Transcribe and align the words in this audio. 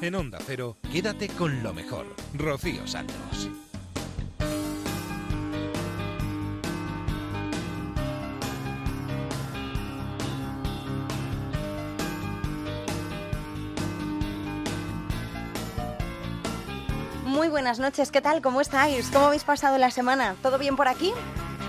En 0.00 0.14
Onda 0.14 0.38
Cero, 0.46 0.76
quédate 0.92 1.26
con 1.28 1.60
lo 1.64 1.74
mejor. 1.74 2.06
Rocío 2.34 2.86
Santos. 2.86 3.50
Muy 17.24 17.48
buenas 17.48 17.80
noches, 17.80 18.12
¿qué 18.12 18.20
tal? 18.20 18.40
¿Cómo 18.40 18.60
estáis? 18.60 19.10
¿Cómo 19.10 19.26
habéis 19.26 19.42
pasado 19.42 19.78
la 19.78 19.90
semana? 19.90 20.36
¿Todo 20.42 20.58
bien 20.58 20.76
por 20.76 20.86
aquí? 20.86 21.12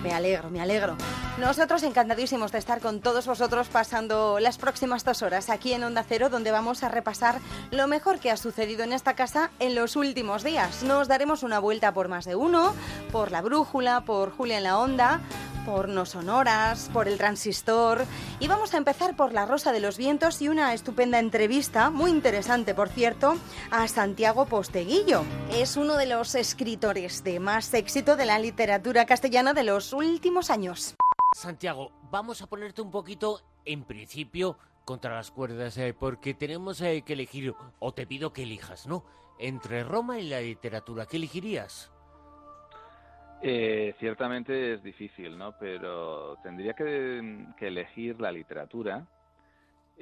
Me 0.03 0.13
alegro, 0.13 0.51
me 0.51 0.61
alegro. 0.61 0.95
Nosotros 1.39 1.83
encantadísimos 1.83 2.51
de 2.51 2.57
estar 2.57 2.81
con 2.81 2.99
todos 2.99 3.25
vosotros 3.25 3.69
pasando 3.69 4.39
las 4.41 4.57
próximas 4.57 5.05
dos 5.05 5.21
horas 5.21 5.49
aquí 5.49 5.71
en 5.71 5.85
Onda 5.85 6.03
Cero, 6.07 6.29
donde 6.29 6.51
vamos 6.51 6.83
a 6.83 6.89
repasar 6.89 7.39
lo 7.71 7.87
mejor 7.87 8.19
que 8.19 8.29
ha 8.29 8.35
sucedido 8.35 8.83
en 8.83 8.91
esta 8.91 9.15
casa 9.15 9.49
en 9.59 9.73
los 9.73 9.95
últimos 9.95 10.43
días. 10.43 10.83
Nos 10.83 11.07
daremos 11.07 11.41
una 11.41 11.59
vuelta 11.59 11.93
por 11.93 12.09
más 12.09 12.25
de 12.25 12.35
uno, 12.35 12.75
por 13.13 13.31
la 13.31 13.41
brújula, 13.41 14.01
por 14.01 14.31
Julia 14.35 14.57
en 14.57 14.65
la 14.65 14.77
Onda, 14.79 15.21
por 15.65 15.87
No 15.87 16.05
Sonoras, 16.05 16.89
por 16.91 17.07
el 17.07 17.17
Transistor. 17.17 18.05
Y 18.41 18.49
vamos 18.49 18.73
a 18.73 18.77
empezar 18.77 19.15
por 19.15 19.31
La 19.31 19.45
Rosa 19.45 19.71
de 19.71 19.79
los 19.79 19.97
Vientos 19.97 20.41
y 20.41 20.49
una 20.49 20.73
estupenda 20.73 21.19
entrevista, 21.19 21.89
muy 21.89 22.11
interesante 22.11 22.75
por 22.75 22.89
cierto, 22.89 23.37
a 23.71 23.87
Santiago 23.87 24.45
Posteguillo. 24.45 25.23
Es 25.53 25.77
uno 25.77 25.95
de 25.95 26.05
los 26.05 26.35
escritores 26.35 27.23
de 27.23 27.39
más 27.39 27.73
éxito 27.73 28.17
de 28.17 28.25
la 28.25 28.39
literatura 28.39 29.05
castellana 29.05 29.53
de 29.53 29.63
los 29.63 29.93
últimos 29.93 30.49
años. 30.49 30.97
Santiago, 31.35 31.91
vamos 32.09 32.41
a 32.41 32.47
ponerte 32.47 32.81
un 32.81 32.89
poquito 32.89 33.41
en 33.63 33.83
principio 33.83 34.57
contra 34.83 35.15
las 35.15 35.29
cuerdas, 35.29 35.77
eh, 35.77 35.93
porque 35.97 36.33
tenemos 36.33 36.81
eh, 36.81 37.03
que 37.05 37.13
elegir, 37.13 37.53
o 37.77 37.93
te 37.93 38.07
pido 38.07 38.33
que 38.33 38.43
elijas, 38.43 38.87
¿no? 38.87 39.05
Entre 39.37 39.83
Roma 39.83 40.19
y 40.19 40.27
la 40.27 40.41
literatura, 40.41 41.05
¿qué 41.05 41.17
elegirías? 41.17 41.91
Eh, 43.41 43.95
ciertamente 43.99 44.73
es 44.73 44.83
difícil, 44.83 45.37
¿no? 45.37 45.53
Pero 45.59 46.37
tendría 46.41 46.73
que, 46.73 47.45
elegir 47.59 48.19
la 48.19 48.31
literatura, 48.31 49.05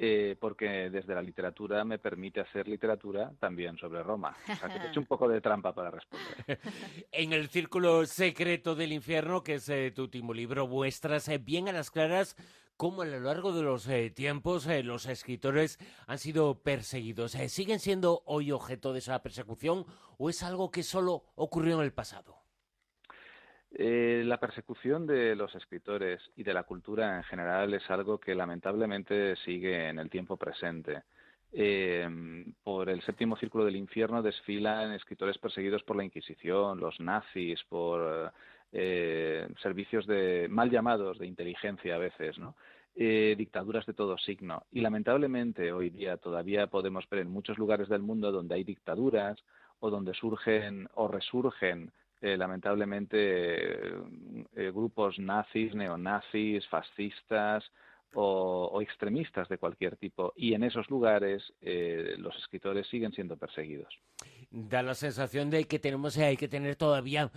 eh, 0.00 0.36
porque 0.38 0.90
desde 0.90 1.12
la 1.12 1.22
literatura 1.22 1.84
me 1.84 1.98
permite 1.98 2.40
hacer 2.40 2.68
literatura 2.68 3.32
también 3.40 3.76
sobre 3.76 4.00
Roma. 4.04 4.36
O 4.48 4.54
sea, 4.54 4.68
que 4.68 4.78
he 4.78 4.88
hecho 4.90 5.00
un 5.00 5.06
poco 5.06 5.28
de 5.28 5.40
trampa 5.40 5.74
para 5.74 5.90
responder. 5.90 6.60
en 7.12 7.32
el 7.32 7.48
Círculo 7.48 8.06
Secreto 8.06 8.76
del 8.76 8.92
Infierno, 8.92 9.42
que 9.42 9.54
es 9.54 9.68
eh, 9.68 9.90
tu 9.90 10.02
último 10.02 10.32
libro, 10.32 10.68
muestras 10.68 11.28
bien 11.44 11.68
a 11.68 11.72
las 11.72 11.90
claras 11.90 12.36
cómo 12.76 13.02
a 13.02 13.06
lo 13.06 13.18
largo 13.18 13.52
de 13.52 13.62
los 13.62 13.88
tiempos 14.14 14.66
los 14.84 15.06
escritores 15.06 15.80
han 16.06 16.18
sido 16.18 16.62
perseguidos. 16.62 17.32
¿Siguen 17.32 17.80
siendo 17.80 18.22
hoy 18.24 18.52
objeto 18.52 18.92
de 18.92 19.00
esa 19.00 19.20
persecución 19.20 19.84
o 20.16 20.30
es 20.30 20.44
algo 20.44 20.70
que 20.70 20.84
solo 20.84 21.24
ocurrió 21.34 21.74
en 21.74 21.84
el 21.84 21.92
pasado? 21.92 22.47
Eh, 23.70 24.22
la 24.24 24.38
persecución 24.38 25.06
de 25.06 25.36
los 25.36 25.54
escritores 25.54 26.20
y 26.36 26.42
de 26.42 26.54
la 26.54 26.62
cultura 26.62 27.16
en 27.16 27.22
general 27.24 27.74
es 27.74 27.88
algo 27.90 28.18
que 28.18 28.34
lamentablemente 28.34 29.36
sigue 29.36 29.88
en 29.88 29.98
el 29.98 30.08
tiempo 30.08 30.36
presente. 30.36 31.02
Eh, 31.52 32.44
por 32.62 32.88
el 32.88 33.02
séptimo 33.02 33.36
círculo 33.36 33.64
del 33.64 33.76
infierno 33.76 34.22
desfilan 34.22 34.92
escritores 34.92 35.38
perseguidos 35.38 35.82
por 35.82 35.96
la 35.96 36.04
Inquisición, 36.04 36.80
los 36.80 36.98
nazis, 37.00 37.62
por 37.68 38.32
eh, 38.72 39.48
servicios 39.62 40.06
de 40.06 40.46
mal 40.50 40.70
llamados 40.70 41.18
de 41.18 41.26
inteligencia 41.26 41.94
a 41.94 41.98
veces, 41.98 42.38
¿no? 42.38 42.54
dictaduras 42.96 43.86
de 43.86 43.94
todo 43.94 44.18
signo. 44.18 44.64
Y 44.72 44.80
lamentablemente 44.80 45.70
hoy 45.70 45.88
día 45.88 46.16
todavía 46.16 46.66
podemos 46.66 47.08
ver 47.08 47.20
en 47.20 47.30
muchos 47.30 47.56
lugares 47.56 47.88
del 47.88 48.02
mundo 48.02 48.32
donde 48.32 48.56
hay 48.56 48.64
dictaduras 48.64 49.38
o 49.78 49.88
donde 49.88 50.14
surgen 50.14 50.88
o 50.94 51.06
resurgen 51.06 51.92
eh, 52.20 52.36
lamentablemente 52.36 53.16
eh, 53.16 53.92
eh, 54.56 54.70
grupos 54.72 55.18
nazis, 55.18 55.74
neonazis, 55.74 56.66
fascistas 56.66 57.70
o, 58.14 58.80
extremistas 58.82 59.48
de 59.48 59.58
cualquier 59.58 59.96
tipo. 59.96 60.32
Y 60.36 60.54
en 60.54 60.64
esos 60.64 60.90
lugares 60.90 61.52
los 62.18 62.36
escritores 62.36 62.86
siguen 62.88 63.12
siendo 63.12 63.36
perseguidos. 63.36 63.98
Da 64.50 64.82
la 64.82 64.94
sensación 64.94 65.50
de 65.50 65.64
que 65.64 65.78
tenemos 65.78 66.16
hay 66.16 66.38
que 66.38 66.48
tener 66.48 66.76
todavía 66.76 67.30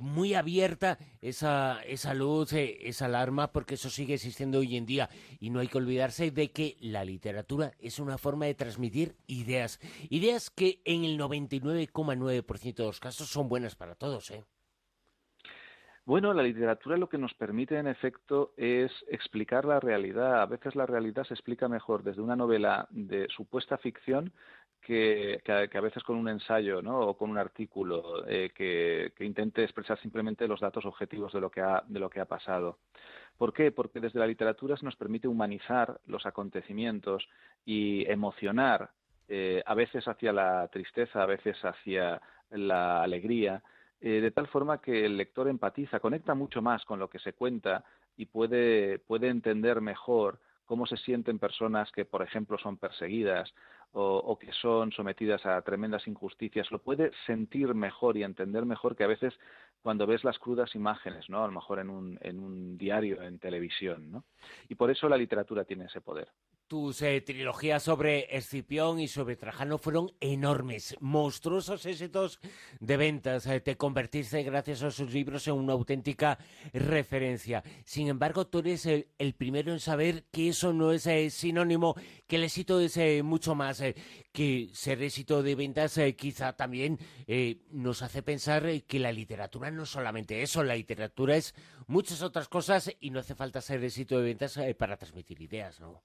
muy 0.00 0.34
abierta 0.34 0.96
esa, 1.20 1.82
esa 1.82 2.14
luz, 2.14 2.52
esa 2.52 3.06
alarma, 3.06 3.50
porque 3.50 3.74
eso 3.74 3.90
sigue 3.90 4.14
existiendo 4.14 4.60
hoy 4.60 4.76
en 4.76 4.86
día. 4.86 5.08
Y 5.40 5.50
no 5.50 5.58
hay 5.58 5.66
que 5.66 5.78
olvidarse 5.78 6.30
de 6.30 6.52
que 6.52 6.76
la 6.80 7.04
literatura 7.04 7.72
es 7.80 7.98
una 7.98 8.16
forma 8.16 8.46
de 8.46 8.54
transmitir 8.54 9.16
ideas. 9.26 9.80
Ideas 10.08 10.50
que 10.50 10.80
en 10.84 11.04
el 11.04 11.18
99,9% 11.18 12.74
de 12.76 12.84
los 12.84 13.00
casos 13.00 13.28
son 13.28 13.48
buenas 13.48 13.74
para 13.74 13.96
todos. 13.96 14.30
¿eh? 14.30 14.44
Bueno, 16.04 16.34
la 16.34 16.42
literatura 16.42 16.96
lo 16.96 17.08
que 17.08 17.16
nos 17.16 17.32
permite, 17.34 17.78
en 17.78 17.86
efecto, 17.86 18.54
es 18.56 18.90
explicar 19.06 19.64
la 19.64 19.78
realidad. 19.78 20.42
A 20.42 20.46
veces 20.46 20.74
la 20.74 20.84
realidad 20.84 21.24
se 21.24 21.34
explica 21.34 21.68
mejor 21.68 22.02
desde 22.02 22.22
una 22.22 22.34
novela 22.34 22.88
de 22.90 23.28
supuesta 23.28 23.78
ficción 23.78 24.32
que, 24.82 25.40
a, 25.46 25.80
veces 25.80 26.02
con 26.02 26.16
un 26.16 26.28
ensayo 26.28 26.80
o 26.80 27.16
con 27.16 27.30
un 27.30 27.38
artículo 27.38 28.26
eh, 28.26 28.50
que, 28.54 29.12
intente 29.24 29.62
expresar 29.62 29.98
simplemente 30.00 30.48
los 30.48 30.60
datos 30.60 30.84
objetivos 30.84 31.32
de 31.32 31.40
lo, 31.40 31.50
que 31.50 31.60
ha, 31.60 31.82
de 31.86 32.00
lo 32.00 32.10
que 32.10 32.20
ha 32.20 32.24
pasado. 32.24 32.78
¿Por 33.38 33.52
qué? 33.52 33.70
Porque 33.70 34.00
desde 34.00 34.18
la 34.18 34.26
literatura 34.26 34.76
se 34.76 34.84
nos 34.84 34.96
permite 34.96 35.28
humanizar 35.28 36.00
los 36.06 36.26
acontecimientos 36.26 37.28
y 37.64 38.04
emocionar 38.10 38.90
eh, 39.28 39.62
a 39.64 39.74
veces 39.74 40.06
hacia 40.06 40.32
la 40.32 40.68
tristeza, 40.68 41.22
a 41.22 41.26
veces 41.26 41.56
hacia 41.64 42.20
la 42.50 43.02
alegría, 43.02 43.62
eh, 44.00 44.20
de 44.20 44.30
tal 44.32 44.48
forma 44.48 44.80
que 44.80 45.06
el 45.06 45.16
lector 45.16 45.48
empatiza, 45.48 46.00
conecta 46.00 46.34
mucho 46.34 46.60
más 46.60 46.84
con 46.84 46.98
lo 46.98 47.08
que 47.08 47.20
se 47.20 47.32
cuenta 47.32 47.84
y 48.16 48.26
puede, 48.26 48.98
puede 48.98 49.28
entender 49.28 49.80
mejor 49.80 50.40
cómo 50.66 50.86
se 50.86 50.96
sienten 50.96 51.38
personas 51.38 51.90
que, 51.92 52.04
por 52.04 52.22
ejemplo, 52.22 52.58
son 52.58 52.76
perseguidas 52.76 53.52
o, 53.94 54.38
que 54.38 54.52
son 54.52 54.90
sometidas 54.92 55.44
a 55.44 55.60
tremendas 55.62 56.06
injusticias, 56.06 56.70
lo 56.70 56.80
puede 56.80 57.10
sentir 57.26 57.74
mejor 57.74 58.16
y 58.16 58.22
entender 58.22 58.64
mejor 58.64 58.96
que 58.96 59.04
a 59.04 59.08
veces 59.08 59.34
cuando 59.82 60.06
ves 60.06 60.24
las 60.24 60.38
crudas 60.38 60.74
imágenes, 60.74 61.28
¿no? 61.28 61.42
A 61.44 61.46
lo 61.46 61.52
mejor 61.52 61.78
en 61.78 61.90
un, 61.90 62.18
en 62.22 62.38
un 62.38 62.78
diario, 62.78 63.22
en 63.22 63.38
televisión, 63.38 64.10
¿no? 64.10 64.24
Y 64.68 64.76
por 64.76 64.90
eso 64.90 65.08
la 65.08 65.16
literatura 65.16 65.64
tiene 65.64 65.86
ese 65.86 66.00
poder 66.00 66.28
tus 66.72 67.02
eh, 67.02 67.20
trilogías 67.20 67.82
sobre 67.82 68.34
Escipión 68.34 68.98
y 68.98 69.06
sobre 69.06 69.36
Trajano 69.36 69.76
fueron 69.76 70.10
enormes, 70.20 70.96
monstruosos 71.00 71.84
éxitos 71.84 72.40
de 72.80 72.96
ventas. 72.96 73.46
Eh, 73.46 73.60
te 73.60 73.76
convertiste, 73.76 74.42
gracias 74.42 74.82
a 74.82 74.90
sus 74.90 75.12
libros, 75.12 75.46
en 75.48 75.52
una 75.52 75.74
auténtica 75.74 76.38
referencia. 76.72 77.62
Sin 77.84 78.08
embargo, 78.08 78.46
tú 78.46 78.60
eres 78.60 78.86
el, 78.86 79.34
primero 79.36 79.70
en 79.70 79.80
saber 79.80 80.24
que 80.32 80.48
eso 80.48 80.72
no 80.72 80.92
es 80.92 81.06
eh, 81.06 81.28
sinónimo, 81.28 81.94
que 82.26 82.36
el 82.36 82.44
éxito 82.44 82.80
es 82.80 82.98
mucho 83.22 83.54
más, 83.54 83.82
que 84.32 84.70
ser 84.72 85.02
éxito 85.02 85.42
de 85.42 85.54
ventas 85.54 86.00
quizá 86.16 86.54
también 86.54 86.98
nos 87.70 88.00
hace 88.00 88.22
pensar 88.22 88.64
que 88.84 88.98
la 88.98 89.12
literatura 89.12 89.70
no 89.70 89.82
es 89.82 89.90
solamente 89.90 90.40
eso, 90.40 90.62
la 90.62 90.74
literatura 90.74 91.36
es 91.36 91.54
muchas 91.86 92.22
otras 92.22 92.48
cosas 92.48 92.90
y 92.98 93.10
no 93.10 93.20
hace 93.20 93.34
falta 93.34 93.60
ser 93.60 93.84
éxito 93.84 94.16
de 94.16 94.24
ventas 94.24 94.58
para 94.78 94.96
transmitir 94.96 95.42
ideas, 95.42 95.78
¿no? 95.78 96.02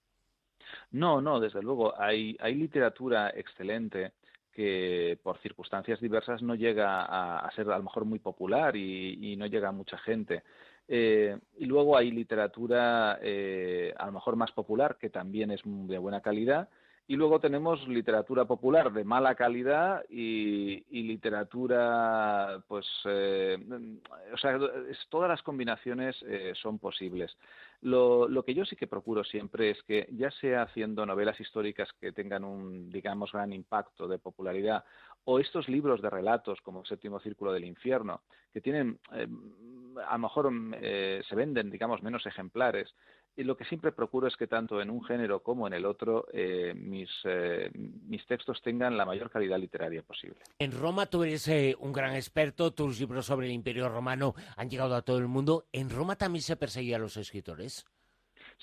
No, 0.92 1.22
no, 1.22 1.40
desde 1.40 1.62
luego. 1.62 2.00
Hay, 2.00 2.36
hay 2.40 2.56
literatura 2.56 3.30
excelente 3.36 4.14
que 4.52 5.20
por 5.22 5.38
circunstancias 5.38 6.00
diversas 6.00 6.42
no 6.42 6.56
llega 6.56 7.03
a, 7.06 7.52
ser 7.52 7.70
a 7.70 7.78
lo 7.78 7.84
mejor 7.84 8.06
muy 8.06 8.18
popular 8.20 8.75
y, 8.75 9.36
no 9.38 9.46
llega 9.46 9.70
a 9.70 9.72
mucha 9.72 9.98
gente. 10.00 10.44
Eh, 10.88 11.38
y 11.58 11.66
luego 11.66 11.96
hay 11.98 12.09
literatura 12.12 13.20
eh, 13.22 13.94
a 13.98 14.06
lo 14.08 14.14
mejor 14.14 14.36
más 14.36 14.52
popular 14.53 14.98
que 14.98 15.09
también 15.09 15.52
es 15.52 15.62
de 15.64 15.98
buena 15.98 16.22
calidad 16.22 16.70
y 17.09 17.16
luego 17.16 17.40
tenemos 17.40 17.88
literatura 17.88 18.44
popular 18.44 18.92
de 18.92 19.06
mala 19.06 19.33
calidad 19.36 20.04
y, 20.09 20.83
literatura, 20.92 22.62
pues, 22.68 22.86
eh, 23.06 23.57
o 24.33 24.38
sea, 24.38 24.59
todas 25.07 25.30
las 25.30 25.42
combinaciones 25.42 26.18
eh, 26.27 26.51
son 26.62 26.80
posibles. 26.80 27.38
Lo, 27.81 28.27
lo, 28.27 28.44
que 28.44 28.54
yo 28.54 28.65
sí 28.65 28.75
que 28.75 28.88
procuro 28.88 29.24
siempre 29.24 29.69
es 29.69 29.81
que, 29.83 30.09
ya 30.12 30.31
sea 30.31 30.63
haciendo 30.63 31.06
novelas 31.06 31.39
históricas 31.39 31.88
que 32.01 32.12
tengan 32.12 32.44
un, 32.44 32.89
digamos, 32.89 33.31
gran 33.31 33.54
impacto 33.54 34.09
de 34.09 34.19
popularidad, 34.19 34.83
o 35.24 35.39
estos 35.39 35.69
libros 35.69 36.01
de 36.01 36.09
relatos 36.09 36.59
como 36.62 36.83
Séptimo 36.83 37.21
Círculo 37.21 37.54
del 37.54 37.63
Infierno, 37.63 38.21
que 38.51 38.59
tienen, 38.59 39.00
eh, 39.13 39.27
a 40.06 40.13
lo 40.13 40.19
mejor 40.19 40.51
se 40.81 41.36
venden, 41.36 41.71
digamos, 41.71 42.04
menos 42.04 42.25
ejemplares, 42.25 42.94
y 43.38 43.44
lo 43.44 43.56
que 43.56 43.66
siempre 43.66 43.92
procuro 43.92 44.28
es 44.28 44.36
que 44.36 44.48
tanto 44.48 44.81
en 44.81 44.89
un 44.89 45.04
género 45.04 45.42
como 45.42 45.68
en 45.68 45.74
el 45.74 45.86
otro 45.86 46.25
eh, 46.34 46.74
mis, 46.75 47.10
eh, 47.24 47.69
mis 47.74 48.25
textos 48.25 48.62
tengan 48.63 48.98
la 48.98 49.06
mayor 49.06 49.30
calidad 49.30 49.60
literaria 49.60 50.01
posible. 50.01 50.39
En 50.57 50.72
Roma 50.72 51.06
tú 51.06 51.24
eres 51.24 51.48
eh, 51.48 51.75
un 51.80 51.94
gran 51.94 52.16
experto, 52.16 52.72
tus 52.72 53.00
libros 53.00 53.28
sobre 53.28 53.45
el 53.45 53.54
Imperio 53.54 53.89
Romano 53.89 54.34
han 54.56 54.69
llegado 54.69 54.95
a 54.95 55.04
todo 55.04 55.19
el 55.19 55.28
mundo. 55.28 55.66
¿En 55.72 55.92
Roma 55.92 56.16
también 56.16 56.42
se 56.42 56.57
perseguía 56.57 56.95
a 56.95 57.00
los 57.00 57.16
escritores? 57.16 57.86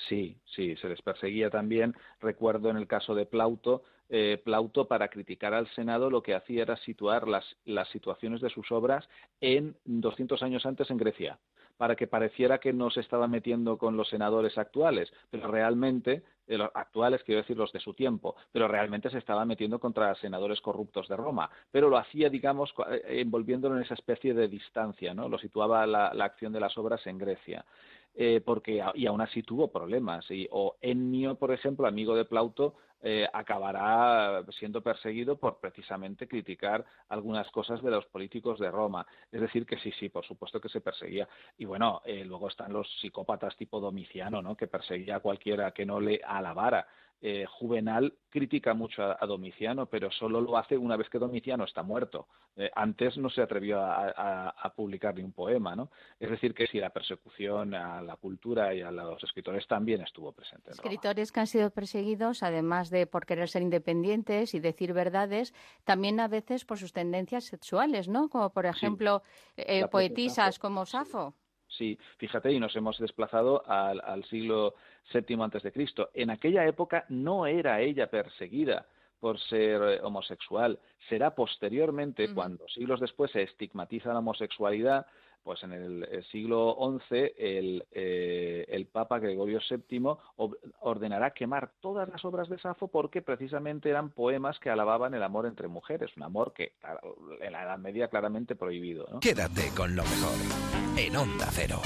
Sí, 0.09 0.37
sí, 0.45 0.75
se 0.77 0.89
les 0.89 1.01
perseguía 1.03 1.51
también. 1.51 1.95
Recuerdo 2.21 2.69
en 2.69 2.77
el 2.77 2.89
caso 2.89 3.15
de 3.15 3.27
Plauto, 3.27 3.85
eh, 4.09 4.43
Plauto 4.45 4.89
para 4.89 5.09
criticar 5.09 5.55
al 5.55 5.69
Senado 5.75 6.11
lo 6.11 6.23
que 6.23 6.35
hacía 6.35 6.63
era 6.63 6.77
situar 6.79 7.29
las, 7.29 7.45
las 7.65 7.89
situaciones 7.91 8.41
de 8.41 8.51
sus 8.51 8.73
obras 8.73 9.09
en 9.41 9.77
200 9.85 10.43
años 10.43 10.67
antes 10.67 10.91
en 10.91 10.97
Grecia 10.97 11.39
para 11.77 11.97
que 11.97 12.07
pareciera 12.07 12.59
que 12.59 12.73
no 12.73 12.91
se 12.91 13.01
estaba 13.01 13.29
metiendo 13.29 13.79
con 13.79 13.97
los 13.97 14.09
senadores 14.09 14.57
actuales, 14.59 15.13
pero 15.31 15.49
realmente, 15.49 16.23
eh, 16.47 16.59
los 16.59 16.71
actuales 16.75 17.23
quiero 17.25 17.41
decir 17.41 17.57
los 17.57 17.73
de 17.73 17.81
su 17.81 17.95
tiempo, 17.95 18.37
pero 18.53 18.69
realmente 18.69 19.11
se 19.11 19.19
estaba 19.19 19.45
metiendo 19.45 19.79
contra 19.79 20.15
senadores 20.17 20.61
corruptos 20.61 21.09
de 21.09 21.17
Roma, 21.17 21.51
pero 21.71 21.89
lo 21.89 21.97
hacía, 21.97 22.31
digamos, 22.31 22.73
eh, 22.91 23.21
envolviéndolo 23.21 23.77
en 23.77 23.83
esa 23.83 23.95
especie 23.95 24.35
de 24.35 24.49
distancia, 24.49 25.15
¿no? 25.15 25.29
Lo 25.29 25.39
situaba 25.39 25.87
la, 25.87 26.09
acción 26.25 26.53
de 26.53 26.61
las 26.61 26.77
obras 26.79 27.07
en 27.07 27.19
Grecia. 27.19 27.65
Eh, 28.17 28.41
porque 28.45 28.81
y 28.95 29.07
aún 29.07 29.21
así 29.21 29.43
tuvo 29.43 29.69
problemas. 29.73 30.31
Y, 30.31 30.47
o 30.53 30.77
Ennio, 30.81 31.35
por 31.35 31.53
ejemplo, 31.53 31.89
amigo 31.89 32.15
de 32.15 32.25
Plauto, 32.25 32.75
eh, 33.07 33.29
acabará 33.31 34.43
siendo 34.59 34.83
perseguido 34.83 35.37
por 35.37 35.61
precisamente 35.61 36.27
criticar 36.27 36.83
algunas 37.11 37.51
cosas 37.51 37.83
de 37.83 37.91
los 37.91 38.07
políticos 38.07 38.59
de 38.59 38.71
Roma. 38.71 39.07
Es 39.31 39.43
decir, 39.43 39.67
que 39.67 39.79
sí, 39.79 39.93
sí, 40.01 40.09
por 40.09 40.25
supuesto 40.25 40.59
que 40.59 40.71
se 40.71 40.81
perseguía. 40.81 41.29
Y 41.59 41.67
bueno, 41.67 42.01
eh, 42.07 42.25
luego 42.25 42.49
están 42.49 42.73
los 42.73 42.89
psicópatas 43.03 43.57
tipo 43.57 43.79
Domiciano, 43.79 44.41
¿no? 44.41 44.57
que 44.57 44.69
perseguía 44.69 45.17
a 45.17 45.21
cualquiera 45.21 45.73
que 45.73 45.85
no 45.85 46.01
le 46.01 46.23
alabara. 46.25 46.89
Eh, 47.27 47.47
Juvenal 47.47 48.13
critica 48.29 48.75
mucho 48.75 49.03
a, 49.03 49.27
Domiciano, 49.27 49.87
pero 49.87 50.11
solo 50.11 50.43
lo 50.43 50.59
hace 50.59 50.77
una 50.77 50.95
vez 50.95 51.09
que 51.09 51.19
Domiciano 51.19 51.65
está 51.65 51.83
muerto. 51.83 52.29
Eh, 52.55 52.71
antes 52.75 53.17
no 53.17 53.31
se 53.31 53.41
atrevió 53.41 53.81
a, 53.81 54.73
publicar 54.77 55.15
ni 55.15 55.23
un 55.23 55.33
poema, 55.33 55.75
¿no? 55.75 55.91
Es 56.21 56.29
decir, 56.29 56.53
que 56.53 56.67
si 56.67 56.79
la 56.79 56.91
persecución 56.91 57.73
a 57.73 58.03
la 58.03 58.17
cultura 58.17 58.75
y 58.75 58.83
a 58.83 58.91
los 58.91 59.25
escritores 59.25 59.67
también 59.67 60.03
estuvo 60.03 60.33
presente. 60.33 60.73
escritores 60.73 61.33
que 61.33 61.41
han 61.41 61.47
sido 61.47 61.71
perseguidos, 61.71 62.43
además 62.43 62.91
de 62.91 63.07
por 63.07 63.25
querer 63.25 63.49
ser 63.49 63.63
independientes 63.63 64.53
y 64.53 64.61
decir 64.61 64.93
verdades, 64.93 65.55
también 65.85 66.21
a 66.21 66.29
veces 66.29 66.67
por 66.67 66.77
sus 66.77 66.93
tendencias 66.93 67.45
sexuales, 67.45 68.07
¿no? 68.07 68.29
Como 68.29 68.51
por 68.51 68.67
ejemplo 68.67 69.23
eh, 69.57 69.87
poetisas 69.89 70.59
como 70.59 70.85
Safo. 70.85 71.31
Sí, 71.31 71.44
fíjate, 72.19 72.53
y 72.53 72.61
nos 72.61 72.75
hemos 72.77 72.99
desplazado 72.99 73.63
al, 73.67 74.01
al 74.05 74.25
siglo 74.25 74.75
VII 75.13 75.43
antes 75.43 75.63
de 75.63 75.73
Cristo. 75.73 76.11
En 76.15 76.31
aquella 76.31 76.67
época 76.67 77.05
no 77.09 77.47
era 77.47 77.81
ella 77.81 78.09
perseguida 78.09 78.87
por 79.25 79.41
ser 79.41 79.81
eh, 79.83 80.01
homosexual. 80.03 80.79
Será 81.09 81.35
posteriormente, 81.35 82.35
cuando 82.35 82.69
siglos 82.69 83.01
después 83.01 83.31
se 83.31 83.43
estigmatiza 83.43 84.13
la 84.13 84.19
homosexualidad, 84.19 85.07
pues 85.45 85.63
en 85.63 85.73
el, 85.73 86.25
siglo 86.33 86.77
XI 87.09 87.17
el, 87.37 87.87
eh, 87.93 88.65
el, 88.69 88.87
Papa 88.87 89.19
Gregorio 89.19 89.61
VII 89.61 90.17
ordenará 90.81 91.33
quemar 91.33 91.71
todas 91.81 92.09
las 92.09 92.25
obras 92.25 92.49
de 92.49 92.59
Safo 92.59 92.89
porque 92.89 93.21
precisamente 93.21 93.91
eran 93.91 94.11
poemas 94.11 94.59
que 94.59 94.71
alababan 94.71 95.15
el 95.15 95.23
amor 95.23 95.47
entre 95.47 95.69
mujeres, 95.69 96.11
un 96.17 96.23
amor 96.23 96.55
que 96.55 96.73
en 97.41 97.53
la 97.53 97.63
Edad 97.63 97.79
Media 97.79 98.09
claramente 98.09 98.57
prohibido. 98.57 99.21
Quédate 99.21 99.69
con 99.77 99.95
lo 99.95 100.03
mejor 100.03 100.99
en 100.99 101.17
Onda 101.17 101.47
Cero. 101.51 101.81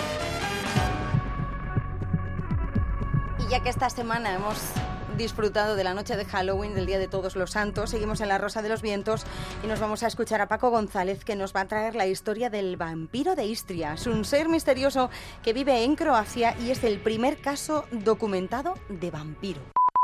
Y 3.40 3.50
ya 3.50 3.62
que 3.62 3.70
esta 3.70 3.90
semana 3.90 4.34
hemos 4.34 4.72
disfrutado 5.18 5.76
de 5.76 5.84
la 5.84 5.92
noche 5.92 6.16
de 6.16 6.24
Halloween, 6.24 6.74
del 6.74 6.86
Día 6.86 6.98
de 6.98 7.08
Todos 7.08 7.36
los 7.36 7.50
Santos. 7.50 7.90
Seguimos 7.90 8.20
en 8.20 8.28
la 8.28 8.38
Rosa 8.38 8.62
de 8.62 8.68
los 8.68 8.80
Vientos 8.80 9.26
y 9.64 9.66
nos 9.66 9.80
vamos 9.80 10.02
a 10.04 10.06
escuchar 10.06 10.40
a 10.40 10.46
Paco 10.48 10.70
González 10.70 11.24
que 11.24 11.36
nos 11.36 11.54
va 11.54 11.62
a 11.62 11.68
traer 11.68 11.96
la 11.96 12.06
historia 12.06 12.48
del 12.48 12.76
vampiro 12.76 13.34
de 13.34 13.44
Istria. 13.44 13.94
Es 13.94 14.06
un 14.06 14.24
ser 14.24 14.48
misterioso 14.48 15.10
que 15.42 15.52
vive 15.52 15.82
en 15.84 15.96
Croacia 15.96 16.54
y 16.60 16.70
es 16.70 16.84
el 16.84 17.00
primer 17.00 17.38
caso 17.38 17.84
documentado 17.90 18.74
de 18.88 19.10
vampiro. 19.10 19.60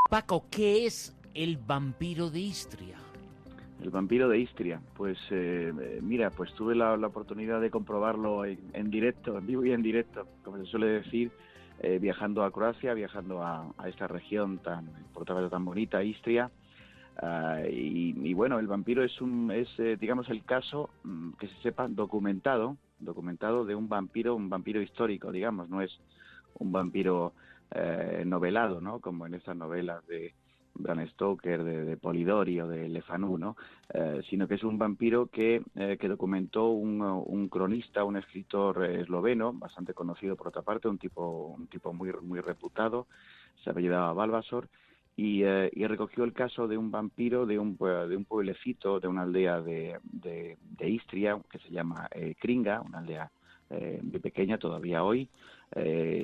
Paco, 0.09 0.45
¿qué 0.51 0.85
es 0.85 1.15
el 1.33 1.57
vampiro 1.57 2.29
de 2.29 2.41
Istria? 2.41 2.97
El 3.81 3.89
vampiro 3.91 4.27
de 4.27 4.39
Istria, 4.39 4.81
pues 4.95 5.17
eh, 5.31 5.71
mira, 6.01 6.29
pues 6.29 6.53
tuve 6.55 6.75
la, 6.75 6.93
oportunidad 6.95 7.61
de 7.61 7.69
comprobarlo 7.69 8.43
en, 8.45 8.89
directo, 8.89 9.37
en 9.37 9.47
vivo 9.47 9.65
y 9.65 9.71
en 9.71 9.81
directo, 9.81 10.27
como 10.43 10.57
se 10.57 10.65
suele 10.65 10.87
decir, 10.87 11.31
eh, 11.79 11.99
viajando 11.99 12.43
a 12.43 12.51
Croacia, 12.51 12.93
viajando 12.93 13.43
a, 13.43 13.73
esta 13.87 14.07
región 14.07 14.59
tan, 14.59 14.89
por 15.13 15.25
tan 15.25 15.65
bonita, 15.65 16.03
Istria. 16.03 16.49
Ah, 17.21 17.61
y, 17.69 18.33
bueno, 18.33 18.59
el 18.59 18.67
vampiro 18.67 19.03
es, 19.03 19.21
un, 19.21 19.51
es 19.51 19.69
eh, 19.79 19.97
digamos, 19.99 20.29
el 20.29 20.43
caso 20.43 20.89
mm, 21.03 21.31
que 21.39 21.47
se 21.47 21.55
sepa 21.61 21.87
documentado, 21.87 22.77
documentado 22.99 23.65
de 23.65 23.75
un 23.75 23.87
vampiro, 23.87 24.35
un 24.35 24.49
vampiro 24.49 24.81
histórico, 24.81 25.31
digamos, 25.31 25.69
no 25.69 25.81
es 25.81 25.97
un 26.59 26.71
vampiro 26.71 27.33
eh, 27.71 28.23
novelado, 28.25 28.81
¿no? 28.81 28.99
Como 28.99 29.25
en 29.25 29.33
estas 29.33 29.55
novelas 29.55 30.05
de, 30.07 30.33
Bram 30.75 31.07
Stoker, 31.07 31.63
de, 31.63 31.97
Polidori 31.97 32.59
o 32.59 32.67
de 32.67 32.87
Lefanu, 32.89 33.37
¿no? 33.37 33.55
Eh, 33.93 34.21
sino 34.29 34.47
que 34.47 34.55
es 34.55 34.63
un 34.63 34.77
vampiro 34.77 35.27
que, 35.27 35.61
eh, 35.75 35.97
que 35.99 36.07
documentó 36.07 36.69
un, 36.69 37.49
cronista, 37.49 38.03
un 38.03 38.17
escritor 38.17 38.83
esloveno, 38.85 39.53
bastante 39.53 39.93
conocido 39.93 40.35
por 40.35 40.49
otra 40.49 40.61
parte, 40.61 40.87
un 40.87 40.97
tipo, 40.97 41.55
un 41.57 41.67
tipo 41.67 41.93
muy, 41.93 42.11
muy 42.21 42.41
reputado, 42.41 43.07
se 43.63 43.69
apellidaba 43.69 44.13
Balbasor, 44.13 44.67
y, 45.17 45.43
eh, 45.43 45.71
y, 45.73 45.87
recogió 45.87 46.25
el 46.25 46.33
caso 46.33 46.67
de 46.67 46.77
un 46.77 46.91
vampiro 46.91 47.45
de 47.45 47.57
un, 47.57 47.77
de 47.77 48.17
un 48.17 48.25
pueblecito, 48.25 48.99
de 48.99 49.07
una 49.07 49.21
aldea 49.21 49.61
de, 49.61 49.97
de, 50.03 50.89
Istria, 50.89 51.39
que 51.49 51.59
se 51.59 51.69
llama 51.69 52.09
Kringa, 52.39 52.81
una 52.81 52.99
aldea 52.99 53.31
muy 53.69 54.19
pequeña 54.19 54.57
todavía 54.57 55.03
hoy. 55.03 55.29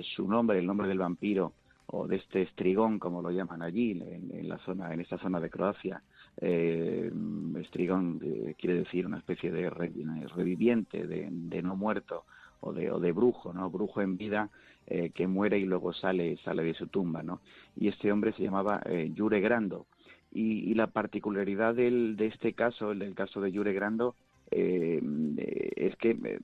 su 0.03 0.27
nombre, 0.27 0.59
el 0.59 0.65
nombre 0.65 0.89
del 0.89 0.99
vampiro, 0.99 1.53
o 1.93 2.07
de 2.07 2.15
este 2.15 2.41
estrigón, 2.41 2.99
como 2.99 3.21
lo 3.21 3.31
llaman 3.31 3.61
allí, 3.61 3.91
en, 3.91 4.47
la 4.47 4.57
zona, 4.59 4.93
en 4.93 5.01
esta 5.01 5.17
zona 5.17 5.39
de 5.41 5.49
Croacia. 5.49 6.01
Eh, 6.37 7.11
estrigón 7.59 8.19
eh, 8.23 8.55
quiere 8.57 8.77
decir 8.79 9.05
una 9.05 9.17
especie 9.17 9.51
de 9.51 9.69
reviviente, 9.69 11.05
de, 11.05 11.61
no 11.61 11.75
muerto 11.75 12.23
o 12.61 12.71
de, 12.71 12.89
o 12.91 12.99
de 12.99 13.11
brujo, 13.11 13.51
¿no? 13.51 13.69
Brujo 13.69 14.01
en 14.01 14.15
vida 14.15 14.49
eh, 14.87 15.11
que 15.13 15.27
muere 15.27 15.59
y 15.59 15.65
luego 15.65 15.91
sale, 15.91 16.37
sale 16.45 16.63
de 16.63 16.73
su 16.75 16.87
tumba, 16.87 17.23
¿no? 17.23 17.41
Y 17.75 17.89
este 17.89 18.09
hombre 18.09 18.31
se 18.33 18.43
llamaba 18.43 18.81
Jure 19.17 19.41
Grando. 19.41 19.85
Y, 20.33 20.73
la 20.75 20.87
particularidad 20.87 21.75
del, 21.75 22.15
de 22.15 22.27
este 22.27 22.53
caso, 22.53 22.93
el 22.93 22.99
del 22.99 23.15
caso 23.15 23.41
de 23.41 23.51
Jure 23.51 23.73
Grando, 23.73 24.15
es 24.49 25.95
que 25.97 26.39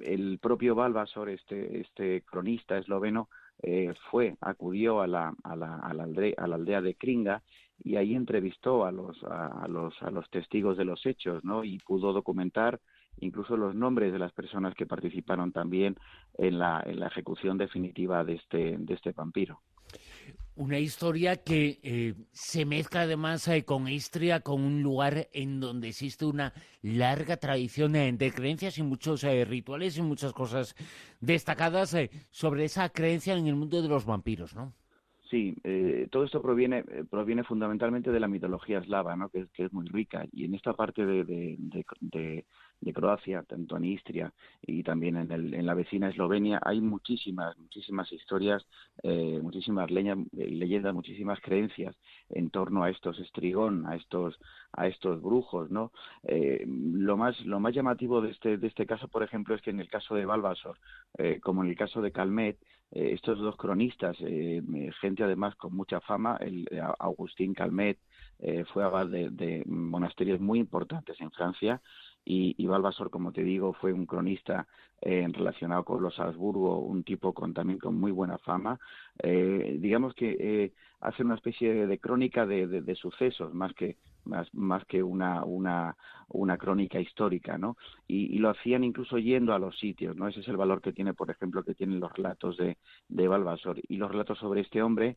el 0.00 0.38
propio 0.38 0.74
Balbasor, 0.74 1.28
este, 1.28 1.80
este 1.80 2.22
cronista 2.22 2.78
esloveno, 2.78 3.28
eh, 3.62 3.92
fue, 4.10 4.36
acudió 4.40 5.00
a 5.00 5.06
la, 5.06 5.34
a, 5.42 5.56
la, 5.56 5.76
a, 5.76 5.94
la 5.94 6.04
aldea, 6.04 6.34
a 6.36 6.46
la 6.46 6.56
aldea 6.56 6.80
de 6.80 6.94
Kringa 6.94 7.42
y 7.82 7.96
ahí 7.96 8.14
entrevistó 8.14 8.84
a 8.84 8.92
los, 8.92 9.22
a, 9.24 9.66
los, 9.68 9.94
a 10.02 10.10
los 10.10 10.28
testigos 10.30 10.76
de 10.76 10.84
los 10.84 11.04
hechos, 11.06 11.44
¿no? 11.44 11.64
Y 11.64 11.78
pudo 11.78 12.12
documentar 12.12 12.80
incluso 13.20 13.56
los 13.56 13.74
nombres 13.74 14.12
de 14.12 14.18
las 14.18 14.32
personas 14.32 14.74
que 14.74 14.86
participaron 14.86 15.52
también 15.52 15.96
en 16.36 16.58
la, 16.58 16.82
en 16.86 17.00
la 17.00 17.08
ejecución 17.08 17.58
definitiva 17.58 18.24
de 18.24 18.34
este, 18.34 18.76
de 18.78 18.94
este 18.94 19.12
vampiro. 19.12 19.60
Una 20.58 20.80
historia 20.80 21.36
que 21.36 21.78
eh, 21.84 22.14
se 22.32 22.64
mezcla 22.64 23.02
además 23.02 23.46
eh, 23.46 23.64
con 23.64 23.86
Istria, 23.86 24.40
con 24.40 24.60
un 24.60 24.82
lugar 24.82 25.28
en 25.32 25.60
donde 25.60 25.86
existe 25.86 26.24
una 26.24 26.52
larga 26.82 27.36
tradición 27.36 27.94
eh, 27.94 28.12
de 28.12 28.32
creencias 28.32 28.76
y 28.76 28.82
muchos 28.82 29.22
rituales 29.22 29.96
y 29.96 30.02
muchas 30.02 30.32
cosas 30.32 30.74
destacadas 31.20 31.96
sobre 32.32 32.64
esa 32.64 32.88
creencia 32.88 33.34
en 33.34 33.46
el 33.46 33.54
mundo 33.54 33.80
de 33.80 33.86
los 33.86 34.04
vampiros, 34.04 34.56
¿no? 34.56 34.74
Sí, 35.30 35.54
todo 36.10 36.24
esto 36.24 36.40
proviene, 36.40 36.84
proviene 37.10 37.44
fundamentalmente 37.44 38.10
de 38.10 38.20
la 38.20 38.28
mitología 38.28 38.78
eslava, 38.78 39.14
¿no? 39.14 39.28
que, 39.28 39.46
es 39.54 39.72
muy 39.72 39.86
rica. 39.86 40.24
Y 40.32 40.44
en 40.46 40.54
esta 40.54 40.72
parte 40.72 41.04
de, 41.04 41.24
de 41.24 42.44
de 42.80 42.92
Croacia, 42.92 43.42
tanto 43.42 43.76
en 43.76 43.84
Istria 43.84 44.32
y 44.62 44.82
también 44.82 45.16
en, 45.16 45.32
el, 45.32 45.54
en 45.54 45.66
la 45.66 45.74
vecina 45.74 46.08
Eslovenia, 46.08 46.60
hay 46.64 46.80
muchísimas, 46.80 47.56
muchísimas 47.58 48.10
historias, 48.12 48.64
eh, 49.02 49.40
muchísimas 49.42 49.90
leñas, 49.90 50.18
eh, 50.36 50.48
leyendas, 50.50 50.94
muchísimas 50.94 51.40
creencias 51.40 51.96
en 52.30 52.50
torno 52.50 52.84
a 52.84 52.90
estos 52.90 53.18
estrigón, 53.18 53.86
a 53.86 53.96
estos, 53.96 54.38
a 54.72 54.86
estos 54.86 55.20
brujos, 55.20 55.70
¿no? 55.70 55.92
Eh, 56.22 56.64
lo 56.66 57.16
más, 57.16 57.40
lo 57.44 57.58
más 57.58 57.74
llamativo 57.74 58.20
de 58.20 58.30
este, 58.30 58.58
de 58.58 58.66
este 58.66 58.86
caso, 58.86 59.08
por 59.08 59.22
ejemplo, 59.22 59.54
es 59.54 59.62
que 59.62 59.70
en 59.70 59.80
el 59.80 59.88
caso 59.88 60.14
de 60.14 60.26
Balbasor, 60.26 60.78
como 61.42 61.64
en 61.64 61.70
el 61.70 61.76
caso 61.76 62.00
de 62.00 62.12
Calmet, 62.12 62.58
estos 62.90 63.38
dos 63.38 63.56
cronistas, 63.56 64.16
gente 65.00 65.22
además 65.22 65.54
con 65.56 65.74
mucha 65.74 66.00
fama, 66.00 66.38
el 66.40 66.66
Agustín 66.98 67.54
Calmet, 67.54 67.98
fue 68.72 68.84
abad 68.84 69.06
de 69.06 69.62
monasterios 69.66 70.40
muy 70.40 70.58
importantes 70.58 71.20
en 71.20 71.30
Francia 71.32 71.82
y, 72.28 72.54
y 72.58 72.66
Balbasor, 72.66 73.08
como 73.08 73.32
te 73.32 73.42
digo, 73.42 73.72
fue 73.72 73.90
un 73.90 74.04
cronista 74.04 74.66
eh, 75.00 75.26
relacionado 75.32 75.82
con 75.82 76.02
los 76.02 76.20
Habsburgo, 76.20 76.80
un 76.80 77.02
tipo 77.02 77.32
con 77.32 77.54
también 77.54 77.78
con 77.78 77.98
muy 77.98 78.12
buena 78.12 78.36
fama. 78.36 78.78
Eh, 79.18 79.78
digamos 79.80 80.12
que 80.12 80.36
eh, 80.38 80.72
hace 81.00 81.22
una 81.22 81.36
especie 81.36 81.86
de, 81.86 81.98
crónica 81.98 82.44
de, 82.44 82.94
sucesos 82.96 83.54
más 83.54 83.72
que 83.72 83.96
más, 84.26 84.84
que 84.84 85.02
una, 85.02 85.42
una, 85.42 85.96
una 86.28 86.58
crónica 86.58 87.00
histórica, 87.00 87.56
¿no? 87.56 87.78
Y, 88.06 88.38
lo 88.38 88.50
hacían 88.50 88.84
incluso 88.84 89.16
yendo 89.16 89.54
a 89.54 89.58
los 89.58 89.78
sitios, 89.78 90.14
¿no? 90.14 90.28
Ese 90.28 90.40
es 90.40 90.48
el 90.48 90.58
valor 90.58 90.82
que 90.82 90.92
tiene, 90.92 91.14
por 91.14 91.30
ejemplo, 91.30 91.62
que 91.62 91.72
tienen 91.72 91.98
los 91.98 92.12
relatos 92.12 92.58
de, 92.58 92.76
de 93.08 93.26
Balbasor. 93.26 93.80
Y 93.88 93.96
los 93.96 94.10
relatos 94.10 94.38
sobre 94.38 94.60
este 94.60 94.82
hombre, 94.82 95.16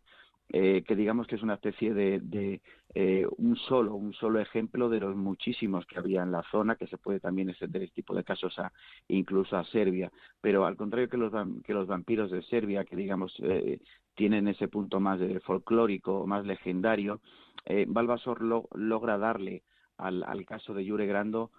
eh, 0.54 0.84
que 0.86 0.98
digamos 0.98 1.28
que 1.28 1.36
es 1.36 1.44
una 1.44 1.54
especie 1.54 1.94
de, 1.94 2.20
de 2.20 2.62
eh, 2.94 3.26
un 3.38 3.56
solo 3.56 3.96
un 3.96 4.14
solo 4.14 4.40
ejemplo 4.42 4.90
de 4.90 5.00
los 5.00 5.16
muchísimos 5.16 5.86
que 5.86 5.98
había 5.98 6.24
en 6.24 6.32
la 6.34 6.44
zona 6.52 6.76
que 6.76 6.88
se 6.88 6.98
puede 6.98 7.22
también 7.22 7.50
extender 7.50 7.84
este 7.84 7.96
tipo 7.96 8.14
de 8.14 8.26
casos 8.26 8.60
a 8.60 8.74
incluso 9.08 9.56
a 9.56 9.64
Serbia 9.64 10.12
pero 10.42 10.66
al 10.66 10.76
contrario 10.76 11.08
que 11.08 11.16
los 11.16 11.32
que 11.64 11.74
los 11.74 11.88
vampiros 11.88 12.32
de 12.32 12.42
Serbia 12.44 12.84
que 12.84 12.98
digamos 12.98 13.34
eh, 13.42 13.80
tienen 14.14 14.50
ese 14.50 14.68
punto 14.68 15.00
más 15.00 15.22
folclórico 15.46 16.28
más 16.28 16.46
legendario 16.46 17.22
eh, 17.66 17.86
Balbasor 17.88 18.42
lo, 18.42 18.68
logra 18.76 19.18
darle 19.18 19.64
al, 19.98 20.22
al 20.24 20.46
caso 20.46 20.74
de 20.74 20.86
Jure 20.86 21.06
Grando 21.06 21.52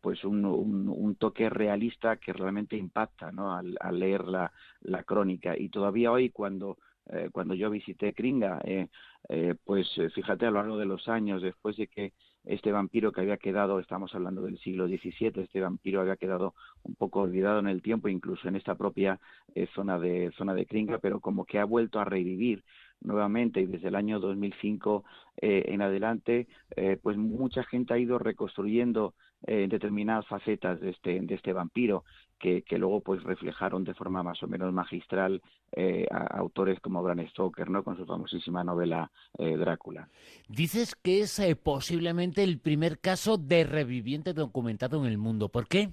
pues 0.00 0.24
un, 0.24 0.46
un, 0.46 0.88
un, 0.88 1.14
toque 1.16 1.50
realista 1.50 2.16
que 2.16 2.32
realmente 2.32 2.74
impacta 2.74 3.30
¿no? 3.32 3.54
al, 3.54 3.76
al 3.80 3.98
leer 3.98 4.24
la, 4.24 4.50
la 4.80 5.02
crónica 5.02 5.54
y 5.58 5.68
todavía 5.68 6.10
hoy 6.10 6.30
cuando 6.30 6.78
eh, 7.12 7.28
cuando 7.32 7.54
yo 7.54 7.70
visité 7.70 8.12
Kringa, 8.12 8.60
eh, 8.64 8.88
eh, 9.28 9.54
pues 9.64 9.86
eh, 9.98 10.10
fíjate 10.10 10.46
a 10.46 10.50
lo 10.50 10.58
largo 10.58 10.78
de 10.78 10.86
los 10.86 11.08
años, 11.08 11.42
después 11.42 11.76
de 11.76 11.88
que 11.88 12.12
este 12.44 12.70
vampiro 12.70 13.10
que 13.12 13.20
había 13.20 13.36
quedado, 13.38 13.80
estamos 13.80 14.14
hablando 14.14 14.42
del 14.42 14.58
siglo 14.58 14.86
XVII, 14.86 15.42
este 15.42 15.60
vampiro 15.60 16.00
había 16.00 16.16
quedado 16.16 16.54
un 16.84 16.94
poco 16.94 17.20
olvidado 17.22 17.58
en 17.58 17.66
el 17.66 17.82
tiempo, 17.82 18.08
incluso 18.08 18.46
en 18.48 18.54
esta 18.56 18.76
propia 18.76 19.18
eh, 19.54 19.66
zona 19.74 19.98
de 19.98 20.30
zona 20.38 20.54
de 20.54 20.66
Kringa, 20.66 20.98
pero 20.98 21.20
como 21.20 21.44
que 21.44 21.58
ha 21.58 21.64
vuelto 21.64 21.98
a 21.98 22.04
revivir 22.04 22.62
nuevamente 23.00 23.60
y 23.60 23.66
desde 23.66 23.88
el 23.88 23.94
año 23.94 24.20
2005 24.20 25.04
eh, 25.40 25.64
en 25.68 25.82
adelante, 25.82 26.48
eh, 26.76 26.98
pues 27.02 27.16
mucha 27.16 27.62
gente 27.64 27.94
ha 27.94 27.98
ido 27.98 28.18
reconstruyendo 28.18 29.14
eh, 29.46 29.66
determinadas 29.68 30.26
facetas 30.26 30.80
de 30.80 30.90
este, 30.90 31.22
este 31.32 31.52
vampiro 31.52 32.04
que, 32.38 32.64
luego 32.70 33.00
pues 33.00 33.22
reflejaron 33.22 33.84
de 33.84 33.94
forma 33.94 34.22
más 34.22 34.42
o 34.42 34.48
menos 34.48 34.72
magistral 34.72 35.40
eh, 35.72 36.06
a 36.10 36.38
autores 36.38 36.80
como 36.80 37.02
Bram 37.02 37.26
Stoker, 37.28 37.70
¿no? 37.70 37.84
Con 37.84 37.96
su 37.96 38.06
famosísima 38.06 38.64
novela 38.64 39.10
eh, 39.38 39.56
Drácula. 39.56 40.08
Dices 40.48 40.94
que 40.96 41.20
es 41.20 41.40
posiblemente 41.62 42.42
el 42.42 42.58
primer 42.58 42.98
caso 42.98 43.36
de 43.36 43.64
reviviente 43.64 44.32
documentado 44.32 45.04
en 45.04 45.12
el 45.12 45.18
mundo. 45.18 45.48
¿Por 45.48 45.68
qué? 45.68 45.90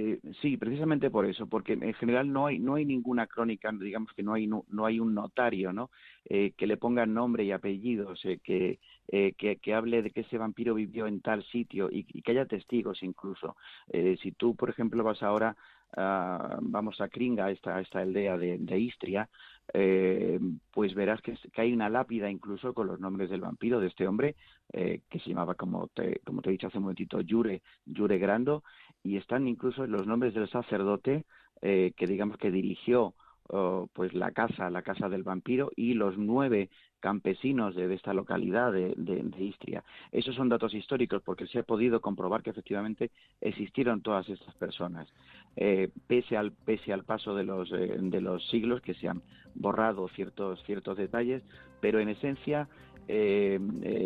Eh, 0.00 0.20
sí, 0.40 0.56
precisamente 0.56 1.10
por 1.10 1.26
eso, 1.26 1.46
porque 1.48 1.72
en 1.72 1.92
general 1.94 2.32
no 2.32 2.46
hay 2.46 2.60
no 2.60 2.76
hay 2.76 2.84
ninguna 2.84 3.26
crónica, 3.26 3.72
digamos 3.72 4.12
que 4.12 4.22
no 4.22 4.32
hay 4.34 4.46
no, 4.46 4.64
no 4.68 4.86
hay 4.86 5.00
un 5.00 5.12
notario, 5.12 5.72
¿no? 5.72 5.90
Eh, 6.24 6.52
que 6.56 6.68
le 6.68 6.76
ponga 6.76 7.04
nombre 7.04 7.42
y 7.44 7.50
apellidos, 7.50 8.24
eh, 8.24 8.38
que, 8.44 8.78
eh, 9.08 9.32
que, 9.36 9.56
que 9.56 9.74
hable 9.74 10.02
de 10.02 10.10
que 10.10 10.20
ese 10.20 10.38
vampiro 10.38 10.74
vivió 10.74 11.06
en 11.08 11.20
tal 11.20 11.42
sitio 11.44 11.88
y, 11.90 12.06
y 12.12 12.22
que 12.22 12.30
haya 12.32 12.46
testigos 12.46 13.02
incluso. 13.02 13.56
Eh, 13.88 14.16
si 14.22 14.30
tú, 14.32 14.54
por 14.54 14.70
ejemplo, 14.70 15.02
vas 15.02 15.22
ahora 15.22 15.56
uh, 15.96 16.58
vamos 16.60 17.00
a 17.00 17.08
Kringa, 17.08 17.50
esta 17.50 17.80
esta 17.80 18.00
aldea 18.00 18.36
de, 18.36 18.58
de 18.58 18.78
Istria, 18.78 19.28
eh, 19.74 20.40
pues 20.70 20.94
verás 20.94 21.20
que, 21.20 21.36
que, 21.52 21.60
hay 21.60 21.72
una 21.72 21.90
lápida 21.90 22.30
incluso 22.30 22.72
con 22.72 22.86
los 22.86 23.00
nombres 23.00 23.28
del 23.28 23.42
vampiro 23.42 23.80
de 23.80 23.88
este 23.88 24.06
hombre 24.06 24.34
eh, 24.72 25.02
que 25.10 25.18
se 25.20 25.28
llamaba 25.28 25.54
como 25.56 25.88
te, 25.88 26.20
como 26.24 26.40
te 26.40 26.48
he 26.48 26.52
dicho 26.52 26.68
hace 26.68 26.78
un 26.78 26.84
momentito 26.84 27.18
Jure 27.28 27.60
Jure 27.94 28.18
Grando 28.18 28.64
y 29.02 29.18
están 29.18 29.46
incluso 29.46 29.86
los 29.86 30.06
nombres 30.06 30.32
del 30.32 30.48
sacerdote 30.48 31.26
eh, 31.60 31.92
que 31.96 32.06
digamos 32.06 32.38
que 32.38 32.50
dirigió 32.50 33.14
oh, 33.50 33.90
pues 33.92 34.14
la 34.14 34.30
casa, 34.30 34.70
la 34.70 34.80
casa 34.80 35.10
del 35.10 35.22
vampiro 35.22 35.70
y 35.76 35.92
los 35.92 36.16
nueve 36.16 36.70
campesinos 37.00 37.74
de, 37.74 37.92
esta 37.94 38.12
localidad 38.12 38.72
de, 38.72 38.94
de, 38.96 39.44
Istria. 39.44 39.84
Esos 40.12 40.34
son 40.34 40.48
datos 40.48 40.74
históricos 40.74 41.22
porque 41.24 41.46
se 41.46 41.60
ha 41.60 41.62
podido 41.62 42.00
comprobar 42.00 42.42
que 42.42 42.50
efectivamente 42.50 43.10
existieron 43.40 44.02
todas 44.02 44.28
estas 44.28 44.54
personas. 44.54 45.08
Eh, 45.56 45.90
pese, 46.06 46.36
al, 46.36 46.52
pese 46.52 46.92
al 46.92 47.04
paso 47.04 47.34
de 47.34 47.44
los, 47.44 47.70
eh, 47.72 47.96
de 48.00 48.20
los 48.20 48.46
siglos 48.48 48.80
que 48.80 48.94
se 48.94 49.08
han 49.08 49.22
borrado 49.54 50.08
ciertos, 50.08 50.62
ciertos 50.64 50.96
detalles, 50.96 51.42
pero 51.80 52.00
en 52.00 52.08
esencia 52.08 52.68
eh, 53.08 53.58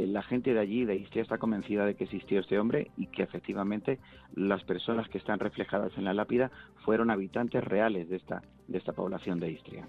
la 0.06 0.22
gente 0.22 0.54
de 0.54 0.60
allí, 0.60 0.84
de 0.84 0.94
Istria, 0.94 1.22
está 1.22 1.38
convencida 1.38 1.84
de 1.84 1.96
que 1.96 2.04
existió 2.04 2.38
este 2.38 2.58
hombre 2.58 2.92
y 2.96 3.08
que 3.08 3.24
efectivamente 3.24 3.98
las 4.34 4.62
personas 4.62 5.08
que 5.08 5.18
están 5.18 5.40
reflejadas 5.40 5.92
en 5.96 6.04
la 6.04 6.14
lápida 6.14 6.52
fueron 6.84 7.10
habitantes 7.10 7.64
reales 7.64 8.08
de 8.08 8.16
esta, 8.16 8.42
de 8.68 8.78
esta 8.78 8.92
población 8.92 9.40
de 9.40 9.50
Istria. 9.50 9.88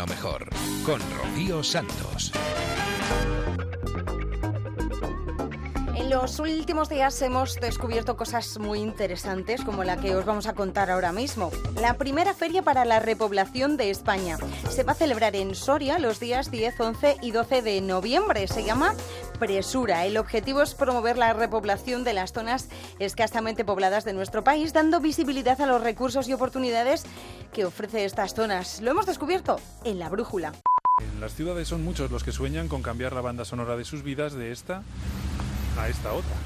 lo 0.00 0.06
mejor, 0.06 0.48
con 0.86 0.98
Rocío 1.18 1.62
Santos. 1.62 2.32
En 5.94 6.08
los 6.08 6.38
últimos 6.38 6.88
días 6.88 7.20
hemos 7.20 7.56
descubierto 7.56 8.16
cosas 8.16 8.58
muy 8.58 8.78
interesantes 8.78 9.62
como 9.62 9.84
la 9.84 9.98
que 9.98 10.16
os 10.16 10.24
vamos 10.24 10.46
a 10.46 10.54
contar 10.54 10.90
ahora 10.90 11.12
mismo. 11.12 11.50
La 11.78 11.98
primera 11.98 12.32
feria 12.32 12.62
para 12.62 12.86
la 12.86 12.98
repoblación 12.98 13.76
de 13.76 13.90
España 13.90 14.38
se 14.70 14.84
va 14.84 14.92
a 14.92 14.94
celebrar 14.94 15.36
en 15.36 15.54
Soria 15.54 15.98
los 15.98 16.18
días 16.18 16.50
10, 16.50 16.80
11 16.80 17.16
y 17.20 17.32
12 17.32 17.60
de 17.60 17.82
noviembre. 17.82 18.48
Se 18.48 18.64
llama 18.64 18.94
El 19.40 20.18
objetivo 20.18 20.60
es 20.60 20.74
promover 20.74 21.16
la 21.16 21.32
repoblación 21.32 22.04
de 22.04 22.12
las 22.12 22.32
zonas 22.32 22.68
escasamente 22.98 23.64
pobladas 23.64 24.04
de 24.04 24.12
nuestro 24.12 24.44
país, 24.44 24.74
dando 24.74 25.00
visibilidad 25.00 25.58
a 25.62 25.66
los 25.66 25.82
recursos 25.82 26.28
y 26.28 26.34
oportunidades 26.34 27.04
que 27.50 27.64
ofrece 27.64 28.04
estas 28.04 28.34
zonas. 28.34 28.82
Lo 28.82 28.90
hemos 28.90 29.06
descubierto 29.06 29.58
en 29.84 29.98
la 29.98 30.10
brújula. 30.10 30.52
En 31.00 31.20
las 31.20 31.32
ciudades 31.32 31.68
son 31.68 31.82
muchos 31.82 32.10
los 32.10 32.22
que 32.22 32.32
sueñan 32.32 32.68
con 32.68 32.82
cambiar 32.82 33.14
la 33.14 33.22
banda 33.22 33.46
sonora 33.46 33.76
de 33.76 33.86
sus 33.86 34.02
vidas 34.02 34.34
de 34.34 34.52
esta 34.52 34.82
a 35.78 35.88
esta 35.88 36.12
otra. 36.12 36.36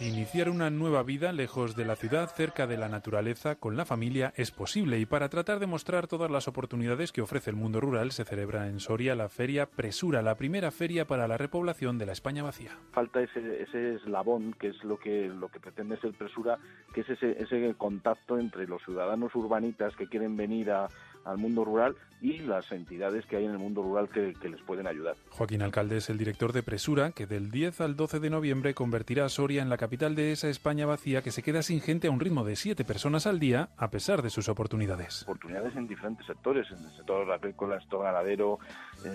Iniciar 0.00 0.48
una 0.48 0.70
nueva 0.70 1.02
vida 1.02 1.32
lejos 1.32 1.74
de 1.74 1.84
la 1.84 1.96
ciudad, 1.96 2.28
cerca 2.28 2.68
de 2.68 2.76
la 2.76 2.88
naturaleza, 2.88 3.56
con 3.56 3.76
la 3.76 3.84
familia, 3.84 4.32
es 4.36 4.52
posible 4.52 5.00
y 5.00 5.06
para 5.06 5.28
tratar 5.28 5.58
de 5.58 5.66
mostrar 5.66 6.06
todas 6.06 6.30
las 6.30 6.46
oportunidades 6.46 7.10
que 7.10 7.20
ofrece 7.20 7.50
el 7.50 7.56
mundo 7.56 7.80
rural 7.80 8.12
se 8.12 8.24
celebra 8.24 8.68
en 8.68 8.78
Soria 8.78 9.16
la 9.16 9.28
Feria 9.28 9.66
Presura, 9.66 10.22
la 10.22 10.36
primera 10.36 10.70
feria 10.70 11.04
para 11.04 11.26
la 11.26 11.36
repoblación 11.36 11.98
de 11.98 12.06
la 12.06 12.12
España 12.12 12.44
vacía. 12.44 12.78
Falta 12.92 13.20
ese, 13.20 13.64
ese 13.64 13.96
eslabón 13.96 14.52
que 14.52 14.68
es 14.68 14.84
lo 14.84 15.00
que, 15.00 15.26
lo 15.26 15.48
que 15.48 15.58
pretende 15.58 15.98
ser 15.98 16.12
Presura, 16.12 16.58
que 16.94 17.00
es 17.00 17.10
ese, 17.10 17.42
ese 17.42 17.74
contacto 17.76 18.38
entre 18.38 18.68
los 18.68 18.80
ciudadanos 18.84 19.34
urbanitas 19.34 19.96
que 19.96 20.06
quieren 20.06 20.36
venir 20.36 20.70
a, 20.70 20.86
al 21.28 21.38
mundo 21.38 21.64
rural 21.64 21.94
y 22.20 22.38
las 22.38 22.72
entidades 22.72 23.24
que 23.26 23.36
hay 23.36 23.44
en 23.44 23.52
el 23.52 23.58
mundo 23.58 23.82
rural 23.82 24.08
que, 24.08 24.34
les 24.48 24.60
pueden 24.62 24.86
ayudar. 24.86 25.14
Joaquín 25.30 25.62
Alcalde 25.62 25.98
es 25.98 26.10
el 26.10 26.18
director 26.18 26.52
de 26.52 26.62
Presura, 26.62 27.12
que 27.12 27.26
del 27.26 27.50
10 27.50 27.80
al 27.82 27.96
12 27.96 28.18
de 28.18 28.30
noviembre 28.30 28.74
convertirá 28.74 29.26
a 29.26 29.28
Soria 29.28 29.62
en 29.62 29.68
la 29.68 29.76
capital 29.76 30.14
de 30.14 30.32
esa 30.32 30.48
España 30.48 30.86
vacía 30.86 31.22
que 31.22 31.30
se 31.30 31.42
queda 31.42 31.62
sin 31.62 31.80
gente 31.80 32.08
a 32.08 32.10
un 32.10 32.18
ritmo 32.18 32.44
de 32.44 32.56
siete 32.56 32.84
personas 32.84 33.26
al 33.26 33.38
día, 33.38 33.68
a 33.76 33.90
pesar 33.90 34.22
de 34.22 34.30
sus 34.30 34.48
oportunidades. 34.48 35.22
Oportunidades 35.22 35.76
en 35.76 35.86
diferentes 35.86 36.26
sectores, 36.26 36.66
en 36.70 36.78
el 36.84 36.96
sector 36.96 37.30
agrícola, 37.30 37.76
el 37.76 37.82
sector 37.82 38.02
ganadero, 38.02 38.58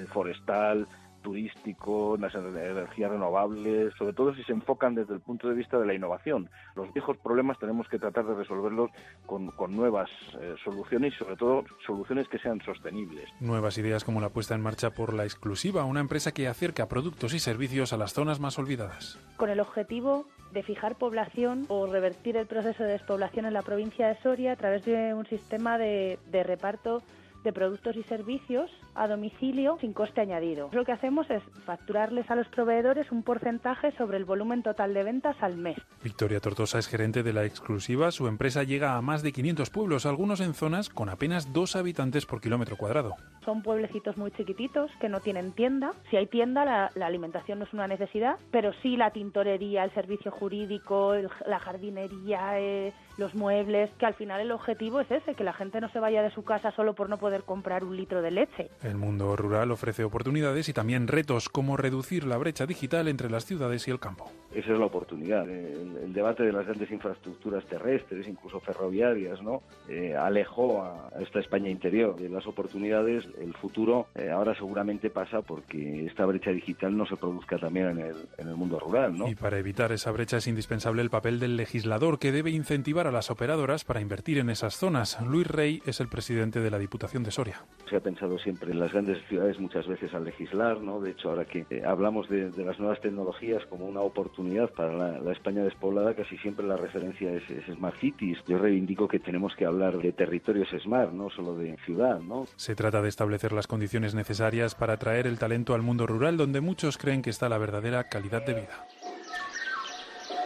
forestal, 0.07 0.87
turístico, 1.23 2.15
las 2.19 2.35
energías 2.35 3.09
renovables, 3.09 3.93
sobre 3.97 4.13
todo 4.13 4.35
si 4.35 4.43
se 4.43 4.51
enfocan 4.51 4.93
desde 4.93 5.15
el 5.15 5.21
punto 5.21 5.49
de 5.49 5.55
vista 5.55 5.79
de 5.79 5.87
la 5.87 5.95
innovación. 5.95 6.49
Los 6.75 6.93
viejos 6.93 7.17
problemas 7.17 7.57
tenemos 7.57 7.87
que 7.87 7.97
tratar 7.97 8.25
de 8.25 8.35
resolverlos 8.35 8.91
con, 9.25 9.51
nuevas 9.75 10.09
eh, 10.39 10.55
soluciones 10.63 11.13
y 11.13 11.17
sobre 11.17 11.35
todo 11.35 11.63
soluciones 11.85 12.27
que 12.27 12.37
sean 12.37 12.61
sostenibles. 12.61 13.29
Nuevas 13.39 13.77
ideas 13.77 14.03
como 14.03 14.21
la 14.21 14.29
puesta 14.29 14.53
en 14.53 14.61
marcha 14.61 14.91
por 14.91 15.13
La 15.13 15.23
Exclusiva, 15.23 15.85
una 15.85 16.01
empresa 16.01 16.33
que 16.33 16.47
acerca 16.47 16.87
productos 16.87 17.33
y 17.33 17.39
servicios 17.39 17.93
a 17.93 17.97
las 17.97 18.13
zonas 18.13 18.39
más 18.39 18.59
olvidadas. 18.59 19.17
Con 19.37 19.49
el 19.49 19.59
objetivo 19.59 20.25
de 20.51 20.61
fijar 20.61 20.95
población 20.95 21.65
o 21.69 21.87
revertir 21.87 22.37
el 22.37 22.45
proceso 22.45 22.83
de 22.83 22.91
despoblación 22.91 23.45
en 23.45 23.53
la 23.53 23.63
provincia 23.63 24.07
de 24.07 24.21
Soria 24.21 24.51
a 24.51 24.55
través 24.55 24.85
de 24.85 25.13
un 25.15 25.25
sistema 25.25 25.79
de 25.79 26.17
reparto 26.45 27.01
de 27.43 27.53
productos 27.53 27.95
y 27.95 28.03
servicios 28.03 28.69
a 28.95 29.07
domicilio 29.07 29.77
sin 29.81 29.93
coste 29.93 30.21
añadido. 30.21 30.69
Lo 30.71 30.85
que 30.85 30.91
hacemos 30.91 31.29
es 31.29 31.43
facturarles 31.65 32.29
a 32.29 32.35
los 32.35 32.47
proveedores 32.47 33.11
un 33.11 33.23
porcentaje 33.23 33.91
sobre 33.97 34.17
el 34.17 34.25
volumen 34.25 34.63
total 34.63 34.93
de 34.93 35.03
ventas 35.03 35.35
al 35.41 35.57
mes. 35.57 35.77
Victoria 36.03 36.39
Tortosa 36.39 36.79
es 36.79 36.87
gerente 36.87 37.23
de 37.23 37.33
la 37.33 37.45
exclusiva. 37.45 38.11
Su 38.11 38.27
empresa 38.27 38.63
llega 38.63 38.95
a 38.95 39.01
más 39.01 39.23
de 39.23 39.31
500 39.31 39.69
pueblos, 39.69 40.05
algunos 40.05 40.39
en 40.41 40.53
zonas 40.53 40.89
con 40.89 41.09
apenas 41.09 41.53
dos 41.53 41.75
habitantes 41.75 42.25
por 42.25 42.41
kilómetro 42.41 42.77
cuadrado. 42.77 43.15
Son 43.45 43.61
pueblecitos 43.61 44.17
muy 44.17 44.31
chiquititos 44.31 44.89
que 44.99 45.09
no 45.09 45.19
tienen 45.19 45.51
tienda. 45.51 45.93
Si 46.09 46.17
hay 46.17 46.27
tienda, 46.27 46.65
la, 46.65 47.05
alimentación 47.05 47.59
no 47.59 47.65
es 47.65 47.73
una 47.73 47.87
necesidad, 47.87 48.37
pero 48.51 48.71
sí 48.81 48.95
la 48.95 49.11
tintorería, 49.11 49.83
el 49.83 49.93
servicio 49.93 50.31
jurídico, 50.31 51.13
la 51.45 51.59
jardinería, 51.59 52.59
eh, 52.59 52.93
los 53.17 53.35
muebles, 53.35 53.89
que 53.99 54.05
al 54.05 54.13
final 54.15 54.41
el 54.41 54.51
objetivo 54.51 54.99
es 54.99 55.11
ese, 55.11 55.35
que 55.35 55.43
la 55.43 55.53
gente 55.53 55.79
no 55.81 55.89
se 55.89 55.99
vaya 55.99 56.21
de 56.21 56.31
su 56.31 56.43
casa 56.43 56.71
solo 56.71 56.93
por 56.93 57.09
no 57.09 57.17
poder 57.17 57.43
comprar 57.43 57.83
un 57.83 57.95
litro 57.95 58.21
de 58.21 58.31
leche. 58.31 58.69
El 58.81 58.97
mundo 58.97 59.35
rural 59.35 59.71
ofrece 59.71 60.03
oportunidades 60.03 60.69
y 60.69 60.73
también 60.73 61.07
retos 61.07 61.49
como 61.49 61.77
reducir 61.77 62.25
la 62.25 62.37
brecha 62.37 62.65
digital 62.65 63.07
entre 63.07 63.29
las 63.29 63.45
ciudades 63.45 63.87
y 63.87 63.91
el 63.91 63.99
campo. 63.99 64.31
Esa 64.53 64.73
es 64.73 64.79
la 64.79 64.85
oportunidad. 64.85 65.49
El, 65.49 66.13
debate 66.13 66.43
de 66.43 66.51
las 66.51 66.67
grandes 66.67 66.91
infraestructuras 66.91 67.65
terrestres, 67.65 68.27
incluso 68.27 68.59
ferroviarias, 68.59 69.41
¿no? 69.41 69.63
Eh, 69.89 70.15
alejó 70.15 70.83
a 70.83 71.09
esta 71.19 71.39
España 71.39 71.69
interior 71.69 72.15
de 72.15 72.29
las 72.29 72.45
oportunidades. 72.45 73.25
El 73.41 73.55
futuro 73.55 74.07
eh, 74.13 74.29
ahora 74.29 74.53
seguramente 74.55 75.09
pasa 75.09 75.41
porque 75.41 76.05
esta 76.05 76.25
brecha 76.27 76.51
digital 76.51 76.95
no 76.95 77.07
se 77.07 77.15
produzca 77.15 77.57
también 77.57 77.87
en 77.87 77.99
el, 77.99 78.15
en 78.37 78.47
el 78.47 78.55
mundo 78.55 78.79
rural. 78.79 79.17
¿no? 79.17 79.27
Y 79.27 79.33
para 79.33 79.57
evitar 79.57 79.91
esa 79.91 80.11
brecha 80.11 80.37
es 80.37 80.45
indispensable 80.45 81.01
el 81.01 81.09
papel 81.09 81.39
del 81.39 81.57
legislador 81.57 82.19
que 82.19 82.31
debe 82.31 82.51
incentivar 82.51 83.02
a 83.07 83.11
las 83.11 83.31
operadoras 83.31 83.83
para 83.83 84.01
invertir 84.01 84.37
en 84.37 84.49
esas 84.49 84.75
zonas. 84.75 85.19
Luis 85.21 85.47
Rey 85.47 85.81
es 85.85 85.99
el 85.99 86.07
presidente 86.07 86.59
de 86.59 86.71
la 86.71 86.79
Diputación 86.79 87.23
de 87.23 87.31
Soria. 87.31 87.65
Se 87.89 87.95
ha 87.95 87.99
pensado 87.99 88.37
siempre 88.39 88.71
en 88.71 88.79
las 88.79 88.91
grandes 88.91 89.17
ciudades 89.27 89.59
muchas 89.59 89.87
veces 89.87 90.13
al 90.13 90.25
legislar, 90.25 90.81
¿no? 90.81 90.99
De 90.99 91.11
hecho, 91.11 91.29
ahora 91.29 91.45
que 91.45 91.65
eh, 91.69 91.83
hablamos 91.85 92.29
de, 92.29 92.51
las 92.63 92.79
nuevas 92.79 92.99
tecnologías 93.01 93.65
como 93.67 93.85
una 93.85 94.01
oportunidad 94.01 94.69
para 94.71 95.19
la, 95.19 95.31
España 95.31 95.63
despoblada, 95.63 96.13
casi 96.13 96.37
siempre 96.37 96.65
la 96.65 96.77
referencia 96.77 97.31
es, 97.33 97.43
Smart 97.73 97.99
Cities. 97.99 98.37
Yo 98.47 98.57
reivindico 98.57 99.07
que 99.07 99.19
tenemos 99.19 99.55
que 99.55 99.65
hablar 99.65 99.97
de 99.97 100.11
territorios 100.11 100.69
Smart, 100.81 101.11
no 101.11 101.29
solo 101.29 101.55
de 101.55 101.77
ciudad, 101.85 102.19
¿no? 102.19 102.45
Se 102.55 102.75
trata 102.75 103.01
de 103.01 103.09
establecer 103.09 103.51
las 103.51 103.67
condiciones 103.67 104.15
necesarias 104.15 104.75
para 104.75 104.93
atraer 104.93 105.27
el 105.27 105.39
talento 105.39 105.73
al 105.73 105.81
mundo 105.81 106.07
rural, 106.07 106.37
donde 106.37 106.61
muchos 106.61 106.97
creen 106.97 107.21
que 107.21 107.29
está 107.29 107.49
la 107.49 107.57
verdadera 107.57 108.09
calidad 108.09 108.45
de 108.45 108.53
vida. 108.53 108.87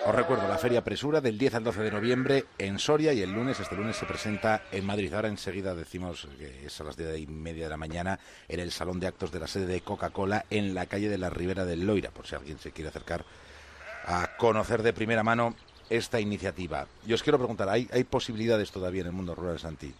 Os 0.08 0.16
recuerdo 0.16 0.48
la 0.48 0.58
Feria 0.58 0.86
Presura 0.86 1.20
del 1.20 1.38
10 1.38 1.56
al 1.56 1.66
12 1.66 1.82
de 1.82 1.92
noviembre 1.92 2.46
en 2.58 2.80
Soria 2.80 3.12
y 3.12 3.22
el 3.22 3.34
lunes, 3.34 3.60
este 3.60 3.76
lunes 3.76 3.98
se 3.98 4.06
presenta 4.06 4.64
en 4.72 4.86
Madrid. 4.86 5.14
Ahora 5.14 5.28
enseguida 5.28 5.76
decimos 5.76 6.30
que 6.40 6.66
es 6.66 6.80
a 6.80 6.86
las 6.86 6.96
10 6.96 7.20
y 7.20 7.28
media 7.28 7.66
de 7.66 7.72
la 7.72 7.76
mañana 7.76 8.18
en 8.48 8.62
el 8.62 8.72
Salón 8.72 9.02
de 9.02 9.08
Actos 9.08 9.34
de 9.34 9.42
la 9.42 9.48
sede 9.48 9.66
de 9.66 9.82
Coca-Cola 9.82 10.46
en 10.50 10.74
la 10.74 10.86
calle 10.86 11.10
de 11.10 11.18
la 11.18 11.30
Ribera 11.30 11.66
del 11.66 11.86
Loira, 11.86 12.12
por 12.12 12.26
si 12.26 12.36
alguien 12.36 12.58
se 12.58 12.72
quiere 12.72 12.88
acercar 12.88 13.26
a 14.06 14.38
conocer 14.38 14.82
de 14.82 14.94
primera 14.94 15.24
mano 15.24 15.56
esta 15.90 16.22
iniciativa. 16.22 16.88
Yo 17.06 17.16
os 17.16 17.24
quiero 17.24 17.38
preguntar, 17.38 17.68
¿hay, 17.68 17.90
hay 17.92 18.06
posibilidades 18.06 18.72
todavía 18.72 19.02
en 19.02 19.08
el 19.08 19.14
mundo 19.14 19.36
rural, 19.36 19.60
Santi? 19.60 19.94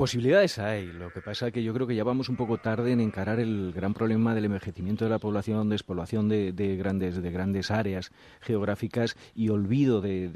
Posibilidades 0.00 0.58
hay, 0.58 0.86
lo 0.86 1.12
que 1.12 1.20
pasa 1.20 1.48
es 1.48 1.52
que 1.52 1.62
yo 1.62 1.74
creo 1.74 1.86
que 1.86 1.94
ya 1.94 2.04
vamos 2.04 2.30
un 2.30 2.36
poco 2.36 2.56
tarde 2.56 2.92
en 2.92 3.00
encarar 3.00 3.38
el 3.38 3.70
gran 3.70 3.92
problema 3.92 4.34
del 4.34 4.46
envejecimiento 4.46 5.04
de 5.04 5.10
la 5.10 5.18
población, 5.18 5.68
despoblación 5.68 6.26
de, 6.26 6.52
de 6.52 6.74
grandes, 6.76 7.22
de 7.22 7.30
grandes 7.30 7.70
áreas 7.70 8.10
geográficas 8.40 9.14
y 9.34 9.50
olvido 9.50 10.00
de, 10.00 10.30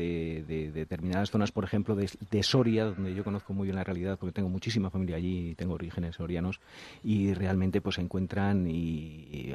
determinadas 0.74 1.30
zonas, 1.30 1.50
por 1.50 1.64
ejemplo, 1.64 1.96
de, 1.96 2.42
Soria, 2.42 2.84
donde 2.84 3.14
yo 3.14 3.24
conozco 3.24 3.54
muy 3.54 3.64
bien 3.64 3.76
la 3.76 3.84
realidad 3.84 4.18
porque 4.18 4.34
tengo 4.34 4.50
muchísima 4.50 4.90
familia 4.90 5.16
allí 5.16 5.52
y 5.52 5.54
tengo 5.54 5.72
orígenes 5.72 6.16
sorianos 6.16 6.60
y 7.02 7.32
realmente 7.32 7.80
pues 7.80 7.94
se 7.94 8.02
encuentran 8.02 8.68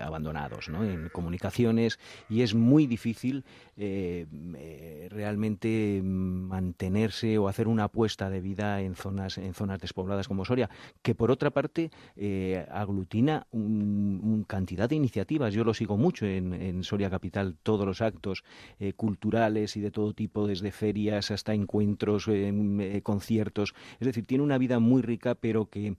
abandonados 0.01 0.69
¿no? 0.69 0.83
en 0.83 1.09
comunicaciones 1.09 1.99
y 2.29 2.41
es 2.41 2.55
muy 2.55 2.87
difícil 2.87 3.43
eh, 3.77 4.25
eh, 4.55 5.07
realmente 5.11 6.01
mantenerse 6.03 7.37
o 7.37 7.47
hacer 7.47 7.67
una 7.67 7.83
apuesta 7.83 8.31
de 8.31 8.41
vida 8.41 8.81
en 8.81 8.95
zonas, 8.95 9.37
en 9.37 9.53
zonas 9.53 9.79
despobladas 9.79 9.98
pobladas 9.99 10.29
como 10.29 10.45
Soria, 10.45 10.69
que 11.01 11.13
por 11.13 11.29
otra 11.29 11.51
parte 11.51 11.91
eh, 12.15 12.65
aglutina 12.71 13.47
una 13.51 14.45
cantidad 14.45 14.87
de 14.87 14.95
iniciativas. 14.95 15.53
Yo 15.53 15.65
lo 15.65 15.73
sigo 15.73 15.97
mucho 15.97 16.25
en, 16.25 16.83
Soria 16.83 17.09
Capital, 17.09 17.57
todos 17.61 17.85
los 17.85 18.01
actos 18.01 18.43
eh, 18.79 18.93
culturales 18.93 19.75
y 19.75 19.81
de 19.81 19.91
todo 19.91 20.13
tipo, 20.13 20.47
desde 20.47 20.71
ferias 20.71 21.31
hasta 21.31 21.53
encuentros, 21.53 22.27
eh, 22.29 23.01
conciertos. 23.03 23.73
Es 23.99 24.07
decir, 24.07 24.25
tiene 24.25 24.43
una 24.43 24.57
vida 24.57 24.79
muy 24.79 25.01
rica, 25.01 25.35
pero 25.35 25.65
que 25.65 25.95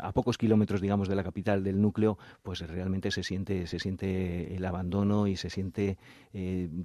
a 0.00 0.12
pocos 0.12 0.38
kilómetros, 0.38 0.80
digamos, 0.80 1.08
de 1.08 1.16
la 1.16 1.24
capital, 1.24 1.64
del 1.64 1.80
núcleo, 1.80 2.18
pues 2.42 2.60
realmente 2.60 3.10
se 3.10 3.24
siente, 3.24 3.66
se 3.66 3.80
siente 3.80 4.54
el 4.54 4.64
abandono 4.64 5.26
y 5.26 5.36
se 5.36 5.50
siente 5.50 5.98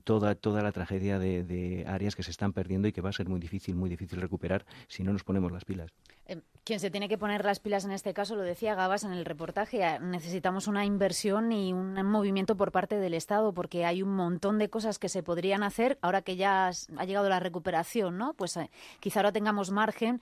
toda, 0.03 0.33
toda 0.33 0.63
la 0.63 0.71
tragedia 0.71 1.19
de 1.19 1.85
áreas 1.87 2.15
que 2.15 2.23
se 2.23 2.31
están 2.31 2.53
perdiendo 2.53 2.87
y 2.87 2.91
que 2.91 3.01
va 3.01 3.09
a 3.09 3.13
ser 3.13 3.29
muy 3.29 3.39
difícil, 3.39 3.75
muy 3.75 3.89
difícil 3.89 4.19
recuperar 4.19 4.65
si 4.87 5.03
no 5.03 5.13
nos 5.13 5.23
ponemos 5.23 5.51
las 5.51 5.64
pilas 5.65 5.91
eh, 6.27 6.41
quien 6.63 6.79
se 6.79 6.89
tiene 6.89 7.07
que 7.07 7.19
poner 7.19 7.45
las 7.45 7.59
pilas 7.59 7.85
en 7.85 7.91
este 7.91 8.13
caso, 8.15 8.35
lo 8.35 8.41
decía 8.41 8.73
Gabas 8.73 9.03
en 9.03 9.11
el 9.11 9.25
reportaje, 9.25 9.83
eh, 9.83 9.99
necesitamos 9.99 10.67
una 10.67 10.83
inversión 10.83 11.51
y 11.51 11.73
un 11.73 11.93
movimiento 12.05 12.57
por 12.57 12.71
parte 12.71 12.97
del 12.97 13.13
Estado, 13.13 13.53
porque 13.53 13.85
hay 13.85 14.01
un 14.01 14.15
montón 14.15 14.57
de 14.57 14.69
cosas 14.69 14.97
que 14.97 15.07
se 15.07 15.21
podrían 15.21 15.61
hacer 15.61 15.99
ahora 16.01 16.23
que 16.23 16.35
ya 16.35 16.71
ha 16.97 17.05
llegado 17.05 17.29
la 17.29 17.39
recuperación, 17.39 18.17
¿no? 18.17 18.33
Pues 18.33 18.57
eh, 18.57 18.71
quizá 18.99 19.19
ahora 19.19 19.31
tengamos 19.31 19.69
margen 19.69 20.21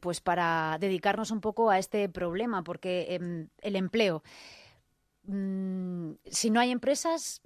pues 0.00 0.20
para 0.20 0.76
dedicarnos 0.78 1.30
un 1.30 1.40
poco 1.40 1.70
a 1.70 1.78
este 1.78 2.08
problema, 2.08 2.62
porque 2.62 3.14
em, 3.14 3.48
el 3.60 3.76
empleo, 3.76 4.22
mm, 5.24 6.12
si 6.26 6.50
no 6.50 6.60
hay 6.60 6.70
empresas, 6.70 7.42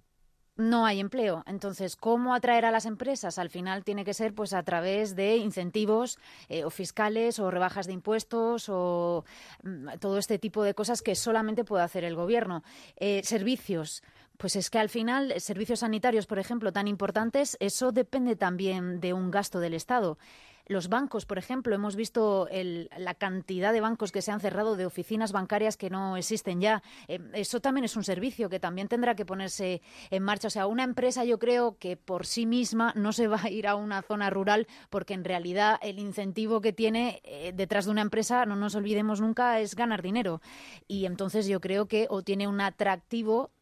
no 0.56 0.86
hay 0.86 1.00
empleo. 1.00 1.42
Entonces, 1.46 1.96
¿cómo 1.96 2.34
atraer 2.34 2.64
a 2.64 2.70
las 2.70 2.86
empresas? 2.86 3.38
Al 3.38 3.50
final 3.50 3.84
tiene 3.84 4.04
que 4.04 4.14
ser 4.14 4.34
pues 4.34 4.52
a 4.52 4.62
través 4.62 5.14
de 5.14 5.36
incentivos 5.36 6.18
eh, 6.48 6.64
o 6.64 6.70
fiscales 6.70 7.38
o 7.38 7.50
rebajas 7.50 7.86
de 7.86 7.92
impuestos 7.92 8.68
o 8.68 9.24
mm, 9.62 9.98
todo 10.00 10.18
este 10.18 10.38
tipo 10.38 10.62
de 10.62 10.74
cosas 10.74 11.02
que 11.02 11.14
solamente 11.14 11.64
puede 11.64 11.84
hacer 11.84 12.04
el 12.04 12.14
gobierno. 12.14 12.62
Eh, 12.96 13.22
servicios. 13.24 14.02
Pues 14.38 14.54
es 14.56 14.68
que 14.68 14.78
al 14.78 14.90
final, 14.90 15.34
servicios 15.40 15.80
sanitarios, 15.80 16.26
por 16.26 16.38
ejemplo, 16.38 16.72
tan 16.72 16.88
importantes, 16.88 17.56
eso 17.58 17.90
depende 17.90 18.36
también 18.36 19.00
de 19.00 19.14
un 19.14 19.30
gasto 19.30 19.60
del 19.60 19.72
Estado. 19.72 20.18
Los 20.68 20.88
bancos, 20.88 21.26
por 21.26 21.38
ejemplo, 21.38 21.76
hemos 21.76 21.94
visto 21.94 22.48
la 22.50 23.14
cantidad 23.14 23.72
de 23.72 23.80
bancos 23.80 24.10
que 24.10 24.20
se 24.20 24.32
han 24.32 24.40
cerrado, 24.40 24.74
de 24.74 24.84
oficinas 24.84 25.30
bancarias 25.30 25.76
que 25.76 25.90
no 25.90 26.16
existen 26.16 26.60
ya. 26.60 26.82
Eh, 27.06 27.20
eso 27.34 27.60
también 27.60 27.84
es 27.84 27.96
un 27.96 28.02
servicio 28.02 28.48
que 28.48 28.58
también 28.58 28.88
tendrá 28.88 29.14
que 29.14 29.24
ponerse 29.24 29.80
en 30.10 30.24
marcha. 30.24 30.48
O 30.48 30.50
sea, 30.50 30.66
una 30.66 30.82
empresa 30.82 31.24
yo 31.24 31.38
creo 31.38 31.76
que 31.78 31.96
por 31.96 32.26
sí 32.26 32.46
misma 32.46 32.92
no 32.96 33.12
se 33.12 33.28
va 33.28 33.40
a 33.42 33.50
ir 33.50 33.68
a 33.68 33.76
una 33.76 34.02
zona 34.02 34.28
rural 34.28 34.66
porque 34.90 35.14
en 35.14 35.24
realidad 35.24 35.78
el 35.82 36.00
incentivo 36.00 36.60
que 36.60 36.72
tiene 36.72 37.20
eh, 37.22 37.52
detrás 37.54 37.84
de 37.84 37.92
una 37.92 38.02
empresa, 38.02 38.44
no 38.44 38.56
nos 38.56 38.74
olvidemos 38.74 39.20
nunca, 39.20 39.60
es 39.60 39.76
ganar 39.76 40.02
dinero. 40.02 40.40
Y 40.88 41.06
entonces 41.06 41.46
yo 41.46 41.60
creo 41.60 41.86
que 41.86 42.08
o 42.10 42.22
tiene 42.22 42.48
un 42.48 42.60
atractivo 42.60 43.52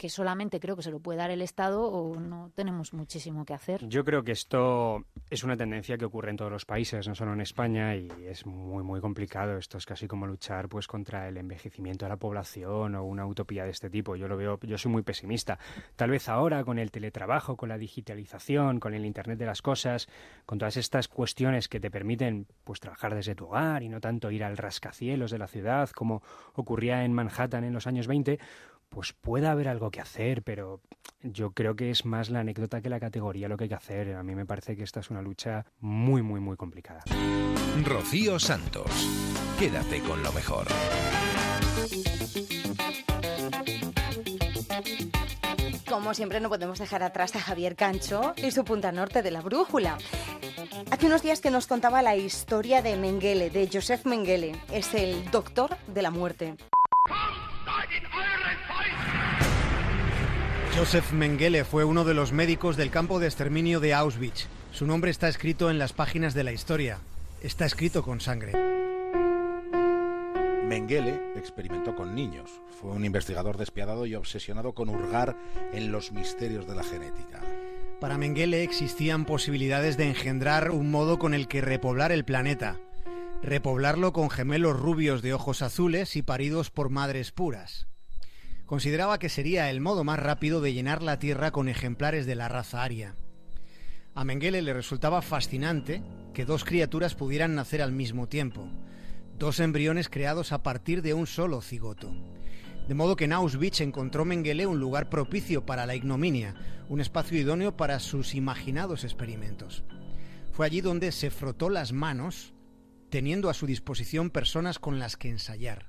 que 0.00 0.08
solamente 0.08 0.60
creo 0.60 0.76
que 0.76 0.82
se 0.82 0.90
lo 0.90 0.98
puede 1.00 1.18
dar 1.18 1.30
el 1.30 1.42
Estado 1.42 1.82
o 1.82 2.18
no 2.18 2.50
tenemos 2.54 2.94
muchísimo 2.94 3.44
que 3.44 3.52
hacer. 3.52 3.86
Yo 3.86 4.02
creo 4.02 4.24
que 4.24 4.32
esto 4.32 5.04
es 5.28 5.44
una 5.44 5.58
tendencia 5.58 5.98
que 5.98 6.06
ocurre 6.06 6.30
en 6.30 6.38
todos 6.38 6.50
los 6.50 6.64
países, 6.64 7.06
no 7.06 7.14
solo 7.14 7.34
en 7.34 7.42
España, 7.42 7.94
y 7.94 8.08
es 8.24 8.46
muy, 8.46 8.82
muy 8.82 9.02
complicado. 9.02 9.58
Esto 9.58 9.76
es 9.76 9.84
casi 9.84 10.08
como 10.08 10.26
luchar 10.26 10.70
pues 10.70 10.86
contra 10.86 11.28
el 11.28 11.36
envejecimiento 11.36 12.06
de 12.06 12.08
la 12.08 12.16
población 12.16 12.94
o 12.94 13.04
una 13.04 13.26
utopía 13.26 13.64
de 13.64 13.72
este 13.72 13.90
tipo. 13.90 14.16
Yo 14.16 14.26
lo 14.26 14.38
veo, 14.38 14.58
yo 14.62 14.78
soy 14.78 14.90
muy 14.90 15.02
pesimista. 15.02 15.58
Tal 15.96 16.08
vez 16.08 16.30
ahora 16.30 16.64
con 16.64 16.78
el 16.78 16.90
teletrabajo, 16.90 17.58
con 17.58 17.68
la 17.68 17.76
digitalización, 17.76 18.80
con 18.80 18.94
el 18.94 19.04
Internet 19.04 19.38
de 19.38 19.44
las 19.44 19.60
cosas, 19.60 20.08
con 20.46 20.56
todas 20.56 20.78
estas 20.78 21.08
cuestiones 21.08 21.68
que 21.68 21.78
te 21.78 21.90
permiten 21.90 22.46
pues 22.64 22.80
trabajar 22.80 23.14
desde 23.14 23.34
tu 23.34 23.48
hogar 23.48 23.82
y 23.82 23.90
no 23.90 24.00
tanto 24.00 24.30
ir 24.30 24.44
al 24.44 24.56
rascacielos 24.56 25.30
de 25.30 25.36
la 25.36 25.46
ciudad 25.46 25.90
como 25.90 26.22
ocurría 26.54 27.04
en 27.04 27.12
Manhattan 27.12 27.64
en 27.64 27.74
los 27.74 27.86
años 27.86 28.06
20, 28.06 28.38
pues 28.90 29.12
puede 29.12 29.46
haber 29.46 29.68
algo 29.68 29.90
que 29.90 30.00
hacer, 30.00 30.42
pero 30.42 30.80
yo 31.22 31.52
creo 31.52 31.76
que 31.76 31.90
es 31.90 32.04
más 32.04 32.28
la 32.28 32.40
anécdota 32.40 32.82
que 32.82 32.90
la 32.90 33.00
categoría 33.00 33.48
lo 33.48 33.56
que 33.56 33.64
hay 33.64 33.68
que 33.68 33.74
hacer. 33.76 34.14
A 34.14 34.22
mí 34.22 34.34
me 34.34 34.44
parece 34.44 34.76
que 34.76 34.82
esta 34.82 35.00
es 35.00 35.10
una 35.10 35.22
lucha 35.22 35.64
muy, 35.80 36.22
muy, 36.22 36.40
muy 36.40 36.56
complicada. 36.56 37.02
Rocío 37.84 38.38
Santos, 38.38 38.90
quédate 39.58 40.00
con 40.00 40.22
lo 40.22 40.32
mejor. 40.32 40.66
Como 45.88 46.14
siempre 46.14 46.40
no 46.40 46.48
podemos 46.48 46.78
dejar 46.78 47.02
atrás 47.02 47.34
a 47.36 47.40
Javier 47.40 47.76
Cancho 47.76 48.32
y 48.36 48.50
su 48.50 48.64
punta 48.64 48.92
norte 48.92 49.22
de 49.22 49.30
la 49.30 49.40
brújula. 49.40 49.98
Hace 50.90 51.06
unos 51.06 51.22
días 51.22 51.40
que 51.40 51.50
nos 51.50 51.66
contaba 51.66 52.02
la 52.02 52.16
historia 52.16 52.82
de 52.82 52.96
Mengele, 52.96 53.50
de 53.50 53.68
Joseph 53.72 54.04
Mengele. 54.06 54.52
Es 54.72 54.94
el 54.94 55.30
doctor 55.30 55.76
de 55.86 56.02
la 56.02 56.10
muerte. 56.10 56.56
Joseph 60.80 61.12
Mengele 61.12 61.64
fue 61.64 61.84
uno 61.84 62.06
de 62.06 62.14
los 62.14 62.32
médicos 62.32 62.78
del 62.78 62.90
campo 62.90 63.20
de 63.20 63.26
exterminio 63.26 63.80
de 63.80 63.92
Auschwitz. 63.92 64.46
Su 64.72 64.86
nombre 64.86 65.10
está 65.10 65.28
escrito 65.28 65.70
en 65.70 65.78
las 65.78 65.92
páginas 65.92 66.32
de 66.32 66.42
la 66.42 66.52
historia. 66.52 67.00
Está 67.42 67.66
escrito 67.66 68.02
con 68.02 68.18
sangre. 68.22 68.52
Mengele 70.66 71.20
experimentó 71.36 71.94
con 71.94 72.14
niños. 72.14 72.62
Fue 72.80 72.92
un 72.92 73.04
investigador 73.04 73.58
despiadado 73.58 74.06
y 74.06 74.14
obsesionado 74.14 74.72
con 74.72 74.88
hurgar 74.88 75.36
en 75.74 75.92
los 75.92 76.12
misterios 76.12 76.66
de 76.66 76.74
la 76.74 76.82
genética. 76.82 77.42
Para 78.00 78.16
Mengele 78.16 78.62
existían 78.62 79.26
posibilidades 79.26 79.98
de 79.98 80.08
engendrar 80.08 80.70
un 80.70 80.90
modo 80.90 81.18
con 81.18 81.34
el 81.34 81.46
que 81.46 81.60
repoblar 81.60 82.10
el 82.10 82.24
planeta. 82.24 82.78
Repoblarlo 83.42 84.14
con 84.14 84.30
gemelos 84.30 84.80
rubios 84.80 85.20
de 85.20 85.34
ojos 85.34 85.60
azules 85.60 86.16
y 86.16 86.22
paridos 86.22 86.70
por 86.70 86.88
madres 86.88 87.32
puras 87.32 87.90
consideraba 88.70 89.18
que 89.18 89.28
sería 89.28 89.68
el 89.68 89.80
modo 89.80 90.04
más 90.04 90.20
rápido 90.20 90.60
de 90.60 90.72
llenar 90.72 91.02
la 91.02 91.18
Tierra 91.18 91.50
con 91.50 91.68
ejemplares 91.68 92.24
de 92.24 92.36
la 92.36 92.46
raza 92.46 92.84
aria. 92.84 93.16
A 94.14 94.24
Mengele 94.24 94.62
le 94.62 94.72
resultaba 94.72 95.22
fascinante 95.22 96.04
que 96.34 96.44
dos 96.44 96.64
criaturas 96.64 97.16
pudieran 97.16 97.56
nacer 97.56 97.82
al 97.82 97.90
mismo 97.90 98.28
tiempo, 98.28 98.68
dos 99.36 99.58
embriones 99.58 100.08
creados 100.08 100.52
a 100.52 100.62
partir 100.62 101.02
de 101.02 101.14
un 101.14 101.26
solo 101.26 101.62
cigoto. 101.62 102.14
De 102.86 102.94
modo 102.94 103.16
que 103.16 103.24
en 103.24 103.32
Auschwitz 103.32 103.80
encontró 103.80 104.24
Mengele 104.24 104.68
un 104.68 104.78
lugar 104.78 105.10
propicio 105.10 105.66
para 105.66 105.84
la 105.84 105.96
ignominia, 105.96 106.54
un 106.88 107.00
espacio 107.00 107.40
idóneo 107.40 107.76
para 107.76 107.98
sus 107.98 108.36
imaginados 108.36 109.02
experimentos. 109.02 109.82
Fue 110.52 110.64
allí 110.64 110.80
donde 110.80 111.10
se 111.10 111.32
frotó 111.32 111.70
las 111.70 111.90
manos, 111.90 112.54
teniendo 113.10 113.50
a 113.50 113.54
su 113.54 113.66
disposición 113.66 114.30
personas 114.30 114.78
con 114.78 114.98
las 114.98 115.16
que 115.16 115.28
ensayar 115.28 115.86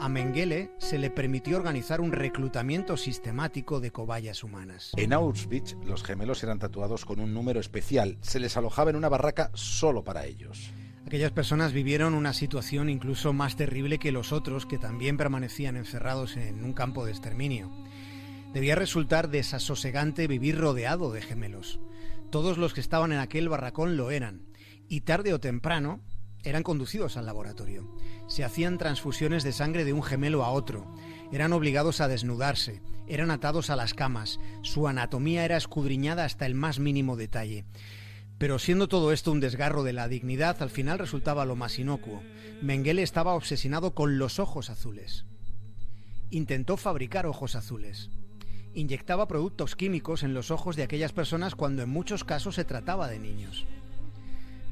a 0.00 0.08
Mengele 0.08 0.70
se 0.78 0.98
le 0.98 1.10
permitió 1.10 1.58
organizar 1.58 2.00
un 2.00 2.12
reclutamiento 2.12 2.96
sistemático 2.96 3.80
de 3.80 3.90
cobayas 3.90 4.42
humanas. 4.42 4.92
En 4.96 5.12
Auschwitz, 5.12 5.76
los 5.84 6.02
gemelos 6.02 6.42
eran 6.42 6.58
tatuados 6.58 7.04
con 7.04 7.20
un 7.20 7.34
número 7.34 7.60
especial. 7.60 8.16
Se 8.22 8.40
les 8.40 8.56
alojaba 8.56 8.88
en 8.88 8.96
una 8.96 9.10
barraca 9.10 9.50
solo 9.52 10.02
para 10.02 10.24
ellos. 10.24 10.72
Aquellas 11.06 11.32
personas 11.32 11.74
vivieron 11.74 12.14
una 12.14 12.32
situación 12.32 12.88
incluso 12.88 13.34
más 13.34 13.56
terrible 13.56 13.98
que 13.98 14.10
los 14.10 14.32
otros 14.32 14.64
que 14.64 14.78
también 14.78 15.18
permanecían 15.18 15.76
encerrados 15.76 16.38
en 16.38 16.64
un 16.64 16.72
campo 16.72 17.04
de 17.04 17.10
exterminio. 17.10 17.70
Debía 18.54 18.76
resultar 18.76 19.28
desasosegante 19.28 20.26
vivir 20.28 20.56
rodeado 20.56 21.12
de 21.12 21.20
gemelos. 21.20 21.78
Todos 22.30 22.56
los 22.56 22.72
que 22.72 22.80
estaban 22.80 23.12
en 23.12 23.18
aquel 23.18 23.50
barracón 23.50 23.98
lo 23.98 24.10
eran, 24.10 24.46
y 24.88 25.02
tarde 25.02 25.34
o 25.34 25.40
temprano 25.40 26.00
eran 26.42 26.62
conducidos 26.62 27.16
al 27.16 27.26
laboratorio. 27.26 27.88
Se 28.26 28.44
hacían 28.44 28.78
transfusiones 28.78 29.42
de 29.42 29.52
sangre 29.52 29.84
de 29.84 29.92
un 29.92 30.02
gemelo 30.02 30.44
a 30.44 30.50
otro. 30.50 30.94
Eran 31.32 31.52
obligados 31.52 32.00
a 32.00 32.08
desnudarse. 32.08 32.80
Eran 33.06 33.30
atados 33.30 33.70
a 33.70 33.76
las 33.76 33.94
camas. 33.94 34.40
Su 34.62 34.88
anatomía 34.88 35.44
era 35.44 35.56
escudriñada 35.56 36.24
hasta 36.24 36.46
el 36.46 36.54
más 36.54 36.78
mínimo 36.78 37.16
detalle. 37.16 37.64
Pero 38.38 38.58
siendo 38.58 38.88
todo 38.88 39.12
esto 39.12 39.32
un 39.32 39.40
desgarro 39.40 39.82
de 39.82 39.92
la 39.92 40.08
dignidad, 40.08 40.62
al 40.62 40.70
final 40.70 40.98
resultaba 40.98 41.44
lo 41.44 41.56
más 41.56 41.78
inocuo. 41.78 42.22
Mengele 42.62 43.02
estaba 43.02 43.34
obsesionado 43.34 43.94
con 43.94 44.18
los 44.18 44.38
ojos 44.38 44.70
azules. 44.70 45.26
Intentó 46.30 46.76
fabricar 46.78 47.26
ojos 47.26 47.54
azules. 47.54 48.08
Inyectaba 48.72 49.28
productos 49.28 49.76
químicos 49.76 50.22
en 50.22 50.32
los 50.32 50.50
ojos 50.50 50.76
de 50.76 50.84
aquellas 50.84 51.12
personas 51.12 51.54
cuando 51.54 51.82
en 51.82 51.90
muchos 51.90 52.24
casos 52.24 52.54
se 52.54 52.64
trataba 52.64 53.08
de 53.08 53.18
niños. 53.18 53.66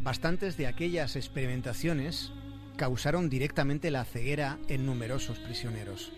Bastantes 0.09 0.57
de 0.57 0.67
aquellas 0.67 1.17
experimentaciones 1.17 2.33
causaron 2.79 3.29
directamente 3.29 3.91
la 3.91 4.07
ceguera 4.07 4.59
en 4.67 4.87
numerosos 4.87 5.39
prisioneros. 5.39 6.13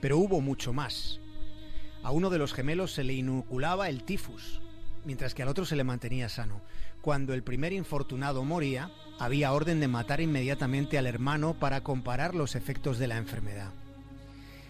Pero 0.00 0.16
hubo 0.16 0.40
mucho 0.40 0.72
más. 0.72 1.20
A 2.02 2.12
uno 2.12 2.30
de 2.30 2.38
los 2.38 2.54
gemelos 2.54 2.94
se 2.94 3.04
le 3.04 3.12
inoculaba 3.12 3.90
el 3.90 4.04
tifus, 4.04 4.62
mientras 5.04 5.34
que 5.34 5.42
al 5.42 5.50
otro 5.50 5.66
se 5.66 5.76
le 5.76 5.84
mantenía 5.84 6.30
sano. 6.30 6.62
Cuando 7.02 7.34
el 7.34 7.42
primer 7.42 7.74
infortunado 7.74 8.42
moría, 8.42 8.90
había 9.18 9.52
orden 9.52 9.80
de 9.80 9.88
matar 9.88 10.22
inmediatamente 10.22 10.96
al 10.96 11.06
hermano 11.06 11.52
para 11.52 11.82
comparar 11.82 12.34
los 12.34 12.54
efectos 12.54 12.98
de 12.98 13.08
la 13.08 13.18
enfermedad. 13.18 13.74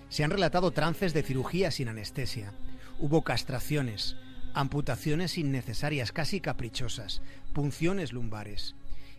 Se 0.09 0.25
han 0.25 0.33
relatado 0.33 0.73
trances 0.73 1.15
de 1.15 1.23
cirugía 1.23 1.71
sin 1.71 1.87
anestesia. 1.87 2.53
Hubo 2.99 3.23
castraciones, 3.23 4.17
amputaciones 4.55 5.39
innecesarias, 5.39 6.13
casi 6.13 6.41
caprichosas, 6.41 7.23
punciones 7.53 8.13
lumbares. 8.13 8.75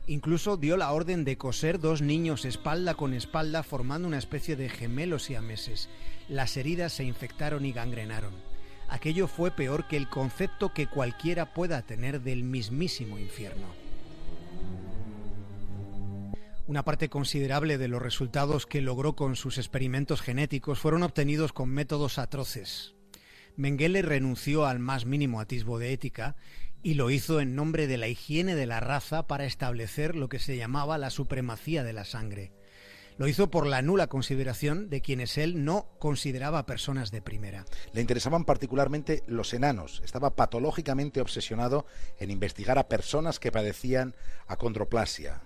Incluso 0.07 0.57
dio 0.57 0.77
la 0.77 0.91
orden 0.91 1.23
de 1.23 1.37
coser 1.37 1.79
dos 1.79 2.01
niños 2.01 2.45
espalda 2.45 2.95
con 2.95 3.13
espalda 3.13 3.63
formando 3.63 4.07
una 4.07 4.17
especie 4.17 4.55
de 4.55 4.69
gemelos 4.69 5.23
siameses. 5.23 5.89
Las 6.27 6.57
heridas 6.57 6.93
se 6.93 7.03
infectaron 7.03 7.65
y 7.65 7.71
gangrenaron. 7.71 8.33
Aquello 8.89 9.27
fue 9.27 9.51
peor 9.51 9.87
que 9.87 9.97
el 9.97 10.09
concepto 10.09 10.73
que 10.73 10.87
cualquiera 10.87 11.53
pueda 11.53 11.81
tener 11.83 12.21
del 12.21 12.43
mismísimo 12.43 13.19
infierno. 13.19 13.67
Una 16.67 16.83
parte 16.83 17.09
considerable 17.09 17.77
de 17.77 17.87
los 17.87 18.01
resultados 18.01 18.65
que 18.65 18.81
logró 18.81 19.13
con 19.15 19.35
sus 19.35 19.57
experimentos 19.57 20.21
genéticos 20.21 20.79
fueron 20.79 21.03
obtenidos 21.03 21.53
con 21.53 21.69
métodos 21.69 22.17
atroces, 22.17 22.93
Mengele 23.61 24.01
renunció 24.01 24.65
al 24.65 24.79
más 24.79 25.05
mínimo 25.05 25.39
atisbo 25.39 25.77
de 25.77 25.93
ética 25.93 26.35
y 26.81 26.95
lo 26.95 27.11
hizo 27.11 27.39
en 27.39 27.53
nombre 27.53 27.85
de 27.85 27.97
la 27.97 28.07
higiene 28.07 28.55
de 28.55 28.65
la 28.65 28.79
raza 28.79 29.27
para 29.27 29.45
establecer 29.45 30.15
lo 30.15 30.29
que 30.29 30.39
se 30.39 30.57
llamaba 30.57 30.97
la 30.97 31.11
supremacía 31.11 31.83
de 31.83 31.93
la 31.93 32.03
sangre. 32.03 32.51
Lo 33.19 33.27
hizo 33.27 33.51
por 33.51 33.67
la 33.67 33.83
nula 33.83 34.07
consideración 34.07 34.89
de 34.89 35.01
quienes 35.01 35.37
él 35.37 35.63
no 35.63 35.85
consideraba 35.99 36.65
personas 36.65 37.11
de 37.11 37.21
primera. 37.21 37.65
Le 37.93 38.01
interesaban 38.01 38.45
particularmente 38.45 39.21
los 39.27 39.53
enanos. 39.53 40.01
Estaba 40.03 40.35
patológicamente 40.35 41.21
obsesionado 41.21 41.85
en 42.19 42.31
investigar 42.31 42.79
a 42.79 42.87
personas 42.87 43.39
que 43.39 43.51
padecían 43.51 44.15
acondroplasia. 44.47 45.39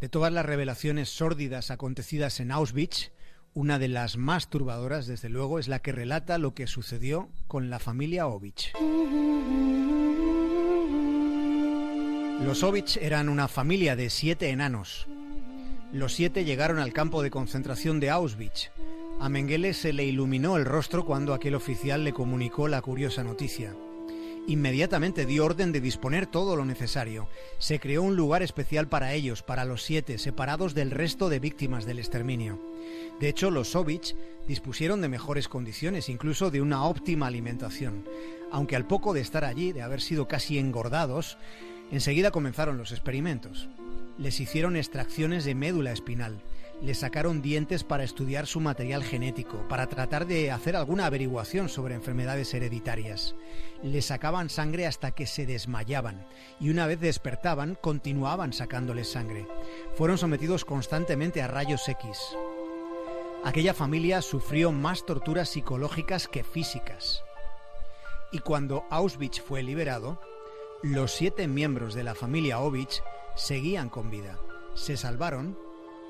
De 0.00 0.08
todas 0.08 0.32
las 0.32 0.46
revelaciones 0.46 1.10
sórdidas 1.10 1.70
acontecidas 1.70 2.40
en 2.40 2.50
Auschwitz, 2.50 3.12
Una 3.54 3.78
de 3.78 3.88
las 3.88 4.16
más 4.16 4.48
turbadoras, 4.48 5.06
desde 5.06 5.28
luego, 5.28 5.58
es 5.58 5.68
la 5.68 5.80
que 5.80 5.92
relata 5.92 6.38
lo 6.38 6.54
que 6.54 6.66
sucedió 6.66 7.28
con 7.48 7.68
la 7.68 7.78
familia 7.78 8.26
Ovich. 8.26 8.72
Los 12.40 12.62
Ovich 12.62 12.96
eran 12.96 13.28
una 13.28 13.48
familia 13.48 13.94
de 13.94 14.08
siete 14.08 14.48
enanos. 14.48 15.06
Los 15.92 16.14
siete 16.14 16.46
llegaron 16.46 16.78
al 16.78 16.94
campo 16.94 17.22
de 17.22 17.30
concentración 17.30 18.00
de 18.00 18.08
Auschwitz. 18.08 18.70
A 19.20 19.28
Mengele 19.28 19.74
se 19.74 19.92
le 19.92 20.04
iluminó 20.04 20.56
el 20.56 20.64
rostro 20.64 21.04
cuando 21.04 21.34
aquel 21.34 21.54
oficial 21.54 22.04
le 22.04 22.14
comunicó 22.14 22.68
la 22.68 22.80
curiosa 22.80 23.22
noticia. 23.22 23.76
Inmediatamente 24.46 25.26
dio 25.26 25.44
orden 25.44 25.72
de 25.72 25.82
disponer 25.82 26.26
todo 26.26 26.56
lo 26.56 26.64
necesario. 26.64 27.28
Se 27.58 27.78
creó 27.78 28.02
un 28.02 28.16
lugar 28.16 28.42
especial 28.42 28.88
para 28.88 29.12
ellos, 29.12 29.42
para 29.42 29.66
los 29.66 29.82
siete, 29.82 30.16
separados 30.16 30.72
del 30.72 30.90
resto 30.90 31.28
de 31.28 31.38
víctimas 31.38 31.84
del 31.84 31.98
exterminio. 31.98 32.71
De 33.20 33.28
hecho, 33.28 33.50
los 33.50 33.68
Sovich 33.68 34.16
dispusieron 34.46 35.00
de 35.00 35.08
mejores 35.08 35.48
condiciones, 35.48 36.08
incluso 36.08 36.50
de 36.50 36.60
una 36.60 36.84
óptima 36.84 37.26
alimentación. 37.26 38.04
Aunque 38.50 38.76
al 38.76 38.86
poco 38.86 39.12
de 39.12 39.20
estar 39.20 39.44
allí, 39.44 39.72
de 39.72 39.82
haber 39.82 40.00
sido 40.00 40.28
casi 40.28 40.58
engordados, 40.58 41.38
enseguida 41.90 42.30
comenzaron 42.30 42.78
los 42.78 42.92
experimentos. 42.92 43.68
Les 44.18 44.40
hicieron 44.40 44.76
extracciones 44.76 45.44
de 45.44 45.54
médula 45.54 45.92
espinal, 45.92 46.42
le 46.82 46.94
sacaron 46.94 47.42
dientes 47.42 47.84
para 47.84 48.02
estudiar 48.02 48.46
su 48.48 48.58
material 48.58 49.04
genético, 49.04 49.68
para 49.68 49.86
tratar 49.86 50.26
de 50.26 50.50
hacer 50.50 50.74
alguna 50.74 51.06
averiguación 51.06 51.68
sobre 51.68 51.94
enfermedades 51.94 52.52
hereditarias. 52.54 53.36
Le 53.84 54.02
sacaban 54.02 54.50
sangre 54.50 54.86
hasta 54.86 55.12
que 55.12 55.26
se 55.26 55.46
desmayaban 55.46 56.26
y 56.58 56.70
una 56.70 56.88
vez 56.88 56.98
despertaban 56.98 57.78
continuaban 57.80 58.52
sacándoles 58.52 59.08
sangre. 59.08 59.46
Fueron 59.94 60.18
sometidos 60.18 60.64
constantemente 60.64 61.40
a 61.40 61.46
rayos 61.46 61.88
X. 61.88 62.18
Aquella 63.44 63.74
familia 63.74 64.22
sufrió 64.22 64.70
más 64.70 65.04
torturas 65.04 65.48
psicológicas 65.48 66.28
que 66.28 66.44
físicas. 66.44 67.24
Y 68.30 68.38
cuando 68.38 68.84
Auschwitz 68.90 69.40
fue 69.40 69.62
liberado, 69.62 70.20
los 70.82 71.12
siete 71.12 71.48
miembros 71.48 71.94
de 71.94 72.04
la 72.04 72.14
familia 72.14 72.60
Ovich 72.60 73.02
seguían 73.34 73.88
con 73.88 74.10
vida. 74.10 74.38
Se 74.74 74.96
salvaron 74.96 75.58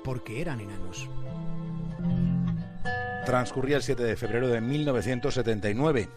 porque 0.03 0.41
eran 0.41 0.59
enanos. 0.59 1.09
Transcurría 3.25 3.77
el 3.77 3.83
7 3.83 4.03
de 4.03 4.15
febrero 4.15 4.49
de 4.49 4.61
1979. 4.61 6.09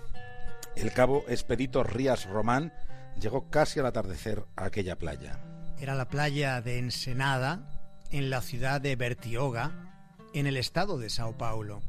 El 0.75 0.93
cabo 0.93 1.25
Expedito 1.29 1.83
Rías 1.83 2.27
Román 2.29 2.73
llegó 3.19 3.49
casi 3.49 3.81
al 3.81 3.87
atardecer 3.87 4.45
a 4.57 4.67
aquella 4.67 4.97
playa. 4.97 5.41
Era 5.79 5.95
la 5.95 6.09
playa 6.09 6.61
de 6.61 6.79
Ensenada, 6.79 7.71
en 8.11 8.29
la 8.31 8.43
ciudad 8.43 8.81
de 8.81 8.97
Bertioga, 8.97 9.96
en 10.39 10.47
el 10.47 10.59
estado 10.59 10.99
de 10.99 11.09
Sao 11.09 11.39
Paulo. 11.39 11.81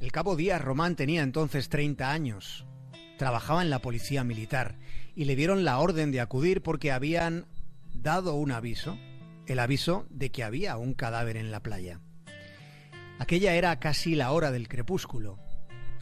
El 0.00 0.10
cabo 0.10 0.36
Díaz 0.36 0.62
Román 0.62 0.96
tenía 0.96 1.22
entonces 1.22 1.68
30 1.68 2.10
años. 2.10 2.64
Trabajaba 3.18 3.62
en 3.62 3.68
la 3.68 3.80
policía 3.80 4.24
militar 4.24 4.78
y 5.14 5.26
le 5.26 5.36
dieron 5.36 5.64
la 5.64 5.78
orden 5.78 6.12
de 6.12 6.20
acudir 6.20 6.62
porque 6.62 6.90
habían 6.90 7.46
dado 7.92 8.34
un 8.36 8.52
aviso 8.52 8.96
el 9.46 9.58
aviso 9.58 10.06
de 10.08 10.30
que 10.30 10.44
había 10.44 10.78
un 10.78 10.94
cadáver 10.94 11.36
en 11.36 11.50
la 11.50 11.60
playa. 11.60 12.00
Aquella 13.18 13.54
era 13.54 13.78
casi 13.78 14.14
la 14.14 14.32
hora 14.32 14.50
del 14.50 14.68
crepúsculo. 14.68 15.38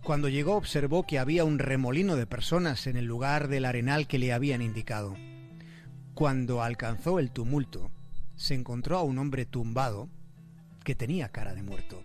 Cuando 0.05 0.29
llegó 0.29 0.57
observó 0.57 1.05
que 1.05 1.19
había 1.19 1.45
un 1.45 1.59
remolino 1.59 2.17
de 2.17 2.27
personas 2.27 2.87
en 2.87 2.97
el 2.97 3.07
lugar 3.07 3.49
del 3.49 3.65
arenal 3.65 4.07
que 4.07 4.19
le 4.19 4.33
habían 4.33 4.63
indicado. 4.63 5.17
Cuando 6.15 6.63
alcanzó 6.63 7.19
el 7.19 7.33
tumulto, 7.33 7.91
se 8.37 8.55
encontró 8.55 8.99
a 8.99 9.03
un 9.03 9.19
hombre 9.19 9.47
tumbado 9.47 10.09
que 10.85 10.95
tenía 10.95 11.29
cara 11.29 11.55
de 11.55 11.63
muerto. 11.63 12.05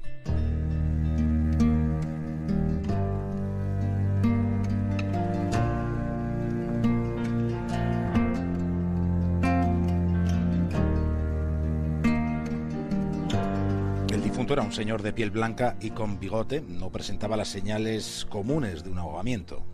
era 14.54 14.62
un 14.62 14.72
señor 14.72 15.02
de 15.02 15.12
piel 15.12 15.32
blanca 15.32 15.76
y 15.82 15.92
con 15.92 16.20
bigote, 16.20 16.62
no 16.62 16.92
presentaba 16.92 17.36
las 17.36 17.48
señales 17.48 18.28
comunes 18.30 18.84
de 18.84 18.92
un 18.92 19.00
ahogamiento. 19.00 19.66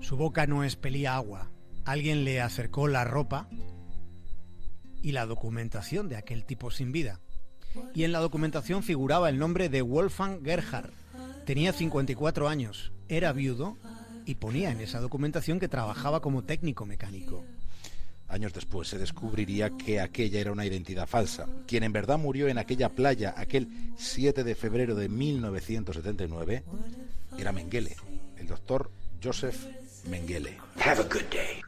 Su 0.00 0.16
boca 0.16 0.46
no 0.46 0.64
expelía 0.64 1.14
agua. 1.14 1.50
Alguien 1.84 2.24
le 2.24 2.40
acercó 2.40 2.88
la 2.88 3.04
ropa 3.04 3.48
y 5.02 5.12
la 5.12 5.26
documentación 5.26 6.08
de 6.08 6.16
aquel 6.16 6.44
tipo 6.44 6.70
sin 6.70 6.90
vida. 6.90 7.20
Y 7.94 8.04
en 8.04 8.12
la 8.12 8.20
documentación 8.20 8.82
figuraba 8.82 9.28
el 9.28 9.38
nombre 9.38 9.68
de 9.68 9.82
Wolfgang 9.82 10.44
Gerhard. 10.44 10.90
Tenía 11.44 11.72
54 11.72 12.48
años, 12.48 12.92
era 13.08 13.32
viudo 13.32 13.76
y 14.24 14.34
ponía 14.34 14.70
en 14.70 14.80
esa 14.80 15.00
documentación 15.00 15.60
que 15.60 15.68
trabajaba 15.68 16.20
como 16.20 16.42
técnico 16.42 16.84
mecánico. 16.84 17.44
Años 18.28 18.52
después 18.52 18.88
se 18.88 18.98
descubriría 18.98 19.70
que 19.70 20.00
aquella 20.00 20.40
era 20.40 20.50
una 20.50 20.66
identidad 20.66 21.06
falsa. 21.06 21.46
Quien 21.66 21.84
en 21.84 21.92
verdad 21.92 22.18
murió 22.18 22.48
en 22.48 22.58
aquella 22.58 22.88
playa 22.88 23.34
aquel 23.36 23.68
7 23.96 24.42
de 24.42 24.54
febrero 24.56 24.96
de 24.96 25.08
1979 25.08 26.64
era 27.38 27.52
Mengele, 27.52 27.94
el 28.36 28.48
doctor 28.48 28.90
Joseph 29.22 29.66
Mengele. 30.08 30.58
Have 30.84 31.00
a 31.00 31.04
good 31.04 31.30
day. 31.30 31.65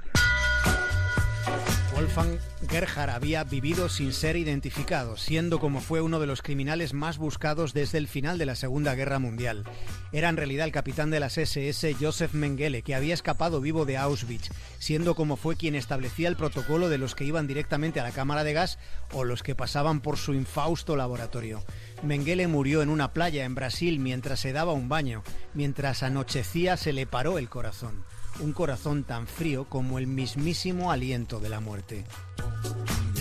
Wolfgang 1.98 2.38
Gerhard 2.68 3.11
había 3.11 3.42
vivido 3.42 3.88
sin 3.88 4.12
ser 4.12 4.37
identificado, 4.37 5.16
siendo 5.16 5.58
como 5.58 5.80
fue 5.80 6.00
uno 6.00 6.20
de 6.20 6.28
los 6.28 6.42
criminales 6.42 6.94
más 6.94 7.18
buscados 7.18 7.74
desde 7.74 7.98
el 7.98 8.06
final 8.06 8.38
de 8.38 8.46
la 8.46 8.54
Segunda 8.54 8.94
Guerra 8.94 9.18
Mundial. 9.18 9.64
Era 10.12 10.28
en 10.28 10.37
realidad 10.37 10.66
el 10.66 10.72
capitán 10.72 11.11
de 11.11 11.18
las 11.18 11.38
SS 11.38 11.96
Joseph 12.00 12.34
Mengele, 12.34 12.82
que 12.82 12.94
había 12.94 13.14
escapado 13.14 13.61
vivo 13.61 13.84
de 13.84 13.96
Auschwitz, 13.96 14.50
siendo 14.78 15.16
como 15.16 15.37
fue 15.37 15.56
quien 15.56 15.74
establecía 15.74 16.28
el 16.28 16.37
protocolo 16.37 16.88
de 16.88 16.98
los 16.98 17.16
que 17.16 17.24
iban 17.24 17.48
directamente 17.48 17.98
a 17.98 18.04
la 18.04 18.12
cámara 18.12 18.44
de 18.44 18.52
gas 18.52 18.78
o 19.12 19.24
los 19.24 19.42
que 19.42 19.56
pasaban 19.56 20.00
por 20.00 20.18
su 20.18 20.34
infausto 20.34 20.94
laboratorio. 20.94 21.64
Mengele 22.04 22.46
murió 22.46 22.80
en 22.80 22.90
una 22.90 23.12
playa 23.12 23.44
en 23.44 23.56
Brasil 23.56 23.98
mientras 23.98 24.38
se 24.38 24.52
daba 24.52 24.72
un 24.72 24.88
baño. 24.88 25.24
Mientras 25.52 26.04
anochecía 26.04 26.76
se 26.76 26.92
le 26.92 27.06
paró 27.06 27.38
el 27.38 27.48
corazón 27.48 28.04
un 28.40 28.53
corazón 28.53 29.05
tan 29.05 29.27
frío 29.27 29.68
como 29.68 29.98
el 29.98 30.07
mismísimo 30.07 30.92
aliento 30.92 31.40
de 31.40 31.48
la 31.48 31.61
muerte. 31.61 32.05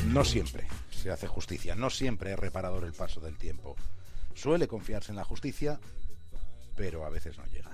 No 0.08 0.24
siempre 0.24 0.68
se 0.92 1.12
hace 1.12 1.28
justicia, 1.28 1.76
no 1.76 1.90
siempre 1.90 2.34
es 2.34 2.40
reparador 2.40 2.84
el 2.84 2.94
paso 2.94 3.20
del 3.20 3.38
tiempo. 3.38 3.76
Suele 4.34 4.68
confiarse 4.68 5.12
en 5.12 5.18
la 5.18 5.24
justicia, 5.24 5.80
pero 6.76 7.06
a 7.06 7.10
veces 7.10 7.38
no 7.38 7.46
llega. 7.46 7.72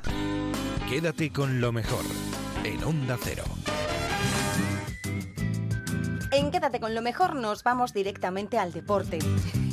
Quédate 0.89 1.31
con 1.31 1.59
lo 1.59 1.71
mejor 1.71 2.05
en 2.63 2.83
Onda 2.83 3.17
Cero. 3.21 3.43
En 6.33 6.49
Quédate 6.49 6.79
con 6.79 6.95
lo 6.95 7.03
mejor 7.03 7.35
nos 7.35 7.63
vamos 7.63 7.93
directamente 7.93 8.57
al 8.57 8.73
deporte. 8.73 9.19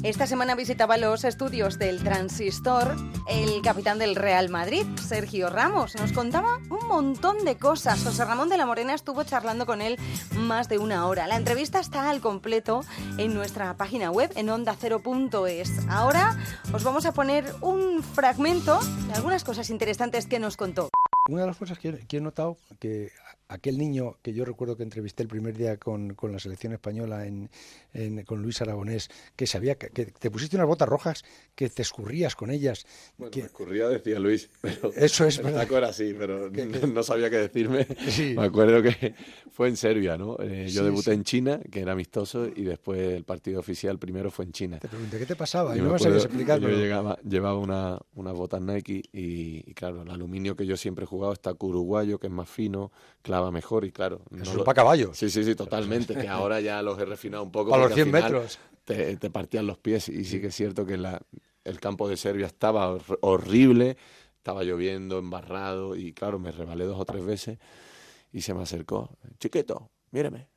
Esta 0.03 0.27
semana 0.27 0.55
visitaba 0.55 0.99
los 0.99 1.25
estudios 1.25 1.79
del 1.79 2.05
Transistor 2.05 2.97
el 3.31 3.63
capitán 3.63 3.99
del 3.99 4.15
Real 4.15 4.51
Madrid, 4.51 4.85
Sergio 4.97 5.49
Ramos. 5.49 5.95
Nos 5.97 6.13
contaba 6.13 6.59
un 6.69 6.87
montón 6.87 7.47
de 7.47 7.57
cosas. 7.57 8.05
José 8.05 8.27
Ramón 8.27 8.51
de 8.51 8.59
la 8.59 8.67
Morena 8.67 8.93
estuvo 8.93 9.25
charlando 9.25 9.65
con 9.65 9.81
él 9.81 9.97
más 10.35 10.69
de 10.69 10.77
una 10.77 11.07
hora. 11.07 11.27
La 11.27 11.37
entrevista 11.37 11.81
está 11.81 12.11
al 12.11 12.21
completo 12.21 12.83
en 13.17 13.33
nuestra 13.33 13.75
página 13.79 14.11
web 14.11 14.31
en 14.37 14.51
ondacero.es. 14.51 15.89
Ahora 15.89 16.37
os 16.75 16.85
vamos 16.85 17.07
a 17.07 17.13
poner 17.13 17.55
un 17.63 18.03
fragmento 18.03 18.81
de 19.07 19.15
algunas 19.15 19.45
cosas 19.45 19.71
interesantes 19.71 20.27
que 20.27 20.39
nos 20.39 20.59
contó. 20.59 20.91
Una 21.31 21.43
de 21.43 21.47
las 21.47 21.57
cosas 21.57 21.79
que, 21.79 22.07
que 22.07 22.19
he 22.19 22.21
notado 22.21 22.59
que 22.79 23.13
aquel 23.51 23.79
niño 23.79 24.17
que 24.23 24.33
yo 24.33 24.45
recuerdo 24.45 24.77
que 24.77 24.85
entrevisté 24.85 25.23
el 25.23 25.29
primer 25.29 25.57
día 25.57 25.77
con, 25.77 26.15
con 26.15 26.33
la 26.33 26.39
selección 26.39 26.73
española 26.73 27.27
en, 27.27 27.51
con 28.25 28.41
Luis 28.43 28.63
Aragonés, 28.63 29.11
que 29.37 29.47
sabía 29.47 29.75
que, 29.75 29.89
te 29.89 30.31
pusiste 30.31 30.57
unas 30.57 30.69
botas 30.69 30.89
rojas 30.89 31.25
que 31.55 31.69
te 31.69 31.83
escurrías 31.83 32.37
con 32.37 32.51
ellas. 32.51 32.87
Bueno, 33.19 33.33
me 33.37 33.43
escurría, 33.43 33.89
decía 33.89 34.19
Luis, 34.19 34.49
pero 34.61 34.93
eso 34.95 35.27
es 35.27 35.43
verdad. 35.43 35.71
era 35.71 35.89
así, 35.89 36.15
pero 36.17 36.51
no 36.51 37.03
sabía 37.03 37.29
qué 37.29 37.37
decirme. 37.39 37.87
Me 38.37 38.45
acuerdo 38.45 38.83
que 38.83 39.15
fue 39.51 39.69
en 39.69 39.77
Serbia, 39.77 40.17
¿no? 40.17 40.37
Eh, 40.41 40.69
yo 40.69 40.85
debuté 40.85 41.13
en 41.13 41.25
China, 41.25 41.61
que 41.71 41.81
era 41.81 41.93
amistoso, 41.93 42.47
y 42.47 42.63
después 42.63 43.01
el 43.01 43.25
partido 43.25 43.59
oficial 43.59 43.99
primero 43.99 44.31
fue 44.31 44.45
en 44.45 44.53
China. 44.53 44.79
Te 44.79 44.89
pregunté 44.89 45.19
qué 45.19 45.27
te 45.27 45.37
pasaba, 45.37 45.77
y 45.77 45.81
no 45.81 45.93
me 45.93 45.99
sabías 45.99 46.25
explicar. 46.25 46.61
Yo 46.61 46.69
llegaba, 46.69 47.19
llevaba 47.23 47.59
una, 47.59 47.99
unas 48.15 48.35
botas 48.35 48.61
Nike 48.61 49.03
y, 49.13 49.75
claro, 49.75 50.03
el 50.03 50.11
aluminio 50.11 50.55
que 50.55 50.67
yo 50.67 50.77
siempre 50.77 51.05
he 51.05 51.07
jugado 51.07 51.33
está 51.33 51.53
uruguayo, 51.59 52.19
que 52.19 52.27
es 52.29 52.33
más 52.33 52.49
fino, 52.49 52.93
clava 53.41 53.51
mejor 53.51 53.85
y 53.85 53.93
claro. 53.93 54.23
Eso 54.41 54.55
no 54.55 54.65
para 54.65 54.77
caballos. 54.77 55.17
Sí, 55.17 55.31
sí, 55.31 55.45
sí, 55.45 55.55
totalmente. 55.55 56.15
que 56.15 56.29
ahora 56.29 56.61
ya 56.61 56.83
los 56.83 56.99
he 56.99 57.05
refinado 57.05 57.43
un 57.43 57.51
poco. 57.51 57.71
Para 57.71 57.85
los 57.85 57.95
100 57.95 58.11
metros. 58.11 58.59
Te, 58.85 59.17
partían 59.31 59.67
los 59.67 59.79
pies 59.79 60.09
y 60.09 60.25
sí 60.25 60.41
que 60.41 60.49
es 60.49 60.55
cierto 60.55 60.85
que 60.85 60.97
la, 60.97 61.21
el 61.65 61.79
campo 61.79 62.09
de 62.09 62.17
Serbia 62.17 62.47
estaba 62.47 62.99
horrible, 63.21 63.97
estaba 64.37 64.65
lloviendo, 64.65 65.19
embarrado 65.19 65.95
y 65.95 66.13
claro, 66.13 66.41
me 66.41 66.51
rebalé 66.51 66.85
dos 66.87 66.99
o 66.99 67.05
tres 67.05 67.25
veces 67.25 67.59
y 68.33 68.41
se 68.41 68.53
me 68.53 68.63
acercó. 68.63 69.11
Chiquito, 69.39 69.91
míreme. 70.11 70.49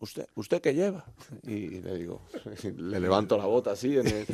¿Usted, 0.00 0.26
¿Usted 0.36 0.62
qué 0.62 0.74
lleva? 0.74 1.04
Y 1.42 1.80
le 1.80 1.98
digo, 1.98 2.22
le 2.76 3.00
levanto 3.00 3.36
la 3.36 3.44
bota 3.44 3.72
así 3.72 3.98
en 3.98 4.06
el, 4.06 4.26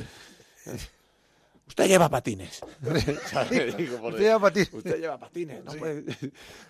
usted 1.68 1.87
lleva 1.87 2.09
patines. 2.09 2.61
usted 2.83 4.18
lleva 4.18 4.40
patines. 4.40 4.72
Usted 4.72 5.00
lleva 5.00 5.18
patines. 5.18 5.64
No 5.64 5.72
puede... 5.72 6.04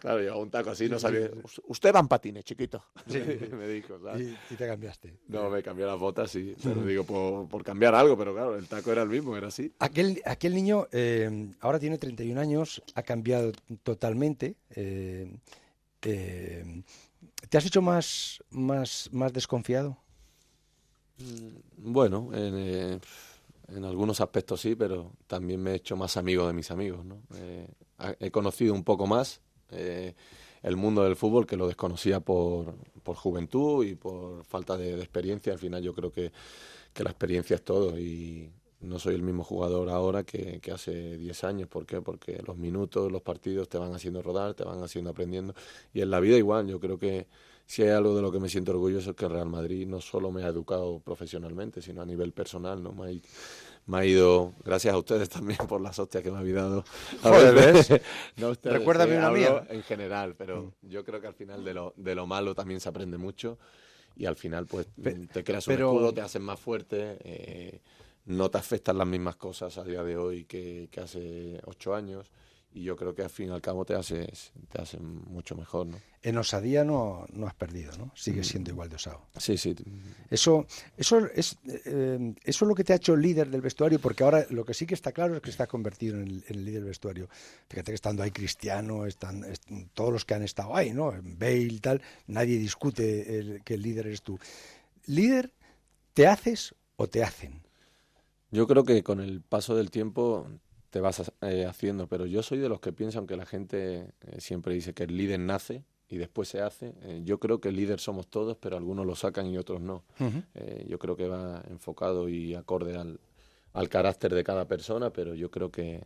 Claro, 0.00 0.20
lleva 0.20 0.37
un 0.37 0.50
taco 0.50 0.70
así, 0.70 0.88
no 0.88 0.98
sabía. 0.98 1.30
Usted 1.66 1.94
va 1.94 2.00
en 2.00 2.08
patines, 2.08 2.44
chiquito. 2.44 2.84
me 3.06 3.68
dijo, 3.68 3.98
¿sabes? 4.02 4.28
Y, 4.50 4.54
te 4.54 4.66
cambiaste. 4.66 5.14
No, 5.28 5.48
me 5.48 5.62
cambié 5.62 5.87
las 5.87 5.98
botas, 5.98 6.30
sí. 6.30 6.54
Te 6.62 6.74
lo 6.74 6.84
digo 6.84 7.04
por, 7.04 7.48
por, 7.48 7.64
cambiar 7.64 7.94
algo, 7.94 8.16
pero 8.16 8.34
claro, 8.34 8.56
el 8.56 8.66
taco 8.66 8.92
era 8.92 9.02
el 9.02 9.08
mismo, 9.08 9.37
era 9.37 9.48
así. 9.48 9.72
Aquel, 9.78 10.20
aquel 10.24 10.54
niño 10.54 10.88
eh, 10.92 11.50
ahora 11.61 11.78
tiene 11.78 11.98
31 11.98 12.40
años, 12.40 12.82
ha 12.94 13.02
cambiado 13.02 13.52
totalmente. 13.82 14.56
Eh, 14.70 15.30
eh, 16.02 16.82
¿Te 17.48 17.58
has 17.58 17.66
hecho 17.66 17.82
más, 17.82 18.42
más, 18.50 19.08
más 19.12 19.32
desconfiado? 19.32 19.96
Mm, 21.18 21.92
bueno, 21.92 22.30
en, 22.32 23.00
en 23.68 23.85
algunos 23.85 24.20
aspectos 24.20 24.61
sí, 24.61 24.74
pero 24.74 25.12
también 25.26 25.62
me 25.62 25.72
he 25.72 25.74
hecho 25.76 25.96
más 25.96 26.16
amigo 26.16 26.46
de 26.46 26.52
mis 26.52 26.70
amigos. 26.70 27.04
¿no? 27.04 27.22
Eh, 27.37 27.68
he 28.18 28.31
conocido 28.31 28.74
un 28.74 28.85
poco 28.85 29.07
más 29.07 29.40
eh, 29.70 30.14
el 30.62 30.76
mundo 30.76 31.04
del 31.04 31.16
fútbol 31.16 31.46
que 31.46 31.57
lo 31.57 31.66
desconocía 31.66 32.20
por, 32.20 32.74
por 33.02 33.16
juventud 33.16 33.85
y 33.85 33.94
por 33.94 34.44
falta 34.44 34.76
de, 34.76 34.98
experiencia. 34.98 35.52
Al 35.52 35.59
final 35.59 35.83
yo 35.83 35.94
creo 35.94 36.11
que, 36.11 36.33
que, 36.92 37.04
la 37.04 37.11
experiencia 37.11 37.57
es 37.57 37.62
todo 37.62 37.98
y 37.98 38.50
no 38.81 38.98
soy 38.98 39.14
el 39.14 39.22
mismo 39.22 39.44
jugador 39.44 39.90
ahora 39.90 40.24
que, 40.24 40.61
que 40.61 40.72
hace 40.72 41.18
10 41.18 41.44
años. 41.44 41.68
¿Por 41.68 41.85
qué? 41.85 42.00
Porque 42.00 42.42
los 42.46 42.57
minutos, 42.57 43.12
los 43.12 43.22
partidos 43.22 43.68
te 43.68 43.76
van 43.76 43.94
haciendo 43.94 44.22
rodar, 44.22 44.54
te 44.54 44.64
van 44.64 44.83
haciendo 44.83 45.11
aprendiendo. 45.11 45.54
Y 45.92 46.00
en 46.00 46.11
la 46.11 46.20
vida 46.20 46.37
igual, 46.37 46.66
yo 46.68 46.81
creo 46.81 46.98
que 46.98 47.26
si 47.68 47.83
hay 47.83 47.90
algo 47.90 48.16
de 48.16 48.22
lo 48.22 48.33
que 48.33 48.40
me 48.40 48.48
siento 48.48 48.72
orgulloso 48.72 49.11
es 49.11 49.16
que 49.16 49.26
el 49.26 49.31
Real 49.31 49.50
Madrid 49.50 49.87
no 49.87 50.00
solo 50.00 50.31
me 50.31 50.42
ha 50.42 50.46
educado 50.46 51.00
profesionalmente, 51.00 51.83
sino 51.83 52.00
a 52.00 52.07
nivel 52.07 52.33
personal, 52.33 52.83
¿no? 52.83 52.94
Me 52.94 53.98
ha, 53.98 54.07
ido, 54.07 54.54
gracias 54.64 54.94
a 54.94 54.96
ustedes 54.96 55.28
también 55.28 55.59
por 55.68 55.83
las 55.83 55.98
hostias 55.98 56.24
que 56.24 56.31
me 56.31 56.38
habéis 56.38 56.54
dado. 56.54 56.83
no 58.38 58.54
Recuérdame 58.62 59.16
eh, 59.16 59.18
una 59.18 59.31
mía. 59.31 59.66
En 59.68 59.83
general, 59.83 60.35
pero 60.35 60.62
mm. 60.81 60.88
yo 60.88 61.04
creo 61.04 61.20
que 61.20 61.26
al 61.26 61.35
final 61.35 61.62
de 61.62 61.74
lo, 61.74 61.92
de 61.98 62.14
lo 62.14 62.26
malo 62.26 62.54
también 62.54 62.81
se 62.81 62.88
aprende 62.88 63.18
mucho 63.18 63.59
y 64.16 64.24
al 64.24 64.37
final 64.37 64.64
pues 64.64 64.87
te 65.31 65.44
creas 65.44 65.68
un 65.68 65.74
escudo, 65.74 66.14
te 66.14 66.22
hacen 66.22 66.42
más 66.42 66.59
fuerte, 66.59 67.18
eh, 67.22 67.83
no 68.24 68.50
te 68.50 68.57
afectan 68.57 68.96
las 68.96 69.07
mismas 69.07 69.37
cosas 69.37 69.76
a 69.76 69.85
día 69.85 70.02
de 70.02 70.16
hoy 70.16 70.46
que, 70.46 70.88
que 70.90 71.00
hace 71.00 71.61
ocho 71.66 71.94
años 71.94 72.33
y 72.72 72.83
yo 72.83 72.96
creo 72.96 73.14
que 73.14 73.22
al 73.22 73.31
fin 73.31 73.48
y 73.48 73.52
al 73.52 73.62
cabo 73.62 73.85
te 73.85 73.94
haces 73.94 74.52
te 74.70 74.81
hace 74.81 74.98
mucho 74.98 75.57
mejor 75.57 75.87
¿no? 75.87 75.98
en 76.22 76.37
osadía 76.37 76.85
no, 76.85 77.26
no 77.33 77.46
has 77.46 77.54
perdido 77.54 77.96
no 77.96 78.12
sigues 78.14 78.46
mm. 78.46 78.50
siendo 78.50 78.70
igual 78.70 78.88
de 78.88 78.96
osado. 78.96 79.22
Sí 79.37 79.57
sí. 79.57 79.74
Eso 80.31 80.66
eso 80.96 81.26
es 81.35 81.57
eh, 81.66 82.35
eso 82.44 82.64
es 82.64 82.68
lo 82.68 82.74
que 82.74 82.85
te 82.85 82.92
ha 82.92 82.96
hecho 82.96 83.16
líder 83.16 83.48
del 83.50 83.62
vestuario 83.62 83.98
porque 83.98 84.24
ahora 84.24 84.46
lo 84.50 84.64
que 84.64 84.74
sí 84.74 84.87
que 84.87 84.94
está 84.94 85.12
claro 85.12 85.35
es 85.37 85.40
que 85.40 85.50
estás 85.50 85.68
convertido 85.68 86.20
en 86.20 86.42
el, 86.46 86.64
líder 86.64 86.81
del 86.81 86.90
vestuario. 86.90 87.28
Fíjate 87.68 87.92
que 87.92 87.96
estando 87.96 88.22
ahí 88.22 88.31
Cristiano 88.31 89.07
están, 89.07 89.44
todos 89.94 90.12
los 90.12 90.24
que 90.24 90.35
han 90.35 90.42
estado 90.42 90.76
ahí 90.76 90.92
no 90.92 91.12
Bale 91.22 91.57
y 91.57 91.81
tal 91.81 92.02
nadie 92.26 92.59
discute 92.59 93.61
que 93.64 93.74
el 93.74 93.83
líder 93.83 94.07
eres 94.07 94.22
tú. 94.22 94.38
Líder 95.07 95.52
te 96.12 96.26
haces 96.26 96.74
o 96.96 97.07
te 97.07 97.22
hacen 97.22 97.62
yo 98.50 98.66
creo 98.66 98.85
que 98.85 99.02
con 99.02 99.20
el 99.20 99.42
paso 99.42 99.76
del 99.76 99.90
tiempo 99.90 100.46
te 100.90 101.01
vas 101.01 101.33
eh, 101.42 101.66
haciendo, 101.66 102.07
pero 102.07 102.27
yo 102.27 102.42
soy 102.42 102.59
de 102.59 102.68
los 102.68 102.81
que 102.81 102.92
piensan 102.92 103.27
que 103.27 103.37
la 103.37 103.46
gente 103.46 104.12
eh, 104.20 104.40
siempre 104.40 104.74
dice 104.74 104.94
que 104.94 105.05
el 105.05 105.16
líder 105.16 105.40
nace 105.40 105.85
y 106.09 106.16
después 106.16 106.48
se 106.48 106.61
hace. 106.61 106.94
Eh, 107.03 107.22
yo 107.24 107.38
creo 107.38 107.61
que 107.61 107.68
el 107.68 107.77
líder 107.77 108.01
somos 108.01 108.29
todos, 108.29 108.57
pero 108.57 108.77
algunos 108.77 109.07
lo 109.07 109.14
sacan 109.14 109.46
y 109.46 109.59
otros 109.59 109.81
no. 109.81 110.05
yo 110.87 110.98
creo 110.98 111.16
que 111.16 111.29
va 111.29 111.62
enfocado 111.68 112.29
y 112.29 112.55
acorde 112.55 112.96
al, 112.96 113.20
al 113.74 113.88
carácter 113.88 114.35
de 114.35 114.44
cada 114.44 114.66
persona, 114.66 115.11
pero 115.11 115.35
yo 115.35 115.51
creo 115.51 115.70
que, 115.70 116.05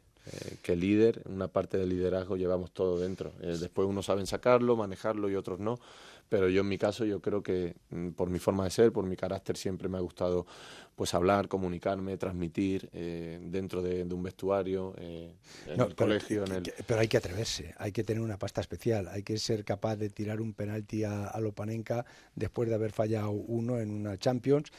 que 0.62 0.75
líder, 0.75 1.23
una 1.27 1.49
parte 1.49 1.79
del 1.79 1.90
liderazgo 1.90 2.37
llevamos 2.37 2.73
todo 2.73 2.99
dentro. 2.99 3.33
después 3.40 3.87
unos 3.87 4.07
saben 4.07 4.27
sacarlo, 4.27 4.77
manejarlo 4.77 5.31
y 5.31 5.37
otros 5.37 5.61
no 5.61 5.79
pero 6.33 6.49
yo 6.49 6.62
en 6.62 6.68
mi 6.68 6.79
caso 6.79 7.05
yo 7.05 7.21
creo 7.21 7.42
que 7.42 7.75
mm, 7.90 8.12
por 8.12 8.31
mi 8.31 8.38
forma 8.38 8.64
de 8.64 8.71
ser, 8.71 8.90
por 8.90 9.05
mi 9.05 9.16
carácter 9.16 9.55
siempre 9.55 9.90
me 9.90 9.99
ha 9.99 10.01
gustado 10.01 10.47
pues 10.97 11.12
hablar, 11.12 11.47
comunicarme, 11.47 12.16
transmitir 12.16 12.88
eh, 12.95 13.38
dentro 13.38 13.83
de, 13.83 14.03
un 14.05 14.23
vestuario, 14.23 14.95
eh, 14.97 15.35
en 15.66 15.79
el 15.79 15.95
colegio. 15.95 16.47
En 16.47 16.53
el... 16.53 16.73
pero 16.87 17.01
hay 17.01 17.09
que 17.09 17.18
atreverse, 17.18 17.75
hay 17.77 17.92
que 17.92 18.03
tener 18.03 18.23
una 18.23 18.38
pasta 18.38 18.62
especial, 18.62 19.09
hay 19.09 19.23
que 19.25 19.37
ser 19.37 19.62
capaz 19.62 19.97
de 19.97 20.09
tirar 20.09 20.40
un 20.40 20.55
penalti 20.55 21.05
a, 21.05 21.27
a 21.27 21.38
Lopanenka 21.38 22.07
después 22.35 22.66
de 22.66 22.77
haber 22.77 22.92
fallado 22.92 23.33
uno 23.33 23.79
en 23.79 23.90
una 23.90 24.16
Champions. 24.16 24.73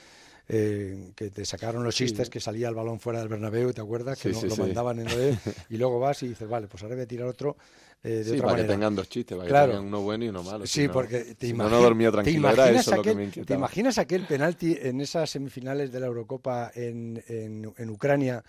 Eh, 0.49 1.13
que 1.15 1.29
te 1.29 1.45
sacaron 1.45 1.86
los 1.86 1.95
chistes, 1.95 2.29
que 2.29 2.41
salía 2.41 2.67
el 2.67 2.75
balón 2.75 2.99
fuera 2.99 3.19
del 3.19 3.29
Bernabéu, 3.29 3.71
¿te 3.71 3.79
acuerdas? 3.79 4.19
Que 4.19 4.29
no, 4.29 4.41
lo 4.41 4.58
mandaban 4.58 4.99
en 4.99 5.08
el 5.08 5.38
y 5.69 5.77
luego 5.77 5.99
vas 6.01 6.21
y 6.23 6.27
dices, 6.27 6.49
vale, 6.49 6.67
pues 6.67 6.84
ahora 6.84 6.95
voy 6.95 7.06
a 7.06 7.08
tirar 7.08 7.27
otro 7.29 7.56
eh, 8.03 8.10
de 8.10 8.23
sí, 8.25 8.32
otra 8.32 8.47
para 8.47 8.62
que 8.62 8.67
tengan 8.67 8.93
dos 8.93 9.08
chistes, 9.08 9.38
para 9.38 9.47
que 9.47 9.53
tengan 9.53 9.86
uno 9.86 10.01
bueno 10.01 10.25
y 10.25 10.27
uno 10.27 10.43
malo. 10.43 10.67
Sí, 10.67 10.89
porque 10.89 11.36
te, 11.36 11.53
no, 11.53 11.69
no 11.69 11.82
dormía 11.82 12.12
tranquilo, 12.12 12.49
era 12.49 12.69
eso 12.69 12.97
lo 12.97 13.01
que 13.01 13.15
me 13.15 13.27
¿Te 13.27 13.53
imaginas 13.53 13.97
aquel 13.97 14.25
penalti 14.25 14.77
en 14.82 14.99
esas 14.99 15.29
semifinales 15.29 15.93
de 15.93 15.99
la 16.01 16.08
Eurocopa 16.08 16.71
en, 16.75 17.23
en, 17.29 17.73
en 17.77 17.89
Ucrania 17.89 18.43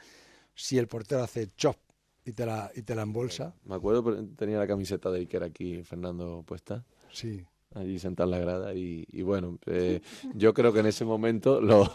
si 0.52 0.78
el 0.78 0.88
portero 0.88 1.22
hace 1.22 1.46
chop 1.56 1.76
y 2.24 2.32
te 2.32 2.44
la, 2.44 2.72
y 2.74 2.82
te 2.82 2.96
la 2.96 3.02
embolsa? 3.02 3.54
Me 3.66 3.76
acuerdo, 3.76 4.26
tenía 4.36 4.58
la 4.58 4.66
camiseta 4.66 5.12
de 5.12 5.20
Iker 5.20 5.44
aquí, 5.44 5.84
Fernando, 5.84 6.42
puesta. 6.44 6.84
Sí 7.12 7.44
allí 7.74 7.98
sentado 7.98 8.32
en 8.32 8.38
la 8.38 8.38
grada 8.38 8.74
y, 8.74 9.22
bueno, 9.22 9.58
eh, 9.66 10.00
yo 10.34 10.54
creo 10.54 10.72
que 10.72 10.80
en 10.80 10.86
ese 10.86 11.04
momento 11.04 11.60
lo, 11.60 11.88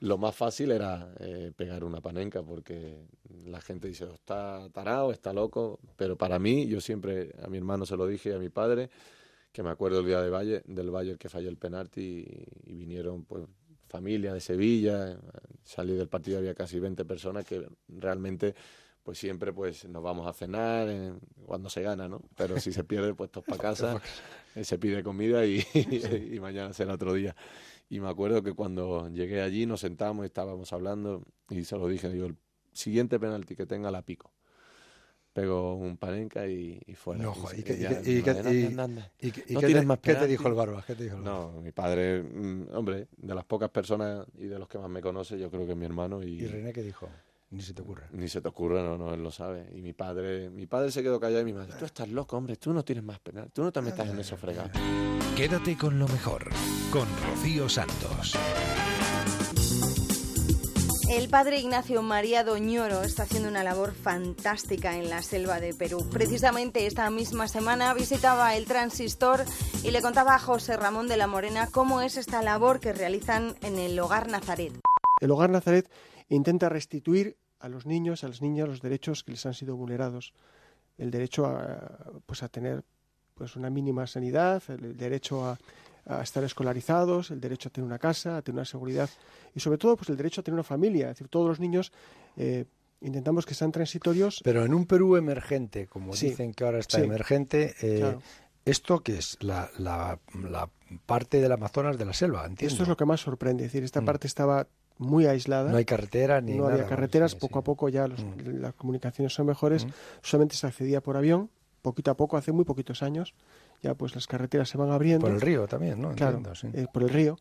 lo 0.00 0.18
más 0.18 0.34
fácil 0.34 0.70
era 0.70 1.14
eh, 1.18 1.52
pegar 1.56 1.82
una 1.82 2.00
panenca 2.00 2.42
porque 2.42 3.06
la 3.46 3.60
gente 3.60 3.88
dice, 3.88 4.04
oh, 4.04 4.14
está 4.14 4.68
tarado, 4.70 5.12
está 5.12 5.32
loco, 5.32 5.80
pero 5.96 6.16
para 6.16 6.38
mí, 6.38 6.66
yo 6.66 6.80
siempre 6.80 7.32
a 7.42 7.48
mi 7.48 7.58
hermano 7.58 7.86
se 7.86 7.96
lo 7.96 8.06
dije 8.06 8.30
y 8.30 8.32
a 8.32 8.38
mi 8.38 8.50
padre, 8.50 8.90
que 9.52 9.62
me 9.62 9.70
acuerdo 9.70 10.00
el 10.00 10.06
día 10.06 10.20
de 10.20 10.30
Valle, 10.30 10.62
del 10.66 10.90
Valle 10.90 11.16
que 11.16 11.28
falló 11.28 11.48
el 11.48 11.56
penalti 11.56 12.26
y, 12.64 12.74
vinieron 12.74 13.24
pues 13.24 13.44
familia 13.88 14.34
de 14.34 14.40
Sevilla, 14.40 15.18
salí 15.62 15.94
del 15.94 16.08
partido 16.08 16.38
había 16.38 16.54
casi 16.54 16.80
20 16.80 17.04
personas 17.04 17.46
que 17.46 17.66
realmente 17.88 18.54
pues 19.04 19.18
siempre 19.18 19.52
pues 19.52 19.84
nos 19.84 20.02
vamos 20.02 20.26
a 20.26 20.32
cenar 20.32 20.88
cuando 21.44 21.68
se 21.68 21.82
gana, 21.82 22.08
¿no? 22.08 22.22
Pero 22.36 22.58
si 22.58 22.72
se 22.72 22.84
pierde, 22.84 23.14
pues 23.14 23.30
todos 23.30 23.46
para 23.46 23.62
casa, 23.62 24.00
eh, 24.54 24.64
se 24.64 24.78
pide 24.78 25.04
comida 25.04 25.46
y, 25.46 25.64
y, 26.32 26.40
mañana 26.40 26.72
será 26.72 26.94
otro 26.94 27.12
día. 27.12 27.36
Y 27.90 28.00
me 28.00 28.08
acuerdo 28.08 28.42
que 28.42 28.54
cuando 28.54 29.08
llegué 29.10 29.42
allí 29.42 29.66
nos 29.66 29.80
sentamos, 29.80 30.24
estábamos 30.24 30.72
hablando 30.72 31.22
y 31.50 31.64
se 31.64 31.76
lo 31.76 31.86
dije, 31.86 32.08
digo, 32.08 32.26
el 32.26 32.36
siguiente 32.72 33.20
penalti 33.20 33.54
que 33.54 33.66
tenga 33.66 33.90
la 33.90 34.02
pico. 34.02 34.32
Pego 35.34 35.74
un 35.74 35.96
panenca 35.98 36.46
y, 36.46 36.80
fuera. 36.94 37.24
No, 37.24 37.34
y, 37.54 37.62
¿qué, 37.62 37.74
te 37.74 38.00
dijo 40.28 40.48
el 40.48 40.54
barba? 40.54 40.82
¿Qué 40.86 40.94
te 40.94 41.04
dijo 41.04 41.16
no, 41.18 41.60
mi 41.60 41.72
padre, 41.72 42.22
mm, 42.22 42.68
hombre, 42.72 43.08
de 43.16 43.34
las 43.34 43.44
pocas 43.44 43.68
personas 43.68 44.26
y 44.38 44.46
de 44.46 44.58
los 44.58 44.68
que 44.68 44.78
más 44.78 44.88
me 44.88 45.02
conoce, 45.02 45.38
yo 45.38 45.50
creo 45.50 45.66
que 45.66 45.72
es 45.72 45.76
mi 45.76 45.84
hermano. 45.84 46.22
¿Y, 46.22 46.40
¿Y 46.40 46.46
René 46.46 46.72
qué 46.72 46.82
dijo? 46.82 47.10
Ni 47.50 47.62
se 47.62 47.72
te 47.72 47.82
ocurre. 47.82 48.06
Ni 48.12 48.28
se 48.28 48.40
te 48.40 48.48
ocurre, 48.48 48.82
no, 48.82 48.98
no, 48.98 49.14
él 49.14 49.22
lo 49.22 49.30
sabe. 49.30 49.68
Y 49.74 49.80
mi 49.80 49.92
padre, 49.92 50.50
mi 50.50 50.66
padre 50.66 50.90
se 50.90 51.02
quedó 51.02 51.20
callado 51.20 51.42
y 51.42 51.44
mi 51.44 51.52
madre, 51.52 51.74
tú 51.78 51.84
estás 51.84 52.08
loco, 52.08 52.36
hombre, 52.36 52.56
tú 52.56 52.72
no 52.72 52.84
tienes 52.84 53.04
más 53.04 53.20
penal, 53.20 53.50
tú 53.52 53.62
no 53.62 53.72
te 53.72 53.80
metas 53.80 54.08
en 54.08 54.18
eso 54.18 54.36
fregado. 54.36 54.70
Quédate 55.36 55.76
con 55.76 55.98
lo 55.98 56.08
mejor, 56.08 56.50
con 56.90 57.06
Rocío 57.28 57.68
Santos. 57.68 58.36
El 61.10 61.28
padre 61.28 61.58
Ignacio 61.58 62.02
María 62.02 62.44
Doñoro 62.44 63.02
está 63.02 63.24
haciendo 63.24 63.48
una 63.48 63.62
labor 63.62 63.92
fantástica 63.92 64.96
en 64.96 65.10
la 65.10 65.22
selva 65.22 65.60
de 65.60 65.74
Perú. 65.74 66.08
Precisamente 66.10 66.86
esta 66.86 67.08
misma 67.10 67.46
semana 67.46 67.92
visitaba 67.92 68.56
el 68.56 68.64
transistor 68.64 69.44
y 69.82 69.90
le 69.90 70.00
contaba 70.00 70.34
a 70.34 70.38
José 70.38 70.76
Ramón 70.78 71.06
de 71.06 71.18
la 71.18 71.26
Morena 71.26 71.68
cómo 71.70 72.00
es 72.00 72.16
esta 72.16 72.42
labor 72.42 72.80
que 72.80 72.94
realizan 72.94 73.54
en 73.60 73.78
el 73.78 73.98
Hogar 74.00 74.28
Nazaret. 74.28 74.72
El 75.20 75.30
Hogar 75.30 75.50
Nazaret 75.50 75.90
intenta 76.34 76.68
restituir 76.68 77.36
a 77.60 77.68
los 77.68 77.86
niños, 77.86 78.24
a 78.24 78.28
las 78.28 78.42
niñas, 78.42 78.68
los 78.68 78.80
derechos 78.82 79.24
que 79.24 79.32
les 79.32 79.46
han 79.46 79.54
sido 79.54 79.76
vulnerados. 79.76 80.32
El 80.98 81.10
derecho 81.10 81.46
a, 81.46 82.20
pues 82.26 82.42
a 82.42 82.48
tener 82.48 82.84
pues 83.34 83.56
una 83.56 83.70
mínima 83.70 84.06
sanidad, 84.06 84.62
el 84.68 84.96
derecho 84.96 85.44
a, 85.46 85.58
estar 86.22 86.44
escolarizados, 86.44 87.30
el 87.30 87.40
derecho 87.40 87.70
a 87.70 87.72
tener 87.72 87.86
una 87.86 87.98
casa, 87.98 88.36
a 88.36 88.42
tener 88.42 88.58
una 88.58 88.66
seguridad 88.66 89.08
y 89.54 89.60
sobre 89.60 89.78
todo 89.78 89.96
pues 89.96 90.10
el 90.10 90.18
derecho 90.18 90.42
a 90.42 90.44
tener 90.44 90.54
una 90.54 90.62
familia. 90.62 91.06
Es 91.06 91.16
decir, 91.16 91.28
todos 91.28 91.48
los 91.48 91.60
niños 91.60 91.92
eh, 92.36 92.66
intentamos 93.00 93.46
que 93.46 93.54
sean 93.54 93.72
transitorios. 93.72 94.42
Pero 94.44 94.66
en 94.66 94.74
un 94.74 94.84
Perú 94.84 95.16
emergente, 95.16 95.86
como 95.86 96.14
dicen 96.14 96.52
que 96.52 96.64
ahora 96.64 96.78
está 96.78 97.00
emergente, 97.00 97.74
eh, 97.80 98.18
¿esto 98.66 99.00
que 99.00 99.16
es? 99.16 99.38
La, 99.40 99.70
la, 99.78 100.18
parte 101.06 101.40
del 101.40 101.52
Amazonas 101.52 101.96
de 101.96 102.04
la 102.04 102.12
selva, 102.12 102.44
entiendo. 102.44 102.70
Esto 102.70 102.82
es 102.82 102.88
lo 102.90 102.96
que 102.98 103.06
más 103.06 103.22
sorprende. 103.22 103.64
Es 103.64 103.72
decir, 103.72 103.84
esta 103.84 104.02
mm. 104.02 104.04
parte 104.04 104.26
estaba 104.26 104.68
muy 104.98 105.26
aislada. 105.26 105.70
No 105.70 105.76
hay 105.76 105.84
carretera 105.84 106.40
ni 106.40 106.54
No 106.54 106.66
había 106.66 106.86
carreteras, 106.86 107.34
poco 107.34 107.58
a 107.58 107.64
poco 107.64 107.88
ya 107.88 108.06
mm. 108.06 108.60
las 108.60 108.74
comunicaciones 108.74 109.32
son 109.32 109.46
mejores. 109.46 109.86
Mm. 109.86 109.90
Solamente 110.22 110.56
se 110.56 110.66
accedía 110.66 111.00
por 111.00 111.16
avión, 111.16 111.50
poquito 111.82 112.10
a 112.10 112.16
poco, 112.16 112.36
hace 112.36 112.52
muy 112.52 112.64
poquitos 112.64 113.02
años. 113.02 113.34
ya 113.82 113.94
pues 113.94 114.14
las 114.14 114.26
carreteras 114.26 114.68
se 114.68 114.78
van 114.78 114.90
abriendo. 114.90 115.26
Por 115.26 115.34
el 115.34 115.40
río 115.40 115.66
también, 115.66 116.00
¿no? 116.00 116.14
Claro, 116.14 116.40
eh, 116.72 116.86
por 116.92 117.02
el 117.02 117.10
río. 117.10 117.36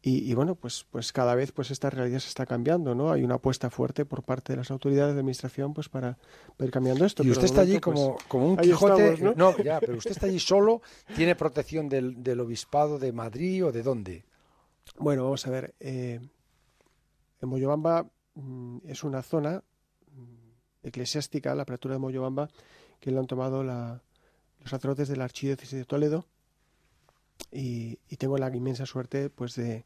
y, 0.00 0.32
bueno, 0.34 0.54
pues, 0.54 0.86
pues 0.90 1.12
cada 1.12 1.34
vez 1.34 1.52
pues 1.52 1.70
esta 1.70 1.90
realidad 1.90 2.20
se 2.20 2.28
está 2.28 2.46
cambiando, 2.46 2.94
¿no? 2.94 3.12
Hay 3.12 3.22
una 3.22 3.34
apuesta 3.34 3.68
fuerte 3.68 4.04
por 4.04 4.22
parte 4.22 4.52
de 4.52 4.58
las 4.58 4.70
autoridades 4.70 5.14
de 5.14 5.20
administración 5.20 5.74
pues 5.74 5.88
para 5.88 6.16
ir 6.58 6.70
cambiando 6.70 7.04
esto. 7.04 7.22
Y 7.24 7.30
usted 7.30 7.44
está 7.44 7.62
allí 7.62 7.80
como, 7.80 8.14
pues, 8.14 8.24
como 8.26 8.48
un 8.48 8.56
Quijote, 8.56 9.34
¿no? 9.36 9.56
ya, 9.58 9.80
pero 9.80 9.98
usted 9.98 10.12
está 10.12 10.26
allí 10.26 10.38
solo, 10.38 10.82
¿tiene 11.16 11.34
protección 11.34 11.88
del, 11.88 12.22
del 12.22 12.40
obispado 12.40 12.98
de 12.98 13.12
Madrid 13.12 13.66
o 13.66 13.72
de 13.72 13.82
dónde? 13.82 14.24
Bueno, 14.98 15.24
vamos 15.24 15.46
a 15.46 15.50
ver. 15.50 15.74
Eh, 15.80 16.20
en 17.42 17.48
Moyobamba 17.48 18.08
mm, 18.34 18.78
es 18.86 19.04
una 19.04 19.22
zona 19.22 19.62
mm, 20.14 20.86
eclesiástica, 20.86 21.54
la 21.54 21.62
apertura 21.62 21.94
de 21.94 21.98
Moyobamba, 21.98 22.48
que 23.00 23.10
lo 23.10 23.20
han 23.20 23.26
tomado 23.26 23.62
los 23.62 24.00
sacerdotes 24.64 25.08
de 25.08 25.16
la 25.16 25.24
Archidiócesis 25.24 25.78
de 25.78 25.84
Toledo 25.84 26.26
y, 27.50 27.98
tengo 28.16 28.38
la 28.38 28.54
inmensa 28.54 28.86
suerte 28.86 29.30
pues 29.30 29.56
de 29.56 29.84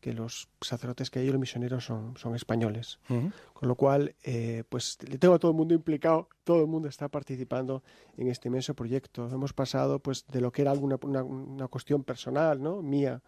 que 0.00 0.12
los 0.12 0.48
sacerdotes 0.60 1.10
que 1.10 1.18
hay, 1.18 1.30
los 1.30 1.40
misioneros, 1.40 1.84
son, 1.84 2.16
son 2.16 2.34
españoles. 2.34 2.98
Con 3.08 3.68
lo 3.68 3.74
cual, 3.74 4.14
eh, 4.22 4.62
pues 4.68 4.98
le 5.08 5.18
tengo 5.18 5.34
a 5.34 5.38
todo 5.38 5.50
el 5.52 5.56
mundo 5.56 5.74
implicado, 5.74 6.28
todo 6.44 6.60
el 6.60 6.66
mundo 6.68 6.88
está 6.88 7.08
participando 7.08 7.82
en 8.16 8.28
este 8.28 8.48
inmenso 8.48 8.74
proyecto. 8.74 9.28
Hemos 9.28 9.52
pasado 9.52 10.00
pues 10.00 10.26
de 10.26 10.40
lo 10.40 10.50
que 10.52 10.62
era 10.62 10.70
alguna 10.70 10.98
una, 11.02 11.22
una 11.22 11.68
cuestión 11.68 12.02
personal, 12.04 12.62
¿no? 12.62 12.82
Mía, 12.82 13.20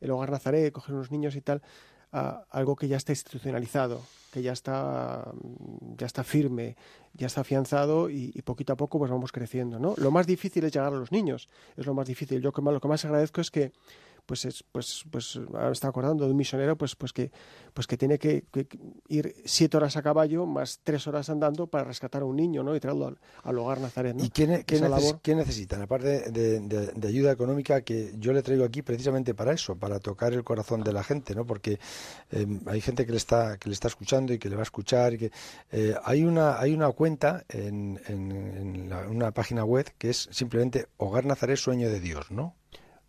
el 0.00 0.10
hogar 0.10 0.30
Nazaret, 0.30 0.72
coger 0.72 0.94
unos 0.94 1.10
niños 1.10 1.36
y 1.36 1.40
tal, 1.40 1.62
a 2.12 2.44
algo 2.50 2.76
que 2.76 2.88
ya 2.88 2.96
está 2.96 3.12
institucionalizado, 3.12 4.02
que 4.32 4.42
ya 4.42 4.52
está, 4.52 5.30
ya 5.96 6.06
está 6.06 6.24
firme, 6.24 6.76
ya 7.14 7.26
está 7.26 7.42
afianzado 7.42 8.10
y, 8.10 8.30
poquito 8.42 8.72
a 8.72 8.76
poco 8.76 8.98
pues 8.98 9.10
vamos 9.10 9.32
creciendo. 9.32 9.78
¿no? 9.78 9.94
Lo 9.96 10.10
más 10.10 10.26
difícil 10.26 10.64
es 10.64 10.72
llegar 10.72 10.92
a 10.92 10.96
los 10.96 11.12
niños, 11.12 11.48
es 11.76 11.86
lo 11.86 11.94
más 11.94 12.06
difícil. 12.06 12.40
Yo 12.40 12.52
lo 12.54 12.80
que 12.80 12.88
más 12.88 13.04
agradezco 13.04 13.40
es 13.40 13.50
que 13.50 13.72
pues 14.26 14.44
es, 14.44 14.62
pues, 14.70 15.04
pues 15.10 15.38
ahora 15.52 15.72
está 15.72 15.88
acordando 15.88 16.24
de 16.24 16.30
un 16.30 16.36
misionero, 16.36 16.76
pues, 16.76 16.96
pues 16.96 17.12
que, 17.12 17.30
pues 17.74 17.86
que 17.86 17.96
tiene 17.96 18.18
que, 18.18 18.44
ir 19.08 19.34
siete 19.44 19.76
horas 19.76 19.96
a 19.96 20.02
caballo 20.02 20.46
más 20.46 20.80
tres 20.82 21.06
horas 21.06 21.30
andando 21.30 21.66
para 21.66 21.84
rescatar 21.84 22.22
a 22.22 22.24
un 22.24 22.36
niño, 22.36 22.62
¿no? 22.62 22.74
Y 22.74 22.80
traerlo 22.80 23.16
al, 23.42 23.58
hogar 23.58 23.80
Nazaret, 23.80 24.16
¿Y 24.18 24.30
qué, 24.30 24.46
necesitan? 25.34 25.82
Aparte 25.82 26.30
de, 26.30 27.08
ayuda 27.08 27.32
económica 27.32 27.80
que 27.82 28.14
yo 28.18 28.32
le 28.32 28.42
traigo 28.42 28.64
aquí 28.64 28.82
precisamente 28.82 29.34
para 29.34 29.52
eso, 29.52 29.76
para 29.76 29.98
tocar 29.98 30.32
el 30.32 30.44
corazón 30.44 30.82
de 30.82 30.92
la 30.92 31.02
gente, 31.02 31.34
¿no? 31.34 31.44
Porque 31.44 31.78
em, 32.30 32.60
hay 32.66 32.80
gente 32.80 33.04
que 33.06 33.12
le 33.12 33.18
está, 33.18 33.58
que 33.58 33.68
le 33.68 33.74
está 33.74 33.88
escuchando 33.88 34.32
y 34.32 34.38
que 34.38 34.48
le 34.48 34.56
va 34.56 34.62
a 34.62 34.64
escuchar. 34.64 35.14
Y 35.14 35.18
que, 35.18 35.32
eh, 35.72 35.94
hay 36.04 36.24
una, 36.24 36.58
hay 36.58 36.72
una 36.72 36.90
cuenta 36.92 37.44
en, 37.48 38.00
en, 38.06 38.92
una 39.10 39.32
página 39.32 39.64
web 39.64 39.86
que 39.98 40.10
es 40.10 40.28
simplemente 40.30 40.86
Hogar 40.96 41.26
Nazaret 41.26 41.56
Sueño 41.56 41.88
de 41.88 42.00
Dios, 42.00 42.30
¿no? 42.30 42.54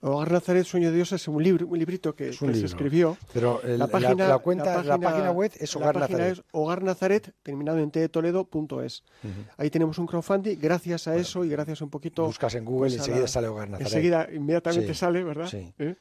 Hogar 0.04 0.32
Nazaret, 0.32 0.66
Sueño 0.66 0.90
de 0.90 0.96
Dios 0.96 1.12
es 1.12 1.28
un 1.28 1.44
libro, 1.44 1.68
un 1.68 1.78
librito 1.78 2.16
que, 2.16 2.34
se 2.34 2.66
escribió. 2.66 3.18
Pero 3.34 3.62
la, 3.64 3.86
página, 3.86 4.28
la, 4.28 4.40
cuenta, 4.40 4.84
la, 4.84 4.98
página, 4.98 5.32
web 5.32 5.52
es 5.60 5.76
Hogar 5.76 5.96
Nazaret. 5.96 6.34
Es 6.34 6.44
Hogar 6.52 6.82
Nazaret, 6.82 7.34
terminado 7.44 7.78
en 7.78 7.92
Toledo.es. 7.92 9.04
Ahí 9.58 9.70
tenemos 9.70 10.00
un 10.00 10.08
crowdfunding. 10.08 10.58
Gracias 10.60 11.08
a 11.08 11.16
eso 11.16 11.46
y 11.46 11.50
gracias 11.50 11.82
un 11.82 11.92
poquito. 11.92 12.26
Buscas 12.26 12.56
en 12.56 12.66
Google 12.66 12.90
y 12.92 12.98
pues, 12.98 13.08
enseguida 13.08 13.28
sale 13.28 13.48
Hogar 13.48 13.70
Nazaret. 13.70 13.88
Enseguida, 13.88 14.28
inmediatamente 14.34 14.96
sale, 14.96 15.24
¿verdad? 15.24 15.48
Sí. 15.48 15.72
¿Eh? 15.78 15.96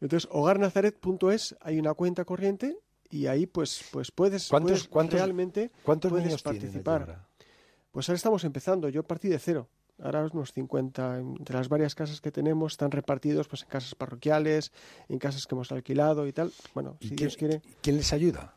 Entonces, 0.00 0.28
hogarnazaret.es, 0.32 1.56
hay 1.60 1.78
una 1.78 1.94
cuenta 1.94 2.24
corriente 2.24 2.76
y 3.08 3.28
ahí 3.28 3.46
pues, 3.46 3.84
pues 3.92 4.10
puedes, 4.10 4.48
¿Cuántos, 4.48 4.88
cuántos, 4.88 5.20
realmente 5.20 5.70
¿cuántos 5.84 6.10
puedes 6.10 6.42
participar. 6.42 7.24
Pues 7.92 8.08
ahora 8.08 8.16
estamos 8.16 8.42
empezando. 8.42 8.88
Yo 8.88 9.04
partí 9.04 9.28
de 9.28 9.38
cero 9.38 9.68
ahora 10.02 10.28
unos 10.32 10.52
50, 10.52 11.18
entre 11.18 11.56
las 11.56 11.68
varias 11.68 11.94
casas 11.94 12.20
que 12.20 12.30
tenemos, 12.30 12.72
están 12.72 12.90
repartidos 12.90 13.48
pues 13.48 13.62
en 13.62 13.68
casas 13.68 13.94
parroquiales, 13.94 14.72
en 15.08 15.18
casas 15.18 15.46
que 15.46 15.54
hemos 15.54 15.70
alquilado 15.72 16.26
y 16.26 16.32
tal. 16.32 16.52
Bueno, 16.74 16.96
si 17.00 17.14
Dios 17.14 17.36
quiere. 17.36 17.62
¿Quién 17.80 17.96
les 17.96 18.12
ayuda? 18.12 18.54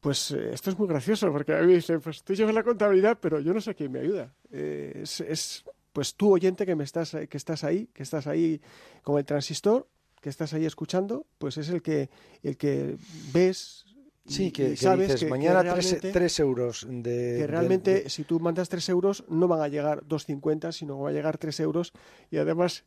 Pues 0.00 0.30
eh, 0.30 0.50
esto 0.52 0.70
es 0.70 0.78
muy 0.78 0.88
gracioso, 0.88 1.30
porque 1.30 1.54
a 1.54 1.62
mí 1.62 1.74
dice, 1.74 1.98
pues 1.98 2.22
tú 2.22 2.34
llevas 2.34 2.54
la 2.54 2.62
contabilidad, 2.62 3.18
pero 3.20 3.40
yo 3.40 3.52
no 3.52 3.60
sé 3.60 3.74
quién 3.74 3.92
me 3.92 4.00
ayuda. 4.00 4.32
Eh, 4.50 5.00
es, 5.02 5.20
es, 5.20 5.64
pues 5.92 6.14
tú 6.14 6.32
oyente 6.32 6.64
que 6.64 6.74
me 6.74 6.84
estás, 6.84 7.16
que 7.28 7.36
estás 7.36 7.64
ahí, 7.64 7.88
que 7.92 8.02
estás 8.02 8.26
ahí 8.26 8.60
con 9.02 9.18
el 9.18 9.24
transistor, 9.24 9.86
que 10.20 10.28
estás 10.28 10.52
ahí 10.52 10.64
escuchando, 10.64 11.26
pues 11.38 11.56
es 11.56 11.68
el 11.70 11.82
que, 11.82 12.10
el 12.42 12.56
que 12.56 12.96
ves, 13.32 13.86
Sí, 14.26 14.52
que, 14.52 14.76
sabes 14.76 15.18
que 15.18 15.28
mañana 15.28 15.74
3 15.74 16.40
euros 16.40 16.86
de... 16.88 17.36
Que 17.38 17.46
realmente 17.46 18.08
si 18.08 18.24
tú 18.24 18.38
mandas 18.38 18.68
3 18.68 18.88
euros 18.90 19.24
no 19.28 19.48
van 19.48 19.60
a 19.60 19.68
llegar 19.68 20.04
2,50, 20.04 20.72
sino 20.72 20.98
van 20.98 21.12
a 21.12 21.16
llegar 21.16 21.38
3 21.38 21.58
euros. 21.60 21.92
Y 22.30 22.36
además, 22.36 22.84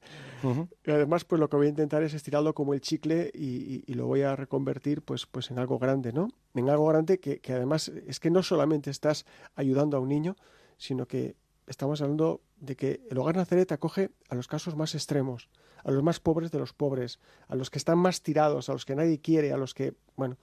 y 0.85 0.91
además 0.91 1.25
pues 1.25 1.39
lo 1.39 1.49
que 1.49 1.57
voy 1.57 1.65
a 1.67 1.69
intentar 1.69 2.03
es 2.03 2.13
estirarlo 2.13 2.53
como 2.53 2.73
el 2.73 2.81
chicle 2.81 3.31
y, 3.33 3.83
y, 3.85 3.93
lo 3.95 4.05
voy 4.07 4.21
a 4.21 4.35
reconvertir 4.35 5.01
pues, 5.01 5.25
pues 5.25 5.51
en 5.51 5.59
algo 5.59 5.79
grande, 5.79 6.13
¿no? 6.13 6.29
En 6.53 6.69
algo 6.69 6.85
grande 6.87 7.19
que, 7.19 7.39
que 7.39 7.53
además 7.53 7.91
es 8.07 8.19
que 8.19 8.29
no 8.29 8.43
solamente 8.43 8.89
estás 8.89 9.25
ayudando 9.55 9.97
a 9.97 9.99
un 9.99 10.09
niño, 10.09 10.35
sino 10.77 11.07
que 11.07 11.35
estamos 11.67 12.01
hablando 12.01 12.41
de 12.57 12.75
que 12.75 13.01
el 13.09 13.17
hogar 13.17 13.35
Nazaret 13.35 13.71
acoge 13.71 14.11
a 14.29 14.35
los 14.35 14.47
casos 14.47 14.75
más 14.75 14.95
extremos, 14.95 15.49
a 15.83 15.91
los 15.91 16.03
más 16.03 16.19
pobres 16.19 16.51
de 16.51 16.59
los 16.59 16.73
pobres, 16.73 17.19
a 17.47 17.55
los 17.55 17.69
que 17.69 17.77
están 17.77 17.97
más 17.97 18.21
tirados, 18.21 18.69
a 18.69 18.73
los 18.73 18.85
que 18.85 18.95
nadie 18.95 19.19
quiere, 19.19 19.51
a 19.51 19.57
los 19.57 19.73
que, 19.73 19.93
bueno, 20.15 20.37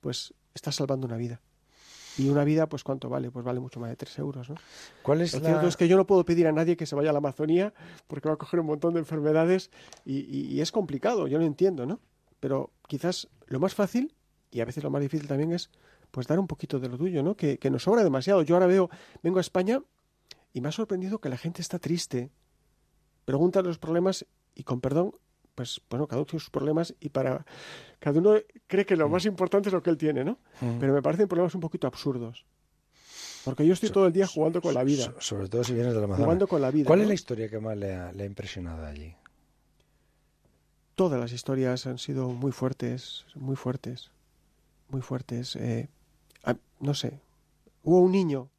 pues 0.00 0.34
estás 0.54 0.76
salvando 0.76 1.06
una 1.06 1.16
vida. 1.16 1.40
Y 2.18 2.30
una 2.30 2.44
vida, 2.44 2.66
pues 2.66 2.82
¿cuánto 2.82 3.10
vale? 3.10 3.30
Pues 3.30 3.44
vale 3.44 3.60
mucho 3.60 3.78
más 3.78 3.90
de 3.90 3.96
tres 3.96 4.18
euros, 4.18 4.48
¿no? 4.48 4.56
¿Cuál 5.02 5.20
es 5.20 5.34
Lo 5.34 5.40
cierto 5.40 5.66
es 5.66 5.76
que 5.76 5.86
yo 5.86 5.96
no 5.96 6.06
puedo 6.06 6.24
pedir 6.24 6.46
a 6.46 6.52
nadie 6.52 6.76
que 6.76 6.86
se 6.86 6.94
vaya 6.94 7.10
a 7.10 7.12
la 7.12 7.18
Amazonía 7.18 7.74
porque 8.06 8.28
va 8.28 8.34
a 8.34 8.38
coger 8.38 8.60
un 8.60 8.66
montón 8.66 8.94
de 8.94 9.00
enfermedades 9.00 9.70
y, 10.04 10.60
es 10.60 10.72
complicado, 10.72 11.26
yo 11.26 11.38
lo 11.38 11.44
entiendo, 11.44 11.84
¿no? 11.84 12.00
Pero 12.40 12.70
quizás 12.88 13.28
lo 13.46 13.60
más 13.60 13.74
fácil 13.74 14.14
y 14.50 14.60
a 14.60 14.64
veces 14.64 14.82
lo 14.82 14.90
más 14.90 15.02
difícil 15.02 15.28
también 15.28 15.52
es 15.52 15.70
pues 16.10 16.26
dar 16.26 16.38
un 16.38 16.46
poquito 16.46 16.80
de 16.80 16.88
lo 16.88 16.96
tuyo, 16.96 17.22
¿no? 17.22 17.36
Que, 17.36 17.58
que 17.58 17.70
nos 17.70 17.82
sobra 17.82 18.02
demasiado. 18.02 18.40
Yo 18.42 18.54
ahora 18.54 18.66
veo, 18.66 18.88
vengo 19.22 19.38
a 19.38 19.42
España 19.42 19.82
y 20.54 20.62
me 20.62 20.68
ha 20.70 20.72
sorprendido 20.72 21.20
que 21.20 21.28
la 21.28 21.36
gente 21.36 21.60
está 21.60 21.78
triste. 21.78 22.30
Pregunta 23.26 23.60
los 23.60 23.78
problemas 23.78 24.24
y 24.54 24.62
con 24.62 24.80
perdón 24.80 25.12
pues 25.56 25.80
bueno, 25.88 26.06
cada 26.06 26.20
uno 26.20 26.26
tiene 26.26 26.40
sus 26.40 26.50
problemas 26.50 26.94
y 27.00 27.08
para 27.08 27.44
cada 27.98 28.20
uno 28.20 28.34
cree 28.68 28.84
que 28.84 28.94
lo 28.94 29.08
mm. 29.08 29.12
más 29.12 29.24
importante 29.24 29.70
es 29.70 29.72
lo 29.72 29.82
que 29.82 29.90
él 29.90 29.96
tiene, 29.96 30.22
¿no? 30.22 30.38
Mm. 30.60 30.78
Pero 30.78 30.92
me 30.92 31.02
parecen 31.02 31.26
problemas 31.26 31.54
un 31.54 31.62
poquito 31.62 31.86
absurdos. 31.86 32.44
Porque 33.42 33.66
yo 33.66 33.72
estoy 33.72 33.90
todo 33.90 34.06
el 34.06 34.12
día 34.12 34.26
jugando 34.26 34.60
con 34.60 34.74
la 34.74 34.84
vida. 34.84 35.14
sobre 35.18 35.48
todo 35.48 35.64
si 35.64 35.72
vienes 35.72 35.94
de 35.94 36.00
la 36.00 36.04
Amazonas. 36.04 36.24
Jugando 36.24 36.46
con 36.46 36.60
la 36.60 36.70
vida. 36.70 36.86
¿Cuál 36.86 37.00
es 37.00 37.08
la 37.08 37.14
historia 37.14 37.48
que 37.48 37.58
más 37.58 37.76
le 37.76 37.94
ha, 37.94 38.12
impresionado 38.24 38.84
allí? 38.84 39.14
Todas 40.94 41.18
las 41.18 41.32
historias 41.32 41.86
han 41.86 41.98
sido 41.98 42.28
muy 42.28 42.52
fuertes, 42.52 43.24
muy 43.34 43.56
fuertes, 43.56 44.10
muy 44.88 45.00
fuertes. 45.00 45.56
Eh, 45.56 45.88
no 46.80 46.92
sé, 46.92 47.20
hubo 47.82 48.00
un 48.00 48.12
niño 48.12 48.50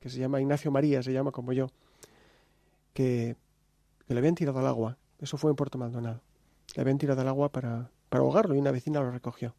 que 0.00 0.10
se 0.10 0.18
llama 0.18 0.40
Ignacio 0.40 0.70
María, 0.70 1.02
se 1.02 1.12
llama 1.12 1.30
como 1.30 1.54
yo, 1.54 1.70
que, 2.92 3.36
que 4.06 4.14
le 4.14 4.18
habían 4.18 4.34
tirado 4.34 4.58
al 4.58 4.66
agua. 4.66 4.98
Eso 5.20 5.38
fue 5.38 5.50
en 5.50 5.56
Puerto 5.56 5.78
Maldonado 5.78 6.20
le 6.74 6.80
habían 6.80 6.98
tirado 6.98 7.20
al 7.20 7.28
agua 7.28 7.50
para, 7.50 7.90
para 8.08 8.22
ahogarlo 8.22 8.54
y 8.54 8.58
una 8.58 8.70
vecina 8.70 9.00
lo 9.00 9.10
recogió. 9.10 9.54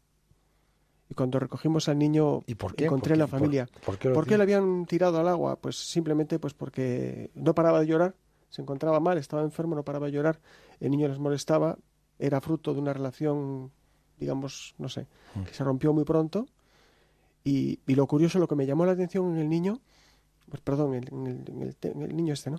Y 1.08 1.14
cuando 1.14 1.38
recogimos 1.38 1.88
al 1.88 1.98
niño, 1.98 2.42
¿Y 2.46 2.56
por 2.56 2.74
qué? 2.74 2.86
encontré 2.86 3.16
la 3.16 3.28
familia. 3.28 3.68
¿Por, 3.84 3.98
qué, 3.98 4.36
le 4.36 4.42
habían 4.42 4.86
tirado 4.86 5.20
al 5.20 5.28
agua? 5.28 5.56
Pues 5.56 5.76
simplemente 5.76 6.38
pues 6.38 6.52
porque 6.52 7.30
no 7.34 7.54
paraba 7.54 7.80
de 7.80 7.86
llorar, 7.86 8.16
se 8.50 8.62
encontraba 8.62 8.98
mal, 8.98 9.16
estaba 9.18 9.42
enfermo, 9.42 9.76
no 9.76 9.84
paraba 9.84 10.06
de 10.06 10.12
llorar, 10.12 10.40
el 10.80 10.90
niño 10.90 11.08
les 11.08 11.18
molestaba, 11.18 11.78
era 12.18 12.40
fruto 12.40 12.74
de 12.74 12.80
una 12.80 12.92
relación, 12.92 13.70
digamos, 14.18 14.74
no 14.78 14.88
sé, 14.88 15.06
mm. 15.34 15.42
que 15.42 15.54
se 15.54 15.62
rompió 15.62 15.92
muy 15.92 16.04
pronto. 16.04 16.46
Y, 17.44 17.78
y, 17.86 17.94
lo 17.94 18.08
curioso, 18.08 18.40
lo 18.40 18.48
que 18.48 18.56
me 18.56 18.66
llamó 18.66 18.84
la 18.84 18.92
atención 18.92 19.32
en 19.32 19.38
el 19.38 19.48
niño, 19.48 19.80
pues 20.48 20.60
perdón, 20.60 20.94
en 20.94 21.04
el, 21.04 21.44
en 21.80 22.02
el 22.02 22.16
niño 22.16 22.32
este, 22.34 22.50
¿no? 22.50 22.58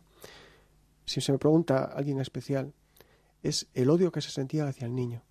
Si 1.03 1.19
se 1.19 1.33
me 1.33 1.37
pregunta 1.37 1.83
alguien 1.83 2.21
especial, 2.21 2.71
es 3.43 3.67
el 3.73 3.89
odio 3.89 4.11
que 4.11 4.21
se 4.21 4.29
sentía 4.29 4.67
hacia 4.67 4.85
el 4.85 4.95
niño. 4.95 5.21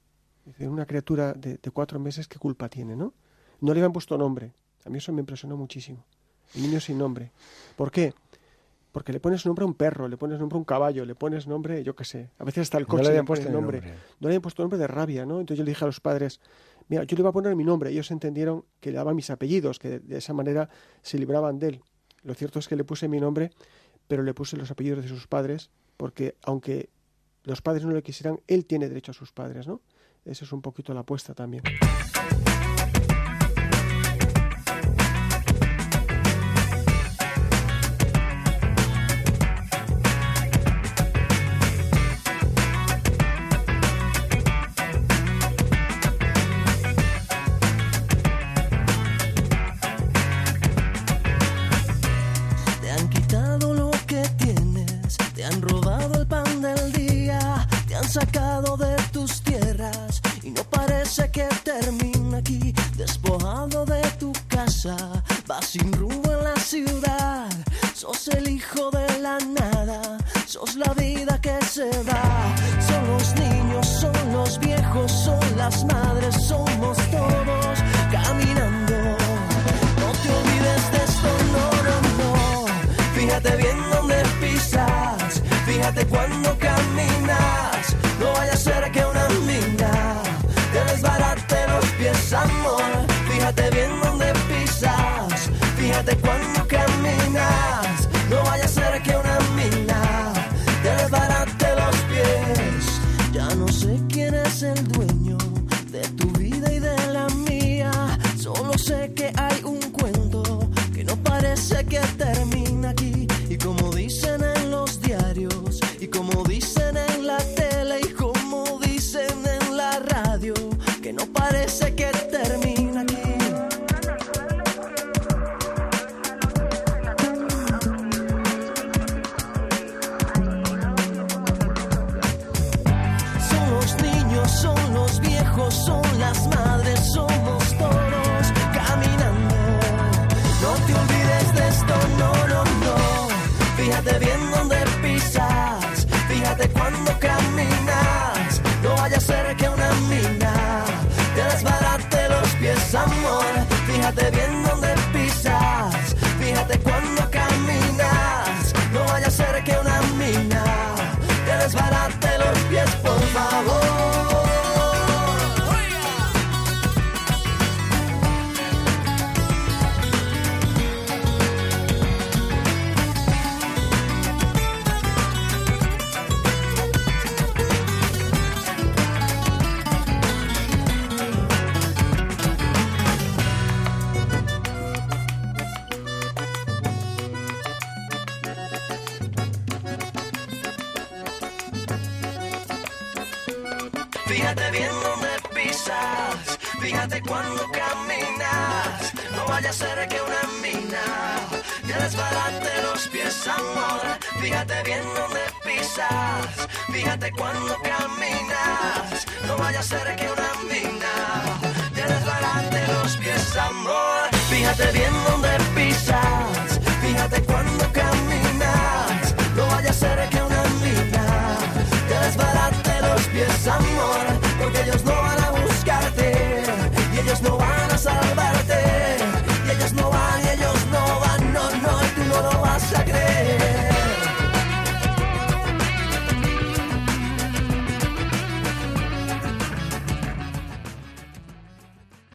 Es 0.59 0.69
una 0.69 0.87
criatura 0.87 1.33
de, 1.33 1.59
cuatro 1.73 1.99
meses, 1.99 2.29
¿qué 2.29 2.39
culpa 2.39 2.69
tiene, 2.69 2.95
no? 2.95 3.15
No 3.61 3.75
le 3.75 3.81
habían 3.81 3.93
puesto 3.93 4.17
nombre. 4.17 4.53
A 4.85 4.91
mí 4.91 4.99
eso 4.99 5.13
me 5.13 5.21
impresionó 5.21 5.57
muchísimo. 5.57 6.05
El 6.55 6.63
niño 6.63 6.81
sin 6.81 6.99
nombre. 6.99 7.33
¿Por 7.75 7.91
qué? 7.91 8.15
Porque 8.93 9.13
le 9.13 9.21
pones 9.21 9.45
nombre 9.45 9.65
a 9.65 9.67
un 9.67 9.75
perro, 9.75 10.09
le 10.09 10.17
pones 10.17 10.39
nombre 10.39 10.57
a 10.57 10.59
un 10.59 10.65
caballo, 10.65 11.05
le 11.05 11.15
pones 11.15 11.47
nombre, 11.47 11.83
yo 11.83 11.95
qué 11.97 12.05
sé. 12.05 12.31
A 12.39 12.45
veces 12.45 12.63
hasta 12.63 12.79
el 12.79 12.87
coche 12.87 12.99
no 12.99 13.03
le 13.03 13.09
habían 13.11 13.27
puesto 13.27 13.51
nombre. 13.51 13.81
No 13.81 13.89
le 14.21 14.29
habían 14.29 14.43
puesto 14.43 14.63
nombre 14.63 14.79
de 14.79 14.87
rabia, 14.87 15.27
¿no? 15.27 15.41
Entonces 15.41 15.59
yo 15.59 15.65
le 15.65 15.73
dije 15.73 15.85
a 15.85 15.89
los 15.89 16.01
padres, 16.01 16.41
mira, 16.89 17.03
yo 17.05 17.17
le 17.17 17.21
iba 17.23 17.31
a 17.31 17.33
poner 17.33 17.57
mi 17.57 17.65
nombre. 17.65 17.91
Ellos 17.91 18.11
entendieron 18.11 18.65
que 18.81 18.93
le 18.93 18.97
daba 18.97 19.13
mis 19.13 19.29
apellidos, 19.29 19.79
que 19.79 19.99
de 19.99 20.19
esa 20.19 20.33
manera 20.33 20.71
se 21.03 21.19
libraban 21.19 21.59
de 21.59 21.69
él. 21.69 21.83
Lo 22.23 22.35
cierto 22.35 22.59
es 22.59 22.69
que 22.69 22.77
le 22.77 22.85
puse 22.85 23.09
mi 23.09 23.21
nombre, 23.21 23.51
pero 24.09 24.23
le 24.23 24.33
puse 24.33 24.57
los 24.57 24.71
apellidos 24.71 25.03
de 25.03 25.09
sus 25.09 25.27
padres, 25.27 25.71
porque 25.97 26.37
aunque 26.43 26.89
los 27.47 27.63
padres 27.63 27.85
no 27.85 27.93
le 27.93 28.03
quisieran, 28.03 28.41
él 28.47 28.67
tiene 28.67 28.89
derecho 28.89 29.13
a 29.13 29.15
sus 29.15 29.33
padres, 29.33 29.67
¿no? 29.67 29.81
Esa 30.25 30.45
es 30.45 30.53
un 30.53 30.61
poquito 30.61 30.93
la 30.93 31.01
apuesta 31.01 31.33
también. 31.33 31.63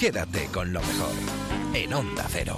Quédate 0.01 0.47
con 0.51 0.73
lo 0.73 0.79
mejor 0.79 1.13
en 1.75 1.93
Onda 1.93 2.25
Cero. 2.27 2.57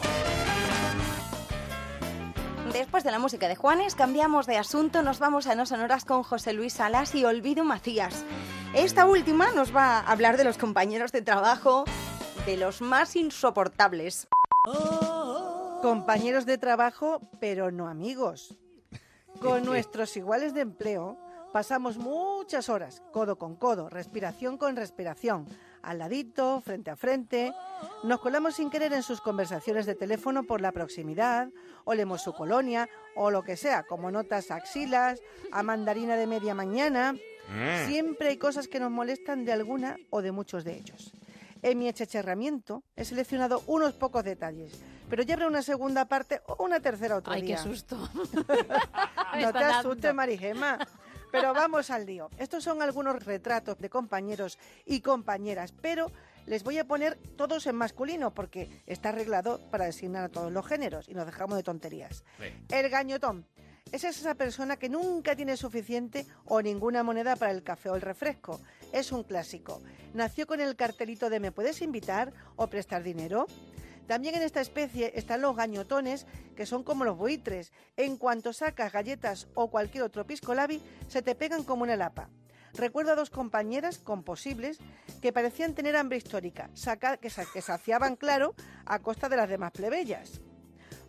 Después 2.71 3.03
de 3.03 3.11
la 3.11 3.19
música 3.19 3.49
de 3.49 3.57
Juanes, 3.57 3.95
cambiamos 3.95 4.45
de 4.45 4.55
asunto, 4.55 5.01
nos 5.01 5.19
vamos 5.19 5.47
a 5.47 5.55
No 5.55 5.65
Sonoras 5.65 6.05
con 6.05 6.23
José 6.23 6.53
Luis 6.53 6.71
Salas 6.71 7.13
y 7.15 7.25
Olvido 7.25 7.65
Macías. 7.65 8.23
Esta 8.73 9.05
última 9.05 9.51
nos 9.51 9.75
va 9.75 9.99
a 9.99 10.09
hablar 10.09 10.37
de 10.37 10.45
los 10.45 10.57
compañeros 10.57 11.11
de 11.11 11.21
trabajo, 11.21 11.83
de 12.45 12.55
los 12.55 12.79
más 12.79 13.17
insoportables. 13.17 14.29
Compañeros 15.81 16.45
de 16.45 16.57
trabajo, 16.57 17.19
pero 17.41 17.71
no 17.71 17.89
amigos. 17.89 18.57
Con 19.41 19.65
nuestros 19.65 20.15
iguales 20.15 20.53
de 20.53 20.61
empleo 20.61 21.17
pasamos 21.51 21.97
muchas 21.97 22.69
horas, 22.69 23.03
codo 23.11 23.37
con 23.37 23.57
codo, 23.57 23.89
respiración 23.89 24.57
con 24.57 24.77
respiración, 24.77 25.45
al 25.83 25.99
ladito, 25.99 26.61
frente 26.61 26.89
a 26.89 26.95
frente. 26.95 27.53
Nos 28.03 28.19
colamos 28.19 28.55
sin 28.55 28.69
querer 28.69 28.93
en 28.93 29.03
sus 29.03 29.21
conversaciones 29.21 29.85
de 29.85 29.93
teléfono 29.95 30.43
por 30.43 30.61
la 30.61 30.71
proximidad, 30.71 31.49
olemos 31.83 32.21
su 32.21 32.33
colonia 32.33 32.89
o 33.15 33.29
lo 33.29 33.43
que 33.43 33.57
sea, 33.57 33.83
como 33.83 34.09
notas 34.09 34.49
a 34.49 34.55
axilas, 34.55 35.21
a 35.51 35.61
mandarina 35.61 36.15
de 36.15 36.25
media 36.25 36.55
mañana. 36.55 37.13
Mm. 37.13 37.87
Siempre 37.87 38.29
hay 38.29 38.37
cosas 38.37 38.67
que 38.67 38.79
nos 38.79 38.89
molestan 38.89 39.45
de 39.45 39.51
alguna 39.51 39.97
o 40.09 40.21
de 40.21 40.31
muchos 40.31 40.63
de 40.63 40.77
ellos. 40.77 41.11
En 41.61 41.77
mi 41.77 41.87
achacharramiento 41.87 42.83
he 42.95 43.05
seleccionado 43.05 43.63
unos 43.67 43.93
pocos 43.93 44.23
detalles, 44.23 44.81
pero 45.09 45.23
ya 45.23 45.35
habrá 45.35 45.47
una 45.47 45.61
segunda 45.61 46.05
parte 46.05 46.41
o 46.47 46.63
una 46.63 46.79
tercera 46.79 47.17
otro 47.17 47.31
Ay, 47.31 47.41
qué 47.41 47.47
día. 47.47 47.57
susto. 47.57 47.97
no 49.39 49.53
te 49.53 49.63
asustes, 49.63 50.13
Marigema. 50.13 50.79
Pero 51.33 51.51
vamos 51.51 51.89
al 51.89 52.05
lío. 52.05 52.29
Estos 52.37 52.63
son 52.63 52.83
algunos 52.83 53.25
retratos 53.25 53.79
de 53.79 53.89
compañeros 53.89 54.59
y 54.85 55.01
compañeras, 55.01 55.73
pero 55.81 56.11
les 56.45 56.63
voy 56.63 56.77
a 56.77 56.85
poner 56.85 57.17
todos 57.35 57.65
en 57.65 57.75
masculino 57.75 58.35
porque 58.35 58.83
está 58.85 59.09
arreglado 59.09 59.59
para 59.71 59.85
designar 59.85 60.25
a 60.25 60.29
todos 60.29 60.51
los 60.51 60.63
géneros 60.67 61.09
y 61.09 61.15
nos 61.15 61.25
dejamos 61.25 61.57
de 61.57 61.63
tonterías. 61.63 62.23
El 62.69 62.87
gañotón. 62.87 63.47
Esa 63.91 64.09
es 64.09 64.19
esa 64.19 64.35
persona 64.35 64.77
que 64.77 64.89
nunca 64.89 65.35
tiene 65.35 65.57
suficiente 65.57 66.27
o 66.45 66.61
ninguna 66.61 67.01
moneda 67.01 67.35
para 67.35 67.51
el 67.51 67.63
café 67.63 67.89
o 67.89 67.95
el 67.95 68.01
refresco. 68.01 68.61
Es 68.91 69.11
un 69.11 69.23
clásico. 69.23 69.81
Nació 70.13 70.45
con 70.45 70.61
el 70.61 70.75
cartelito 70.75 71.31
de 71.31 71.39
¿me 71.39 71.51
puedes 71.51 71.81
invitar 71.81 72.31
o 72.57 72.67
prestar 72.67 73.01
dinero? 73.01 73.47
También 74.07 74.35
en 74.35 74.43
esta 74.43 74.61
especie 74.61 75.13
están 75.15 75.41
los 75.41 75.55
gañotones, 75.55 76.25
que 76.55 76.65
son 76.65 76.83
como 76.83 77.05
los 77.05 77.17
buitres. 77.17 77.71
En 77.95 78.17
cuanto 78.17 78.53
sacas 78.53 78.91
galletas 78.91 79.47
o 79.53 79.69
cualquier 79.69 80.03
otro 80.03 80.25
piscolabi, 80.25 80.81
se 81.07 81.21
te 81.21 81.35
pegan 81.35 81.63
como 81.63 81.83
una 81.83 81.95
lapa. 81.95 82.29
Recuerdo 82.73 83.11
a 83.11 83.15
dos 83.15 83.29
compañeras 83.29 83.99
con 83.99 84.23
posibles 84.23 84.79
que 85.21 85.31
parecían 85.31 85.75
tener 85.75 85.95
hambre 85.95 86.17
histórica, 86.17 86.69
que, 87.21 87.29
que 87.53 87.61
saciaban, 87.61 88.15
claro, 88.15 88.55
a 88.85 88.99
costa 88.99 89.29
de 89.29 89.37
las 89.37 89.47
demás 89.47 89.71
plebeyas. 89.71 90.41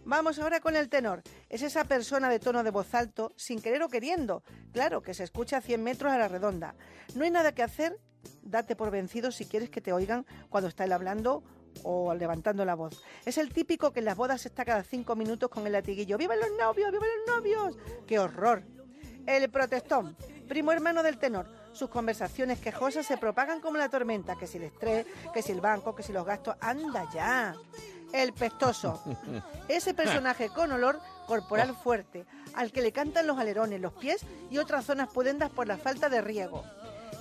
Vamos 0.04 0.38
ahora 0.38 0.60
con 0.60 0.76
el 0.76 0.90
tenor. 0.90 1.22
Es 1.48 1.62
esa 1.62 1.84
persona 1.84 2.28
de 2.28 2.38
tono 2.38 2.62
de 2.62 2.70
voz 2.70 2.94
alto, 2.94 3.32
sin 3.36 3.62
querer 3.62 3.82
o 3.82 3.88
queriendo. 3.88 4.42
Claro, 4.72 5.02
que 5.02 5.14
se 5.14 5.24
escucha 5.24 5.56
a 5.56 5.62
100 5.62 5.82
metros 5.82 6.12
a 6.12 6.18
la 6.18 6.28
redonda. 6.28 6.74
No 7.14 7.24
hay 7.24 7.30
nada 7.30 7.54
que 7.54 7.62
hacer, 7.62 7.98
date 8.42 8.76
por 8.76 8.90
vencido 8.90 9.32
si 9.32 9.46
quieres 9.46 9.70
que 9.70 9.80
te 9.80 9.94
oigan 9.94 10.26
cuando 10.50 10.68
está 10.68 10.84
él 10.84 10.92
hablando 10.92 11.42
o 11.82 12.14
levantando 12.14 12.64
la 12.64 12.74
voz. 12.74 13.02
Es 13.24 13.38
el 13.38 13.52
típico 13.52 13.92
que 13.92 14.00
en 14.00 14.06
las 14.06 14.16
bodas 14.16 14.46
está 14.46 14.64
cada 14.64 14.82
cinco 14.82 15.16
minutos 15.16 15.50
con 15.50 15.66
el 15.66 15.72
latiguillo. 15.72 16.16
¡Viva 16.18 16.36
los 16.36 16.50
novios! 16.58 16.92
¡Viva 16.92 17.04
los 17.04 17.36
novios! 17.36 17.76
¡Qué 18.06 18.18
horror! 18.18 18.62
El 19.26 19.50
protestón, 19.50 20.16
primo 20.48 20.72
hermano 20.72 21.02
del 21.02 21.18
tenor. 21.18 21.46
Sus 21.72 21.88
conversaciones 21.88 22.60
quejosas 22.60 23.06
se 23.06 23.16
propagan 23.16 23.60
como 23.60 23.78
la 23.78 23.88
tormenta, 23.88 24.36
que 24.36 24.46
si 24.46 24.58
el 24.58 24.64
estrés, 24.64 25.06
que 25.32 25.42
si 25.42 25.52
el 25.52 25.60
banco, 25.60 25.94
que 25.94 26.02
si 26.02 26.12
los 26.12 26.24
gastos. 26.24 26.56
¡Anda 26.60 27.08
ya! 27.12 27.54
el 28.14 28.32
pestoso. 28.32 29.02
Ese 29.68 29.92
personaje 29.92 30.48
con 30.48 30.70
olor 30.70 31.00
corporal 31.26 31.74
fuerte, 31.74 32.24
al 32.54 32.70
que 32.70 32.80
le 32.80 32.92
cantan 32.92 33.26
los 33.26 33.38
alerones, 33.38 33.80
los 33.80 33.92
pies 33.92 34.24
y 34.50 34.58
otras 34.58 34.84
zonas 34.84 35.08
pudendas 35.08 35.50
por 35.50 35.66
la 35.66 35.76
falta 35.76 36.08
de 36.08 36.20
riego. 36.20 36.64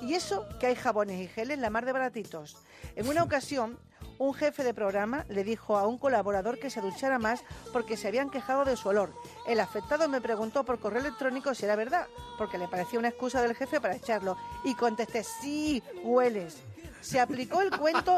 Y 0.01 0.13
eso 0.13 0.47
que 0.59 0.67
hay 0.67 0.75
jabones 0.75 1.19
y 1.19 1.27
geles 1.27 1.57
la 1.59 1.69
mar 1.69 1.85
de 1.85 1.93
baratitos. 1.93 2.57
En 2.95 3.07
una 3.07 3.23
ocasión, 3.23 3.79
un 4.17 4.33
jefe 4.33 4.63
de 4.63 4.73
programa 4.73 5.25
le 5.29 5.43
dijo 5.43 5.77
a 5.77 5.87
un 5.87 5.97
colaborador 5.97 6.59
que 6.59 6.69
se 6.69 6.81
duchara 6.81 7.19
más 7.19 7.43
porque 7.71 7.97
se 7.97 8.07
habían 8.07 8.29
quejado 8.29 8.65
de 8.65 8.75
su 8.77 8.89
olor. 8.89 9.13
El 9.47 9.59
afectado 9.59 10.07
me 10.09 10.21
preguntó 10.21 10.63
por 10.63 10.79
correo 10.79 11.01
electrónico 11.01 11.53
si 11.53 11.65
era 11.65 11.75
verdad, 11.75 12.07
porque 12.37 12.57
le 12.57 12.67
parecía 12.67 12.99
una 12.99 13.09
excusa 13.09 13.41
del 13.41 13.55
jefe 13.55 13.81
para 13.81 13.95
echarlo. 13.95 14.37
Y 14.63 14.75
contesté, 14.75 15.23
sí, 15.23 15.83
hueles. 16.03 16.63
Se 17.01 17.19
aplicó 17.19 17.61
el 17.61 17.69
cuento 17.77 18.17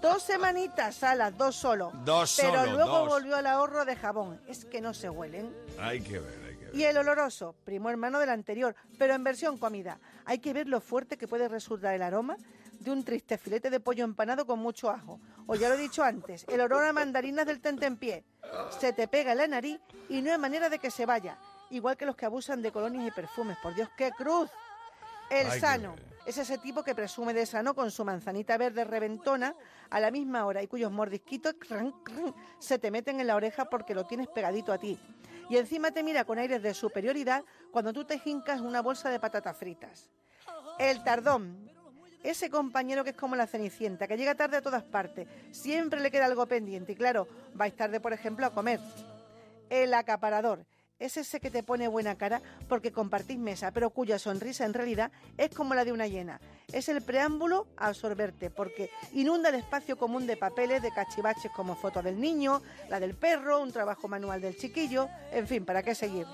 dos 0.00 0.22
semanitas, 0.22 1.02
a 1.02 1.16
las 1.16 1.36
dos 1.36 1.56
solo. 1.56 1.90
Dos 2.04 2.36
Pero 2.40 2.60
solo, 2.60 2.72
luego 2.72 2.98
dos. 3.00 3.08
volvió 3.08 3.34
al 3.36 3.46
ahorro 3.46 3.84
de 3.84 3.96
jabón. 3.96 4.40
Es 4.46 4.64
que 4.64 4.80
no 4.80 4.94
se 4.94 5.10
huelen. 5.10 5.52
Hay 5.80 6.00
que 6.00 6.20
ver, 6.20 6.40
hay 6.46 6.56
que 6.56 6.64
ver. 6.66 6.76
Y 6.76 6.84
el 6.84 6.96
oloroso, 6.96 7.56
primo 7.64 7.90
hermano 7.90 8.20
del 8.20 8.30
anterior, 8.30 8.76
pero 8.98 9.14
en 9.14 9.24
versión 9.24 9.58
comida. 9.58 9.98
Hay 10.26 10.38
que 10.38 10.52
ver 10.52 10.68
lo 10.68 10.80
fuerte 10.80 11.16
que 11.18 11.26
puede 11.26 11.48
resultar 11.48 11.92
el 11.92 12.02
aroma 12.02 12.36
de 12.80 12.90
un 12.90 13.04
triste 13.04 13.38
filete 13.38 13.70
de 13.70 13.78
pollo 13.78 14.04
empanado 14.04 14.46
con 14.46 14.58
mucho 14.58 14.90
ajo. 14.90 15.20
O 15.46 15.54
ya 15.54 15.68
lo 15.68 15.76
he 15.76 15.78
dicho 15.78 16.02
antes, 16.02 16.44
el 16.48 16.60
olor 16.60 16.84
a 16.84 16.92
mandarinas 16.92 17.46
del 17.46 17.60
tentempié. 17.60 18.24
Se 18.78 18.92
te 18.92 19.06
pega 19.06 19.32
en 19.32 19.38
la 19.38 19.46
nariz 19.46 19.80
y 20.08 20.20
no 20.20 20.32
hay 20.32 20.38
manera 20.38 20.68
de 20.68 20.78
que 20.78 20.90
se 20.90 21.06
vaya. 21.06 21.38
Igual 21.70 21.96
que 21.96 22.06
los 22.06 22.16
que 22.16 22.26
abusan 22.26 22.62
de 22.62 22.72
colonias 22.72 23.06
y 23.06 23.10
perfumes. 23.12 23.56
Por 23.62 23.74
Dios, 23.74 23.88
qué 23.96 24.10
cruz. 24.10 24.50
El 25.30 25.46
Ay, 25.46 25.52
qué 25.52 25.60
sano 25.60 25.94
es 26.26 26.38
ese 26.38 26.58
tipo 26.58 26.82
que 26.82 26.94
presume 26.94 27.34
de 27.34 27.46
sano 27.46 27.74
con 27.74 27.90
su 27.90 28.04
manzanita 28.04 28.56
verde 28.58 28.84
reventona 28.84 29.54
a 29.88 30.00
la 30.00 30.10
misma 30.10 30.46
hora 30.46 30.62
y 30.62 30.66
cuyos 30.66 30.92
mordisquitos 30.92 31.54
cran, 31.58 31.92
cran, 32.04 32.34
se 32.58 32.78
te 32.78 32.90
meten 32.90 33.20
en 33.20 33.26
la 33.26 33.36
oreja 33.36 33.64
porque 33.64 33.94
lo 33.94 34.04
tienes 34.04 34.28
pegadito 34.28 34.72
a 34.72 34.78
ti. 34.78 34.98
Y 35.48 35.56
encima 35.56 35.90
te 35.90 36.02
mira 36.02 36.24
con 36.24 36.38
aires 36.38 36.62
de 36.62 36.74
superioridad 36.74 37.44
cuando 37.72 37.92
tú 37.92 38.04
te 38.04 38.18
jincas 38.18 38.60
una 38.60 38.82
bolsa 38.82 39.10
de 39.10 39.18
patatas 39.18 39.56
fritas. 39.56 40.10
El 40.78 41.02
tardón. 41.02 41.68
Ese 42.22 42.50
compañero 42.50 43.02
que 43.02 43.10
es 43.10 43.16
como 43.16 43.34
la 43.34 43.46
cenicienta, 43.46 44.06
que 44.06 44.18
llega 44.18 44.34
tarde 44.34 44.58
a 44.58 44.62
todas 44.62 44.82
partes, 44.82 45.26
siempre 45.52 46.00
le 46.00 46.10
queda 46.10 46.26
algo 46.26 46.46
pendiente 46.46 46.92
y 46.92 46.96
claro, 46.96 47.26
vais 47.54 47.74
tarde, 47.74 47.98
por 47.98 48.12
ejemplo, 48.12 48.44
a 48.44 48.52
comer. 48.52 48.78
El 49.70 49.94
acaparador 49.94 50.66
es 50.98 51.16
ese 51.16 51.40
que 51.40 51.50
te 51.50 51.62
pone 51.62 51.88
buena 51.88 52.16
cara 52.16 52.42
porque 52.68 52.92
compartís 52.92 53.38
mesa, 53.38 53.70
pero 53.72 53.88
cuya 53.88 54.18
sonrisa 54.18 54.66
en 54.66 54.74
realidad 54.74 55.10
es 55.38 55.48
como 55.48 55.74
la 55.74 55.86
de 55.86 55.92
una 55.92 56.06
hiena. 56.06 56.40
Es 56.70 56.90
el 56.90 57.00
preámbulo 57.00 57.66
a 57.78 57.86
absorberte 57.86 58.50
porque 58.50 58.90
inunda 59.14 59.48
el 59.48 59.54
espacio 59.54 59.96
común 59.96 60.26
de 60.26 60.36
papeles, 60.36 60.82
de 60.82 60.92
cachivaches 60.92 61.50
como 61.52 61.74
foto 61.74 62.02
del 62.02 62.20
niño, 62.20 62.60
la 62.90 63.00
del 63.00 63.14
perro, 63.14 63.62
un 63.62 63.72
trabajo 63.72 64.08
manual 64.08 64.42
del 64.42 64.58
chiquillo, 64.58 65.08
en 65.32 65.48
fin, 65.48 65.64
¿para 65.64 65.82
qué 65.82 65.94
seguir? 65.94 66.26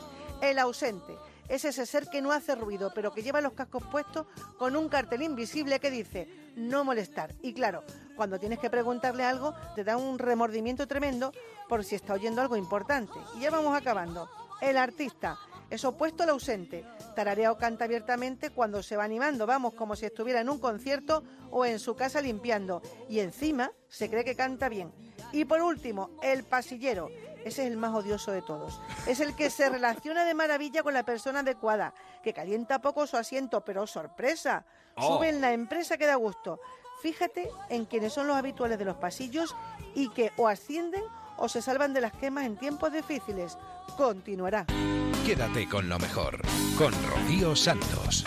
El 0.43 0.59
ausente 0.59 1.15
es 1.49 1.65
ese 1.65 1.87
ser 1.87 2.09
que 2.09 2.23
no 2.23 2.33
hace 2.33 2.55
ruido, 2.55 2.93
pero 2.95 3.13
que 3.13 3.23
lleva 3.23 3.41
los 3.41 3.53
cascos 3.53 3.83
puestos 3.91 4.27
con 4.59 4.77
un 4.77 4.89
cartel 4.89 5.23
invisible 5.23 5.81
que 5.81 5.91
dice 5.91 6.29
no 6.57 6.85
molestar. 6.85 7.35
Y 7.43 7.53
claro, 7.53 7.85
cuando 8.17 8.39
tienes 8.39 8.59
que 8.59 8.71
preguntarle 8.71 9.25
algo, 9.25 9.55
te 9.75 9.85
da 9.85 9.97
un 9.97 10.19
remordimiento 10.19 10.87
tremendo 10.87 11.33
por 11.69 11.85
si 11.85 11.95
está 11.95 12.15
oyendo 12.15 12.41
algo 12.41 12.57
importante. 12.57 13.15
Y 13.37 13.41
ya 13.41 13.51
vamos 13.51 13.77
acabando. 13.77 14.29
El 14.61 14.77
artista 14.79 15.39
es 15.69 15.85
opuesto 15.85 16.23
al 16.23 16.31
ausente. 16.31 16.85
Tararea 17.15 17.53
o 17.53 17.59
canta 17.59 17.85
abiertamente 17.85 18.51
cuando 18.51 18.83
se 18.83 18.97
va 18.97 19.05
animando, 19.05 19.47
vamos, 19.47 19.75
como 19.75 19.97
si 19.97 20.07
estuviera 20.07 20.41
en 20.41 20.49
un 20.49 20.59
concierto 20.59 21.25
o 21.51 21.65
en 21.65 21.79
su 21.79 21.95
casa 21.95 22.21
limpiando. 22.21 22.83
Y 23.09 23.21
encima 23.21 23.73
se 23.89 24.09
cree 24.09 24.25
que 24.25 24.37
canta 24.37 24.69
bien. 24.69 24.93
Y 25.33 25.45
por 25.45 25.61
último, 25.61 26.11
el 26.23 26.45
pasillero. 26.45 27.09
Ese 27.47 27.63
es 27.65 27.71
el 27.71 27.77
más 27.77 27.95
odioso 27.95 28.33
de 28.33 28.43
todos. 28.43 28.81
Es 29.07 29.21
el 29.21 29.37
que 29.37 29.51
se 29.51 29.69
relaciona 29.71 30.25
de 30.25 30.35
maravilla 30.35 30.83
con 30.83 30.93
la 30.95 31.05
persona 31.05 31.41
adecuada, 31.41 31.95
que 32.23 32.33
calienta 32.33 32.81
poco 32.81 33.07
su 33.07 33.17
asiento, 33.17 33.65
pero 33.65 33.87
sorpresa, 33.87 34.65
Oh. 34.99 35.19
sube 35.19 35.29
en 35.29 35.43
la 35.43 35.53
empresa 35.53 35.99
que 35.99 36.07
da 36.07 36.15
gusto. 36.15 36.59
Fíjate 37.03 37.51
en 37.69 37.85
quienes 37.85 38.15
son 38.15 38.27
los 38.27 38.37
habituales 38.37 38.79
de 38.79 38.87
los 38.87 38.97
pasillos 38.97 39.55
y 39.95 40.09
que 40.09 40.33
o 40.39 40.49
ascienden 40.49 41.03
o 41.37 41.51
se 41.51 41.61
salvan 41.61 41.93
de 41.93 42.01
las 42.01 42.13
quemas 42.15 42.47
en 42.47 42.57
tiempos 42.57 42.91
difíciles. 42.93 43.59
Continuará. 43.99 44.65
Quédate 45.27 45.69
con 45.69 45.89
lo 45.91 45.99
mejor, 45.99 46.41
con 46.79 46.95
Rocío 47.11 47.55
Santos. 47.55 48.25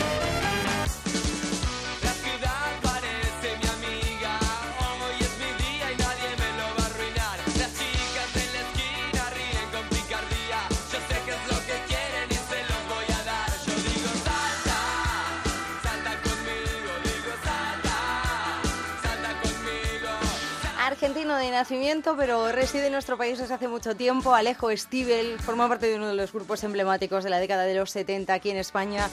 Argentino 21.20 21.38
de 21.38 21.52
nacimiento, 21.52 22.16
pero 22.16 22.50
reside 22.50 22.86
en 22.86 22.94
nuestro 22.94 23.18
país 23.18 23.38
desde 23.38 23.54
hace 23.54 23.68
mucho 23.68 23.94
tiempo. 23.94 24.34
Alejo 24.34 24.70
Stivel 24.72 25.38
forma 25.38 25.68
parte 25.68 25.88
de 25.88 25.98
uno 25.98 26.08
de 26.08 26.14
los 26.14 26.32
grupos 26.32 26.64
emblemáticos 26.64 27.26
de 27.26 27.30
la 27.30 27.40
década 27.40 27.64
de 27.64 27.76
los 27.76 27.92
70 27.92 28.34
aquí 28.34 28.52
en 28.52 28.56
España. 28.56 29.10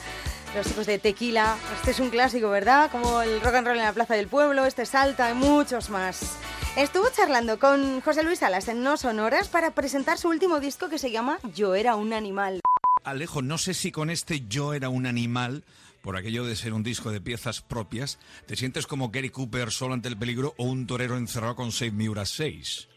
Los 0.55 0.65
chicos 0.65 0.85
de 0.85 0.99
Tequila. 0.99 1.57
Este 1.75 1.91
es 1.91 1.99
un 1.99 2.09
clásico, 2.09 2.49
¿verdad? 2.49 2.89
Como 2.91 3.21
el 3.21 3.41
rock 3.41 3.55
and 3.55 3.67
roll 3.67 3.77
en 3.77 3.83
la 3.83 3.91
Plaza 3.91 4.13
del 4.13 4.29
Pueblo, 4.29 4.65
este 4.65 4.85
Salta 4.85 5.29
y 5.29 5.33
muchos 5.33 5.89
más. 5.89 6.37
Estuvo 6.77 7.09
charlando 7.09 7.59
con 7.59 7.99
José 7.99 8.23
Luis 8.23 8.39
Salas 8.39 8.69
en 8.69 8.83
No 8.83 8.95
Sonoras 8.95 9.49
para 9.49 9.71
presentar 9.71 10.17
su 10.17 10.29
último 10.29 10.61
disco 10.61 10.87
que 10.87 10.99
se 10.99 11.11
llama 11.11 11.39
Yo 11.53 11.75
era 11.75 11.97
un 11.97 12.13
animal. 12.13 12.61
Alejo, 13.03 13.41
no 13.41 13.57
sé 13.57 13.73
si 13.73 13.91
con 13.91 14.09
este 14.09 14.47
Yo 14.47 14.73
era 14.73 14.87
un 14.87 15.07
animal, 15.07 15.65
por 16.01 16.17
aquello 16.17 16.45
de 16.45 16.55
ser 16.55 16.73
un 16.73 16.83
disco 16.83 17.11
de 17.11 17.21
piezas 17.21 17.61
propias, 17.61 18.19
te 18.45 18.55
sientes 18.55 18.87
como 18.87 19.09
Gary 19.09 19.29
Cooper 19.29 19.71
solo 19.71 19.93
ante 19.93 20.09
el 20.09 20.17
peligro 20.17 20.53
o 20.57 20.65
un 20.65 20.87
torero 20.87 21.17
encerrado 21.17 21.55
con 21.55 21.71
seis 21.71 21.93
miuras 21.93 22.29
seis. 22.29 22.89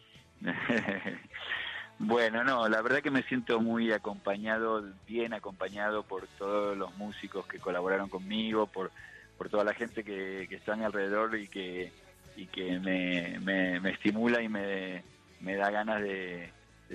Bueno, 2.02 2.42
no, 2.44 2.66
la 2.66 2.80
verdad 2.80 3.02
que 3.02 3.10
me 3.10 3.22
siento 3.24 3.60
muy 3.60 3.92
acompañado, 3.92 4.82
bien 5.06 5.34
acompañado 5.34 6.02
por 6.02 6.26
todos 6.38 6.74
los 6.74 6.96
músicos 6.96 7.46
que 7.46 7.58
colaboraron 7.58 8.08
conmigo, 8.08 8.66
por, 8.66 8.90
por 9.36 9.50
toda 9.50 9.64
la 9.64 9.74
gente 9.74 10.02
que, 10.02 10.46
que 10.48 10.56
está 10.56 10.72
a 10.72 10.76
mi 10.76 10.84
alrededor 10.84 11.36
y 11.38 11.46
que, 11.48 11.92
y 12.36 12.46
que 12.46 12.80
me, 12.80 13.38
me, 13.40 13.80
me 13.80 13.90
estimula 13.90 14.40
y 14.40 14.48
me, 14.48 15.04
me 15.40 15.56
da 15.56 15.70
ganas 15.70 16.00
de, 16.00 16.50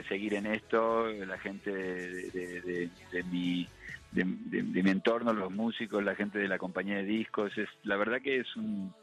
seguir 0.10 0.34
en 0.34 0.48
esto, 0.48 1.08
la 1.08 1.38
gente 1.38 1.72
de 1.72 3.24
mi, 3.30 3.68
de, 4.12 4.24
de- 4.26 4.64
de 4.64 4.84
mi 4.84 4.90
entorno, 4.92 5.34
los 5.34 5.52
músicos, 5.52 6.04
la 6.04 6.16
gente 6.16 6.40
de 6.40 6.48
la 6.48 6.58
compañía 6.58 6.98
de 6.98 7.04
discos, 7.06 7.58
es 7.58 7.68
la 7.84 7.96
verdad 7.98 8.22
que 8.22 8.40
es 8.40 8.56
un... 8.56 8.94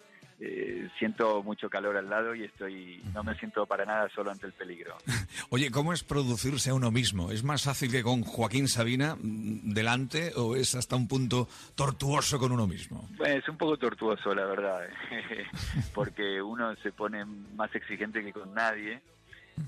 eh, 0.41 0.89
siento 0.99 1.43
mucho 1.43 1.69
calor 1.71 1.97
al 1.97 2.09
lado 2.11 2.35
y 2.35 2.45
estoy 2.45 3.01
no 3.15 3.23
me 3.23 3.35
siento 3.37 3.65
para 3.67 3.85
nada 3.85 4.09
solo 4.15 4.31
ante 4.31 4.47
el 4.47 4.53
peligro. 4.53 4.97
Oye, 5.51 5.71
¿cómo 5.71 5.93
es 5.93 6.03
producirse 6.03 6.71
a 6.71 6.75
uno 6.75 6.91
mismo? 6.91 7.31
¿Es 7.31 7.45
más 7.45 7.63
fácil 7.63 7.91
que 7.93 8.03
con 8.03 8.23
Joaquín 8.23 8.67
Sabina 8.69 9.15
mm, 9.21 9.73
delante 9.75 10.33
o 10.37 10.57
es 10.57 10.75
hasta 10.75 10.97
un 10.97 11.07
punto 11.07 11.47
tortuoso 11.77 12.39
con 12.39 12.51
uno 12.53 12.67
mismo? 12.67 13.09
Bueno, 13.19 13.37
es 13.37 13.49
un 13.49 13.57
poco 13.59 13.77
tortuoso, 13.77 14.35
la 14.35 14.47
verdad, 14.47 14.81
porque 15.95 16.41
uno 16.43 16.75
se 16.83 16.93
pone 16.93 17.25
más 17.25 17.75
exigente 17.75 18.25
que 18.25 18.33
con 18.33 18.53
nadie 18.55 19.01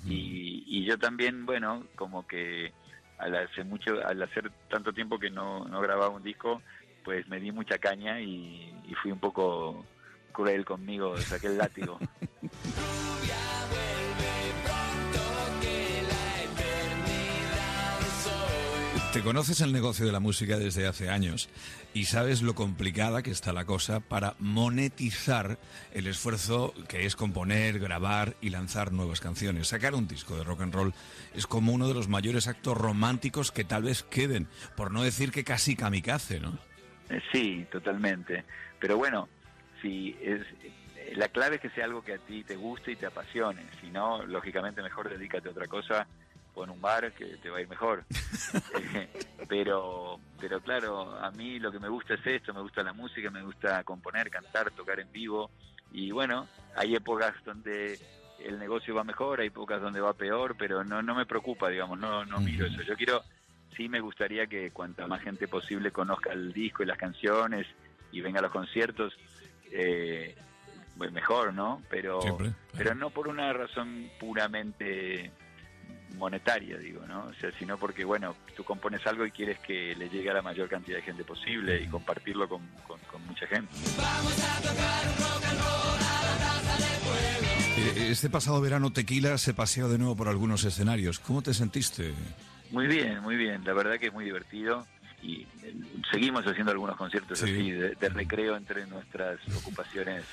y, 0.08 0.64
y 0.66 0.84
yo 0.86 0.98
también, 0.98 1.44
bueno, 1.46 1.86
como 1.94 2.26
que 2.26 2.72
al 3.24 3.34
hacer 3.36 3.64
mucho, 3.64 4.06
al 4.06 4.22
hacer 4.22 4.50
tanto 4.68 4.92
tiempo 4.92 5.18
que 5.18 5.30
no, 5.30 5.64
no 5.64 5.80
grababa 5.80 6.10
un 6.10 6.22
disco, 6.22 6.60
pues 7.02 7.26
me 7.28 7.40
di 7.40 7.52
mucha 7.52 7.78
caña 7.78 8.20
y, 8.20 8.74
y 8.86 8.94
fui 8.94 9.10
un 9.10 9.18
poco 9.18 9.84
cruel 10.32 10.64
conmigo, 10.64 11.16
saqué 11.16 11.46
el 11.46 11.58
látigo. 11.58 11.98
Te 19.14 19.22
conoces 19.22 19.60
el 19.60 19.72
negocio 19.72 20.06
de 20.06 20.10
la 20.10 20.18
música 20.18 20.58
desde 20.58 20.88
hace 20.88 21.08
años 21.08 21.48
y 21.94 22.06
sabes 22.06 22.42
lo 22.42 22.56
complicada 22.56 23.22
que 23.22 23.30
está 23.30 23.52
la 23.52 23.64
cosa 23.64 24.00
para 24.00 24.34
monetizar 24.40 25.56
el 25.92 26.08
esfuerzo 26.08 26.74
que 26.88 27.06
es 27.06 27.14
componer, 27.14 27.78
grabar 27.78 28.34
y 28.40 28.50
lanzar 28.50 28.90
nuevas 28.90 29.20
canciones. 29.20 29.68
Sacar 29.68 29.94
un 29.94 30.08
disco 30.08 30.36
de 30.36 30.42
rock 30.42 30.62
and 30.62 30.74
roll 30.74 30.94
es 31.32 31.46
como 31.46 31.72
uno 31.72 31.86
de 31.86 31.94
los 31.94 32.08
mayores 32.08 32.48
actos 32.48 32.76
románticos 32.76 33.52
que 33.52 33.62
tal 33.62 33.84
vez 33.84 34.02
queden, 34.02 34.48
por 34.76 34.90
no 34.90 35.04
decir 35.04 35.30
que 35.30 35.44
casi 35.44 35.76
kamikaze, 35.76 36.40
¿no? 36.40 36.58
Eh, 37.08 37.22
Sí, 37.30 37.64
totalmente. 37.70 38.42
Pero 38.80 38.96
bueno, 38.96 39.28
si 39.80 40.16
es 40.20 40.40
eh, 40.96 41.12
la 41.14 41.28
clave 41.28 41.56
es 41.56 41.62
que 41.62 41.70
sea 41.70 41.84
algo 41.84 42.02
que 42.02 42.14
a 42.14 42.18
ti 42.18 42.42
te 42.42 42.56
guste 42.56 42.90
y 42.90 42.96
te 42.96 43.06
apasione. 43.06 43.62
Si 43.80 43.92
no, 43.92 44.26
lógicamente 44.26 44.82
mejor 44.82 45.08
dedícate 45.08 45.50
a 45.50 45.52
otra 45.52 45.68
cosa 45.68 46.08
pon 46.54 46.70
un 46.70 46.80
bar 46.80 47.12
que 47.12 47.36
te 47.36 47.50
va 47.50 47.58
a 47.58 47.60
ir 47.60 47.68
mejor. 47.68 48.04
Eh, 48.94 49.08
pero, 49.48 50.18
pero 50.40 50.60
claro, 50.60 51.16
a 51.16 51.30
mí 51.32 51.58
lo 51.58 51.72
que 51.72 51.78
me 51.78 51.88
gusta 51.88 52.14
es 52.14 52.26
esto, 52.26 52.54
me 52.54 52.60
gusta 52.60 52.82
la 52.82 52.92
música, 52.92 53.30
me 53.30 53.42
gusta 53.42 53.82
componer, 53.82 54.30
cantar, 54.30 54.70
tocar 54.70 55.00
en 55.00 55.10
vivo. 55.10 55.50
Y 55.92 56.10
bueno, 56.10 56.46
hay 56.76 56.94
épocas 56.94 57.34
donde 57.44 57.98
el 58.44 58.58
negocio 58.58 58.94
va 58.94 59.04
mejor, 59.04 59.40
hay 59.40 59.50
pocas 59.50 59.80
donde 59.80 60.00
va 60.00 60.12
peor, 60.12 60.56
pero 60.56 60.84
no, 60.84 61.02
no 61.02 61.14
me 61.14 61.26
preocupa, 61.26 61.68
digamos, 61.68 61.98
no, 61.98 62.24
no 62.24 62.40
miro 62.40 62.66
eso. 62.66 62.82
Yo 62.82 62.96
quiero, 62.96 63.22
sí 63.76 63.88
me 63.88 64.00
gustaría 64.00 64.46
que 64.46 64.70
cuanta 64.70 65.06
más 65.06 65.22
gente 65.22 65.48
posible 65.48 65.90
conozca 65.90 66.32
el 66.32 66.52
disco 66.52 66.82
y 66.82 66.86
las 66.86 66.98
canciones 66.98 67.66
y 68.12 68.20
venga 68.20 68.38
a 68.38 68.42
los 68.42 68.52
conciertos, 68.52 69.14
eh, 69.72 70.36
pues 70.96 71.12
mejor, 71.12 71.54
¿no? 71.54 71.82
Pero, 71.90 72.20
pero 72.76 72.94
no 72.94 73.10
por 73.10 73.28
una 73.28 73.52
razón 73.52 74.10
puramente 74.20 75.32
monetaria, 76.16 76.78
digo, 76.78 77.06
¿no? 77.06 77.26
O 77.26 77.34
sea, 77.34 77.50
sino 77.58 77.78
porque, 77.78 78.04
bueno, 78.04 78.36
tú 78.56 78.64
compones 78.64 79.06
algo 79.06 79.26
y 79.26 79.30
quieres 79.30 79.58
que 79.60 79.94
le 79.94 80.08
llegue 80.08 80.30
a 80.30 80.34
la 80.34 80.42
mayor 80.42 80.68
cantidad 80.68 80.96
de 80.96 81.02
gente 81.02 81.24
posible 81.24 81.82
y 81.82 81.88
compartirlo 81.88 82.48
con, 82.48 82.62
con, 82.86 83.26
mucha 83.26 83.46
gente. 83.46 83.72
Eh, 87.76 88.08
este 88.10 88.30
pasado 88.30 88.60
verano 88.60 88.92
Tequila 88.92 89.38
se 89.38 89.54
paseó 89.54 89.88
de 89.88 89.98
nuevo 89.98 90.16
por 90.16 90.28
algunos 90.28 90.64
escenarios. 90.64 91.18
¿Cómo 91.18 91.42
te 91.42 91.54
sentiste? 91.54 92.12
Muy 92.70 92.86
bien, 92.86 93.20
muy 93.20 93.36
bien. 93.36 93.64
La 93.64 93.72
verdad 93.72 93.98
que 93.98 94.06
es 94.06 94.12
muy 94.12 94.24
divertido 94.24 94.86
y 95.24 95.46
eh, 95.62 95.74
seguimos 96.10 96.46
haciendo 96.46 96.70
algunos 96.70 96.96
conciertos 96.96 97.42
así 97.42 97.70
de, 97.70 98.08
recreo 98.10 98.56
entre 98.56 98.86
nuestras 98.86 99.38
ocupaciones 99.56 100.24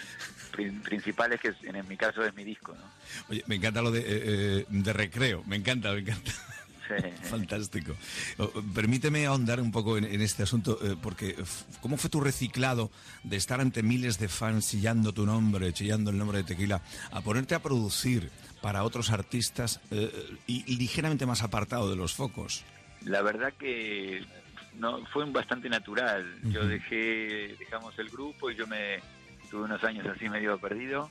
principales, 0.84 1.40
que 1.40 1.54
en, 1.64 1.88
mi 1.88 1.96
caso 1.96 2.24
es 2.24 2.36
mi 2.36 2.44
disco. 2.44 2.74
¿no? 2.74 2.84
Oye, 3.30 3.44
me 3.48 3.56
encanta 3.56 3.82
lo 3.82 3.90
de, 3.90 4.04
eh, 4.06 4.66
de 4.68 4.94
recreo, 4.94 5.44
me 5.46 5.56
encanta, 5.56 5.94
me 5.94 6.00
encanta. 6.00 6.32
Fantástico. 7.24 7.96
Permíteme 8.76 9.26
ahondar 9.26 9.62
un 9.62 9.72
poco 9.72 9.98
en, 9.98 10.22
este 10.22 10.44
asunto, 10.44 10.78
eh, 10.84 10.98
porque 11.02 11.38
¿cómo 11.80 11.96
fue 11.96 12.10
tu 12.10 12.20
reciclado 12.20 12.92
de 13.24 13.38
estar 13.38 13.62
ante 13.62 13.82
miles 13.82 14.20
de 14.20 14.28
fans 14.28 14.70
chillando 14.70 15.14
tu 15.14 15.26
nombre, 15.26 15.72
chillando 15.72 16.12
el 16.12 16.18
nombre 16.18 16.40
de 16.40 16.44
Tequila, 16.44 16.82
a 17.12 17.22
ponerte 17.22 17.56
a 17.56 17.62
producir 17.62 18.30
para 18.62 18.84
otros 18.84 19.10
artistas 19.10 19.80
y 20.48 20.76
ligeramente 20.76 21.26
más 21.26 21.44
apartado 21.44 21.90
de 21.90 21.96
los 21.96 22.14
focos? 22.14 22.66
La 23.06 23.22
verdad 23.22 23.54
que 23.58 24.24
no 24.76 25.06
fue 25.08 25.26
bastante 25.26 25.70
natural. 25.70 26.40
Yo 26.44 26.66
dejé, 26.66 27.56
dejamos 27.60 27.98
el 28.00 28.10
grupo 28.10 28.50
y 28.50 28.56
yo 28.56 28.68
me 28.68 29.00
tuve 29.50 29.64
unos 29.64 29.84
años 29.84 30.06
así 30.08 30.30
medio 30.30 30.58
perdido 30.58 31.10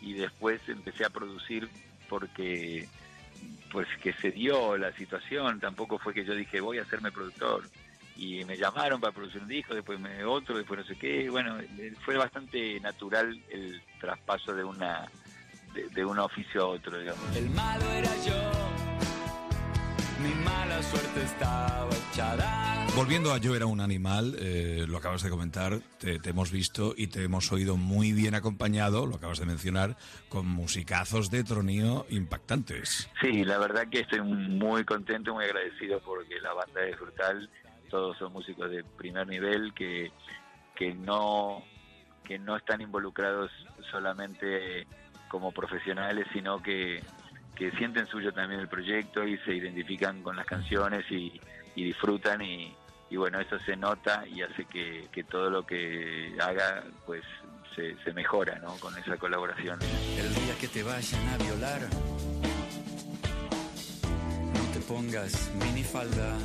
y 0.00 0.12
después 0.14 0.60
empecé 0.68 1.04
a 1.04 1.10
producir 1.10 1.68
porque 2.08 2.88
pues 3.70 3.86
que 4.02 4.12
se 4.14 4.30
dio 4.30 4.76
la 4.76 4.92
situación, 4.92 5.60
tampoco 5.60 5.98
fue 5.98 6.14
que 6.14 6.24
yo 6.24 6.34
dije 6.34 6.60
voy 6.60 6.78
a 6.78 6.82
hacerme 6.82 7.12
productor 7.12 7.68
y 8.16 8.44
me 8.44 8.56
llamaron 8.56 9.00
para 9.00 9.12
producir 9.12 9.42
un 9.42 9.48
disco, 9.48 9.74
después 9.74 10.00
me 10.00 10.24
otro, 10.24 10.56
después 10.56 10.80
no 10.80 10.86
sé 10.86 10.96
qué, 10.96 11.30
bueno, 11.30 11.56
fue 12.04 12.16
bastante 12.16 12.80
natural 12.80 13.40
el 13.50 13.80
traspaso 14.00 14.54
de 14.54 14.64
una 14.64 15.08
de, 15.74 15.88
de 15.88 16.04
un 16.04 16.18
oficio 16.18 16.62
a 16.62 16.66
otro, 16.66 16.98
digamos. 16.98 17.36
El 17.36 17.48
malo 17.50 17.84
era 17.92 18.10
yo 18.24 18.77
mi 20.20 20.34
mala 20.44 20.82
suerte 20.82 21.22
estaba 21.22 21.88
echada. 22.10 22.86
Volviendo 22.96 23.32
a 23.32 23.38
Yo 23.38 23.54
era 23.54 23.66
un 23.66 23.80
animal, 23.80 24.34
eh, 24.40 24.84
lo 24.88 24.98
acabas 24.98 25.22
de 25.22 25.30
comentar, 25.30 25.78
te, 25.98 26.18
hemos 26.28 26.50
visto 26.50 26.94
y 26.96 27.06
te 27.06 27.22
hemos 27.22 27.52
oído 27.52 27.76
muy 27.76 28.12
bien 28.12 28.34
acompañado, 28.34 29.06
lo 29.06 29.16
acabas 29.16 29.38
de 29.38 29.46
mencionar, 29.46 29.96
con 30.28 30.46
musicazos 30.46 31.30
de 31.30 31.44
tronío 31.44 32.06
impactantes. 32.10 33.08
Sí, 33.20 33.44
la 33.44 33.58
verdad 33.58 33.88
que 33.88 34.00
estoy 34.00 34.20
muy 34.22 34.84
contento, 34.84 35.34
muy 35.34 35.44
agradecido 35.44 36.00
porque 36.00 36.40
la 36.40 36.52
banda 36.52 36.84
es 36.84 36.98
brutal, 36.98 37.48
todos 37.88 38.18
son 38.18 38.32
músicos 38.32 38.70
de 38.70 38.82
primer 38.82 39.26
nivel 39.28 39.72
que, 39.74 40.10
que 40.74 40.94
no 40.94 41.62
que 42.24 42.38
no 42.38 42.56
están 42.56 42.82
involucrados 42.82 43.50
solamente 43.90 44.86
como 45.28 45.52
profesionales, 45.52 46.26
sino 46.32 46.62
que 46.62 47.02
que 47.58 47.72
sienten 47.72 48.06
suyo 48.06 48.32
también 48.32 48.60
el 48.60 48.68
proyecto 48.68 49.26
y 49.26 49.36
se 49.38 49.52
identifican 49.52 50.22
con 50.22 50.36
las 50.36 50.46
canciones 50.46 51.04
y, 51.10 51.40
disfrutan 51.74 52.42
y, 52.42 52.74
bueno, 53.16 53.40
eso 53.40 53.58
se 53.60 53.76
nota 53.76 54.24
y 54.26 54.42
hace 54.42 54.64
que, 54.64 55.24
todo 55.24 55.50
lo 55.50 55.66
que 55.66 56.36
haga 56.40 56.84
pues 57.06 57.22
se, 57.74 57.96
se, 58.02 58.12
mejora 58.12 58.58
¿no? 58.58 58.74
con 58.76 58.96
esa 58.98 59.16
colaboración. 59.16 59.78
El 60.16 60.34
día 60.34 60.54
que 60.60 60.68
te 60.68 60.82
vayan 60.82 61.28
a 61.28 61.38
violar, 61.38 61.80
no 64.54 64.72
te 64.72 64.80
pongas 64.80 65.52
minifalda. 65.54 66.36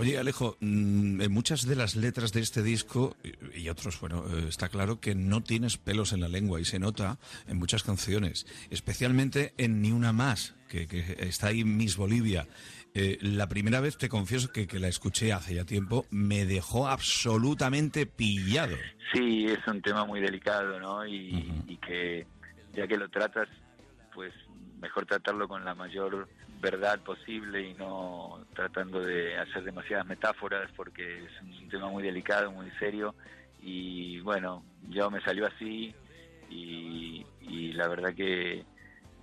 Oye, 0.00 0.16
Alejo, 0.16 0.56
mm, 0.60 1.20
en 1.20 1.30
muchas 1.30 1.66
de 1.66 1.76
las 1.76 1.94
letras 1.94 2.32
de 2.32 2.40
este 2.40 2.62
disco 2.62 3.18
y 3.54 3.68
otros, 3.68 4.00
bueno, 4.00 4.24
eh, 4.30 4.46
está 4.48 4.70
claro 4.70 4.98
que 4.98 5.14
no 5.14 5.42
tienes 5.42 5.76
pelos 5.76 6.14
en 6.14 6.22
la 6.22 6.28
lengua 6.28 6.58
y 6.58 6.64
se 6.64 6.78
nota 6.78 7.18
en 7.46 7.58
muchas 7.58 7.82
canciones, 7.82 8.46
especialmente 8.70 9.52
en 9.58 9.82
Ni 9.82 9.92
una 9.92 10.14
más, 10.14 10.54
que, 10.70 10.86
está 11.18 11.48
ahí 11.48 11.64
Miss 11.64 11.98
Bolivia. 11.98 12.46
Eh, 12.94 13.18
la 13.20 13.46
primera 13.50 13.80
vez, 13.80 13.98
te 13.98 14.08
confieso 14.08 14.50
que, 14.50 14.66
que, 14.66 14.78
la 14.78 14.88
escuché 14.88 15.34
hace 15.34 15.54
ya 15.54 15.66
tiempo, 15.66 16.06
me 16.10 16.46
dejó 16.46 16.88
absolutamente 16.88 18.06
pillado. 18.06 18.78
Sí, 19.12 19.44
es 19.44 19.66
un 19.66 19.82
tema 19.82 20.06
muy 20.06 20.22
delicado, 20.22 20.80
¿no? 20.80 21.06
Y, 21.06 21.62
y 21.68 21.76
que 21.76 22.26
ya 22.72 22.88
que 22.88 22.96
lo 22.96 23.10
tratas, 23.10 23.50
pues 24.14 24.32
mejor 24.80 25.04
tratarlo 25.04 25.46
con 25.46 25.62
la 25.62 25.74
mayor 25.74 26.26
verdad 26.60 27.00
posible 27.00 27.62
y 27.62 27.74
no 27.74 28.44
tratando 28.54 29.00
de 29.00 29.36
hacer 29.38 29.64
demasiadas 29.64 30.06
metáforas 30.06 30.70
porque 30.76 31.24
es 31.24 31.30
un 31.42 31.68
tema 31.68 31.88
muy 31.88 32.02
delicado, 32.02 32.52
muy 32.52 32.70
serio. 32.72 33.14
Y 33.62 34.20
bueno, 34.20 34.62
yo 34.88 35.10
me 35.10 35.20
salió 35.22 35.46
así 35.46 35.94
y, 36.48 37.26
y 37.40 37.72
la 37.72 37.88
verdad 37.88 38.14
que 38.14 38.64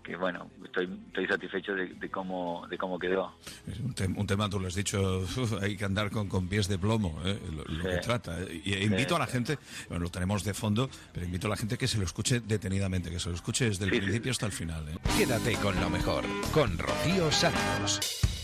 que 0.08 0.16
bueno, 0.16 0.50
estoy, 0.64 0.90
estoy 1.08 1.28
satisfecho 1.28 1.74
de, 1.76 2.10
cómo 2.10 2.66
de 2.70 2.78
cómo 2.78 2.98
quedó. 2.98 3.34
Es 3.68 3.78
un, 3.80 4.26
tema, 4.26 4.50
tú 4.50 4.58
lo 4.58 4.68
has 4.68 4.76
dicho, 4.76 5.28
hay 5.62 5.76
que 5.76 5.84
andar 5.84 6.10
con, 6.10 6.30
con 6.30 6.48
pies 6.48 6.70
de 6.70 6.80
plomo, 6.80 7.20
¿eh? 7.26 7.38
lo, 7.68 7.84
que 7.84 7.98
trata. 7.98 8.40
¿eh? 8.42 8.62
Y 8.64 8.76
invito 8.86 9.18
a 9.18 9.20
la 9.20 9.28
gente, 9.28 9.60
bueno, 9.90 10.06
lo 10.06 10.10
tenemos 10.10 10.46
de 10.46 10.54
fondo, 10.54 10.90
pero 11.12 11.26
invito 11.26 11.48
a 11.48 11.50
la 11.50 11.58
gente 11.58 11.78
que 11.78 11.88
se 11.88 11.98
lo 11.98 12.06
escuche 12.06 12.40
detenidamente, 12.40 13.10
que 13.10 13.20
se 13.20 13.28
lo 13.28 13.36
escuche 13.36 13.66
desde 13.66 13.84
el 13.84 13.92
principio 13.92 14.32
hasta 14.32 14.46
el 14.46 14.54
final. 14.54 14.88
¿eh? 14.88 14.96
Quédate 15.18 15.56
con 15.56 15.80
lo 15.82 15.90
mejor, 15.90 16.24
con 16.54 16.78
Rocío 16.78 17.30
Santos. 17.30 18.37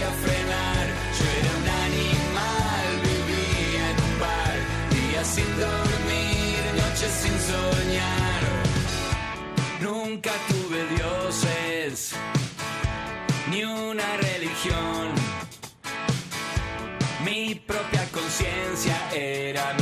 Yo 0.00 1.26
era 1.40 1.52
un 1.60 1.68
animal, 1.88 2.86
vivía 3.02 3.90
en 3.90 3.98
un 4.08 4.14
bar, 4.20 4.56
días 4.90 5.28
sin 5.28 5.50
dormir, 5.60 6.58
noches 6.82 7.12
sin 7.22 7.36
soñar. 7.50 8.42
Nunca 9.80 10.30
tuve 10.48 10.86
dioses, 10.96 12.14
ni 13.50 13.64
una 13.64 14.16
religión. 14.16 15.12
Mi 17.24 17.54
propia 17.54 18.04
conciencia 18.12 18.96
era 19.12 19.74
mi. 19.74 19.81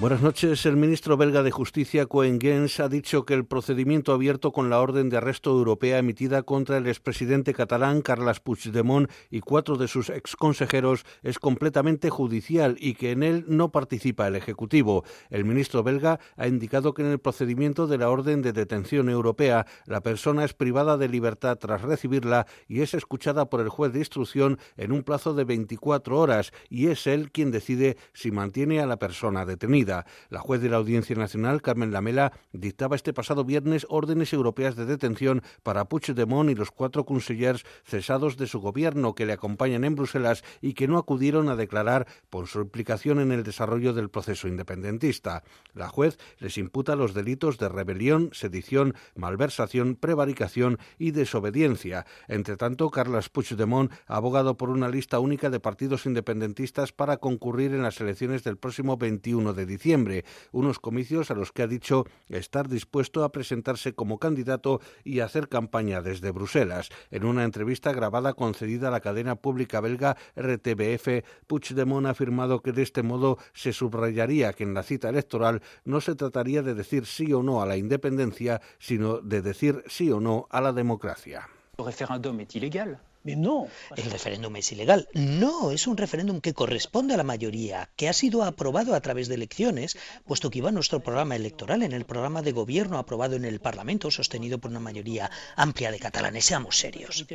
Buenas 0.00 0.22
noches. 0.22 0.64
El 0.64 0.76
ministro 0.76 1.16
belga 1.16 1.42
de 1.42 1.50
Justicia, 1.50 2.06
Cohen 2.06 2.38
Gens, 2.40 2.78
ha 2.78 2.88
dicho 2.88 3.24
que 3.24 3.34
el 3.34 3.44
procedimiento 3.44 4.12
abierto 4.12 4.52
con 4.52 4.70
la 4.70 4.80
orden 4.80 5.08
de 5.08 5.16
arresto 5.16 5.50
europea 5.50 5.98
emitida 5.98 6.44
contra 6.44 6.76
el 6.76 6.86
expresidente 6.86 7.52
catalán 7.52 8.00
Carles 8.00 8.38
Puigdemont 8.38 9.10
y 9.28 9.40
cuatro 9.40 9.76
de 9.76 9.88
sus 9.88 10.08
exconsejeros 10.08 11.04
es 11.24 11.40
completamente 11.40 12.10
judicial 12.10 12.76
y 12.78 12.94
que 12.94 13.10
en 13.10 13.24
él 13.24 13.44
no 13.48 13.72
participa 13.72 14.28
el 14.28 14.36
Ejecutivo. 14.36 15.02
El 15.30 15.44
ministro 15.44 15.82
belga 15.82 16.20
ha 16.36 16.46
indicado 16.46 16.94
que 16.94 17.02
en 17.02 17.08
el 17.08 17.18
procedimiento 17.18 17.88
de 17.88 17.98
la 17.98 18.08
orden 18.08 18.40
de 18.40 18.52
detención 18.52 19.08
europea 19.08 19.66
la 19.84 20.00
persona 20.00 20.44
es 20.44 20.54
privada 20.54 20.96
de 20.96 21.08
libertad 21.08 21.58
tras 21.58 21.82
recibirla 21.82 22.46
y 22.68 22.82
es 22.82 22.94
escuchada 22.94 23.50
por 23.50 23.60
el 23.60 23.68
juez 23.68 23.92
de 23.92 23.98
instrucción 23.98 24.60
en 24.76 24.92
un 24.92 25.02
plazo 25.02 25.34
de 25.34 25.42
24 25.42 26.16
horas 26.16 26.52
y 26.70 26.86
es 26.86 27.08
él 27.08 27.32
quien 27.32 27.50
decide 27.50 27.96
si 28.12 28.30
mantiene 28.30 28.78
a 28.78 28.86
la 28.86 29.00
persona 29.00 29.44
detenida. 29.44 29.87
La 30.28 30.40
juez 30.40 30.60
de 30.60 30.68
la 30.68 30.76
Audiencia 30.76 31.16
Nacional, 31.16 31.62
Carmen 31.62 31.92
Lamela, 31.92 32.32
dictaba 32.52 32.96
este 32.96 33.14
pasado 33.14 33.44
viernes 33.44 33.86
órdenes 33.88 34.32
europeas 34.32 34.76
de 34.76 34.84
detención 34.84 35.42
para 35.62 35.86
Puigdemont 35.86 36.50
y 36.50 36.54
los 36.54 36.70
cuatro 36.70 37.04
consellers 37.04 37.64
cesados 37.84 38.36
de 38.36 38.46
su 38.46 38.60
gobierno 38.60 39.14
que 39.14 39.26
le 39.26 39.32
acompañan 39.32 39.84
en 39.84 39.94
Bruselas 39.94 40.44
y 40.60 40.74
que 40.74 40.88
no 40.88 40.98
acudieron 40.98 41.48
a 41.48 41.56
declarar 41.56 42.06
por 42.28 42.46
su 42.48 42.60
implicación 42.60 43.20
en 43.20 43.32
el 43.32 43.44
desarrollo 43.44 43.94
del 43.94 44.10
proceso 44.10 44.46
independentista. 44.46 45.42
La 45.72 45.88
juez 45.88 46.18
les 46.38 46.58
imputa 46.58 46.96
los 46.96 47.14
delitos 47.14 47.58
de 47.58 47.68
rebelión, 47.68 48.30
sedición, 48.32 48.94
malversación, 49.14 49.96
prevaricación 49.96 50.78
y 50.98 51.12
desobediencia. 51.12 52.04
Entre 52.28 52.56
tanto, 52.56 52.90
Carles 52.90 53.30
Puigdemont 53.30 53.90
ha 54.06 54.16
abogado 54.16 54.56
por 54.56 54.68
una 54.70 54.88
lista 54.88 55.18
única 55.18 55.48
de 55.48 55.60
partidos 55.60 56.04
independentistas 56.04 56.92
para 56.92 57.16
concurrir 57.16 57.72
en 57.72 57.82
las 57.82 58.00
elecciones 58.00 58.44
del 58.44 58.58
próximo 58.58 58.96
21 58.98 59.54
de 59.54 59.64
diciembre 59.64 59.77
diciembre, 59.78 60.24
unos 60.50 60.80
comicios 60.80 61.30
a 61.30 61.34
los 61.34 61.52
que 61.52 61.62
ha 61.62 61.68
dicho 61.68 62.04
estar 62.28 62.68
dispuesto 62.68 63.22
a 63.22 63.30
presentarse 63.30 63.94
como 63.94 64.18
candidato 64.18 64.80
y 65.04 65.20
hacer 65.20 65.48
campaña 65.48 66.02
desde 66.02 66.32
Bruselas. 66.32 66.88
En 67.12 67.24
una 67.24 67.44
entrevista 67.44 67.92
grabada 67.92 68.34
concedida 68.34 68.88
a 68.88 68.90
la 68.90 69.00
cadena 69.00 69.36
pública 69.36 69.80
belga 69.80 70.16
RTBF, 70.36 71.24
Puigdemont 71.46 72.06
ha 72.06 72.10
afirmado 72.10 72.60
que 72.60 72.72
de 72.72 72.82
este 72.82 73.04
modo 73.04 73.38
se 73.54 73.72
subrayaría 73.72 74.52
que 74.52 74.64
en 74.64 74.74
la 74.74 74.82
cita 74.82 75.10
electoral 75.10 75.62
no 75.84 76.00
se 76.00 76.16
trataría 76.16 76.62
de 76.62 76.74
decir 76.74 77.06
sí 77.06 77.32
o 77.32 77.44
no 77.44 77.62
a 77.62 77.66
la 77.66 77.76
independencia, 77.76 78.60
sino 78.80 79.20
de 79.20 79.42
decir 79.42 79.84
sí 79.86 80.10
o 80.10 80.18
no 80.18 80.48
a 80.50 80.60
la 80.60 80.72
democracia. 80.72 81.48
El 81.78 81.84
referéndum 81.84 82.40
es 82.40 82.56
ilegal. 82.56 83.00
No. 83.36 83.68
El 83.96 84.10
referéndum 84.10 84.54
es 84.56 84.72
ilegal. 84.72 85.08
No, 85.14 85.70
es 85.70 85.86
un 85.86 85.96
referéndum 85.96 86.40
que 86.40 86.54
corresponde 86.54 87.14
a 87.14 87.16
la 87.16 87.24
mayoría, 87.24 87.90
que 87.96 88.08
ha 88.08 88.12
sido 88.12 88.42
aprobado 88.44 88.94
a 88.94 89.00
través 89.00 89.28
de 89.28 89.34
elecciones, 89.34 89.96
puesto 90.26 90.50
que 90.50 90.58
iba 90.58 90.68
a 90.68 90.72
nuestro 90.72 91.00
programa 91.00 91.36
electoral, 91.36 91.82
en 91.82 91.92
el 91.92 92.04
programa 92.04 92.42
de 92.42 92.52
gobierno 92.52 92.98
aprobado 92.98 93.36
en 93.36 93.44
el 93.44 93.60
Parlamento, 93.60 94.10
sostenido 94.10 94.58
por 94.58 94.70
una 94.70 94.80
mayoría 94.80 95.30
amplia 95.56 95.90
de 95.90 95.98
catalanes. 95.98 96.44
Seamos 96.44 96.78
serios. 96.78 97.26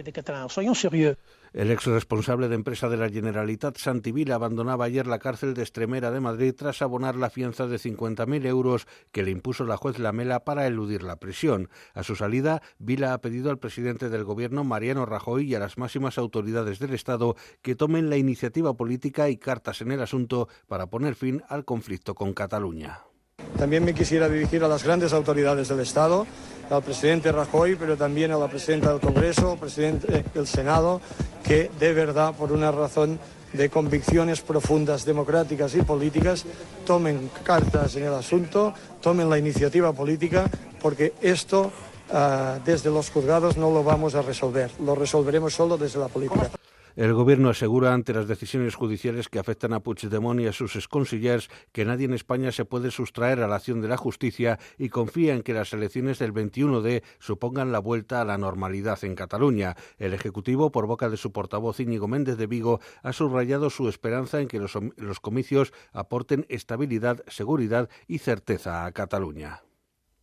El 1.54 1.70
ex 1.70 1.86
responsable 1.86 2.47
de 2.47 2.56
empresa 2.56 2.89
de 2.89 2.97
la 2.97 3.12
Generalitat, 3.12 3.78
Santi 3.78 4.12
Vila, 4.12 4.34
abandonaba 4.34 4.86
ayer 4.86 5.06
la 5.06 5.20
cárcel 5.20 5.54
de 5.54 5.62
Estremera 5.62 6.10
de 6.10 6.20
Madrid 6.20 6.56
tras 6.58 6.82
abonar 6.82 7.16
la 7.16 7.30
fianza 7.30 7.68
de 7.68 7.78
50.000 7.78 8.47
euros 8.47 8.88
que 9.12 9.22
le 9.22 9.30
impuso 9.30 9.64
la 9.64 9.78
juez 9.78 9.99
Lamela 9.99 10.45
para 10.45 10.66
eludir 10.66 11.04
la 11.04 11.18
prisión. 11.18 11.70
A 11.93 12.01
su 12.01 12.16
salida, 12.16 12.64
Vila 12.80 13.14
ha 13.14 13.22
pedido 13.22 13.51
al 13.51 13.60
presidente 13.60 14.10
del 14.10 14.24
gobierno, 14.24 14.64
Mariano 14.64 15.06
Rajoy, 15.06 15.51
y 15.51 15.54
a 15.54 15.60
las 15.60 15.78
máximas 15.78 16.18
autoridades 16.18 16.80
del 16.80 16.95
Estado 16.95 17.36
que 17.62 17.76
tomen 17.76 18.10
la 18.10 18.18
iniciativa 18.18 18.74
política 18.74 19.30
y 19.30 19.38
cartas 19.38 19.82
en 19.82 19.91
el 19.91 20.01
asunto 20.01 20.47
para 20.68 20.88
poner 20.88 21.14
fin 21.14 21.43
al 21.49 21.66
conflicto 21.66 22.16
con 22.16 22.34
Cataluña. 22.34 23.12
También 23.58 23.86
me 23.86 23.94
quisiera 23.94 24.28
dirigir 24.28 24.64
a 24.64 24.68
las 24.68 24.84
grandes 24.84 25.14
autoridades 25.14 25.68
del 25.68 25.80
Estado, 25.80 26.26
al 26.70 26.84
presidente 26.84 27.32
Rajoy, 27.32 27.76
pero 27.76 27.98
también 27.98 28.32
a 28.32 28.38
la 28.38 28.48
presidenta 28.48 28.91
del 28.91 29.00
Congreso, 29.00 29.52
al 29.52 29.60
presidente 29.60 30.24
del 30.34 30.48
Senado, 30.48 31.02
que 31.44 31.70
de 31.80 31.94
verdad, 31.94 32.34
por 32.34 32.52
una 32.52 32.72
razón 32.72 33.20
de 33.54 33.70
convicciones 33.70 34.41
profundas, 34.41 35.06
democráticas 35.06 35.76
y 35.76 35.82
políticas, 35.84 36.46
tomen 36.86 37.30
cartas 37.44 37.96
en 37.96 38.06
el 38.06 38.14
asunto, 38.14 38.74
tomen 39.02 39.30
la 39.30 39.38
iniciativa 39.38 39.94
política, 39.94 40.50
porque 40.82 41.14
esto 41.22 41.72
uh, 42.12 42.60
desde 42.66 42.89
los 42.89 43.12
juzgados 43.12 43.58
no 43.58 43.70
lo 43.70 43.84
vamos 43.84 44.16
a 44.16 44.22
resolver, 44.22 44.72
lo 44.84 44.96
resolveremos 44.96 45.54
solo 45.54 45.78
desde 45.78 46.00
la 46.00 46.08
política. 46.08 46.50
El 46.96 47.12
gobierno 47.16 47.50
asegura 47.50 47.91
ante 47.91 48.14
las 48.14 48.28
decisiones 48.28 48.76
judiciales 48.76 49.28
que 49.28 49.39
afectan 49.39 49.74
a 49.74 49.80
Puigdemont 49.80 50.39
y 50.39 50.46
a 50.46 50.54
sus 50.54 50.76
exconsillers 50.76 51.50
que 51.72 51.86
nadie 51.86 52.06
en 52.06 52.14
España 52.14 52.52
se 52.52 52.66
puede 52.66 52.91
sustraer 52.91 53.41
a 53.41 53.48
la 53.48 53.56
acción 53.56 53.82
de 53.82 53.88
la 53.88 53.98
justicia 53.98 54.60
y 54.78 54.89
confía 54.89 55.34
en 55.34 55.41
que 55.41 55.56
las 55.56 55.74
elecciones 55.74 56.20
del 56.20 56.36
21D 56.36 57.02
supongan 57.18 57.72
la 57.72 57.80
vuelta 57.80 58.22
a 58.22 58.26
la 58.26 58.38
normalidad 58.38 59.04
en 59.04 59.16
Cataluña. 59.16 59.76
El 59.98 60.14
Ejecutivo, 60.14 60.72
por 60.72 60.86
boca 60.86 61.10
de 61.10 61.18
su 61.18 61.32
portavoz 61.32 61.80
Íñigo 61.80 62.08
Méndez 62.08 62.38
de 62.38 62.46
Vigo, 62.46 62.80
ha 63.02 63.12
subrayado 63.12 63.72
su 63.72 63.89
esperanza 63.89 64.39
en 64.39 64.48
que 64.48 64.60
los, 64.60 64.78
los 64.96 65.20
comicios 65.20 65.74
aporten 65.94 66.46
estabilidad, 66.48 67.24
seguridad 67.28 67.89
y 68.08 68.20
certeza 68.20 68.86
a 68.86 68.91
Cataluña. 68.91 69.64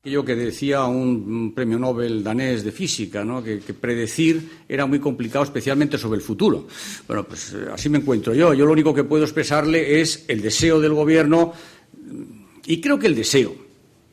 Aquello 0.03 0.25
que 0.25 0.35
decía 0.35 0.87
un 0.87 1.53
premio 1.55 1.79
Nobel 1.79 2.25
danés 2.25 2.65
de 2.65 2.73
física, 2.73 3.23
¿no? 3.23 3.45
que, 3.45 3.61
que, 3.61 3.75
predecir 3.75 4.65
era 4.67 4.87
muy 4.87 4.99
complicado, 4.99 5.45
especialmente 5.45 5.99
sobre 5.99 6.17
el 6.17 6.23
futuro. 6.25 6.67
Bueno, 7.07 7.25
pues 7.25 7.55
así 7.71 7.91
me 7.91 7.99
encuentro 7.99 8.33
yo. 8.33 8.55
Yo 8.55 8.65
lo 8.65 8.73
único 8.73 8.95
que 8.95 9.05
puedo 9.05 9.25
expresarle 9.25 10.01
es 10.01 10.25
el 10.29 10.41
deseo 10.41 10.81
del 10.81 10.95
Gobierno, 10.95 11.53
y 12.65 12.81
creo 12.81 12.99
que 12.99 13.09
el 13.09 13.15
deseo 13.15 13.55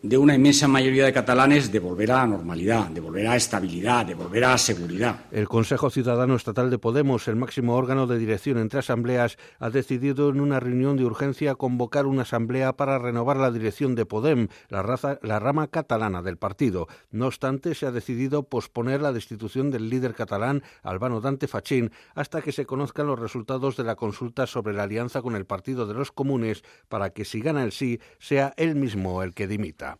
de 0.08 0.18
una 0.18 0.36
inmensa 0.36 0.70
mayoría 0.70 1.04
de 1.04 1.12
catalanes 1.12 1.70
de 1.70 1.80
volver 1.80 2.14
a 2.14 2.26
normalidad, 2.26 2.88
de 2.88 3.02
volver 3.02 3.28
a 3.28 3.36
estabilidad, 3.36 4.06
de 4.06 4.16
volver 4.16 4.46
a 4.46 4.58
seguridad. 4.58 5.26
El 5.32 5.50
Consejo 5.50 5.90
Ciudadano 5.90 6.36
Estatal 6.36 6.70
de 6.70 6.80
Podemos, 6.80 7.28
el 7.28 7.36
máximo 7.36 7.76
órgano 7.76 8.08
de 8.08 8.18
dirección 8.18 8.58
entre 8.58 8.80
asambleas, 8.80 9.38
ha 9.60 9.70
decidido 9.70 10.30
en 10.30 10.40
una 10.40 10.62
reunión 10.62 10.96
de 10.96 11.04
urgencia 11.04 11.56
convocar 11.56 12.06
una 12.06 12.22
asamblea 12.22 12.78
para 12.78 13.00
renovar 13.00 13.36
la 13.36 13.52
dirección 13.52 13.96
de 13.96 14.06
Podem, 14.06 14.48
la, 14.70 15.20
la 15.22 15.40
rama 15.40 15.68
catalana 15.68 16.22
del 16.22 16.38
partido. 16.38 16.88
No 17.12 17.28
obstante, 17.28 17.76
se 17.76 17.86
ha 17.86 17.92
decidido 17.92 18.44
posponer 18.44 19.02
la 19.02 19.12
destitución 19.12 19.72
del 19.72 19.90
líder 19.90 20.14
catalán, 20.14 20.64
Albano 20.84 21.20
Dante 21.20 21.50
Fachín, 21.50 21.92
hasta 22.16 22.42
que 22.42 22.54
se 22.54 22.66
conozcan 22.66 23.08
los 23.08 23.20
resultados 23.20 23.76
de 23.76 23.84
la 23.84 23.96
consulta 23.96 24.48
sobre 24.48 24.74
la 24.74 24.84
alianza 24.84 25.22
con 25.22 25.36
el 25.36 25.46
Partido 25.46 25.86
de 25.86 25.96
los 25.96 26.14
Comunes 26.14 26.64
para 26.88 27.10
que 27.10 27.26
si 27.26 27.42
gana 27.42 27.66
el 27.66 27.74
sí, 27.74 28.00
sea 28.20 28.54
él 28.56 28.76
mismo 28.76 29.22
el 29.22 29.34
que 29.34 29.48
dimita. 29.48 29.97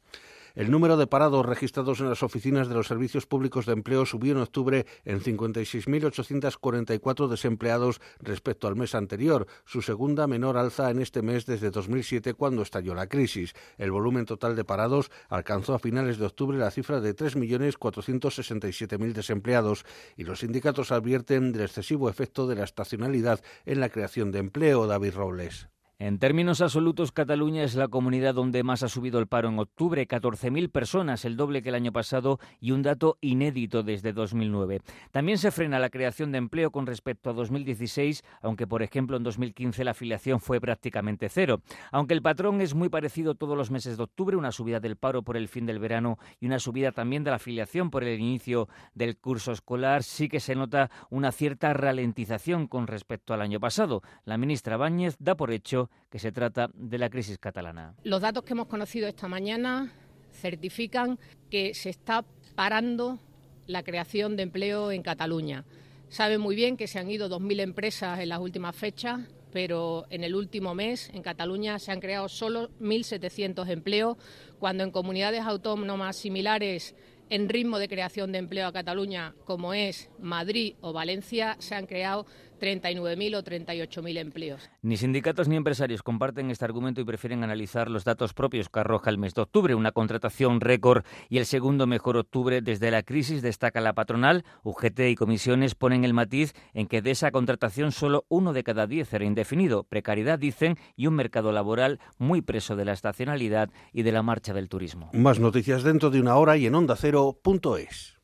El 0.58 0.70
número 0.72 0.98
de 0.98 1.06
parados 1.06 1.46
registrados 1.46 2.00
en 2.00 2.10
las 2.10 2.24
oficinas 2.24 2.68
de 2.68 2.74
los 2.74 2.88
servicios 2.88 3.28
públicos 3.28 3.68
de 3.68 3.74
empleo 3.74 4.08
subió 4.08 4.32
en 4.32 4.40
octubre 4.40 4.88
en 5.06 5.22
56.844 5.22 7.28
desempleados 7.28 8.02
respecto 8.20 8.68
al 8.68 8.76
mes 8.76 8.96
anterior, 8.96 9.46
su 9.66 9.84
segunda 9.84 10.26
menor 10.26 10.58
alza 10.58 10.90
en 10.90 11.00
este 11.00 11.22
mes 11.22 11.46
desde 11.46 11.70
2007 11.70 12.34
cuando 12.34 12.64
estalló 12.64 12.96
la 12.96 13.06
crisis. 13.06 13.54
El 13.78 13.92
volumen 13.92 14.26
total 14.26 14.56
de 14.56 14.64
parados 14.64 15.12
alcanzó 15.30 15.76
a 15.76 15.80
finales 15.80 16.18
de 16.18 16.26
octubre 16.26 16.58
la 16.58 16.72
cifra 16.72 17.02
de 17.02 17.16
3.467.000 17.16 19.14
desempleados 19.14 19.86
y 20.16 20.24
los 20.24 20.40
sindicatos 20.40 20.92
advierten 20.92 21.52
del 21.52 21.66
excesivo 21.66 22.10
efecto 22.10 22.48
de 22.48 22.56
la 22.56 22.64
estacionalidad 22.64 23.44
en 23.68 23.80
la 23.80 23.90
creación 23.90 24.32
de 24.32 24.40
empleo. 24.40 24.88
David 24.88 25.14
Robles. 25.14 25.68
En 26.00 26.20
términos 26.20 26.62
absolutos, 26.62 27.12
Cataluña 27.12 27.64
es 27.64 27.74
la 27.74 27.88
comunidad 27.88 28.36
donde 28.36 28.62
más 28.62 28.84
ha 28.84 28.88
subido 28.88 29.18
el 29.18 29.26
paro 29.26 29.50
en 29.50 29.58
octubre, 29.58 30.08
14.000 30.08 30.70
personas, 30.70 31.26
el 31.26 31.36
doble 31.36 31.64
que 31.64 31.70
el 31.70 31.76
año 31.76 31.92
pasado 31.92 32.40
y 32.62 32.70
un 32.70 32.84
dato 32.84 33.18
inédito 33.20 33.82
desde 33.82 34.14
2009. 34.14 34.82
También 35.10 35.40
se 35.40 35.50
frena 35.50 35.80
la 35.80 35.90
creación 35.90 36.32
de 36.32 36.38
empleo 36.38 36.70
con 36.70 36.86
respecto 36.86 37.32
a 37.32 37.34
2016, 37.34 38.24
aunque 38.44 38.68
por 38.68 38.84
ejemplo 38.84 39.18
en 39.18 39.24
2015 39.24 39.84
la 39.84 39.92
afiliación 39.92 40.40
fue 40.40 40.62
prácticamente 40.62 41.30
cero. 41.30 41.62
Aunque 41.92 42.14
el 42.14 42.22
patrón 42.22 42.62
es 42.62 42.76
muy 42.76 42.90
parecido 42.90 43.34
todos 43.34 43.58
los 43.58 43.72
meses 43.72 43.98
de 43.98 44.04
octubre, 44.04 44.38
una 44.38 44.52
subida 44.52 44.80
del 44.80 44.98
paro 44.98 45.24
por 45.24 45.36
el 45.36 45.48
fin 45.48 45.66
del 45.66 45.80
verano 45.80 46.20
y 46.40 46.46
una 46.46 46.60
subida 46.60 46.92
también 46.92 47.24
de 47.24 47.32
la 47.32 47.38
afiliación 47.38 47.90
por 47.90 48.04
el 48.04 48.20
inicio 48.20 48.70
del 48.94 49.18
curso 49.18 49.52
escolar, 49.52 50.04
sí 50.04 50.30
que 50.30 50.42
se 50.42 50.54
nota 50.54 50.92
una 51.10 51.32
cierta 51.32 51.74
ralentización 51.74 52.68
con 52.68 52.86
respecto 52.86 53.34
al 53.34 53.42
año 53.42 53.60
pasado. 53.60 54.04
La 54.26 54.38
ministra 54.38 54.78
Báñez 54.78 55.16
da 55.18 55.34
por 55.34 55.50
hecho 55.50 55.87
que 56.10 56.20
se 56.20 56.32
trata 56.32 56.70
de 56.74 56.98
la 56.98 57.10
crisis 57.10 57.38
catalana. 57.38 57.96
Los 58.04 58.22
datos 58.22 58.44
que 58.44 58.54
hemos 58.54 58.68
conocido 58.68 59.08
esta 59.08 59.28
mañana 59.28 59.92
certifican 60.32 61.20
que 61.50 61.74
se 61.74 61.90
está 61.90 62.26
parando 62.56 63.20
la 63.66 63.84
creación 63.84 64.36
de 64.36 64.44
empleo 64.44 64.92
en 64.92 65.04
Cataluña. 65.04 65.66
Sabe 66.10 66.38
muy 66.38 66.56
bien 66.56 66.78
que 66.78 66.88
se 66.88 67.00
han 67.00 67.12
ido 67.12 67.30
2.000 67.30 67.60
empresas 67.60 68.20
en 68.20 68.30
las 68.30 68.40
últimas 68.40 68.76
fechas, 68.76 69.20
pero 69.52 70.06
en 70.10 70.24
el 70.24 70.36
último 70.36 70.74
mes 70.74 71.10
en 71.14 71.22
Cataluña 71.22 71.80
se 71.80 71.92
han 71.92 72.00
creado 72.00 72.30
solo 72.30 72.70
1.700 72.80 73.70
empleos, 73.70 74.18
cuando 74.60 74.84
en 74.84 74.92
comunidades 74.92 75.42
autónomas 75.42 76.16
similares 76.16 76.96
en 77.30 77.50
ritmo 77.50 77.78
de 77.78 77.90
creación 77.90 78.32
de 78.32 78.38
empleo 78.38 78.68
a 78.68 78.74
Cataluña, 78.74 79.36
como 79.46 79.74
es 79.74 80.10
Madrid 80.20 80.76
o 80.80 80.94
Valencia, 80.94 81.58
se 81.60 81.76
han 81.76 81.86
creado 81.86 82.26
39.000 82.60 83.36
o 83.36 83.44
38.000 83.44 84.18
empleos. 84.18 84.70
Ni 84.82 84.98
sindicatos 84.98 85.48
ni 85.48 85.56
empresarios 85.56 86.04
comparten 86.04 86.52
este 86.52 86.66
argumento 86.66 87.02
y 87.02 87.06
prefieren 87.06 87.44
analizar 87.44 87.90
los 87.90 88.04
datos 88.04 88.34
propios 88.34 88.70
que 88.70 88.80
arroja 88.80 89.10
el 89.10 89.18
mes 89.18 89.34
de 89.34 89.42
octubre, 89.42 89.76
una 89.76 89.92
contratación 89.92 90.62
récord 90.62 91.04
y 91.30 91.38
el 91.38 91.46
segundo 91.46 91.88
mejor 91.88 92.18
octubre 92.18 92.62
desde 92.62 92.92
la 92.92 93.04
crisis, 93.04 93.42
destaca 93.42 93.82
la 93.82 93.94
patronal. 93.94 94.44
UGT 94.64 95.00
y 95.10 95.16
comisiones 95.16 95.76
ponen 95.76 96.04
el 96.04 96.14
matiz 96.14 96.54
en 96.74 96.88
que 96.88 97.02
de 97.02 97.12
esa 97.12 97.32
contratación 97.32 97.92
solo 97.92 98.26
uno 98.30 98.54
de 98.54 98.64
cada 98.64 98.88
diez 98.88 99.14
era 99.14 99.26
indefinido, 99.26 99.84
precariedad 99.84 100.40
dicen, 100.40 100.78
y 100.96 101.08
un 101.08 101.16
mercado 101.16 101.52
laboral 101.52 102.00
muy 102.18 102.42
preso 102.42 102.76
de 102.76 102.86
la 102.86 102.94
estacionalidad 102.94 103.70
y 103.94 104.04
de 104.04 104.12
la 104.12 104.24
marcha 104.24 104.54
del 104.54 104.70
turismo. 104.70 105.10
Más 105.14 105.40
noticias 105.40 105.84
dentro 105.84 106.10
de 106.10 106.20
una 106.20 106.36
hora 106.36 106.58
y 106.58 106.66
en 106.66 106.76
ondacero.es. 106.76 108.18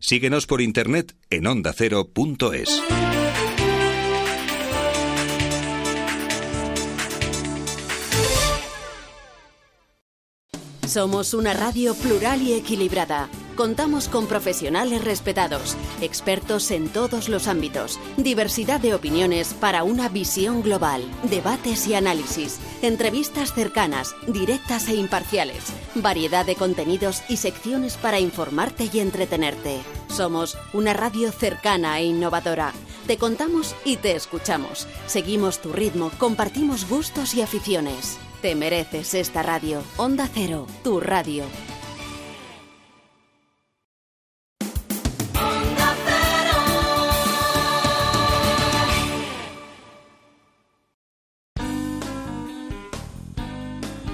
Síguenos 0.00 0.46
por 0.46 0.60
internet 0.60 1.16
en 1.30 1.46
ondacero.es. 1.46 2.82
Somos 10.94 11.34
una 11.34 11.54
radio 11.54 11.92
plural 11.96 12.40
y 12.40 12.52
equilibrada. 12.52 13.28
Contamos 13.56 14.06
con 14.06 14.28
profesionales 14.28 15.02
respetados, 15.02 15.76
expertos 16.00 16.70
en 16.70 16.88
todos 16.88 17.28
los 17.28 17.48
ámbitos, 17.48 17.98
diversidad 18.16 18.78
de 18.78 18.94
opiniones 18.94 19.54
para 19.54 19.82
una 19.82 20.08
visión 20.08 20.62
global, 20.62 21.02
debates 21.24 21.88
y 21.88 21.94
análisis, 21.94 22.60
entrevistas 22.80 23.52
cercanas, 23.54 24.14
directas 24.28 24.86
e 24.86 24.94
imparciales, 24.94 25.64
variedad 25.96 26.46
de 26.46 26.54
contenidos 26.54 27.24
y 27.28 27.38
secciones 27.38 27.96
para 27.96 28.20
informarte 28.20 28.88
y 28.92 29.00
entretenerte. 29.00 29.80
Somos 30.06 30.56
una 30.72 30.92
radio 30.92 31.32
cercana 31.32 31.98
e 31.98 32.04
innovadora. 32.04 32.72
Te 33.08 33.18
contamos 33.18 33.74
y 33.84 33.96
te 33.96 34.14
escuchamos. 34.14 34.86
Seguimos 35.08 35.60
tu 35.60 35.72
ritmo, 35.72 36.12
compartimos 36.18 36.88
gustos 36.88 37.34
y 37.34 37.42
aficiones. 37.42 38.16
Te 38.44 38.54
mereces 38.54 39.14
esta 39.14 39.42
radio. 39.42 39.82
Onda 39.96 40.28
Cero, 40.30 40.66
tu 40.82 41.00
radio. 41.00 41.44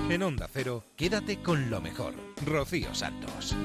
En 0.09 0.23
Onda 0.23 0.49
Cero, 0.53 0.85
quédate 0.95 1.43
con 1.43 1.69
lo 1.69 1.81
mejor. 1.81 2.15
Rocío 2.47 2.95
Santos. 2.95 3.57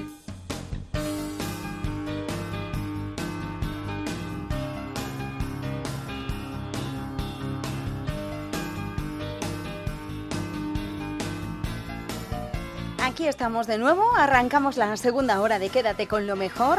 Aquí 13.26 13.30
estamos 13.32 13.65
de 13.65 13.80
nuevo, 13.80 14.03
arrancamos 14.15 14.78
la 14.78 14.95
segunda 14.97 15.41
hora 15.41 15.57
de 15.57 15.69
Quédate 15.69 16.07
con 16.07 16.28
lo 16.28 16.36
mejor, 16.36 16.78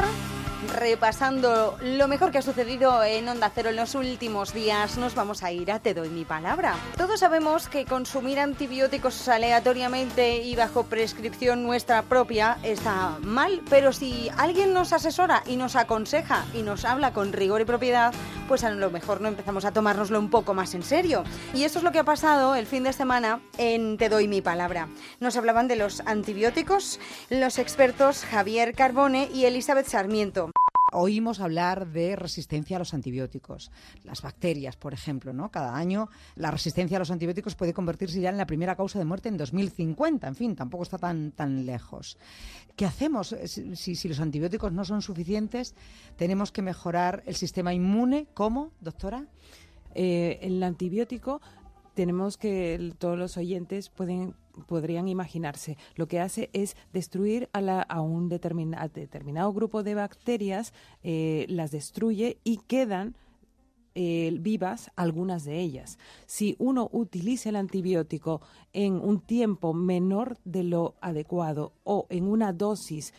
repasando 0.75 1.77
lo 1.81 2.07
mejor 2.07 2.31
que 2.31 2.39
ha 2.39 2.41
sucedido 2.41 3.03
en 3.03 3.27
Onda 3.29 3.51
Cero 3.53 3.69
en 3.69 3.75
los 3.75 3.95
últimos 3.95 4.53
días. 4.53 4.97
Nos 4.97 5.15
vamos 5.15 5.43
a 5.43 5.51
ir 5.51 5.71
a 5.71 5.79
Te 5.79 5.93
doy 5.93 6.09
mi 6.09 6.25
palabra. 6.25 6.75
Todos 6.97 7.19
sabemos 7.19 7.67
que 7.67 7.85
consumir 7.85 8.39
antibióticos 8.39 9.27
aleatoriamente 9.27 10.37
y 10.43 10.55
bajo 10.55 10.83
prescripción 10.83 11.63
nuestra 11.63 12.01
propia 12.03 12.57
está 12.63 13.17
mal, 13.21 13.61
pero 13.69 13.93
si 13.93 14.29
alguien 14.37 14.73
nos 14.73 14.93
asesora 14.93 15.43
y 15.45 15.55
nos 15.55 15.75
aconseja 15.75 16.45
y 16.53 16.61
nos 16.61 16.85
habla 16.85 17.13
con 17.13 17.33
rigor 17.33 17.61
y 17.61 17.65
propiedad, 17.65 18.13
pues 18.47 18.63
a 18.63 18.71
lo 18.71 18.89
mejor 18.89 19.21
no 19.21 19.27
empezamos 19.27 19.65
a 19.65 19.71
tomárnoslo 19.71 20.19
un 20.19 20.29
poco 20.29 20.53
más 20.53 20.73
en 20.73 20.83
serio. 20.83 21.23
Y 21.53 21.63
eso 21.63 21.79
es 21.79 21.83
lo 21.83 21.91
que 21.91 21.99
ha 21.99 22.03
pasado 22.03 22.55
el 22.55 22.65
fin 22.65 22.83
de 22.83 22.93
semana 22.93 23.41
en 23.57 23.97
Te 23.97 24.09
doy 24.09 24.27
mi 24.27 24.41
palabra. 24.41 24.87
Nos 25.19 25.37
hablaban 25.37 25.67
de 25.67 25.75
los 25.75 26.01
antibióticos 26.05 26.99
los 27.29 27.59
expertos 27.59 28.25
Javier 28.25 28.73
Carbone 28.73 29.29
y 29.33 29.45
Elizabeth 29.45 29.87
Sarmiento. 29.87 30.46
Oímos 30.93 31.41
hablar 31.41 31.91
de 31.91 32.15
resistencia 32.15 32.77
a 32.77 32.79
los 32.79 32.93
antibióticos, 32.93 33.71
las 34.03 34.21
bacterias, 34.21 34.77
por 34.77 34.93
ejemplo, 34.93 35.33
¿no? 35.33 35.51
Cada 35.51 35.75
año 35.75 36.09
la 36.35 36.49
resistencia 36.49 36.97
a 36.97 36.99
los 36.99 37.11
antibióticos 37.11 37.55
puede 37.55 37.73
convertirse 37.73 38.21
ya 38.21 38.29
en 38.29 38.37
la 38.37 38.47
primera 38.47 38.75
causa 38.75 38.97
de 38.97 39.05
muerte 39.05 39.27
en 39.27 39.37
2050. 39.37 40.27
En 40.27 40.35
fin, 40.35 40.55
tampoco 40.55 40.83
está 40.83 40.97
tan, 40.97 41.31
tan 41.31 41.65
lejos. 41.65 42.17
¿Qué 42.77 42.85
hacemos 42.85 43.35
si, 43.45 43.95
si 43.95 44.07
los 44.07 44.19
antibióticos 44.21 44.71
no 44.71 44.85
son 44.85 45.01
suficientes? 45.01 45.75
Tenemos 46.15 46.51
que 46.53 46.61
mejorar 46.61 47.21
el 47.25 47.35
sistema 47.35 47.73
inmune. 47.73 48.27
¿Cómo, 48.33 48.71
doctora? 48.79 49.25
Eh, 49.93 50.39
el 50.41 50.61
antibiótico 50.63 51.41
tenemos 51.95 52.37
que 52.37 52.93
todos 52.99 53.17
los 53.17 53.35
oyentes 53.35 53.89
pueden 53.89 54.35
podrían 54.65 55.07
imaginarse. 55.07 55.77
Lo 55.95 56.07
que 56.07 56.19
hace 56.19 56.49
es 56.53 56.75
destruir 56.93 57.49
a, 57.53 57.61
la, 57.61 57.81
a 57.81 58.01
un 58.01 58.29
determinado 58.29 59.53
grupo 59.53 59.83
de 59.83 59.95
bacterias, 59.95 60.73
eh, 61.03 61.45
las 61.49 61.71
destruye 61.71 62.39
y 62.43 62.57
quedan 62.57 63.15
eh, 63.99 64.31
vivas 64.39 64.91
algunas 64.95 65.43
de 65.43 65.59
ellas. 65.59 65.97
Si 66.27 66.55
uno 66.59 66.87
utiliza 66.91 67.49
el 67.49 67.55
antibiótico 67.55 68.41
en 68.71 68.93
un 68.93 69.19
tiempo 69.19 69.73
menor 69.73 70.37
de 70.45 70.61
lo 70.61 70.93
adecuado 71.01 71.73
o 71.83 72.05
en 72.11 72.27
una 72.27 72.53
dosis 72.53 73.11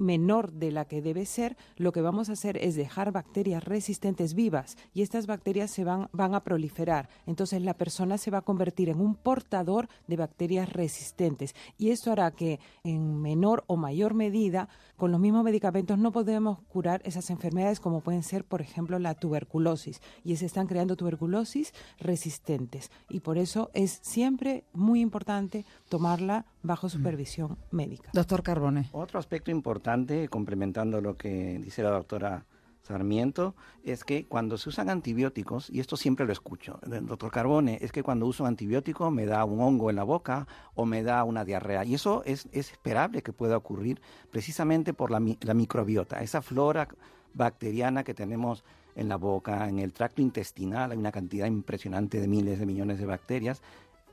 menor 0.00 0.52
de 0.52 0.72
la 0.72 0.86
que 0.86 1.02
debe 1.02 1.26
ser, 1.26 1.56
lo 1.76 1.92
que 1.92 2.00
vamos 2.00 2.28
a 2.28 2.32
hacer 2.32 2.56
es 2.56 2.74
dejar 2.74 3.12
bacterias 3.12 3.64
resistentes 3.64 4.34
vivas 4.34 4.76
y 4.94 5.02
estas 5.02 5.26
bacterias 5.26 5.70
se 5.70 5.84
van, 5.84 6.08
van 6.12 6.34
a 6.34 6.42
proliferar. 6.42 7.08
Entonces 7.26 7.62
la 7.62 7.74
persona 7.74 8.18
se 8.18 8.30
va 8.30 8.38
a 8.38 8.42
convertir 8.42 8.88
en 8.88 9.00
un 9.00 9.14
portador 9.14 9.88
de 10.06 10.16
bacterias 10.16 10.72
resistentes 10.72 11.54
y 11.78 11.90
esto 11.90 12.10
hará 12.12 12.30
que 12.30 12.60
en 12.82 13.20
menor 13.20 13.64
o 13.66 13.76
mayor 13.76 14.14
medida 14.14 14.68
con 15.00 15.12
los 15.12 15.20
mismos 15.20 15.44
medicamentos 15.44 15.96
no 15.98 16.12
podemos 16.12 16.58
curar 16.68 17.00
esas 17.06 17.30
enfermedades 17.30 17.80
como 17.80 18.02
pueden 18.02 18.22
ser, 18.22 18.44
por 18.44 18.60
ejemplo, 18.60 18.98
la 18.98 19.14
tuberculosis 19.14 20.02
y 20.24 20.36
se 20.36 20.44
están 20.44 20.66
creando 20.66 20.94
tuberculosis 20.94 21.72
resistentes 21.98 22.90
y 23.08 23.20
por 23.20 23.38
eso 23.38 23.70
es 23.72 23.98
siempre 24.02 24.64
muy 24.74 25.00
importante 25.00 25.64
tomarla 25.88 26.44
bajo 26.62 26.90
supervisión 26.90 27.56
médica. 27.70 28.10
Doctor 28.12 28.42
Carbone. 28.42 28.90
Otro 28.92 29.18
aspecto 29.18 29.50
importante, 29.50 30.28
complementando 30.28 31.00
lo 31.00 31.16
que 31.16 31.58
dice 31.58 31.82
la 31.82 31.92
doctora 31.92 32.44
Sarmiento, 32.90 33.54
es 33.84 34.04
que 34.04 34.26
cuando 34.26 34.58
se 34.58 34.68
usan 34.68 34.90
antibióticos, 34.90 35.70
y 35.70 35.80
esto 35.80 35.96
siempre 35.96 36.26
lo 36.26 36.32
escucho, 36.32 36.78
doctor 36.82 37.30
Carbone, 37.30 37.78
es 37.80 37.92
que 37.92 38.02
cuando 38.02 38.26
uso 38.26 38.46
antibiótico 38.46 39.10
me 39.10 39.26
da 39.26 39.44
un 39.44 39.60
hongo 39.60 39.90
en 39.90 39.96
la 39.96 40.02
boca 40.02 40.46
o 40.74 40.84
me 40.84 41.02
da 41.02 41.24
una 41.24 41.44
diarrea. 41.44 41.84
Y 41.84 41.94
eso 41.94 42.22
es, 42.24 42.48
esperable 42.52 43.22
que 43.22 43.32
pueda 43.32 43.56
ocurrir 43.56 44.00
precisamente 44.30 44.92
por 44.92 45.10
la, 45.10 45.22
la 45.40 45.54
microbiota, 45.54 46.20
esa 46.20 46.42
flora 46.42 46.88
bacteriana 47.32 48.04
que 48.04 48.14
tenemos 48.14 48.64
en 48.96 49.08
la 49.08 49.16
boca, 49.16 49.68
en 49.68 49.78
el 49.78 49.92
tracto 49.92 50.20
intestinal, 50.20 50.90
hay 50.90 50.98
una 50.98 51.12
cantidad 51.12 51.46
impresionante 51.46 52.20
de 52.20 52.28
miles 52.28 52.58
de 52.58 52.66
millones 52.66 52.98
de 52.98 53.06
bacterias, 53.06 53.62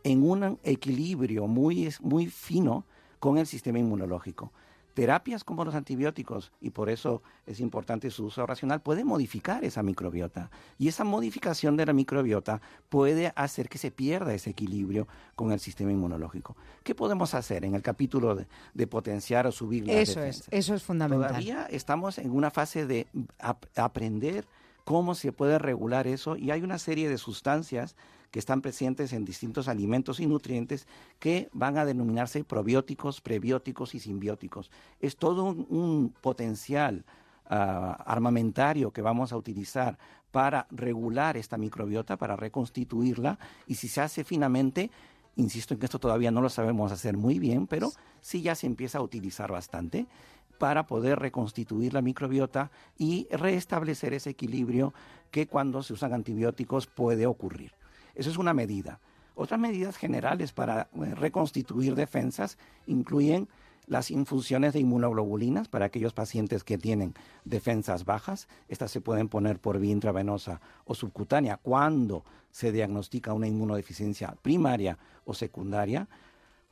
en 0.03 0.23
un 0.23 0.59
equilibrio 0.63 1.47
muy, 1.47 1.93
muy 2.01 2.27
fino 2.27 2.85
con 3.19 3.37
el 3.37 3.47
sistema 3.47 3.79
inmunológico. 3.79 4.51
Terapias 4.97 5.43
como 5.43 5.63
los 5.63 5.75
antibióticos, 5.75 6.51
y 6.59 6.71
por 6.71 6.89
eso 6.89 7.21
es 7.45 7.59
importante 7.59 8.09
su 8.09 8.25
uso 8.25 8.47
racional, 8.47 8.81
puede 8.81 9.03
modificar 9.03 9.63
esa 9.63 9.83
microbiota. 9.83 10.49
Y 10.79 10.87
esa 10.87 11.03
modificación 11.03 11.77
de 11.77 11.85
la 11.85 11.93
microbiota 11.93 12.61
puede 12.89 13.31
hacer 13.35 13.69
que 13.69 13.77
se 13.77 13.91
pierda 13.91 14.33
ese 14.33 14.49
equilibrio 14.49 15.07
con 15.35 15.51
el 15.51 15.59
sistema 15.59 15.91
inmunológico. 15.91 16.55
¿Qué 16.81 16.95
podemos 16.95 17.35
hacer 17.35 17.63
en 17.63 17.75
el 17.75 17.83
capítulo 17.83 18.35
de, 18.73 18.87
potenciar 18.87 19.45
o 19.45 19.51
subir 19.51 19.85
la 19.85 19.93
Eso 19.93 20.23
es, 20.23 20.47
eso 20.49 20.73
es 20.73 20.81
fundamental. 20.81 21.27
Todavía 21.27 21.67
estamos 21.69 22.17
en 22.17 22.31
una 22.31 22.49
fase 22.49 22.87
de 22.87 23.05
aprender 23.75 24.47
cómo 24.83 25.13
se 25.13 25.31
puede 25.31 25.59
regular 25.59 26.07
eso 26.07 26.37
y 26.37 26.49
hay 26.49 26.63
una 26.63 26.79
serie 26.79 27.07
de 27.07 27.19
sustancias 27.19 27.95
que 28.31 28.39
están 28.39 28.61
presentes 28.61 29.13
en 29.13 29.25
distintos 29.25 29.67
alimentos 29.67 30.19
y 30.19 30.27
nutrientes 30.27 30.87
que 31.19 31.49
van 31.53 31.77
a 31.77 31.85
denominarse 31.85 32.43
probióticos, 32.43 33.21
prebióticos 33.21 33.95
y 33.95 33.99
simbióticos. 33.99 34.71
Es 34.99 35.17
todo 35.17 35.43
un, 35.43 36.13
potencial 36.21 37.05
ah, 37.45 38.03
armamentario 38.05 38.91
que 38.91 39.01
vamos 39.01 39.31
a 39.31 39.37
utilizar 39.37 39.97
para 40.31 40.67
regular 40.71 41.37
esta 41.37 41.57
microbiota, 41.57 42.17
para 42.17 42.35
reconstituirla 42.35 43.39
y 43.65 43.75
si 43.75 43.87
se 43.87 44.01
hace 44.01 44.23
finamente, 44.23 44.91
insisto 45.35 45.73
en 45.73 45.79
que 45.79 45.85
esto 45.85 45.99
todavía 45.99 46.31
no 46.31 46.41
lo 46.41 46.49
sabemos 46.49 46.91
hacer 46.91 47.17
muy 47.17 47.39
bien, 47.39 47.67
pero 47.67 47.91
sí 48.21 48.41
ya 48.41 48.55
se 48.55 48.67
empieza 48.67 48.97
a 48.97 49.01
utilizar 49.01 49.51
bastante 49.51 50.05
para 50.57 50.87
poder 50.87 51.19
reconstituir 51.19 51.93
la 51.93 52.01
microbiota 52.01 52.71
y 52.97 53.27
restablecer 53.31 54.13
ese 54.13 54.31
equilibrio 54.31 54.93
que 55.31 55.47
cuando 55.47 55.83
se 55.83 55.93
usan 55.93 56.13
antibióticos 56.13 56.87
puede 56.87 57.25
ocurrir. 57.25 57.73
Eso 58.17 58.31
es 58.31 58.37
una 58.37 58.53
medida. 58.53 58.99
Otras 59.35 59.59
medidas 59.59 59.95
generales 59.95 60.51
para 60.51 60.89
eh, 60.95 61.13
reconstituir 61.13 61.93
defensas 61.93 62.57
incluyen 62.87 63.47
las 63.85 64.09
infusiones 64.09 64.73
de 64.73 64.79
inmunoglobulinas 64.79 65.69
para 65.69 65.85
aquellos 65.85 66.13
pacientes 66.13 66.63
que 66.63 66.79
tienen 66.79 67.13
defensas 67.45 68.03
bajas. 68.03 68.47
Estas 68.67 68.89
se 68.89 68.99
pueden 68.99 69.29
poner 69.29 69.59
por 69.59 69.77
vía 69.79 69.91
intravenosa 69.91 70.59
o 70.85 70.95
subcutánea 70.95 71.57
cuando 71.57 72.25
se 72.49 72.71
diagnostica 72.71 73.33
una 73.33 73.47
inmunodeficiencia 73.47 74.35
primaria 74.41 74.97
o 75.23 75.35
secundaria. 75.35 76.09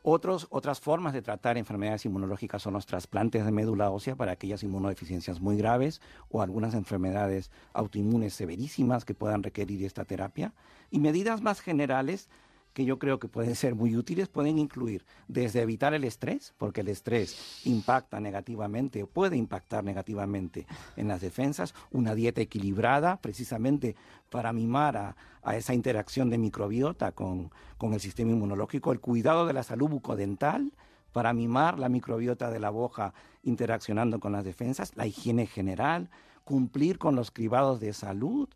Otros, 0.08 0.46
otras 0.52 0.80
formas 0.80 1.14
de 1.14 1.24
tratar 1.24 1.58
enfermedades 1.58 2.06
inmunológicas 2.06 2.62
son 2.62 2.74
los 2.74 2.86
trasplantes 2.86 3.44
de 3.44 3.52
médula 3.52 3.90
ósea 3.90 4.16
para 4.16 4.34
aquellas 4.34 4.62
inmunodeficiencias 4.62 5.42
muy 5.42 5.58
graves 5.58 6.00
o 6.30 6.44
algunas 6.44 6.76
enfermedades 6.76 7.50
autoinmunes 7.74 8.36
severísimas 8.36 9.04
que 9.04 9.16
puedan 9.16 9.42
requerir 9.42 9.84
esta 9.84 10.06
terapia. 10.06 10.54
Y 10.92 11.00
medidas 11.00 11.42
más 11.42 11.60
generales 11.60 12.30
que 12.76 12.84
yo 12.84 13.00
creo 13.00 13.20
que 13.20 13.30
pueden 13.30 13.56
ser 13.56 13.74
muy 13.74 13.96
útiles 13.96 14.28
pueden 14.28 14.60
incluir 14.60 15.06
desde 15.30 15.62
evitar 15.62 15.94
el 15.94 16.04
estrés, 16.04 16.54
porque 16.58 16.82
el 16.82 16.90
estrés 16.90 17.62
impacta 17.66 18.20
negativamente 18.20 19.02
o 19.02 19.08
puede 19.08 19.38
impactar 19.38 19.86
negativamente 19.86 20.68
en 20.98 21.08
las 21.08 21.22
defensas, 21.22 21.74
una 21.90 22.14
dieta 22.16 22.42
equilibrada 22.42 23.16
precisamente 23.22 23.96
para 24.30 24.52
mimar 24.52 25.16
a, 25.42 25.56
esa 25.56 25.74
interacción 25.74 26.30
de 26.30 26.38
microbiota 26.38 27.14
con, 27.14 27.50
con 27.78 27.94
el 27.94 28.02
sistema 28.02 28.32
inmunológico, 28.32 28.92
el 28.92 29.00
cuidado 29.00 29.48
de 29.48 29.54
la 29.54 29.64
salud 29.64 29.88
bucodental, 29.88 30.74
para 31.14 31.32
mimar 31.32 31.80
la 31.80 31.88
microbiota 31.88 32.52
de 32.52 32.60
la 32.60 32.72
boca 32.72 33.14
interaccionando 33.44 34.20
con 34.20 34.34
las 34.34 34.44
defensas, 34.44 34.98
la 34.98 35.08
higiene 35.08 35.46
general, 35.46 36.10
cumplir 36.44 36.98
con 36.98 37.16
los 37.16 37.32
cribados 37.32 37.80
de 37.80 37.94
salud 37.94 38.50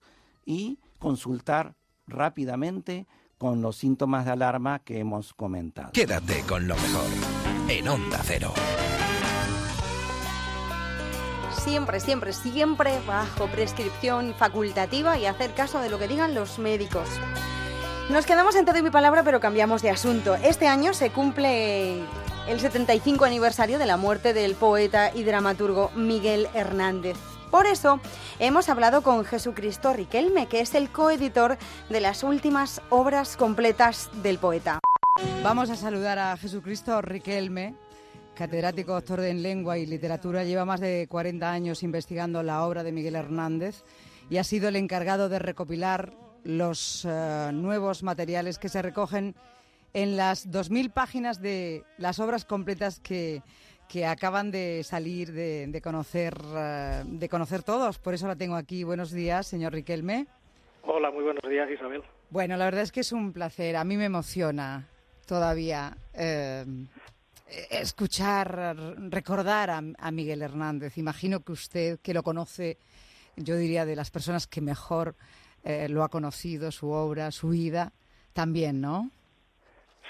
y 0.46 0.78
consultar 0.98 1.76
rápidamente 2.06 3.08
con 3.40 3.62
los 3.62 3.78
síntomas 3.78 4.26
de 4.26 4.32
alarma 4.32 4.80
que 4.80 5.00
hemos 5.00 5.34
comentado. 5.34 5.92
Quédate 5.94 6.42
con 6.42 6.68
lo 6.68 6.76
mejor 6.76 7.06
en 7.70 7.88
Onda 7.88 8.20
Cero. 8.24 8.54
Siempre, 11.64 12.00
siempre, 12.00 12.34
siempre 12.34 13.00
bajo 13.08 13.48
prescripción 13.48 14.36
facultativa 14.38 15.18
y 15.18 15.26
hacer 15.26 15.54
caso 15.54 15.80
de 15.80 15.90
lo 15.90 15.98
que 15.98 16.08
digan 16.08 16.36
los 16.36 16.60
médicos. 16.60 17.08
Nos 18.10 18.26
quedamos 18.26 18.56
en 18.56 18.66
todo 18.66 18.82
mi 18.84 18.90
palabra, 18.90 19.24
pero 19.24 19.40
cambiamos 19.40 19.82
de 19.82 19.92
asunto. 19.92 20.36
Este 20.36 20.68
año 20.68 20.94
se 20.94 21.10
cumple 21.10 22.00
el 22.48 22.60
75 22.60 23.24
aniversario 23.24 23.80
de 23.80 23.86
la 23.86 23.98
muerte 23.98 24.34
del 24.34 24.56
poeta 24.56 25.12
y 25.16 25.24
dramaturgo 25.24 25.92
Miguel 25.96 26.48
Hernández. 26.54 27.18
Por 27.52 27.66
eso 27.66 28.00
hemos 28.38 28.70
hablado 28.70 29.02
con 29.02 29.26
Jesucristo 29.26 29.94
Riquelme, 29.94 30.48
que 30.48 30.62
es 30.62 30.76
el 30.76 30.92
coeditor 30.92 31.58
de 31.90 32.00
las 32.00 32.24
últimas 32.24 32.82
obras 32.90 33.38
completas 33.38 34.10
del 34.22 34.38
poeta. 34.38 34.80
Vamos 35.44 35.72
a 35.72 35.76
saludar 35.76 36.20
a 36.20 36.38
Jesucristo 36.38 37.02
Riquelme, 37.02 37.74
catedrático 38.36 38.94
doctor 38.94 39.22
en 39.22 39.42
lengua 39.42 39.80
y 39.80 39.88
literatura. 39.88 40.44
Lleva 40.44 40.64
más 40.64 40.80
de 40.80 41.08
40 41.10 41.52
años 41.52 41.82
investigando 41.82 42.44
la 42.44 42.64
obra 42.64 42.84
de 42.84 42.92
Miguel 42.92 43.16
Hernández 43.16 43.84
y 44.30 44.38
ha 44.38 44.44
sido 44.44 44.70
el 44.70 44.76
encargado 44.76 45.28
de 45.28 45.40
recopilar 45.40 46.14
los 46.44 47.04
eh, 47.10 47.50
nuevos 47.52 48.04
materiales 48.04 48.60
que 48.60 48.70
se 48.70 48.84
recogen 48.84 49.36
en 49.94 50.18
las 50.18 50.48
2.000 50.50 50.94
páginas 50.94 51.42
de 51.42 51.84
las 51.98 52.20
obras 52.20 52.46
completas 52.46 53.00
que 53.00 53.42
que 53.90 54.06
acaban 54.06 54.52
de 54.52 54.84
salir 54.84 55.34
de, 55.34 55.82
conocer 55.84 56.36
eh, 56.56 57.02
de 57.06 57.28
conocer 57.28 57.64
todos. 57.64 57.98
Por 57.98 58.14
eso 58.14 58.28
la 58.28 58.36
tengo 58.36 58.56
aquí. 58.56 58.84
Buenos 58.84 59.12
días, 59.12 59.48
señor 59.48 59.74
Riquelme. 59.74 60.28
Hola, 60.84 61.10
muy 61.10 61.24
buenos 61.24 61.44
días, 61.50 61.70
Isabel. 61.70 62.04
Bueno, 62.30 62.56
la 62.56 62.66
verdad 62.66 62.84
es 62.84 62.92
que 62.92 63.00
es 63.00 63.12
un 63.12 63.34
placer. 63.34 63.76
A 63.76 63.84
mí 63.84 63.98
me 63.98 64.06
emociona 64.06 64.88
todavía 65.28 65.98
eh, 66.14 66.64
escuchar, 67.72 68.76
recordar 69.10 69.72
a, 69.72 70.12
Miguel 70.12 70.44
Hernández. 70.44 71.00
Imagino 71.00 71.40
que 71.40 71.52
usted, 71.52 72.00
que 72.00 72.14
lo 72.14 72.22
conoce, 72.22 72.78
yo 73.36 73.56
diría 73.56 73.86
de 73.86 73.96
las 73.96 74.12
personas 74.12 74.46
que 74.46 74.62
mejor 74.62 75.16
eh, 75.64 75.90
lo 75.90 76.04
ha 76.04 76.10
conocido, 76.10 76.72
su 76.72 76.92
obra, 76.92 77.32
su 77.32 77.50
vida, 77.50 77.92
también, 78.34 78.82
¿no? 78.82 79.10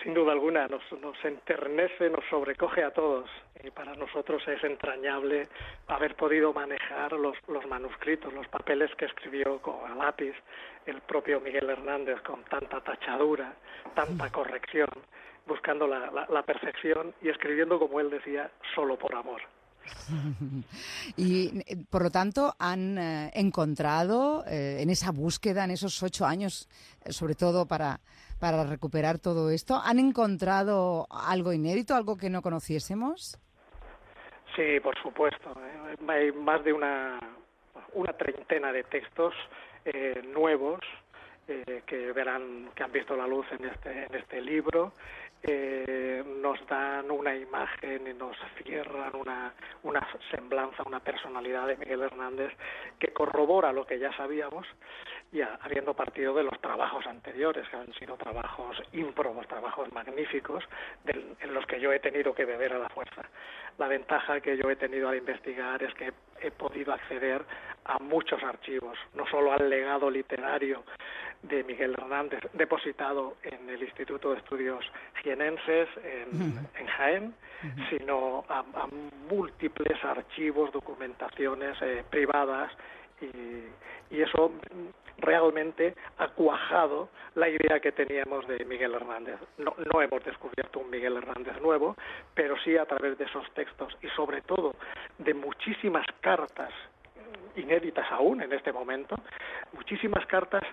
Sin 0.03 0.13
duda 0.13 0.31
alguna, 0.31 0.67
nos, 0.67 0.83
enternece, 1.25 2.09
nos 2.09 2.23
sobrecoge 2.29 2.83
a 2.83 2.91
todos 2.91 3.29
y 3.63 3.71
para 3.71 3.93
nosotros 3.95 4.41
es 4.47 4.63
entrañable 4.63 5.49
haber 5.87 6.15
podido 6.15 6.53
manejar 6.53 7.11
los, 7.13 7.35
manuscritos, 7.67 8.33
los 8.33 8.47
papeles 8.47 8.89
que 8.97 9.05
escribió 9.05 9.61
con, 9.61 9.75
a 9.91 9.95
lápiz 9.95 10.33
el 10.85 11.01
propio 11.01 11.41
Miguel 11.41 11.69
Hernández 11.69 12.21
con 12.21 12.43
tanta 12.45 12.81
tachadura, 12.81 13.53
tanta 13.93 14.29
corrección, 14.31 14.89
buscando 15.45 15.87
la, 15.87 16.43
perfección 16.43 17.13
y 17.21 17.29
escribiendo, 17.29 17.79
como 17.79 17.99
él 17.99 18.09
decía, 18.09 18.49
solo 18.73 18.97
por 18.97 19.13
amor. 19.13 19.41
y 21.17 21.63
por 21.85 22.03
lo 22.03 22.11
tanto 22.11 22.53
han 22.59 22.97
eh, 22.97 23.31
encontrado 23.33 24.43
eh, 24.45 24.77
en 24.81 24.89
esa 24.89 25.11
búsqueda, 25.11 25.63
en 25.63 25.71
esos 25.71 26.01
ocho 26.03 26.25
años, 26.25 26.69
eh, 27.03 27.11
sobre 27.11 27.33
todo 27.35 27.65
para 27.65 27.99
para 28.39 28.63
recuperar 28.63 29.19
todo 29.19 29.49
esto. 29.49 29.81
¿Han 29.83 29.99
encontrado 29.99 31.07
algo 31.09 31.51
inédito, 31.51 31.93
algo 31.93 32.15
que 32.15 32.29
no 32.29 32.41
conociésemos? 32.41 33.37
Sí, 34.55 34.79
por 34.79 34.97
supuesto. 35.01 35.51
¿eh? 35.51 35.95
Hay 36.07 36.31
más 36.31 36.63
de 36.63 36.73
una, 36.73 37.19
una 37.93 38.13
treintena 38.13 38.71
de 38.71 38.83
textos 38.83 39.33
eh, 39.85 40.21
nuevos 40.25 40.79
eh, 41.47 41.83
que 41.85 42.11
verán, 42.11 42.69
que 42.75 42.83
han 42.83 42.91
visto 42.91 43.15
la 43.15 43.27
luz 43.27 43.45
en 43.51 43.65
este, 43.65 44.05
en 44.05 44.15
este 44.15 44.41
libro 44.41 44.93
eh, 45.41 46.21
nos 46.41 46.59
dan 46.67 47.09
una 47.09 47.33
imagen 47.33 48.07
y 48.07 48.13
nos 48.13 48.35
cierran 48.61 49.15
una, 49.15 49.53
una 49.83 50.05
semblanza, 50.31 50.83
una 50.85 50.99
personalidad 50.99 51.67
de 51.67 51.77
Miguel 51.77 52.01
Hernández 52.01 52.51
que 52.99 53.13
corrobora 53.13 53.71
lo 53.71 53.85
que 53.85 53.99
ya 53.99 54.11
sabíamos, 54.17 54.67
ya 55.31 55.59
habiendo 55.61 55.93
partido 55.93 56.33
de 56.33 56.43
los 56.43 56.59
trabajos 56.59 57.05
anteriores, 57.05 57.67
que 57.69 57.77
han 57.77 57.93
sido 57.93 58.15
trabajos 58.17 58.81
ímprobos, 58.93 59.47
trabajos 59.47 59.91
magníficos, 59.93 60.63
en 61.05 61.53
los 61.53 61.65
que 61.65 61.79
yo 61.79 61.91
he 61.93 61.99
tenido 61.99 62.33
que 62.33 62.45
beber 62.45 62.73
a 62.73 62.79
la 62.79 62.89
fuerza. 62.89 63.21
La 63.77 63.87
ventaja 63.87 64.41
que 64.41 64.57
yo 64.57 64.69
he 64.69 64.75
tenido 64.75 65.07
al 65.07 65.17
investigar 65.17 65.81
es 65.83 65.93
que 65.93 66.11
he 66.41 66.51
podido 66.51 66.93
acceder 66.93 67.43
a 67.85 67.99
muchos 67.99 68.41
archivos, 68.43 68.97
no 69.13 69.25
solo 69.27 69.53
al 69.53 69.69
legado 69.69 70.09
literario 70.09 70.83
de 71.43 71.63
Miguel 71.63 71.95
Hernández, 71.97 72.41
depositado 72.53 73.37
en 73.43 73.69
el 73.69 73.81
Instituto 73.81 74.31
de 74.31 74.37
Estudios 74.37 74.85
Jienenses 75.23 75.87
en, 76.03 76.87
Jaén, 76.87 77.33
sino 77.89 78.43
a, 78.49 78.63
múltiples 79.29 80.03
archivos, 80.03 80.71
documentaciones 80.71 81.77
eh, 81.81 82.03
privadas 82.09 82.71
y, 83.21 84.15
y, 84.15 84.21
eso 84.21 84.51
realmente 85.21 85.95
ha 86.17 86.29
cuajado 86.29 87.09
la 87.35 87.49
idea 87.49 87.79
que 87.79 87.91
teníamos 87.91 88.47
de 88.47 88.65
Miguel 88.65 88.93
Hernández. 88.93 89.39
No, 89.57 89.75
no 89.91 90.01
hemos 90.01 90.23
descubierto 90.23 90.79
un 90.79 90.89
Miguel 90.89 91.17
Hernández 91.17 91.59
nuevo, 91.61 91.95
pero 92.33 92.55
sí 92.63 92.77
a 92.77 92.85
través 92.85 93.17
de 93.17 93.25
esos 93.25 93.49
textos 93.53 93.97
y 94.01 94.07
sobre 94.09 94.41
todo 94.41 94.75
de 95.17 95.33
muchísimas 95.33 96.05
cartas 96.21 96.71
inéditas 97.55 98.09
aún 98.11 98.41
en 98.41 98.53
este 98.53 98.71
momento, 98.71 99.15
muchísimas 99.73 100.25
cartas 100.27 100.63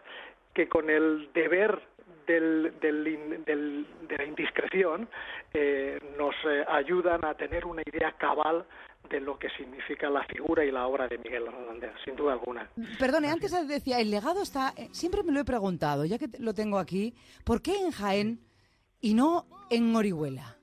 que 0.56 0.70
con 0.70 0.88
el 0.88 1.28
deber 1.34 1.82
del, 2.26 2.72
de 2.80 4.16
la 4.16 4.24
indiscreción 4.24 5.06
eh, 5.52 5.98
nos 6.16 6.34
eh, 6.48 6.64
ayudan 6.66 7.26
a 7.26 7.34
tener 7.34 7.66
una 7.66 7.82
idea 7.84 8.12
cabal 8.12 8.64
de 9.10 9.20
lo 9.20 9.38
que 9.38 9.50
significa 9.50 10.08
la 10.08 10.24
figura 10.24 10.64
y 10.64 10.70
la 10.70 10.86
obra 10.86 11.08
de 11.08 11.18
Miguel 11.18 11.44
Hernández, 11.46 11.92
sin 12.06 12.16
duda 12.16 12.32
alguna. 12.32 12.70
Perdone, 12.98 13.30
antes 13.30 13.52
decía, 13.68 14.00
el 14.00 14.10
legado 14.10 14.42
está, 14.42 14.72
eh, 14.78 14.88
siempre 14.92 15.22
me 15.22 15.30
lo 15.30 15.40
he 15.40 15.44
preguntado, 15.44 16.06
ya 16.06 16.16
que 16.16 16.28
lo 16.38 16.54
tengo 16.54 16.78
aquí, 16.78 17.14
¿por 17.44 17.60
qué 17.60 17.76
en 17.76 17.90
Jaén 17.90 18.40
y 19.02 19.12
no 19.12 19.44
en 19.70 19.94
Orihuela? 19.94 20.56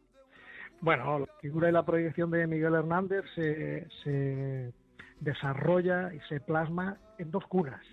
Bueno, 0.81 1.19
la 1.19 1.27
figura 1.39 1.69
y 1.69 1.71
la 1.71 1.85
proyección 1.85 2.31
de 2.31 2.47
Miguel 2.47 2.73
Hernández 2.73 3.25
se, 3.35 3.87
se 4.03 4.73
desarrolla 5.19 6.11
y 6.15 6.19
se 6.27 6.39
plasma 6.39 6.97
en 7.19 7.29
dos 7.29 7.45
cunas 7.45 7.85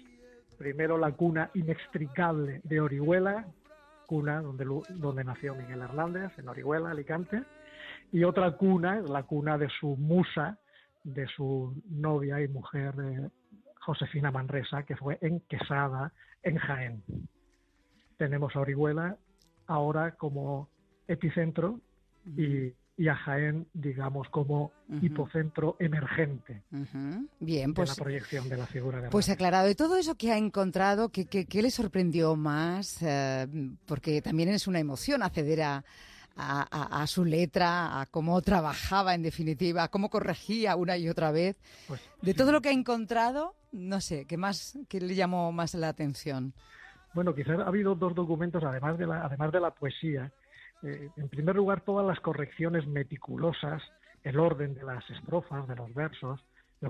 Primero 0.61 0.99
la 0.99 1.13
cuna 1.13 1.51
inextricable 1.55 2.61
de 2.65 2.83
Orihuela, 2.83 3.47
cuna 4.07 4.43
donde, 4.43 4.67
donde 4.91 5.25
nació 5.25 5.55
Miguel 5.55 5.81
Hernández, 5.81 6.39
en 6.39 6.51
Orihuela, 6.51 6.91
Alicante, 6.91 7.45
y 8.13 8.25
otra 8.25 8.53
cuna 8.59 9.01
la 9.01 9.23
cuna 9.23 9.57
de 9.57 9.71
su 9.81 9.97
musa, 9.97 10.59
de 11.03 11.27
su 11.29 11.83
novia 11.89 12.43
y 12.43 12.49
mujer 12.49 12.93
eh, 13.03 13.31
Josefina 13.81 14.31
Manresa, 14.31 14.83
que 14.83 14.97
fue 14.97 15.17
en 15.23 15.41
Quesada, 15.49 16.13
en 16.43 16.59
Jaén. 16.59 17.03
Tenemos 18.19 18.55
a 18.55 18.61
Orihuela 18.61 19.17
ahora 19.67 20.11
como 20.17 20.69
epicentro 21.09 21.81
y 22.37 22.75
y 23.01 23.09
a 23.09 23.17
Jaén, 23.17 23.67
digamos, 23.73 24.29
como 24.29 24.73
hipocentro 25.01 25.75
emergente 25.79 26.65
Bien, 27.41 27.73
pues, 27.73 27.89
de 27.89 27.97
la 27.97 28.05
proyección 28.05 28.47
de 28.51 28.59
la 28.59 28.67
figura 28.67 29.01
de 29.01 29.09
Pues 29.09 29.31
aclarado, 29.31 29.67
de 29.67 29.75
todo 29.75 29.97
eso 29.97 30.17
que 30.17 30.31
ha 30.33 30.37
encontrado, 30.37 31.09
¿qué, 31.09 31.25
qué, 31.25 31.63
le 31.63 31.71
sorprendió 31.71 32.37
más? 32.37 32.99
Eh, 33.01 33.47
porque 33.87 34.21
también 34.21 34.51
es 34.51 34.67
una 34.67 34.81
emoción 34.81 35.23
acceder 35.23 35.63
a, 35.63 35.83
a, 36.37 37.07
su 37.07 37.25
letra, 37.25 38.03
a 38.03 38.05
cómo 38.05 38.39
trabajaba 38.43 39.15
en 39.15 39.23
definitiva, 39.23 39.85
a 39.85 39.89
cómo 39.89 40.11
corregía 40.11 40.77
una 40.77 40.99
y 40.99 41.09
otra 41.09 41.33
vez. 41.33 41.57
Pues, 41.89 42.03
de 42.21 42.35
todo 42.35 42.53
lo 42.53 42.61
que 42.61 42.69
ha 42.69 42.73
encontrado, 42.73 43.55
no 43.73 44.03
sé, 44.03 44.27
¿qué 44.27 44.37
más 44.37 44.79
qué 44.91 45.01
le 45.01 45.15
llamó 45.15 45.53
más 45.53 45.73
la 45.73 45.89
atención? 45.89 46.53
Bueno, 47.15 47.35
quizás 47.35 47.59
ha 47.61 47.67
habido 47.67 47.95
dos 47.95 48.15
documentos, 48.15 48.63
además 48.63 48.99
de 48.99 49.07
la, 49.07 49.25
además 49.25 49.53
de 49.53 49.61
la 49.61 49.71
poesía. 49.71 50.31
Eh, 50.83 51.11
en 51.17 51.29
primer 51.29 51.57
lugar, 51.57 51.83
todas 51.83 52.07
las 52.07 52.21
correcciones 52.21 52.87
meticulosas, 52.87 53.83
el 54.25 54.39
orden 54.39 54.75
de 54.75 54.85
las 54.85 55.09
estrofas, 55.11 55.67
de 55.69 55.77
los 55.77 55.93
versos, 55.95 56.41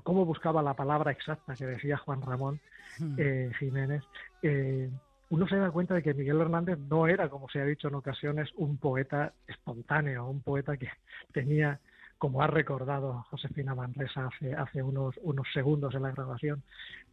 cómo 0.02 0.24
buscaba 0.24 0.62
la 0.62 0.74
palabra 0.74 1.10
exacta 1.10 1.54
que 1.54 1.66
decía 1.66 1.96
Juan 1.96 2.22
Ramón 2.22 2.60
hmm. 2.98 3.14
eh, 3.18 3.50
Jiménez. 3.58 4.04
Eh, 4.42 4.88
uno 5.30 5.48
se 5.48 5.56
da 5.56 5.70
cuenta 5.70 5.94
de 5.94 6.02
que 6.02 6.14
Miguel 6.14 6.40
Hernández 6.40 6.78
no 6.78 7.06
era, 7.06 7.28
como 7.28 7.48
se 7.48 7.60
ha 7.60 7.64
dicho 7.64 7.88
en 7.88 7.94
ocasiones, 7.94 8.50
un 8.56 8.78
poeta 8.78 9.32
espontáneo, 9.46 10.28
un 10.28 10.42
poeta 10.42 10.76
que 10.76 10.88
tenía, 11.32 11.80
como 12.20 12.42
ha 12.42 12.46
recordado 12.46 13.24
Josefina 13.30 13.74
Manresa 13.74 14.26
hace, 14.26 14.52
hace 14.54 14.82
unos, 14.82 15.18
unos 15.22 15.48
segundos 15.54 15.94
en 15.94 16.02
la 16.02 16.10
grabación, 16.10 16.62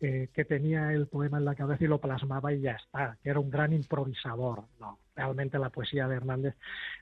eh, 0.01 0.27
que 0.33 0.43
tenía 0.43 0.91
el 0.91 1.07
poema 1.07 1.37
en 1.37 1.45
la 1.45 1.55
cabeza 1.55 1.85
y 1.85 1.87
lo 1.87 2.01
plasmaba 2.01 2.51
y 2.51 2.59
ya 2.59 2.73
está, 2.73 3.17
que 3.23 3.29
era 3.29 3.39
un 3.39 3.49
gran 3.49 3.71
improvisador. 3.71 4.65
No, 4.81 4.99
realmente 5.15 5.57
la 5.59 5.69
poesía 5.69 6.09
de 6.09 6.17
Hernández 6.17 6.55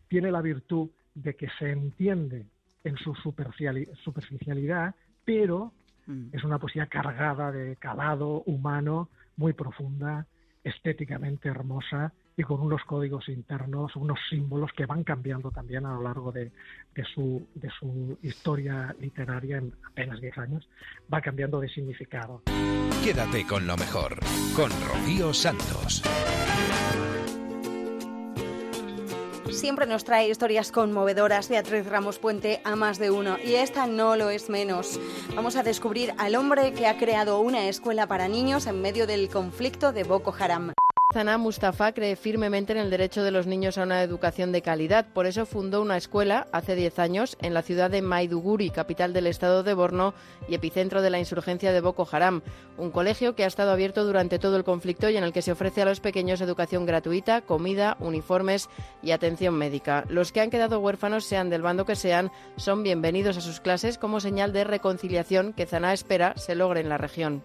tiene 0.08 0.32
la 0.32 0.44
virtud 0.44 0.92
de 1.16 1.36
que 1.36 1.50
se 1.58 1.72
entiende 1.72 2.46
en 2.84 2.96
su 2.98 3.16
superficialidad, 3.16 4.94
pero 5.26 5.74
mm. 6.06 6.28
es 6.32 6.44
una 6.44 6.60
poesía 6.60 6.86
cargada 6.86 7.52
de 7.52 7.76
calado 7.78 8.44
humano, 8.46 9.10
muy 9.36 9.54
profunda, 9.54 10.28
estéticamente 10.64 11.50
hermosa 11.50 12.14
y 12.38 12.44
con 12.44 12.62
unos 12.62 12.84
códigos 12.84 13.30
internos, 13.30 13.96
unos 13.96 14.20
símbolos 14.30 14.72
que 14.74 14.86
van 14.86 15.04
cambiando 15.04 15.52
también 15.52 15.86
a 15.86 15.94
lo 15.94 16.02
largo 16.02 16.32
de, 16.32 16.52
su, 17.14 17.48
de 17.56 17.70
su 17.80 18.18
historia 18.22 18.96
literaria 19.00 19.58
en 19.58 19.74
apenas 19.88 20.20
10 20.20 20.38
años, 20.38 20.68
va 21.14 21.22
cambiando 21.22 21.60
de 21.60 21.70
significado. 21.70 22.42
Quédate 23.04 23.46
con 23.46 23.66
lo 23.68 23.78
mejor, 23.78 24.20
con 24.56 24.70
Rocío 24.88 25.34
Santos. 25.34 26.04
Siempre 29.52 29.86
nos 29.86 30.04
trae 30.04 30.30
historias 30.30 30.72
conmovedoras 30.72 31.48
Beatriz 31.48 31.86
Ramos 31.86 32.20
Puente 32.20 32.62
a 32.66 32.76
más 32.76 33.00
de 33.00 33.10
uno 33.10 33.38
y 33.44 33.56
esta 33.56 33.88
no 33.88 34.18
lo 34.18 34.30
es 34.30 34.50
menos. 34.50 35.00
Vamos 35.34 35.56
a 35.56 35.64
descubrir 35.64 36.14
al 36.18 36.36
hombre 36.36 36.74
que 36.74 36.88
ha 36.88 36.98
creado 36.98 37.40
una 37.40 37.70
escuela 37.70 38.06
para 38.06 38.28
niños 38.28 38.68
en 38.68 38.82
medio 38.82 39.08
del 39.08 39.30
conflicto 39.30 39.94
de 39.94 40.04
Boko 40.04 40.36
Haram. 40.38 40.74
Zana 41.14 41.38
Mustafa 41.38 41.94
cree 41.94 42.16
firmemente 42.16 42.74
en 42.74 42.80
el 42.80 42.90
derecho 42.90 43.24
de 43.24 43.32
los 43.32 43.46
niños 43.46 43.78
a 43.78 43.84
una 43.84 44.02
educación 44.02 44.52
de 44.52 44.62
calidad. 44.62 45.06
Por 45.14 45.28
eso 45.28 45.46
fundó 45.46 45.82
una 45.82 45.98
escuela 45.98 46.48
hace 46.52 46.76
10 46.76 47.00
años 47.00 47.38
en 47.42 47.54
la 47.54 47.62
ciudad 47.62 47.92
de 47.92 48.02
Maiduguri, 48.02 48.72
capital 48.72 49.14
del 49.14 49.28
estado 49.28 49.62
de 49.64 49.76
Borno 49.76 50.14
y 50.50 50.56
epicentro 50.56 51.02
de 51.02 51.12
la 51.12 51.20
insurgencia 51.20 51.72
de 51.72 51.80
Boko 51.80 52.08
Haram. 52.12 52.42
Un 52.78 52.92
colegio 52.92 53.36
que 53.36 53.44
ha 53.44 53.48
estado 53.48 53.72
abierto 53.72 54.04
durante 54.04 54.40
todo 54.40 54.58
el 54.58 54.64
conflicto 54.64 55.10
y 55.10 55.16
en 55.16 55.24
el 55.24 55.32
que 55.32 55.44
se 55.44 55.52
ofrece 55.52 55.84
a 55.84 55.86
los 55.86 56.00
pequeños 56.00 56.42
educación 56.42 56.86
gratuita, 56.86 57.42
comida, 57.42 57.96
uniformes 58.00 58.68
y 59.02 59.12
atención 59.12 59.54
médica. 59.54 60.06
Los 60.10 60.32
que 60.32 60.42
han 60.42 60.50
quedado 60.50 60.80
huérfanos, 60.80 61.24
sean 61.24 61.50
del 61.50 61.62
bando 61.62 61.86
que 61.86 61.96
sean, 61.96 62.32
son 62.58 62.84
bienvenidos 62.84 63.38
a 63.38 63.42
sus 63.42 63.62
clases 63.62 63.98
como 63.98 64.20
señal 64.20 64.52
de 64.52 64.64
reconciliación 64.64 65.54
que 65.54 65.68
Zana 65.68 65.94
espera 65.94 66.34
se 66.36 66.56
logre 66.56 66.82
en 66.82 66.90
la 66.90 66.98
región. 66.98 67.44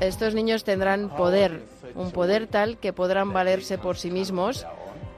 Estos 0.00 0.34
niños 0.34 0.64
tendrán 0.64 1.10
poder 1.10 1.55
un 1.96 2.10
poder 2.12 2.46
tal 2.46 2.78
que 2.78 2.92
podrán 2.92 3.32
valerse 3.32 3.78
por 3.78 3.96
sí 3.96 4.10
mismos 4.10 4.66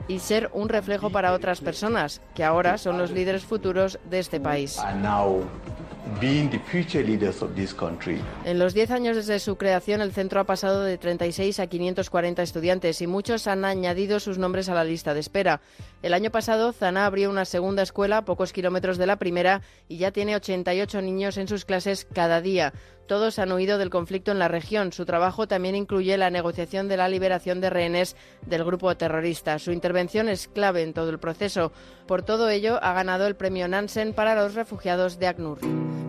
y 0.07 0.21
ser 0.21 0.51
un 0.55 0.69
reflejo 0.69 1.11
para 1.11 1.33
otras 1.33 1.61
personas, 1.61 2.23
que 2.35 2.45
ahora 2.45 2.79
son 2.79 2.97
los 2.97 3.11
líderes 3.11 3.45
futuros 3.45 3.99
de 4.09 4.21
este 4.21 4.41
país. 4.41 4.79
En 8.45 8.59
los 8.59 8.75
10 8.75 8.91
años 8.91 9.17
desde 9.17 9.39
su 9.39 9.57
creación, 9.57 10.01
el 10.01 10.13
centro 10.13 10.41
ha 10.41 10.45
pasado 10.45 10.83
de 10.83 10.99
36 10.99 11.61
a 11.61 11.67
540 11.67 12.43
estudiantes 12.43 13.01
y 13.03 13.07
muchos 13.07 13.47
han 13.47 13.65
añadido 13.65 14.19
sus 14.19 14.39
nombres 14.39 14.69
a 14.69 14.75
la 14.75 14.85
lista 14.85 15.15
de 15.15 15.21
espera. 15.21 15.61
El 16.03 16.15
año 16.15 16.31
pasado, 16.31 16.73
Zana 16.73 17.07
abrió 17.07 17.31
una 17.31 17.45
segunda 17.45 17.83
escuela 17.83 18.19
a 18.19 18.25
pocos 18.25 18.53
kilómetros 18.53 18.99
de 18.99 19.07
la 19.07 19.17
primera 19.17 19.63
y 19.87 19.99
ya 19.99 20.11
tiene 20.11 20.35
88 20.35 21.03
niños 21.03 21.37
en 21.37 21.47
sus 21.47 21.65
clases 21.65 22.07
cada 22.13 22.41
día. 22.41 22.73
Todos 23.07 23.39
han 23.39 23.53
huido 23.53 23.79
del 23.79 23.89
conflicto 23.89 24.33
en 24.33 24.39
la 24.39 24.49
región. 24.49 24.93
Su 24.93 25.07
trabajo 25.07 25.49
también 25.49 25.75
incluye 25.75 26.19
la 26.19 26.29
negociación 26.31 26.89
de 26.89 26.99
la 26.99 27.09
liberación 27.09 27.61
de 27.61 27.71
rehenes 27.71 28.17
del 28.47 28.65
grupo 28.65 28.95
terrorista. 28.97 29.59
Su 29.59 29.73
intervención 29.73 30.29
es 30.29 30.47
clave 30.47 30.83
en 30.83 30.93
todo 30.93 31.09
el 31.09 31.19
proceso. 31.19 31.73
Por 32.07 32.23
todo 32.23 32.51
ello, 32.51 32.79
ha 32.83 32.93
ganado 32.93 33.27
el 33.27 33.35
premio 33.35 33.67
Nansen 33.67 34.13
para 34.13 34.35
los 34.35 34.55
refugiados 34.55 35.19
de 35.19 35.27
ACNUR. 35.27 35.59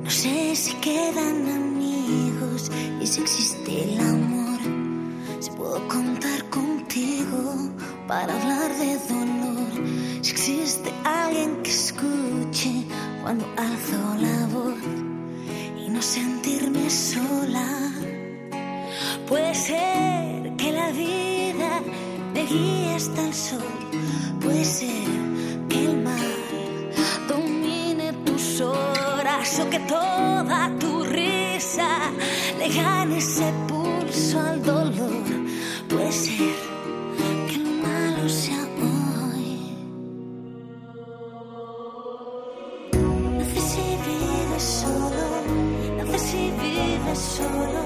No 0.03 0.09
sé 0.09 0.55
si 0.55 0.73
quedan 0.75 1.47
amigos 1.49 2.71
y 3.01 3.07
si 3.07 3.21
existe 3.21 3.83
el 3.83 3.99
amor. 3.99 4.59
Si 5.39 5.51
puedo 5.51 5.87
contar 5.87 6.49
contigo 6.49 7.55
para 8.07 8.33
hablar 8.39 8.71
de 8.77 8.97
dolor. 9.07 9.71
Si 10.21 10.31
existe 10.31 10.91
alguien 11.03 11.61
que 11.63 11.71
escuche 11.71 12.85
cuando 13.23 13.45
alzo 13.57 13.97
la 14.19 14.47
voz 14.47 15.09
no 15.89 16.01
sentirme 16.01 16.89
sola. 16.89 17.67
Puede 19.27 19.55
ser 19.55 20.55
que 20.55 20.71
la 20.71 20.91
vida 20.91 21.81
me 22.33 22.45
guíe 22.45 22.95
hasta 22.95 23.27
el 23.27 23.33
sol. 23.33 23.73
Puede 24.39 24.65
ser 24.65 25.07
que 25.67 25.85
el 25.85 25.97
mar 26.03 26.48
horas 29.39 29.59
o 29.59 29.69
que 29.69 29.79
toda 29.79 30.69
tu 30.79 31.03
risa 31.03 32.11
le 32.57 32.67
gane 32.69 33.17
ese 33.17 33.51
pulso 33.67 34.39
al 34.39 34.63
dolor. 34.63 35.23
Puede 35.87 36.11
ser 36.11 36.55
que 37.47 37.57
lo 37.57 37.71
malo 37.87 38.29
sea 38.29 38.63
hoy. 38.81 39.75
No 43.37 43.45
sé 43.45 43.59
si 43.71 43.81
vives 44.07 44.63
solo 44.63 45.29
si 46.19 46.51
vives 46.51 47.19
solo, 47.37 47.83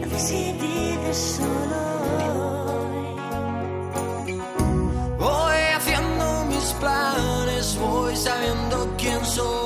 no 0.00 0.06
sé 0.10 0.18
si 0.18 0.52
vives 0.52 1.16
solo. 1.38 1.82
Voy 5.18 5.60
haciendo 5.76 6.44
mis 6.50 6.72
planes, 6.74 7.78
voy 7.78 8.14
sabiendo 8.16 8.94
quién 8.98 9.24
soy, 9.24 9.63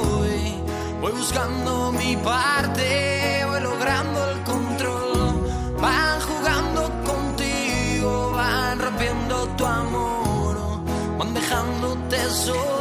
voy 1.09 1.19
buscando 1.19 1.93
mi 1.93 2.17
parte, 2.17 3.45
voy 3.47 3.61
logrando 3.61 4.31
el 4.31 4.43
control. 4.43 5.77
Van 5.81 6.21
jugando 6.21 6.91
contigo, 7.05 8.33
van 8.33 8.79
rompiendo 8.79 9.47
tu 9.57 9.65
amor, 9.65 10.57
van 11.19 11.35
dejándote 11.35 12.31
solo. 12.31 12.78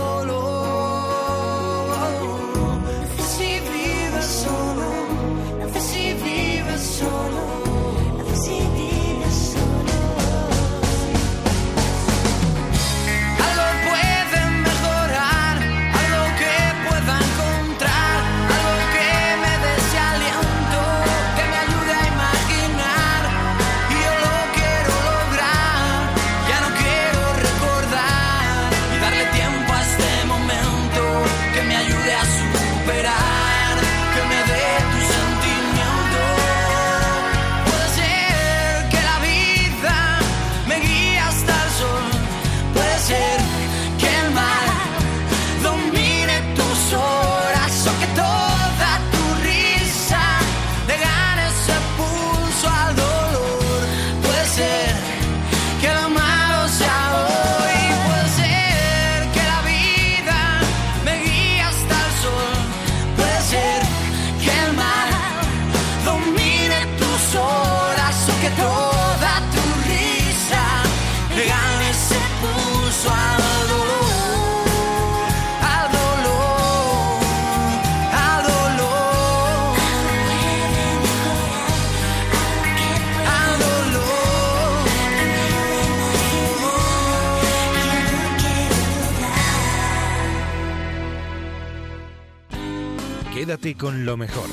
Con 93.80 94.06
lo 94.06 94.18
mejor 94.18 94.48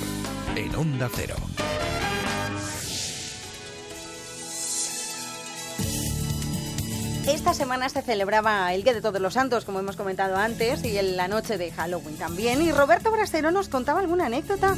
en 0.56 0.74
Onda 0.74 1.10
Cero. 1.14 1.35
Esta 7.28 7.52
semana 7.52 7.89
se 7.90 8.01
celebraba 8.01 8.72
el 8.72 8.82
Día 8.82 8.94
de 8.94 9.02
Todos 9.02 9.20
los 9.20 9.35
Santos, 9.35 9.66
como 9.66 9.78
hemos 9.78 9.97
comentado 9.97 10.36
antes, 10.36 10.82
y 10.85 10.97
en 10.97 11.16
la 11.18 11.28
noche 11.28 11.59
de 11.59 11.70
Halloween 11.70 12.16
también. 12.16 12.62
Y 12.62 12.72
Roberto 12.72 13.12
Brasero 13.12 13.51
nos 13.51 13.68
contaba 13.68 14.01
alguna 14.01 14.26
anécdota 14.26 14.74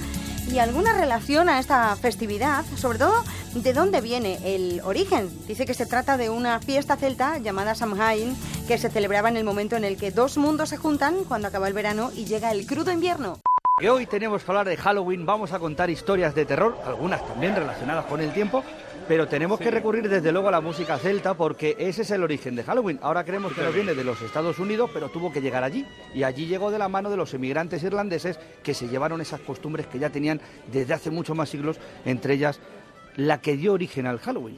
y 0.53 0.59
alguna 0.59 0.93
relación 0.93 1.49
a 1.49 1.61
esta 1.61 1.95
festividad, 1.97 2.65
sobre 2.77 2.99
todo 2.99 3.25
de 3.55 3.73
dónde 3.73 4.01
viene 4.01 4.39
el 4.43 4.81
origen. 4.85 5.31
Dice 5.47 5.67
que 5.67 5.75
se 5.75 5.87
trata 5.87 6.17
de 6.17 6.31
una 6.31 6.59
fiesta 6.59 6.97
celta 6.97 7.39
llamada 7.39 7.77
Samhain, 7.77 8.37
que 8.67 8.77
se 8.77 8.91
celebraba 8.91 9.29
en 9.29 9.37
el 9.37 9.45
momento 9.45 9.77
en 9.77 9.85
el 9.85 9.97
que 9.97 10.11
dos 10.11 10.37
mundos 10.37 10.69
se 10.71 10.77
juntan 10.77 11.25
cuando 11.25 11.49
acaba 11.49 11.69
el 11.69 11.75
verano 11.75 12.11
y 12.15 12.25
llega 12.25 12.51
el 12.51 12.67
crudo 12.67 12.91
invierno. 12.91 13.39
Que 13.79 13.91
hoy 13.91 14.07
tenemos 14.07 14.43
que 14.43 14.51
hablar 14.51 14.67
de 14.67 14.79
Halloween, 14.79 15.27
vamos 15.27 15.53
a 15.53 15.59
contar 15.59 15.91
historias 15.91 16.35
de 16.35 16.47
terror, 16.47 16.79
algunas 16.87 17.29
también 17.29 17.55
relacionadas 17.55 18.07
con 18.07 18.23
el 18.23 18.33
tiempo, 18.33 18.65
pero 19.07 19.29
tenemos 19.29 19.61
que 19.61 19.71
recurrir 19.71 20.09
desde 20.09 20.33
luego 20.33 20.49
a 20.49 20.53
la 20.53 20.63
música 20.63 20.97
celta 20.97 21.35
porque 21.35 21.77
ese 21.79 22.01
es 22.01 22.11
el 22.11 22.23
origen 22.23 22.57
de 22.57 22.65
Halloween. 22.65 22.99
Ahora 23.03 23.23
creemos 23.23 23.53
que 23.53 23.61
nos 23.61 23.75
viene 23.75 23.93
de 23.93 24.03
los 24.03 24.23
Estados 24.23 24.59
Unidos, 24.59 24.89
pero 24.95 25.11
tuvo 25.11 25.31
que 25.31 25.43
llegar 25.43 25.63
allí. 25.63 25.85
Y 26.15 26.23
allí 26.23 26.47
llegó 26.47 26.71
de 26.71 26.79
la 26.79 26.89
mano 26.89 27.11
de 27.11 27.19
los 27.19 27.35
emigrantes 27.35 27.83
irlandeses 27.83 28.39
que 28.63 28.73
se 28.73 28.89
llevaron 28.89 29.21
esas 29.21 29.41
costumbres 29.41 29.87
que 29.89 29.99
ya 29.99 30.09
tenían 30.09 30.41
desde 30.73 30.95
hace 30.95 31.11
muchos 31.11 31.37
más 31.37 31.51
siglos, 31.51 31.79
entre 32.07 32.33
ellas 32.33 32.61
la 33.17 33.43
que 33.43 33.59
dio 33.59 33.75
origen 33.75 34.07
al 34.07 34.21
Halloween, 34.21 34.57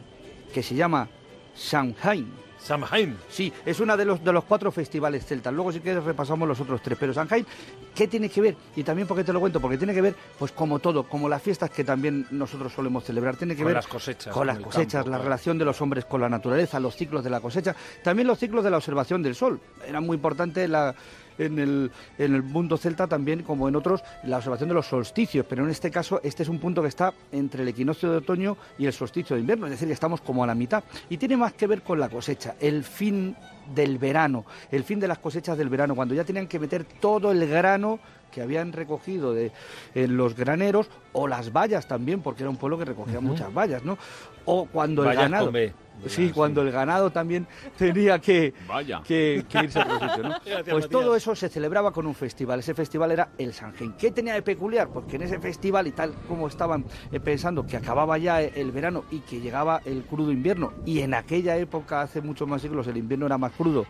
que 0.55 0.63
se 0.63 0.77
llama 0.77 1.09
Samhain. 1.57 2.48
Samhain. 2.59 3.17
Sí, 3.29 3.53
es 3.65 3.81
uno 3.81 3.97
de 3.97 4.05
los, 4.05 4.23
de 4.23 4.33
los 4.33 4.45
cuatro 4.45 4.71
festivales 4.71 5.25
celtas. 5.25 5.53
Luego 5.53 5.73
si 5.73 5.81
quieres 5.81 6.05
repasamos 6.05 6.47
los 6.49 6.61
otros 6.61 6.83
tres. 6.83 6.99
Pero 6.99 7.15
Samhain, 7.15 7.47
¿qué 7.95 8.09
tiene 8.09 8.29
que 8.29 8.41
ver? 8.41 8.57
Y 8.77 8.83
también 8.83 9.07
porque 9.09 9.25
te 9.25 9.33
lo 9.33 9.41
cuento, 9.41 9.61
porque 9.61 9.79
tiene 9.79 9.95
que 9.95 10.03
ver, 10.03 10.15
pues 10.39 10.53
como 10.53 10.79
todo, 10.79 11.05
como 11.05 11.29
las 11.29 11.43
fiestas 11.43 11.71
que 11.71 11.85
también 11.85 12.27
nosotros 12.31 12.73
solemos 12.73 13.05
celebrar. 13.05 13.37
Tiene 13.37 13.55
que 13.55 13.63
Con 13.63 13.69
ver 13.69 13.77
las 13.77 13.87
cosechas, 13.87 14.33
Con 14.33 14.47
las 14.47 14.59
cosechas, 14.59 15.05
campo, 15.05 15.11
la 15.11 15.17
claro. 15.17 15.25
relación 15.25 15.59
de 15.59 15.65
los 15.65 15.81
hombres 15.81 16.05
con 16.05 16.21
la 16.21 16.29
naturaleza, 16.29 16.81
los 16.81 16.97
ciclos 16.97 17.25
de 17.25 17.31
la 17.31 17.41
cosecha. 17.41 17.75
También 18.03 18.27
los 18.27 18.39
ciclos 18.39 18.65
de 18.65 18.71
la 18.71 18.77
observación 18.79 19.23
del 19.23 19.35
sol. 19.35 19.61
Era 19.87 20.01
muy 20.01 20.17
importante 20.17 20.67
la 20.69 20.95
en 21.39 21.59
el, 21.59 21.91
en 22.19 22.35
el 22.35 22.43
mundo 22.43 22.77
celta 22.77 23.07
también, 23.07 23.43
como 23.43 23.69
en 23.69 23.77
otros, 23.77 24.03
la 24.25 24.39
observación 24.39 24.69
de 24.69 24.75
los 24.75 24.87
solsticios, 24.87 25.47
pero 25.49 25.65
en 25.65 25.71
este 25.71 25.91
caso 25.91 26.21
este 26.23 26.43
es 26.43 26.49
un 26.49 26.59
punto 26.59 26.83
que 26.83 26.89
está 26.89 27.15
entre 27.33 27.63
el 27.63 27.69
equinoccio 27.69 28.11
de 28.11 28.19
otoño 28.19 28.57
y 28.79 28.87
el 28.87 28.93
solsticio 28.93 29.35
de 29.35 29.41
invierno, 29.41 29.67
es 29.67 29.73
decir, 29.73 29.89
que 29.89 29.95
estamos 29.95 30.21
como 30.21 30.45
a 30.45 30.47
la 30.47 30.55
mitad. 30.55 30.85
Y 31.09 31.17
tiene 31.17 31.37
más 31.37 31.53
que 31.53 31.67
ver 31.67 31.83
con 31.83 32.01
la 32.01 32.09
cosecha, 32.09 32.57
el 32.61 32.85
fin 32.85 33.37
del 33.75 33.99
verano, 33.99 34.45
el 34.71 34.85
fin 34.85 35.01
de 35.01 35.09
las 35.09 35.19
cosechas 35.19 35.59
del 35.59 35.69
verano, 35.69 35.95
cuando 35.95 36.15
ya 36.15 36.25
tenían 36.25 36.47
que 36.47 36.59
meter 36.59 36.85
todo 36.85 37.33
el 37.33 37.47
grano 37.47 37.99
que 38.39 38.43
habían 38.45 38.73
recogido 38.73 39.35
de, 39.35 39.51
en 39.97 40.17
los 40.17 40.37
graneros 40.37 40.89
o 41.13 41.27
las 41.27 41.53
vallas 41.53 41.89
también, 41.89 42.21
porque 42.23 42.45
era 42.45 42.51
un 42.51 42.57
pueblo 42.57 42.79
que 42.79 42.85
recogía 42.85 43.21
muchas 43.21 43.53
vallas, 43.53 43.83
¿no? 43.85 43.99
O 44.45 44.67
cuando 44.67 45.03
Vallas 45.03 45.25
el 45.25 45.31
ganado... 45.31 45.45
con 45.47 45.55
B. 45.55 45.73
Sí, 46.07 46.31
cuando 46.31 46.63
el 46.63 46.71
ganado 46.71 47.11
también 47.11 47.49
tenía 47.77 48.21
que, 48.21 48.55
Vaya. 48.69 49.03
que, 49.05 49.45
que 49.49 49.65
irse 49.65 49.81
a 49.81 49.83
otro 49.83 49.99
sitio, 49.99 50.29
¿no? 50.29 50.41
Fíjate, 50.45 50.71
Pues 50.71 50.89
todo 50.89 51.17
eso 51.17 51.35
se 51.35 51.49
celebraba 51.49 51.91
con 51.91 52.07
un 52.07 52.15
festival. 52.15 52.61
Ese 52.61 52.73
festival 52.73 53.11
era 53.11 53.31
el 53.37 53.53
Samhain. 53.53 53.95
¿Qué 53.95 54.13
tenía 54.13 54.35
de 54.35 54.43
peculiar? 54.43 54.87
Porque 54.91 55.17
en 55.17 55.23
ese 55.23 55.41
festival 55.41 55.89
y 55.89 55.91
tal 55.91 56.15
como 56.29 56.47
estaban 56.47 56.85
eh, 57.11 57.19
pensando 57.19 57.67
que 57.67 57.77
acababa 57.77 58.17
ya 58.17 58.41
el 58.41 58.71
verano 58.71 59.07
y 59.11 59.19
que 59.19 59.41
llegaba 59.41 59.83
el 59.85 60.05
crudo 60.05 60.31
invierno, 60.31 60.73
y 60.87 61.01
en 61.01 61.15
aquella 61.15 61.57
época, 61.57 62.03
hace 62.03 62.21
muchos 62.21 62.47
más 62.47 62.63
siglos, 62.63 62.87
el 62.87 62.97
invierno 62.97 63.27
era 63.27 63.37
más 63.37 63.51
crudo, 63.51 63.85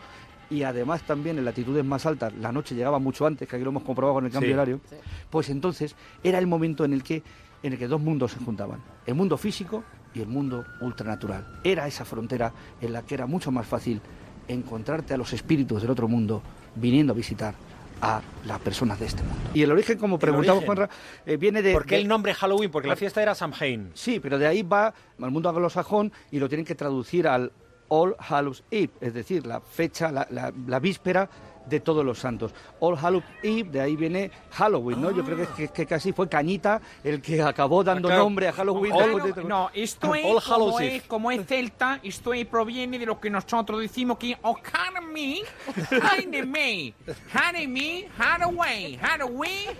y 0.50 0.62
además 0.62 1.02
también 1.02 1.38
en 1.38 1.44
latitudes 1.44 1.84
más 1.84 2.06
altas 2.06 2.32
la 2.34 2.52
noche 2.52 2.74
llegaba 2.74 2.98
mucho 2.98 3.26
antes, 3.26 3.46
que 3.48 3.56
aquí 3.56 3.64
lo 3.64 3.70
hemos 3.70 3.82
comprobado 3.82 4.14
con 4.14 4.26
el 4.26 4.30
cambio 4.32 4.50
Sí. 4.50 4.54
horario, 4.54 4.80
pues 5.30 5.50
entonces 5.50 5.94
era 6.22 6.38
el 6.38 6.46
momento 6.46 6.84
en 6.84 6.92
el 6.92 7.02
que 7.02 7.22
en 7.62 7.72
el 7.72 7.78
que 7.78 7.88
dos 7.88 8.00
mundos 8.00 8.30
se 8.32 8.38
juntaban, 8.38 8.80
el 9.04 9.14
mundo 9.16 9.36
físico 9.36 9.82
y 10.14 10.20
el 10.20 10.28
mundo 10.28 10.64
ultranatural. 10.80 11.58
Era 11.64 11.88
esa 11.88 12.04
frontera 12.04 12.52
en 12.80 12.92
la 12.92 13.02
que 13.02 13.14
era 13.14 13.26
mucho 13.26 13.50
más 13.50 13.66
fácil 13.66 14.00
encontrarte 14.46 15.12
a 15.14 15.16
los 15.16 15.32
espíritus 15.32 15.82
del 15.82 15.90
otro 15.90 16.06
mundo 16.08 16.40
viniendo 16.76 17.12
a 17.12 17.16
visitar 17.16 17.54
a 18.00 18.22
las 18.46 18.60
personas 18.60 19.00
de 19.00 19.06
este 19.06 19.22
mundo. 19.24 19.50
Y 19.54 19.62
el 19.62 19.72
origen, 19.72 19.98
como 19.98 20.20
preguntamos, 20.20 20.58
origen. 20.58 20.66
Juanra, 20.66 20.90
eh, 21.26 21.36
viene 21.36 21.62
de... 21.62 21.72
¿Por 21.72 21.84
qué 21.84 21.96
de- 21.96 22.02
el 22.02 22.08
nombre 22.08 22.32
Halloween? 22.32 22.70
Porque 22.70 22.86
la 22.86 22.94
fiesta 22.94 23.20
era 23.20 23.34
Samhain. 23.34 23.90
Sí, 23.94 24.20
pero 24.20 24.38
de 24.38 24.46
ahí 24.46 24.62
va 24.62 24.94
al 25.20 25.30
mundo 25.32 25.48
anglosajón 25.48 26.12
y 26.30 26.38
lo 26.38 26.48
tienen 26.48 26.64
que 26.64 26.76
traducir 26.76 27.26
al 27.26 27.50
All 27.88 28.14
Hallows 28.18 28.62
Eve, 28.70 28.92
es 29.00 29.14
decir, 29.14 29.46
la 29.46 29.60
fecha, 29.60 30.10
la, 30.12 30.26
la- 30.30 30.52
la 30.66 30.78
víspera 30.78 31.28
de 31.68 31.80
todos 31.80 32.04
los 32.04 32.18
santos. 32.18 32.54
All 32.80 32.96
Hallows 32.96 33.24
Eve, 33.42 33.70
de 33.70 33.80
ahí 33.80 33.96
viene 33.96 34.30
Halloween, 34.52 35.00
¿no? 35.02 35.10
Yo 35.10 35.24
creo 35.24 35.36
que, 35.36 35.46
que- 35.54 35.68
que 35.68 35.86
casi 35.86 36.12
fue 36.12 36.28
Cañita 36.28 36.80
el 37.04 37.20
que 37.20 37.42
acabó 37.42 37.84
dando 37.84 38.08
claro. 38.08 38.24
nombre 38.24 38.48
a 38.48 38.52
Halloween. 38.52 38.94
De- 39.34 39.44
no, 39.44 39.70
esto 39.74 40.14
es, 40.14 40.24
All 40.24 40.42
como 40.42 40.80
es, 40.80 41.02
como 41.04 41.30
es 41.30 41.46
celta, 41.46 42.00
esto 42.02 42.32
es- 42.34 42.46
proviene 42.46 42.98
de 42.98 43.06
lo 43.06 43.20
que 43.20 43.30
nosotros 43.30 43.80
decimos 43.80 44.18
que 44.18 44.36
Haneme, 47.32 48.08
Haraway, 48.18 48.98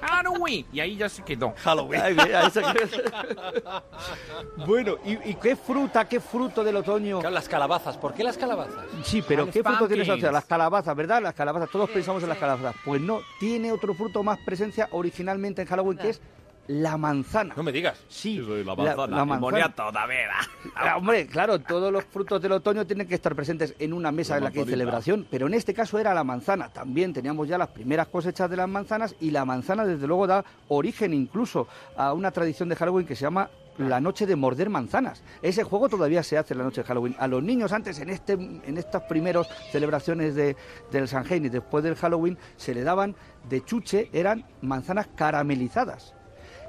Haraway. 0.00 0.66
Y 0.72 0.80
ahí 0.80 0.96
ya 0.96 1.08
se 1.08 1.22
quedó. 1.22 1.54
Halloween. 1.62 2.00
Ahí, 2.00 2.16
ahí 2.18 2.50
se 2.50 2.62
bueno, 4.66 4.96
¿y, 5.04 5.30
y 5.30 5.34
qué 5.34 5.56
fruta, 5.56 6.06
qué 6.08 6.20
fruto 6.20 6.64
del 6.64 6.76
otoño? 6.76 7.20
Las 7.30 7.48
calabazas. 7.48 7.96
¿Por 7.96 8.14
qué 8.14 8.24
las 8.24 8.36
calabazas? 8.36 8.84
Sí, 9.04 9.22
pero 9.26 9.44
Ah, 9.44 9.48
¿qué 9.52 9.62
fruto 9.62 9.86
tiene 9.88 10.02
esa 10.02 10.12
pumpkins. 10.12 10.32
Las 10.32 10.44
calabazas, 10.44 10.96
¿verdad? 10.96 11.22
Las 11.22 11.34
calabazas, 11.34 11.70
todos 11.78 11.90
pensamos 11.90 12.20
en 12.24 12.28
las 12.28 12.38
calabazas. 12.38 12.74
Pues 12.84 13.00
no, 13.00 13.20
tiene 13.38 13.70
otro 13.70 13.94
fruto 13.94 14.24
más 14.24 14.38
presencia 14.40 14.88
originalmente 14.90 15.62
en 15.62 15.68
Halloween, 15.68 15.96
que 15.96 16.08
es 16.08 16.20
la 16.66 16.96
manzana. 16.96 17.54
No 17.56 17.62
me 17.62 17.70
digas. 17.70 17.98
Sí, 18.08 18.38
la 18.38 18.64
la- 18.64 18.74
manzana. 18.74 19.16
la 19.16 19.24
manzana. 19.24 19.38
Moniato, 19.40 19.92
da 19.92 20.04
vera. 20.06 20.38
Ah, 20.74 20.96
hombre, 20.96 21.28
claro, 21.28 21.60
todos 21.60 21.92
los 21.92 22.04
frutos 22.04 22.42
del 22.42 22.50
otoño 22.50 22.84
tienen 22.84 23.06
que 23.06 23.14
estar 23.14 23.34
presentes 23.36 23.76
en 23.78 23.92
una 23.92 24.10
mesa 24.10 24.34
La 24.34 24.38
en 24.38 24.44
la 24.44 24.50
que 24.50 24.58
hay 24.60 24.66
celebración, 24.66 25.24
pero 25.30 25.46
en 25.46 25.54
este 25.54 25.72
caso 25.72 26.00
era 26.00 26.12
la 26.12 26.24
manzana. 26.24 26.68
También 26.68 27.12
teníamos 27.12 27.46
ya 27.46 27.56
las 27.58 27.68
primeras 27.68 28.08
cosechas 28.08 28.50
de 28.50 28.56
las 28.56 28.68
manzanas 28.68 29.14
y 29.20 29.30
la 29.30 29.44
manzana 29.44 29.86
desde 29.86 30.06
luego 30.08 30.26
da 30.26 30.44
origen 30.66 31.14
incluso 31.14 31.68
a 31.96 32.12
una 32.12 32.32
tradición 32.32 32.68
de 32.68 32.74
Halloween 32.76 33.06
que 33.06 33.14
se 33.14 33.22
llama 33.22 33.48
la 33.78 34.00
noche 34.00 34.26
de 34.26 34.36
morder 34.36 34.68
manzanas. 34.68 35.22
Ese 35.40 35.64
juego 35.64 35.88
todavía 35.88 36.22
se 36.22 36.36
hace 36.36 36.54
en 36.54 36.58
la 36.58 36.64
noche 36.64 36.82
de 36.82 36.88
Halloween. 36.88 37.16
A 37.18 37.26
los 37.26 37.42
niños 37.42 37.72
antes, 37.72 37.98
en 38.00 38.10
este, 38.10 38.32
en 38.32 38.76
estas 38.76 39.02
primeros 39.04 39.48
celebraciones 39.70 40.34
de, 40.34 40.56
del 40.90 41.08
Samhain 41.08 41.44
y 41.44 41.48
después 41.48 41.84
del 41.84 41.96
Halloween, 41.96 42.36
se 42.56 42.74
le 42.74 42.82
daban 42.82 43.14
de 43.48 43.64
chuche, 43.64 44.10
eran 44.12 44.44
manzanas 44.60 45.08
caramelizadas. 45.14 46.14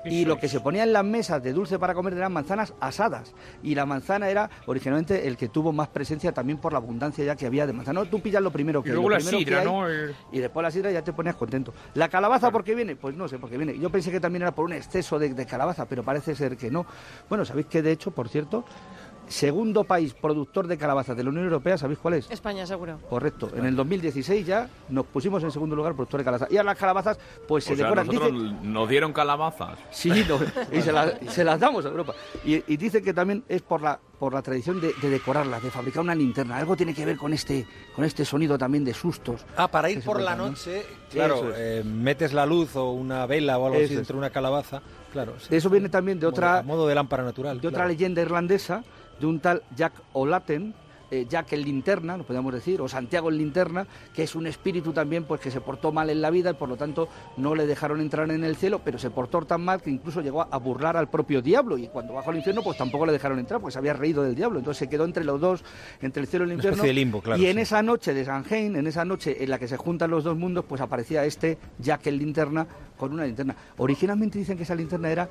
Y 0.06 0.26
lo 0.26 0.38
que 0.38 0.48
se 0.48 0.60
ponía 0.60 0.84
en 0.84 0.94
las 0.94 1.04
mesas 1.04 1.42
de 1.42 1.54
dulce 1.54 1.80
para 1.80 1.94
comer 1.94 2.14
eran 2.14 2.32
manzanas 2.32 2.74
asadas. 2.80 3.34
Y 3.64 3.76
la 3.76 3.86
manzana 3.86 4.30
era 4.30 4.50
originalmente 4.66 5.28
el 5.28 5.38
que 5.38 5.50
tuvo 5.50 5.72
más 5.72 5.88
presencia 5.90 6.32
también 6.32 6.58
por 6.58 6.72
la 6.72 6.80
abundancia 6.80 7.24
ya 7.26 7.36
que 7.36 7.46
había 7.46 7.68
de 7.68 7.74
manzana. 7.74 8.02
No, 8.02 8.06
tú 8.06 8.22
pillas 8.22 8.42
lo 8.42 8.52
primero 8.52 8.82
que 8.82 8.90
Y 8.90 8.94
luego 8.94 9.10
lo 9.10 9.16
la 9.16 9.22
sidra, 9.22 9.60
hay, 9.60 9.66
¿no? 9.66 9.90
Y 10.32 10.40
después 10.40 10.64
la 10.64 10.72
sidra 10.72 10.92
ya 10.92 11.04
te 11.04 11.14
ponías 11.14 11.36
contento. 11.36 11.74
¿La 11.94 12.10
calabaza 12.10 12.52
por 12.52 12.64
qué 12.64 12.76
viene? 12.76 12.96
Pues 12.96 13.16
no 13.16 13.28
sé 13.28 13.38
por 13.38 13.50
qué 13.50 13.58
viene. 13.58 13.78
Yo 13.78 13.90
pensé 13.90 14.12
que 14.12 14.20
también 14.20 14.44
era 14.44 14.54
por 14.54 14.66
un 14.66 14.74
exceso 14.74 15.20
de, 15.20 15.34
de 15.34 15.46
calabaza, 15.46 15.86
pero 15.86 16.04
parece 16.04 16.36
ser 16.36 16.58
que 16.58 16.72
no. 16.72 16.86
Bueno, 17.28 17.46
¿sabéis 17.46 17.68
que 17.68 17.82
de 17.82 17.92
hecho, 17.92 18.12
por 18.12 18.30
cierto, 18.30 18.66
segundo 19.30 19.84
país 19.86 20.14
productor 20.14 20.68
de 20.68 20.78
calabazas 20.78 21.16
de 21.16 21.24
la 21.24 21.30
Unión 21.30 21.46
Europea, 21.46 21.78
¿sabéis 21.78 22.00
cuál 22.00 22.16
es? 22.16 22.30
España, 22.32 22.66
seguro. 22.66 23.00
Correcto. 23.10 23.50
En 23.56 23.66
el 23.66 23.76
2016 23.76 24.46
ya 24.46 24.68
nos 24.90 25.06
pusimos 25.06 25.44
en 25.44 25.52
segundo 25.52 25.76
lugar 25.76 25.94
productor 25.94 26.20
de 26.20 26.24
calabazas. 26.26 26.52
Y 26.52 26.58
ahora 26.58 26.72
las 26.72 26.78
calabazas, 26.80 27.20
pues 27.48 27.64
se 27.64 27.74
O 27.74 27.76
sea, 27.78 27.86
decoran. 27.86 28.08
nosotros 28.08 28.34
Dice- 28.34 28.56
nos 28.64 28.90
dieron 28.90 29.14
calabazas. 29.14 29.78
Sí, 29.92 30.10
no, 30.28 30.40
y 30.78 30.82
se, 30.82 30.92
la- 30.92 31.18
se 31.30 31.44
las 31.44 31.60
damos 31.60 31.86
a 31.86 31.90
Europa. 31.90 32.14
Y, 32.44 32.56
y 32.74 32.78
dicen 32.78 33.04
que 33.04 33.14
también 33.14 33.44
es 33.48 33.62
por 33.62 33.82
la, 33.82 34.00
por 34.18 34.34
la 34.34 34.42
tradición 34.42 34.82
de, 34.82 34.94
de 35.02 35.10
decorarlas, 35.10 35.62
de 35.64 35.72
fabricar 35.72 36.02
una 36.02 36.16
linterna. 36.16 36.58
Algo 36.58 36.76
tiene 36.76 36.94
que 36.94 37.06
ver 37.06 37.16
con 37.18 37.32
este, 37.32 37.68
con 37.96 38.04
este 38.06 38.26
sonido 38.26 38.58
también 38.58 38.84
de 38.84 38.94
sustos. 38.94 39.46
Ah, 39.56 39.68
para 39.70 39.90
ir 39.90 40.00
se 40.02 40.06
por 40.06 40.18
la 40.22 40.36
cuentan, 40.36 40.38
¿no? 40.46 40.50
noche, 40.52 40.86
claro, 41.12 41.50
es. 41.52 41.56
eh, 41.58 41.84
metes 41.86 42.34
la 42.34 42.46
luz 42.46 42.76
o 42.76 42.92
una 42.92 43.26
vela 43.28 43.58
o 43.60 43.66
algo 43.68 43.78
Eso 43.78 43.86
así 43.86 43.96
dentro 43.96 44.16
de 44.16 44.20
una 44.20 44.30
calabaza. 44.32 44.82
Claro, 45.14 45.34
sí. 45.40 45.48
De 45.50 45.58
eso 45.58 45.70
viene 45.70 45.90
también 45.90 46.20
de 46.20 46.28
otra, 46.28 46.60
a 46.60 46.64
modo 46.64 46.88
de 46.88 46.94
lámpara 46.96 47.24
natural. 47.24 47.60
de 47.62 47.68
otra 47.68 47.80
claro. 47.80 47.90
leyenda 47.90 48.22
irlandesa, 48.22 48.84
de 49.20 49.26
un 49.26 49.40
tal 49.40 49.64
Jack 49.76 49.94
O'Laten, 50.14 50.74
eh, 51.12 51.26
Jack 51.28 51.54
el 51.54 51.64
linterna, 51.64 52.18
lo 52.18 52.24
podríamos 52.24 52.54
decir, 52.54 52.82
o 52.82 52.88
Santiago 52.88 53.30
el 53.30 53.38
linterna, 53.38 53.88
que 54.14 54.24
es 54.24 54.36
un 54.36 54.46
espíritu 54.46 54.94
también 54.94 55.24
pues 55.24 55.42
que 55.42 55.50
se 55.50 55.60
portó 55.60 55.92
mal 55.92 56.10
en 56.12 56.22
la 56.22 56.30
vida 56.30 56.52
y 56.52 56.54
por 56.54 56.70
lo 56.70 56.78
tanto 56.78 57.10
no 57.38 57.56
le 57.56 57.66
dejaron 57.66 58.00
entrar 58.00 58.30
en 58.30 58.44
el 58.44 58.56
cielo, 58.56 58.82
pero 58.84 59.00
se 59.00 59.10
portó 59.10 59.42
tan 59.42 59.62
mal 59.62 59.82
que 59.82 59.90
incluso 59.90 60.22
llegó 60.22 60.48
a 60.50 60.58
burlar 60.58 60.98
al 60.98 61.10
propio 61.10 61.42
diablo 61.42 61.78
y 61.78 61.88
cuando 61.88 62.14
bajó 62.14 62.30
al 62.30 62.38
infierno 62.38 62.62
pues 62.62 62.78
tampoco 62.78 63.08
le 63.08 63.12
dejaron 63.12 63.40
entrar, 63.40 63.60
pues 63.60 63.74
se 63.74 63.80
había 63.80 63.94
reído 63.94 64.22
del 64.22 64.36
diablo, 64.36 64.60
entonces 64.60 64.78
se 64.78 64.90
quedó 64.90 65.06
entre 65.06 65.24
los 65.24 65.42
dos, 65.42 65.64
entre 66.02 66.22
el 66.22 66.28
cielo 66.28 66.46
y 66.46 66.50
el 66.50 66.54
infierno. 66.54 66.76
especie 66.76 66.90
de 66.90 66.94
limbo, 66.94 67.22
claro, 67.22 67.42
y 67.42 67.48
en 67.48 67.56
sí. 67.56 67.62
esa 67.62 67.82
noche 67.82 68.14
de 68.14 68.26
Samhain, 68.26 68.76
en 68.76 68.86
esa 68.86 69.04
noche 69.04 69.44
en 69.44 69.50
la 69.50 69.58
que 69.58 69.68
se 69.68 69.78
juntan 69.78 70.12
los 70.12 70.24
dos 70.24 70.38
mundos, 70.38 70.66
pues 70.68 70.80
aparecía 70.80 71.26
este 71.26 71.58
Jack 71.80 72.06
el 72.06 72.20
linterna 72.20 72.68
con 72.98 73.14
una 73.14 73.26
linterna. 73.26 73.56
Originalmente 73.78 74.38
dicen 74.38 74.58
que 74.58 74.64
esa 74.64 74.76
linterna 74.76 75.10
era 75.10 75.30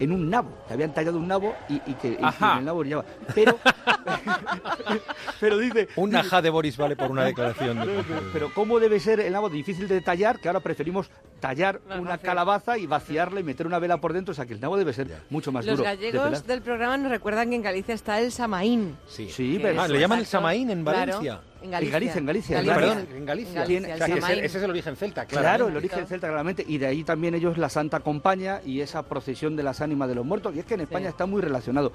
en 0.00 0.10
un 0.12 0.28
nabo, 0.28 0.50
que 0.66 0.74
habían 0.74 0.92
tallado 0.92 1.18
un 1.18 1.28
nabo 1.28 1.54
y, 1.68 1.74
y 1.86 1.94
que 1.94 2.18
Ajá. 2.20 2.54
en 2.54 2.58
el 2.60 2.64
nabo 2.64 2.80
brillaba. 2.80 3.04
Pero, 3.34 3.58
pero 5.40 5.58
dice... 5.58 5.88
Un 5.96 6.14
ajá 6.16 6.42
de 6.42 6.50
Boris 6.50 6.76
vale 6.76 6.96
por 6.96 7.10
una 7.10 7.24
declaración. 7.24 7.78
De... 7.86 8.02
Pero 8.32 8.52
¿cómo 8.54 8.80
debe 8.80 8.98
ser 9.00 9.20
el 9.20 9.32
nabo 9.32 9.48
difícil 9.48 9.88
de 9.88 9.94
detallar 9.96 10.40
que 10.40 10.48
ahora 10.48 10.60
preferimos 10.60 11.10
tallar 11.40 11.80
una 11.98 12.18
calabaza 12.18 12.78
y 12.78 12.86
vaciarla 12.86 13.40
y 13.40 13.42
meter 13.42 13.66
una 13.66 13.78
vela 13.78 13.98
por 14.00 14.12
dentro, 14.12 14.32
o 14.32 14.34
sea 14.34 14.46
que 14.46 14.54
el 14.54 14.60
nabo 14.60 14.76
debe 14.76 14.92
ser 14.92 15.08
mucho 15.30 15.52
más 15.52 15.64
Los 15.64 15.78
duro. 15.78 15.88
de 15.88 15.96
gallegos 15.96 16.46
del 16.46 16.62
programa 16.62 16.96
nos 16.96 17.10
recuerdan 17.10 17.50
que 17.50 17.56
en 17.56 17.62
Galicia 17.62 17.94
está 17.94 18.20
el 18.20 18.32
samaín. 18.32 18.96
Sí, 19.06 19.28
Sí, 19.30 19.56
Que 19.56 19.62
pero- 19.64 19.82
Ah, 19.82 19.88
le 19.88 20.00
llaman 20.00 20.18
el. 20.20 20.26
Samaín 20.26 20.70
en 20.70 20.82
Claro, 20.82 20.98
Valencia. 20.98 21.40
En 21.62 21.70
Galicia. 21.70 21.88
En 21.88 21.92
Galicia, 21.92 22.18
en 22.18 22.26
Galicia. 22.26 22.56
Galicia. 22.56 22.74
Perdón, 22.74 23.06
en 23.16 23.26
Galicia. 23.26 23.64
Tiene- 23.64 23.94
O 23.94 23.96
sea, 23.96 24.06
que 24.06 24.18
ese, 24.44 24.44
es 24.58 24.64
el 24.64 24.70
origen 24.70 24.96
celta, 24.96 25.26
claro. 25.26 25.42
Claro, 25.44 25.68
el 25.68 25.76
origen 25.76 26.06
celta 26.06 26.26
claramente, 26.28 26.64
y 26.66 26.78
de 26.78 26.86
ahí 26.86 27.04
también 27.04 27.34
ellos 27.34 27.58
la 27.58 27.68
Santa 27.68 28.00
Compañía 28.00 28.62
y 28.64 28.80
esa 28.80 29.02
procesión 29.02 29.56
de 29.56 29.62
las 29.62 29.80
ánimas 29.80 30.08
de 30.08 30.14
los 30.14 30.24
muertos, 30.24 30.54
y 30.54 30.60
es 30.60 30.64
que 30.64 30.74
en 30.74 30.80
España 30.82 31.08
está 31.08 31.26
muy 31.26 31.40
relacionado, 31.42 31.92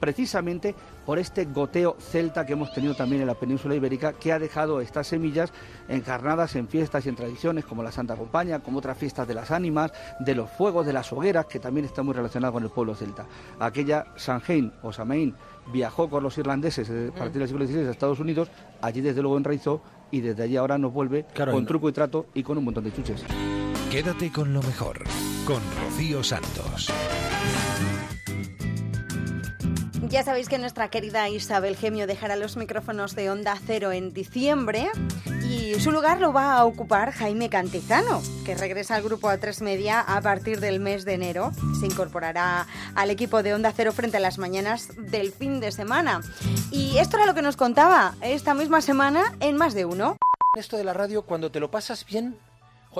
precisamente 0.00 0.74
por 1.04 1.18
este 1.18 1.44
goteo 1.46 1.96
celta 1.98 2.46
que 2.46 2.52
hemos 2.52 2.72
tenido 2.72 2.94
también 2.94 3.20
en 3.22 3.26
la 3.26 3.34
península 3.34 3.74
ibérica, 3.74 4.12
que 4.12 4.32
ha 4.32 4.38
dejado 4.38 4.80
estas 4.80 5.06
semillas 5.06 5.52
encarnadas 5.88 6.54
en 6.56 6.68
fiestas 6.68 7.04
y 7.06 7.08
en 7.08 7.16
tradiciones 7.16 7.64
como 7.64 7.82
la 7.82 7.92
Santa 7.92 8.16
Compañía, 8.16 8.60
como 8.60 8.78
otras 8.78 8.96
fiestas 8.98 9.26
de 9.26 9.34
las 9.34 9.50
ánimas, 9.50 9.92
de 10.20 10.34
los 10.34 10.50
fuegos, 10.50 10.86
de 10.86 10.92
las 10.92 11.12
hogueras, 11.12 11.46
que 11.46 11.58
también 11.58 11.86
está 11.86 12.02
muy 12.02 12.14
relacionado 12.14 12.52
con 12.52 12.62
el 12.62 12.70
pueblo 12.70 12.94
celta. 12.94 13.26
Aquella 13.58 14.06
Samhain 14.16 14.72
o 14.82 14.92
Samaín 14.92 15.34
viajó 15.72 16.08
con 16.08 16.22
los 16.22 16.36
irlandeses 16.38 16.88
eh, 16.90 17.10
a 17.14 17.18
partir 17.18 17.38
del 17.40 17.48
siglo 17.48 17.66
XVI 17.66 17.86
a 17.86 17.90
Estados 17.90 18.20
Unidos, 18.20 18.48
allí 18.80 19.00
desde 19.00 19.22
luego 19.22 19.36
enraizó 19.36 19.80
y 20.10 20.20
desde 20.20 20.42
allí 20.44 20.56
ahora 20.56 20.78
nos 20.78 20.92
vuelve 20.92 21.26
Claro, 21.34 21.52
con 21.52 21.66
truco 21.66 21.88
y 21.88 21.92
trato 21.92 22.26
y 22.34 22.42
con 22.42 22.58
un 22.58 22.64
montón 22.64 22.84
de 22.84 22.92
chuches. 22.92 23.24
Quédate 23.90 24.30
con 24.30 24.52
lo 24.52 24.62
mejor, 24.62 25.04
con 25.46 25.60
Rocío 25.82 26.22
Santos. 26.22 26.90
Ya 30.10 30.22
sabéis 30.22 30.48
que 30.48 30.56
nuestra 30.56 30.88
querida 30.88 31.28
Isabel 31.28 31.76
Gemio 31.76 32.06
dejará 32.06 32.34
los 32.34 32.56
micrófonos 32.56 33.14
de 33.14 33.28
Onda 33.28 33.58
Cero 33.66 33.92
en 33.92 34.14
diciembre 34.14 34.90
y 35.50 35.78
su 35.80 35.90
lugar 35.90 36.18
lo 36.18 36.32
va 36.32 36.54
a 36.54 36.64
ocupar 36.64 37.12
Jaime 37.12 37.50
Cantizano, 37.50 38.22
que 38.46 38.54
regresa 38.54 38.94
al 38.94 39.02
grupo 39.02 39.28
A3 39.28 39.60
Media 39.62 40.00
a 40.00 40.22
partir 40.22 40.60
del 40.60 40.80
mes 40.80 41.04
de 41.04 41.12
enero. 41.12 41.52
Se 41.78 41.84
incorporará 41.84 42.66
al 42.94 43.10
equipo 43.10 43.42
de 43.42 43.52
Onda 43.52 43.70
Cero 43.76 43.92
frente 43.92 44.16
a 44.16 44.20
las 44.20 44.38
mañanas 44.38 44.88
del 44.96 45.30
fin 45.30 45.60
de 45.60 45.72
semana. 45.72 46.22
Y 46.70 46.96
esto 46.96 47.18
era 47.18 47.26
lo 47.26 47.34
que 47.34 47.42
nos 47.42 47.56
contaba 47.56 48.14
esta 48.22 48.54
misma 48.54 48.80
semana 48.80 49.34
en 49.40 49.58
más 49.58 49.74
de 49.74 49.84
uno. 49.84 50.16
Esto 50.56 50.78
de 50.78 50.84
la 50.84 50.94
radio, 50.94 51.20
cuando 51.20 51.50
te 51.50 51.60
lo 51.60 51.70
pasas 51.70 52.06
bien, 52.06 52.34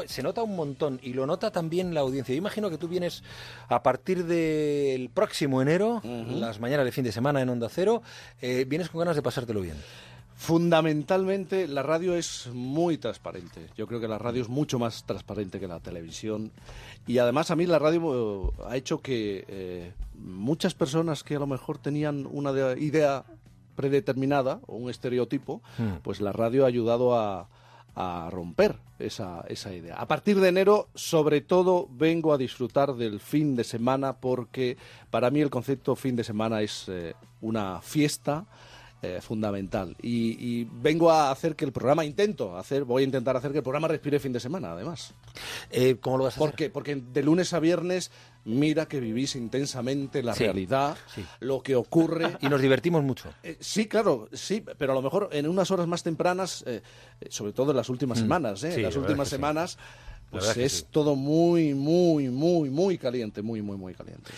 se 0.07 0.23
nota 0.23 0.43
un 0.43 0.55
montón 0.57 1.01
y 1.03 1.13
lo 1.15 1.27
nota 1.27 1.51
también 1.51 1.95
la 1.95 2.01
audiencia. 2.01 2.35
Yo 2.35 2.39
imagino 2.39 2.71
que 2.71 2.79
tú 2.79 2.89
vienes 2.89 3.23
a 3.69 3.83
partir 3.83 4.25
del 4.25 5.11
próximo 5.11 5.61
enero, 5.63 6.01
las 6.05 6.61
mañanas 6.61 6.85
de 6.87 6.93
fin 6.93 7.05
de 7.05 7.13
semana 7.13 7.41
en 7.43 7.49
Onda 7.49 7.69
Cero, 7.69 8.03
eh, 8.41 8.65
vienes 8.69 8.89
con 8.91 9.01
ganas 9.01 9.17
de 9.17 9.23
pasártelo 9.23 9.61
bien. 9.61 9.77
Fundamentalmente, 10.59 11.69
la 11.69 11.83
radio 11.83 12.15
es 12.15 12.49
muy 12.53 12.97
transparente. 12.97 13.67
Yo 13.77 13.87
creo 13.87 14.01
que 14.01 14.09
la 14.09 14.19
radio 14.19 14.41
es 14.43 14.49
mucho 14.49 14.79
más 14.79 15.05
transparente 15.05 15.61
que 15.61 15.69
la 15.69 15.79
televisión. 15.81 16.53
Y 17.07 17.19
además, 17.19 17.51
a 17.51 17.57
mí 17.57 17.67
la 17.67 17.79
radio 17.79 18.49
eh, 18.59 18.63
ha 18.69 18.77
hecho 18.77 18.99
que 19.03 19.45
eh, 19.49 19.93
muchas 20.15 20.75
personas 20.75 21.23
que 21.23 21.37
a 21.37 21.39
lo 21.39 21.47
mejor 21.47 21.79
tenían 21.79 22.27
una 22.31 22.53
de- 22.53 22.81
idea 22.81 23.25
predeterminada 23.77 24.61
o 24.67 24.77
un 24.77 24.91
estereotipo, 24.91 25.61
Hmm. 25.77 25.99
pues 26.03 26.21
la 26.21 26.33
radio 26.33 26.65
ha 26.65 26.69
ayudado 26.69 27.17
a, 27.19 27.49
a 28.01 28.31
romper 28.31 28.77
esa, 29.01 29.45
esa 29.49 29.75
idea. 29.75 29.97
A 29.97 30.07
partir 30.07 30.39
de 30.39 30.49
enero, 30.49 30.89
sobre 30.95 31.41
todo, 31.41 31.89
vengo 31.91 32.33
a 32.33 32.39
disfrutar 32.39 32.95
del 32.95 33.19
fin 33.19 33.57
de 33.57 33.65
semana 33.65 34.21
porque 34.21 34.77
para 35.11 35.31
mí 35.31 35.41
el 35.41 35.51
concepto 35.51 35.97
fin 35.97 36.15
de 36.15 36.23
semana 36.23 36.63
es 36.63 36.85
eh, 36.87 37.15
una 37.41 37.81
fiesta 37.83 38.47
eh, 39.03 39.19
fundamental. 39.21 39.97
Y, 40.01 40.37
y 40.39 40.69
vengo 40.71 41.11
a 41.11 41.33
hacer 41.33 41.57
que 41.57 41.65
el 41.65 41.73
programa, 41.73 42.05
intento 42.05 42.57
hacer, 42.57 42.85
voy 42.85 43.03
a 43.03 43.07
intentar 43.07 43.37
hacer 43.37 43.51
que 43.51 43.59
el 43.59 43.65
programa 43.65 43.89
respire 43.89 44.21
fin 44.21 44.33
de 44.33 44.39
semana, 44.41 44.73
además. 44.73 45.13
Eh, 45.71 45.97
¿Cómo 46.01 46.19
lo 46.19 46.25
vas 46.25 46.37
a 46.37 46.39
porque, 46.39 46.65
hacer? 46.65 46.73
Porque 46.73 46.95
de 46.95 47.23
lunes 47.25 47.53
a 47.53 47.59
viernes, 47.59 48.13
mira 48.49 48.87
que 48.87 48.99
vivís 48.99 49.37
intensamente 49.37 50.23
la 50.23 50.35
Sí, 50.35 50.45
realidad, 50.45 50.97
sí. 51.15 51.25
lo 51.41 51.63
que 51.63 51.77
ocurre. 51.77 52.37
Y 52.41 52.49
nos 52.49 52.61
divertimos 52.61 53.05
mucho. 53.05 53.33
Eh, 53.43 53.57
sí, 53.61 53.87
claro, 53.87 54.29
sí, 54.33 54.65
pero 54.79 54.93
a 54.93 54.95
lo 54.95 55.03
mejor 55.03 55.29
en 55.33 55.47
unas 55.47 55.71
horas 55.71 55.87
más 55.87 56.03
tempranas, 56.03 56.65
eh, 56.67 56.83
eh, 57.21 57.27
sobre 57.31 57.53
todo 57.53 57.71
en 57.73 57.77
las 57.77 57.89
últimas 57.89 58.19
Mm, 58.19 58.23
semanas, 58.23 58.65
¿eh? 58.65 58.71
sí, 58.73 58.77
en 58.79 58.83
las 58.85 58.95
la 58.95 59.01
últimas 59.01 59.29
semanas, 59.29 59.79
pues 60.31 60.57
es 60.57 60.87
todo 60.91 61.15
muy, 61.15 61.75
muy, 61.75 62.29
muy, 62.29 62.71
muy 62.71 62.99
caliente, 62.99 63.43
muy, 63.43 63.63
muy, 63.63 63.77
muy 63.77 63.95
caliente. 63.95 64.31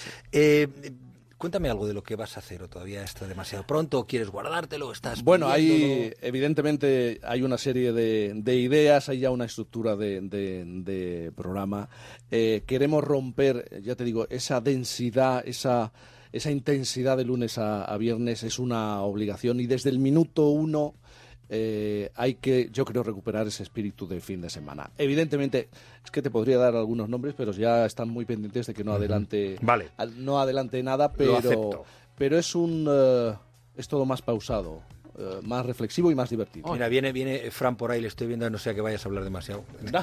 Cuéntame 1.40 1.68
algo 1.70 1.88
de 1.88 1.94
lo 1.94 2.02
que 2.04 2.14
vas 2.14 2.36
a 2.36 2.40
hacer 2.40 2.62
o 2.62 2.68
todavía 2.68 3.02
está 3.02 3.26
demasiado 3.26 3.66
pronto, 3.66 3.98
o 3.98 4.06
quieres 4.06 4.28
guardártelo, 4.28 4.92
estás 4.92 5.24
Bueno, 5.24 5.48
hay, 5.48 6.12
evidentemente, 6.20 7.18
hay 7.24 7.42
una 7.42 7.56
serie 7.58 7.92
de, 7.92 8.32
de 8.36 8.56
ideas, 8.56 9.08
hay 9.08 9.20
ya 9.20 9.30
una 9.30 9.46
estructura 9.46 9.96
de, 9.96 10.20
de- 10.20 10.64
de 10.66 11.32
programa. 11.32 11.88
Eh, 12.30 12.62
queremos 12.66 13.02
romper, 13.02 13.80
ya 13.82 13.96
te 13.96 14.04
digo, 14.04 14.26
esa 14.30 14.60
densidad, 14.60 15.42
esa, 15.46 15.92
esa 16.30 16.50
intensidad 16.50 17.16
de 17.16 17.24
lunes 17.24 17.58
a, 17.58 17.84
a 17.84 17.96
viernes. 17.96 18.42
Es 18.42 18.58
una 18.58 19.02
obligación 19.02 19.60
y 19.60 19.66
desde 19.66 19.90
el 19.90 19.98
minuto 19.98 20.48
uno 20.48 20.94
eh, 21.52 22.10
hay 22.14 22.34
que, 22.34 22.70
yo 22.72 22.84
creo, 22.84 23.02
recuperar 23.02 23.46
ese 23.48 23.62
espíritu 23.64 24.06
de 24.06 24.20
fin 24.20 24.40
de 24.40 24.48
semana. 24.48 24.90
Evidentemente, 24.96 25.68
es 26.04 26.10
que 26.10 26.22
te 26.22 26.30
podría 26.30 26.56
dar 26.58 26.76
algunos 26.76 27.08
nombres, 27.08 27.34
pero 27.36 27.50
ya 27.52 27.84
están 27.84 28.08
muy 28.08 28.24
pendientes 28.24 28.66
de 28.68 28.74
que 28.74 28.84
no 28.84 28.92
adelante, 28.92 29.58
Vale. 29.60 29.88
al- 29.96 30.24
no 30.24 30.38
adelante 30.40 30.80
nada, 30.82 31.12
pero, 31.12 31.84
pero 32.16 32.38
es 32.38 32.54
un, 32.54 32.86
eh, 32.88 33.34
es 33.76 33.88
todo 33.88 34.04
más 34.06 34.22
pausado, 34.22 34.80
eh, 35.18 35.40
más 35.42 35.66
reflexivo 35.66 36.10
y 36.10 36.14
más 36.14 36.30
divertido. 36.30 36.72
Mira, 36.72 36.88
viene, 36.88 37.12
viene 37.12 37.50
Fran 37.50 37.76
por 37.76 37.90
ahí, 37.90 38.00
le 38.00 38.08
estoy 38.08 38.26
viendo, 38.26 38.48
no 38.50 38.58
sea 38.58 38.74
que 38.74 38.80
vayas 38.80 39.04
a 39.04 39.08
hablar 39.08 39.24
demasiado. 39.24 39.64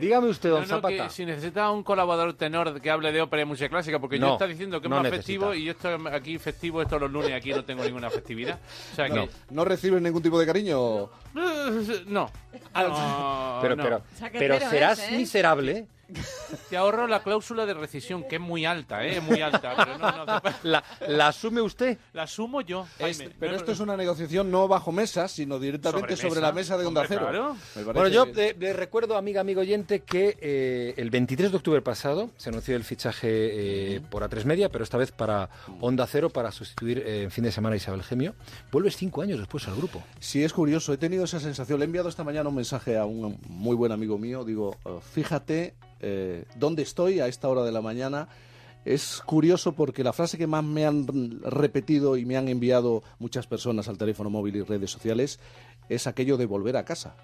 Dígame 0.00 0.28
usted, 0.28 0.50
don 0.50 0.60
No, 0.62 0.66
no, 0.66 0.74
Zapata. 0.76 1.04
que 1.04 1.10
si 1.10 1.24
necesita 1.24 1.70
un 1.70 1.82
colaborador 1.82 2.34
tenor 2.34 2.80
que 2.80 2.90
hable 2.90 3.12
de 3.12 3.22
ópera 3.22 3.42
y 3.42 3.44
música 3.44 3.68
clásica, 3.68 3.98
porque 3.98 4.18
No, 4.18 4.26
yo 4.28 4.32
está 4.34 4.46
diciendo 4.46 4.80
que 4.80 4.86
es 4.86 4.90
no 4.90 4.96
más 4.96 5.04
necesita. 5.04 5.22
festivo 5.26 5.54
y 5.54 5.64
yo 5.64 5.72
estoy 5.72 5.98
aquí 6.12 6.38
festivo 6.38 6.82
estos 6.82 7.00
los 7.00 7.10
lunes, 7.10 7.32
aquí 7.32 7.52
no 7.52 7.64
tengo 7.64 7.84
ninguna 7.84 8.10
festividad. 8.10 8.58
O 8.92 8.96
sea 8.96 9.08
no, 9.08 9.14
que... 9.26 9.30
¿No 9.50 9.64
reciben 9.64 10.02
ningún 10.02 10.22
tipo 10.22 10.38
de 10.38 10.46
cariño? 10.46 11.10
No. 11.34 12.30
No, 12.74 13.58
pero, 13.62 13.76
no. 13.76 13.82
pero, 13.82 14.02
pero 14.32 14.58
serás 14.70 14.98
¿eh? 15.00 15.16
miserable. 15.16 15.86
Te 16.70 16.76
ahorro 16.76 17.06
la 17.06 17.22
cláusula 17.22 17.66
de 17.66 17.74
rescisión, 17.74 18.24
que 18.28 18.36
es 18.36 18.40
muy 18.40 18.64
alta, 18.64 19.04
¿eh? 19.04 19.20
Muy 19.20 19.40
alta. 19.40 19.74
Pero 19.76 19.98
no, 19.98 20.24
no, 20.26 20.42
la, 20.62 20.84
¿La 21.08 21.28
asume 21.28 21.60
usted? 21.60 21.98
La 22.12 22.22
asumo 22.24 22.60
yo, 22.60 22.86
Es- 22.98 23.18
Jaime. 23.18 23.34
pero 23.38 23.52
No, 23.52 23.58
esto 23.58 23.72
es 23.72 23.80
una 23.80 23.96
negociación 23.96 24.50
no 24.50 24.68
bajo 24.68 24.92
mesa, 24.92 25.28
sino 25.28 25.58
directamente 25.58 26.16
Sobre 26.16 26.28
sobre, 26.30 26.40
mesa. 26.40 26.46
la 26.46 26.52
mesa 26.52 26.78
de 26.78 26.86
Onda 26.86 27.00
Hombre, 27.02 27.16
Cero. 27.18 27.56
claro. 27.74 27.92
Bueno, 27.92 28.08
yo 28.08 28.26
le, 28.26 28.72
recuerdo, 28.72 29.16
amiga, 29.16 29.40
amigo 29.40 29.60
oyente, 29.60 30.00
que 30.00 30.36
eh, 30.40 30.94
el 30.96 31.10
23 31.10 31.50
de 31.50 31.56
octubre 31.56 31.82
pasado 31.82 32.30
se 32.36 32.50
anunció 32.50 32.76
el 32.76 32.84
fichaje 32.84 33.26
eh, 33.96 34.00
por 34.10 34.22
A3 34.22 34.44
Media, 34.44 34.68
pero 34.68 34.84
esta 34.84 34.96
vez 34.98 35.12
para 35.12 35.50
Onda 35.80 36.06
Cero, 36.06 36.30
para 36.30 36.52
sustituir 36.52 36.98
eh, 36.98 37.22
en 37.24 37.30
fin 37.30 37.44
de 37.44 37.52
semana 37.52 37.74
a 37.74 37.76
Isabel 37.76 38.02
Gemio. 38.02 38.34
Vuelves 38.70 38.96
cinco 38.96 39.22
años 39.22 39.38
después 39.38 39.66
al 39.68 39.76
grupo. 39.76 40.02
Sí, 40.20 40.42
es 40.44 40.52
curioso. 40.52 40.92
He 40.92 40.98
tenido 40.98 41.24
esa 41.24 41.40
sensación. 41.40 41.78
Le 41.78 41.84
he 41.84 41.86
enviado 41.86 42.08
esta 42.08 42.24
mañana 42.24 42.48
un 42.48 42.54
mensaje 42.56 42.96
a 42.96 43.04
un 43.04 43.38
muy 43.48 43.74
buen 43.76 43.92
amigo 43.92 44.18
mío. 44.18 44.44
Digo, 44.44 44.76
eh, 44.84 44.98
fíjate 45.12 45.74
eh, 46.00 46.44
dónde 46.56 46.82
estoy 46.82 47.20
a 47.20 47.26
esta 47.28 47.48
hora 47.48 47.62
de 47.64 47.72
la 47.72 47.80
mañana. 47.82 48.28
Es 48.84 49.20
curioso 49.26 49.72
porque 49.72 50.04
la 50.04 50.12
frase 50.12 50.38
que 50.38 50.46
más 50.46 50.62
me 50.62 50.86
han 50.86 51.06
repetido 51.42 52.16
y 52.16 52.24
me 52.24 52.36
han 52.36 52.48
enviado 52.48 53.02
muchas 53.18 53.46
personas 53.48 53.88
al 53.88 53.98
teléfono 53.98 54.30
móvil 54.30 54.54
y 54.56 54.62
redes 54.62 54.90
sociales 54.92 55.40
es 55.88 56.06
aquello 56.06 56.36
de 56.36 56.46
volver 56.46 56.76
a 56.76 56.84
casa. 56.84 57.16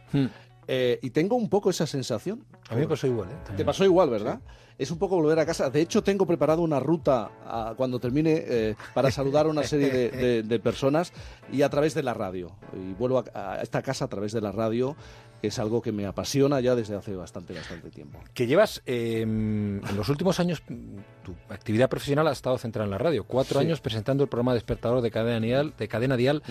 Eh, 0.68 0.98
y 1.02 1.10
tengo 1.10 1.36
un 1.36 1.48
poco 1.48 1.70
esa 1.70 1.86
sensación. 1.86 2.44
A 2.68 2.74
mí 2.74 2.80
me 2.82 2.88
pasó 2.88 3.06
igual. 3.06 3.28
¿eh? 3.30 3.52
Te 3.56 3.64
pasó 3.64 3.84
igual, 3.84 4.10
¿verdad? 4.10 4.40
Es 4.78 4.90
un 4.90 4.98
poco 4.98 5.16
volver 5.16 5.38
a 5.38 5.46
casa. 5.46 5.70
De 5.70 5.80
hecho, 5.80 6.02
tengo 6.02 6.24
preparado 6.26 6.62
una 6.62 6.80
ruta 6.80 7.30
ah, 7.44 7.74
cuando 7.76 8.00
termine 8.00 8.42
eh, 8.46 8.74
para 8.94 9.10
saludar 9.10 9.46
a 9.46 9.48
una 9.48 9.62
serie 9.64 9.90
de, 9.90 10.10
de- 10.10 10.42
de 10.42 10.58
personas 10.60 11.12
y 11.52 11.62
a 11.62 11.68
través 11.68 11.94
de 11.94 12.02
la 12.02 12.14
radio. 12.14 12.52
Y 12.74 12.92
vuelvo 12.94 13.18
a, 13.34 13.52
a 13.58 13.62
esta 13.62 13.82
casa 13.82 14.06
a 14.06 14.08
través 14.08 14.32
de 14.32 14.40
la 14.40 14.50
radio, 14.50 14.96
es 15.42 15.58
algo 15.58 15.82
que 15.82 15.92
me 15.92 16.06
apasiona 16.06 16.60
ya 16.60 16.74
desde 16.74 16.94
hace 16.96 17.14
bastante, 17.14 17.52
bastante 17.54 17.90
tiempo. 17.90 18.20
Que 18.34 18.46
llevas, 18.46 18.82
eh, 18.86 19.22
en 19.22 19.80
los 19.96 20.08
últimos 20.08 20.38
años, 20.40 20.62
tu 21.24 21.34
actividad 21.48 21.88
profesional 21.88 22.26
ha 22.28 22.32
estado 22.32 22.56
centrada 22.58 22.84
en 22.84 22.90
la 22.90 22.98
radio. 22.98 23.24
Cuatro 23.24 23.60
Sí. 23.60 23.66
años 23.66 23.80
presentando 23.80 24.22
el 24.24 24.28
programa 24.28 24.54
Despertador 24.54 25.00
de 25.02 25.10
Cadena 25.10 25.40
Dial, 25.40 25.74
de 25.76 25.88
cadena 25.88 26.16
dial 26.16 26.42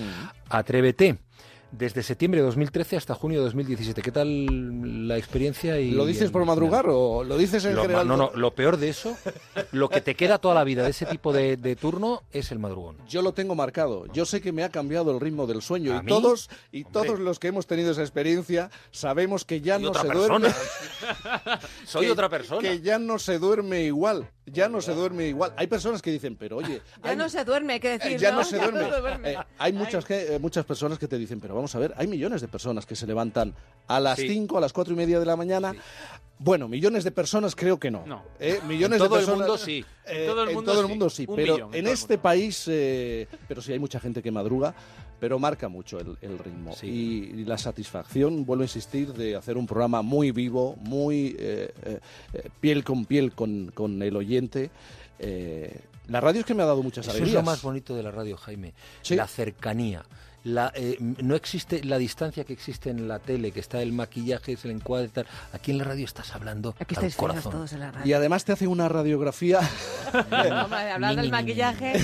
Atrévete. 0.49 1.17
Desde 1.71 2.03
septiembre 2.03 2.41
de 2.41 2.45
2013 2.47 2.97
hasta 2.97 3.15
junio 3.15 3.39
de 3.39 3.45
2017. 3.45 4.01
¿Qué 4.01 4.11
tal 4.11 5.07
la 5.07 5.17
experiencia? 5.17 5.79
Y 5.79 5.91
¿Lo 5.91 6.05
dices 6.05 6.29
por 6.29 6.43
madrugar 6.43 6.85
o 6.89 7.23
lo 7.23 7.37
dices 7.37 7.63
en 7.63 7.75
Lo- 7.75 7.83
general? 7.83 8.05
No, 8.07 8.17
no, 8.17 8.31
lo 8.35 8.53
peor 8.53 8.75
de 8.75 8.89
eso, 8.89 9.15
lo 9.71 9.87
que 9.87 10.01
te 10.01 10.15
queda 10.15 10.37
toda 10.37 10.53
la 10.53 10.65
vida 10.65 10.83
de 10.83 10.89
ese 10.89 11.05
tipo 11.05 11.31
de, 11.31 11.55
de 11.55 11.75
turno 11.77 12.23
es 12.33 12.51
el 12.51 12.59
madrugón. 12.59 12.97
Yo 13.07 13.21
lo 13.21 13.33
tengo 13.33 13.55
marcado. 13.55 14.05
Yo 14.13 14.25
sé 14.25 14.41
que 14.41 14.51
me 14.51 14.63
ha 14.63 14.69
cambiado 14.69 15.11
el 15.11 15.21
ritmo 15.21 15.47
del 15.47 15.61
sueño 15.61 15.93
¿A 15.93 15.97
y 15.97 16.01
mí? 16.01 16.07
todos 16.07 16.49
y 16.73 16.83
Hombre. 16.83 16.91
todos 17.07 17.19
los 17.19 17.39
que 17.39 17.47
hemos 17.47 17.65
tenido 17.67 17.91
esa 17.91 18.01
experiencia 18.01 18.69
sabemos 18.91 19.45
que 19.45 19.61
ya 19.61 19.75
Soy 19.75 19.83
no 19.83 19.89
otra 19.91 20.01
se 20.01 20.07
persona. 20.09 20.27
duerme. 20.49 20.55
Soy 21.85 22.05
que- 22.05 22.11
otra 22.11 22.27
persona. 22.29 22.61
Que 22.61 22.81
ya 22.81 22.99
no 22.99 23.17
se 23.17 23.39
duerme 23.39 23.83
igual. 23.83 24.29
Ya 24.45 24.67
no 24.67 24.81
se 24.81 24.93
duerme 24.93 25.27
igual. 25.27 25.53
Hay 25.55 25.67
personas 25.67 26.01
que 26.01 26.11
dicen, 26.11 26.35
pero 26.35 26.57
oye, 26.57 26.81
Ya 27.01 27.11
hay- 27.11 27.15
no 27.15 27.29
se 27.29 27.45
duerme, 27.45 27.73
hay 27.73 27.79
que 27.79 27.93
eh, 27.93 27.97
decir, 27.99 28.17
ya 28.19 28.31
¿no? 28.31 28.39
no 28.39 28.43
se 28.43 28.57
duerme. 28.57 28.83
duerme. 28.99 29.31
Eh, 29.31 29.37
hay 29.57 29.71
muchas, 29.71 30.03
que- 30.03 30.35
eh, 30.35 30.39
muchas 30.39 30.65
personas 30.65 30.99
que 30.99 31.07
te 31.07 31.17
dicen, 31.17 31.39
pero 31.39 31.53
vamos 31.61 31.75
a 31.75 31.79
ver, 31.79 31.93
hay 31.97 32.07
millones 32.07 32.41
de 32.41 32.47
personas 32.47 32.85
que 32.85 32.95
se 32.95 33.05
levantan 33.07 33.53
a 33.87 33.99
las 33.99 34.17
Sí. 34.19 34.27
5, 34.27 34.57
a 34.57 34.61
las 34.61 34.73
4 34.73 34.93
y 34.93 34.97
media 34.97 35.19
de 35.19 35.25
la 35.25 35.35
mañana. 35.35 35.73
Bueno, 36.39 36.67
millones 36.67 37.03
de 37.03 37.11
personas 37.11 37.55
creo 37.55 37.79
que 37.79 37.91
no. 37.91 38.03
No. 38.07 38.23
Eh, 38.39 38.59
millones 38.67 38.99
En 38.99 39.05
todo 39.07 39.15
de 39.15 39.21
el 39.21 39.25
personas, 39.27 39.47
mundo 39.47 39.57
sí. 39.57 39.85
En 40.07 40.17
eh, 40.23 40.25
todo 40.25 40.43
el 40.43 40.53
mundo 40.55 40.73
sí. 40.81 40.87
mundo 40.87 41.09
sí. 41.09 41.27
Pero 41.27 41.53
millón 41.53 41.69
en 41.69 41.75
en 41.75 41.83
todo 41.83 41.91
el 41.93 41.99
este 41.99 42.17
país, 42.17 42.63
eh, 42.67 43.27
pero 43.47 43.61
sí 43.61 43.71
hay 43.73 43.79
mucha 43.79 43.99
gente 43.99 44.23
que 44.23 44.31
madruga, 44.31 44.73
pero 45.19 45.37
marca 45.37 45.69
mucho 45.69 45.99
el, 45.99 46.17
el 46.21 46.39
ritmo. 46.39 46.75
Y, 46.81 46.87
y 46.87 47.45
la 47.45 47.59
satisfacción, 47.59 48.43
vuelvo 48.43 48.63
a 48.63 48.65
insistir, 48.65 49.13
de 49.13 49.35
hacer 49.35 49.55
un 49.55 49.67
programa 49.67 50.01
muy 50.01 50.31
vivo, 50.31 50.75
muy 50.79 51.35
eh, 51.37 51.71
eh, 51.83 51.99
eh, 52.33 52.49
piel 52.59 52.83
con 52.83 53.05
piel 53.05 53.33
con, 53.33 53.69
con 53.71 54.01
el 54.01 54.15
oyente. 54.15 54.71
Eh, 55.19 55.79
la 56.07 56.19
radio 56.21 56.39
es 56.39 56.45
que 56.47 56.55
me 56.55 56.63
ha 56.63 56.65
dado 56.65 56.81
muchas 56.81 57.05
Eso 57.05 57.11
alegrías. 57.11 57.29
es 57.37 57.45
lo 57.45 57.51
más 57.51 57.61
bonito 57.61 57.95
de 57.95 58.01
la 58.01 58.09
radio, 58.09 58.35
Jaime. 58.35 58.73
La 59.11 59.27
cercanía. 59.27 60.03
La, 60.43 60.71
eh, 60.75 60.97
no 60.99 61.35
existe 61.35 61.83
la 61.83 61.97
distancia 61.97 62.43
que 62.43 62.53
existe 62.53 62.89
en 62.89 63.07
la 63.07 63.19
tele, 63.19 63.51
que 63.51 63.59
está 63.59 63.81
el 63.81 63.93
maquillaje, 63.93 64.53
es 64.53 64.65
el 64.65 64.71
encuadre 64.71 65.05
y 65.07 65.09
tal. 65.09 65.27
Aquí 65.53 65.71
en 65.71 65.77
la 65.77 65.83
radio 65.83 66.05
estás 66.05 66.33
hablando 66.33 66.75
Aquí 66.79 66.95
al 66.95 67.13
corazón. 67.13 67.51
todos 67.51 67.73
en 67.73 67.79
la 67.81 67.91
radio. 67.91 68.09
Y 68.09 68.13
además 68.13 68.43
te 68.43 68.51
hace 68.53 68.67
una 68.67 68.89
radiografía. 68.89 69.59
Hombre, 70.13 70.91
hablando 70.91 71.21
del 71.21 71.31
maquillaje. 71.31 71.93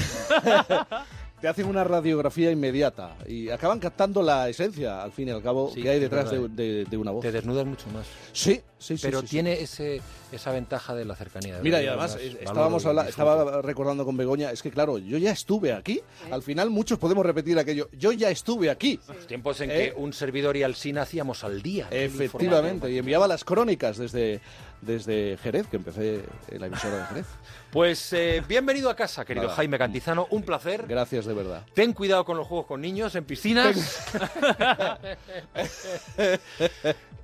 te 1.40 1.48
hacen 1.48 1.68
una 1.68 1.84
radiografía 1.84 2.50
inmediata 2.52 3.16
y 3.28 3.50
acaban 3.50 3.80
captando 3.80 4.24
la 4.24 4.50
esencia, 4.50 5.04
al 5.04 5.12
fin 5.12 5.28
y 5.28 5.32
al 5.32 5.44
cabo, 5.44 5.72
Sí, 5.74 5.84
que 5.84 5.90
hay 5.90 6.00
detrás 6.00 6.32
de, 6.32 6.40
verdad. 6.40 6.56
de- 6.56 6.86
de 6.86 6.98
una 6.98 7.12
voz. 7.12 7.22
Te 7.22 7.32
desnudas 7.32 7.66
mucho 7.66 7.88
más. 7.94 8.08
Sí, 8.34 8.60
sí, 8.80 8.98
sí. 8.98 9.04
Pero 9.04 9.22
sí, 9.22 9.28
sí. 9.28 9.32
tiene 9.32 9.54
Ese, 9.62 10.02
esa 10.32 10.52
ventaja 10.52 10.96
de 10.96 11.06
la 11.06 11.16
cercanía. 11.16 11.58
de 11.58 11.62
Mira, 11.62 11.82
y 11.82 11.88
además 11.88 12.16
estábamos 12.16 12.84
estaba 13.08 13.62
recordando 13.62 14.04
con 14.04 14.18
Begoña, 14.18 14.52
es 14.52 14.64
que 14.64 14.72
claro, 14.72 14.98
yo 14.98 15.18
ya 15.20 15.32
estuve 15.32 15.74
aquí. 15.74 16.02
Al 16.32 16.42
final 16.42 16.70
muchos 16.72 16.98
podemos 16.98 17.26
repetir 17.26 17.58
aquello. 17.60 17.88
Yo 17.94 18.12
ya 18.12 18.30
estuve 18.32 18.70
aquí. 18.72 19.00
Los 19.08 19.28
tiempos 19.28 19.62
en 19.62 19.70
¿Eh? 19.72 19.76
que 19.76 19.94
un 20.02 20.14
servidor 20.14 20.58
y 20.58 20.64
Alsina 20.64 21.04
hacíamos 21.04 21.44
al 21.44 21.62
día. 21.62 21.88
Efectivamente, 21.92 22.90
y 22.92 22.98
enviaba 22.98 23.28
las 23.28 23.44
crónicas 23.44 23.98
desde, 23.98 24.42
desde 24.82 25.38
Jerez, 25.42 25.68
que 25.68 25.78
empecé 25.78 26.24
en 26.50 26.62
la 26.62 26.68
emisora 26.68 26.98
de 26.98 27.06
Jerez. 27.06 27.26
Pues 27.72 28.14
eh, 28.14 28.44
bienvenido 28.48 28.90
a 28.90 28.96
casa, 28.96 29.26
querido 29.26 29.46
Nada. 29.46 29.56
Jaime 29.56 29.78
Cantizano. 29.78 30.28
Un 30.32 30.44
placer. 30.44 30.86
Gracias 30.88 31.26
de 31.26 31.34
verdad. 31.34 31.66
Ten 31.74 31.94
cuidado 31.94 32.26
con 32.26 32.38
los 32.38 32.48
juegos 32.48 32.68
con 32.68 32.82
niños 32.82 33.16
en 33.16 33.26
piscinas. 33.26 34.08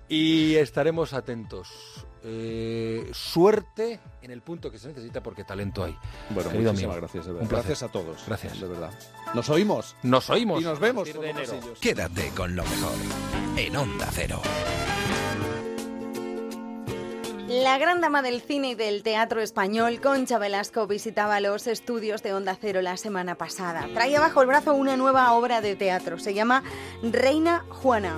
y 0.10 0.56
estaremos 0.56 1.14
atentos. 1.14 1.70
Eh, 2.26 3.10
suerte 3.12 4.00
en 4.22 4.32
el 4.32 4.42
punto 4.42 4.72
que 4.72 4.80
se 4.80 4.88
necesita 4.88 5.22
porque 5.22 5.44
talento 5.44 5.84
hay. 5.84 5.98
Bueno, 6.30 6.50
Querido 6.50 6.72
muchísimas 6.72 6.96
amigo, 6.96 7.08
gracias, 7.08 7.26
de 7.26 7.32
un 7.32 7.38
verdad. 7.40 7.50
placer. 7.50 7.68
Gracias 7.68 7.90
a 7.90 7.92
todos. 7.92 8.24
Gracias. 8.26 8.62
De 8.62 8.68
verdad. 8.68 8.92
Nos 9.34 9.50
oímos. 9.50 9.96
Nos 10.04 10.30
oímos. 10.30 10.62
Y 10.62 10.64
nos 10.64 10.80
vemos 10.80 11.06
de 11.12 11.30
enero. 11.30 11.60
Quédate 11.82 12.30
con 12.30 12.56
lo 12.56 12.64
mejor 12.64 12.94
en 13.58 13.76
Onda 13.76 14.08
Cero. 14.12 14.42
La 17.62 17.78
gran 17.78 18.02
dama 18.02 18.24
del 18.24 18.42
cine 18.42 18.70
y 18.70 18.76
del 18.76 19.04
teatro 19.04 19.40
español, 19.40 20.02
Concha 20.02 20.40
Velasco, 20.40 20.88
visitaba 20.88 21.40
los 21.40 21.68
estudios 21.68 22.24
de 22.24 22.34
Onda 22.34 22.58
Cero 22.60 22.82
la 22.82 22.98
semana 22.98 23.36
pasada. 23.36 23.88
Traía 23.94 24.20
bajo 24.20 24.42
el 24.42 24.48
brazo 24.48 24.74
una 24.74 24.98
nueva 24.98 25.32
obra 25.34 25.62
de 25.62 25.76
teatro. 25.76 26.18
Se 26.18 26.34
llama 26.34 26.64
Reina 27.04 27.64
Juana. 27.70 28.18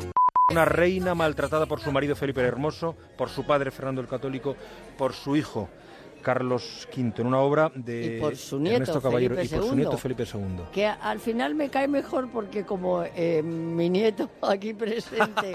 Una 0.52 0.64
reina 0.64 1.16
maltratada 1.16 1.66
por 1.66 1.82
su 1.82 1.91
marido 1.91 2.16
Felipe 2.16 2.40
el 2.40 2.48
Hermoso, 2.48 2.95
por 3.18 3.30
su 3.30 3.45
padre 3.45 3.72
Fernando 3.72 3.99
el 3.99 4.07
Católico, 4.07 4.56
por 4.98 5.12
su 5.12 5.36
hijo 5.36 5.68
Carlos 6.26 6.88
V, 6.95 7.14
en 7.22 7.27
una 7.27 7.39
obra 7.39 7.72
de 7.76 8.18
Y 8.18 8.19
por 8.19 8.35
su 8.35 8.60
nieto, 8.60 8.77
Ernesto 8.77 9.02
Caballero 9.02 9.35
Felipe 9.35 9.56
y 9.56 9.60
por 9.60 9.69
su 9.69 9.76
nieto 9.76 9.97
Felipe 9.97 10.23
II. 10.23 10.41
que 10.73 10.88
al 10.88 11.19
final 11.19 11.53
me 11.53 11.69
cae 11.69 11.88
mejor 11.88 12.30
porque 12.31 12.65
como 12.65 13.03
eh, 13.03 13.43
mi 13.43 13.89
nieto 13.89 14.27
aquí 14.41 14.73
presente 14.73 15.53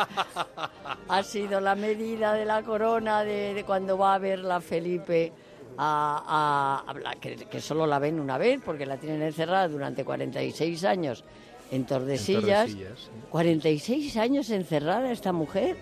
ha 1.08 1.22
sido 1.22 1.60
la 1.60 1.74
medida 1.74 2.32
de 2.34 2.44
la 2.44 2.62
corona 2.62 3.24
de, 3.24 3.52
de 3.54 3.64
cuando 3.64 3.98
va 3.98 4.14
a 4.14 4.18
verla 4.18 4.60
Felipe 4.60 5.32
a, 5.76 6.82
a- 6.86 6.90
a 6.90 6.94
la- 6.94 7.14
que, 7.16 7.36
que 7.36 7.60
solo 7.60 7.86
la 7.86 7.98
ven 7.98 8.20
una 8.20 8.38
vez 8.38 8.60
porque 8.64 8.86
la 8.86 8.96
tienen 8.96 9.22
encerrada 9.22 9.66
durante 9.68 10.04
46 10.04 10.84
años 10.84 11.24
en 11.72 11.84
Tordesillas. 11.86 12.42
Tordesillas, 12.70 12.98
sí. 13.00 13.10
46 13.30 14.16
años 14.16 14.50
encerrada 14.50 15.10
esta 15.10 15.32
mujer. 15.32 15.76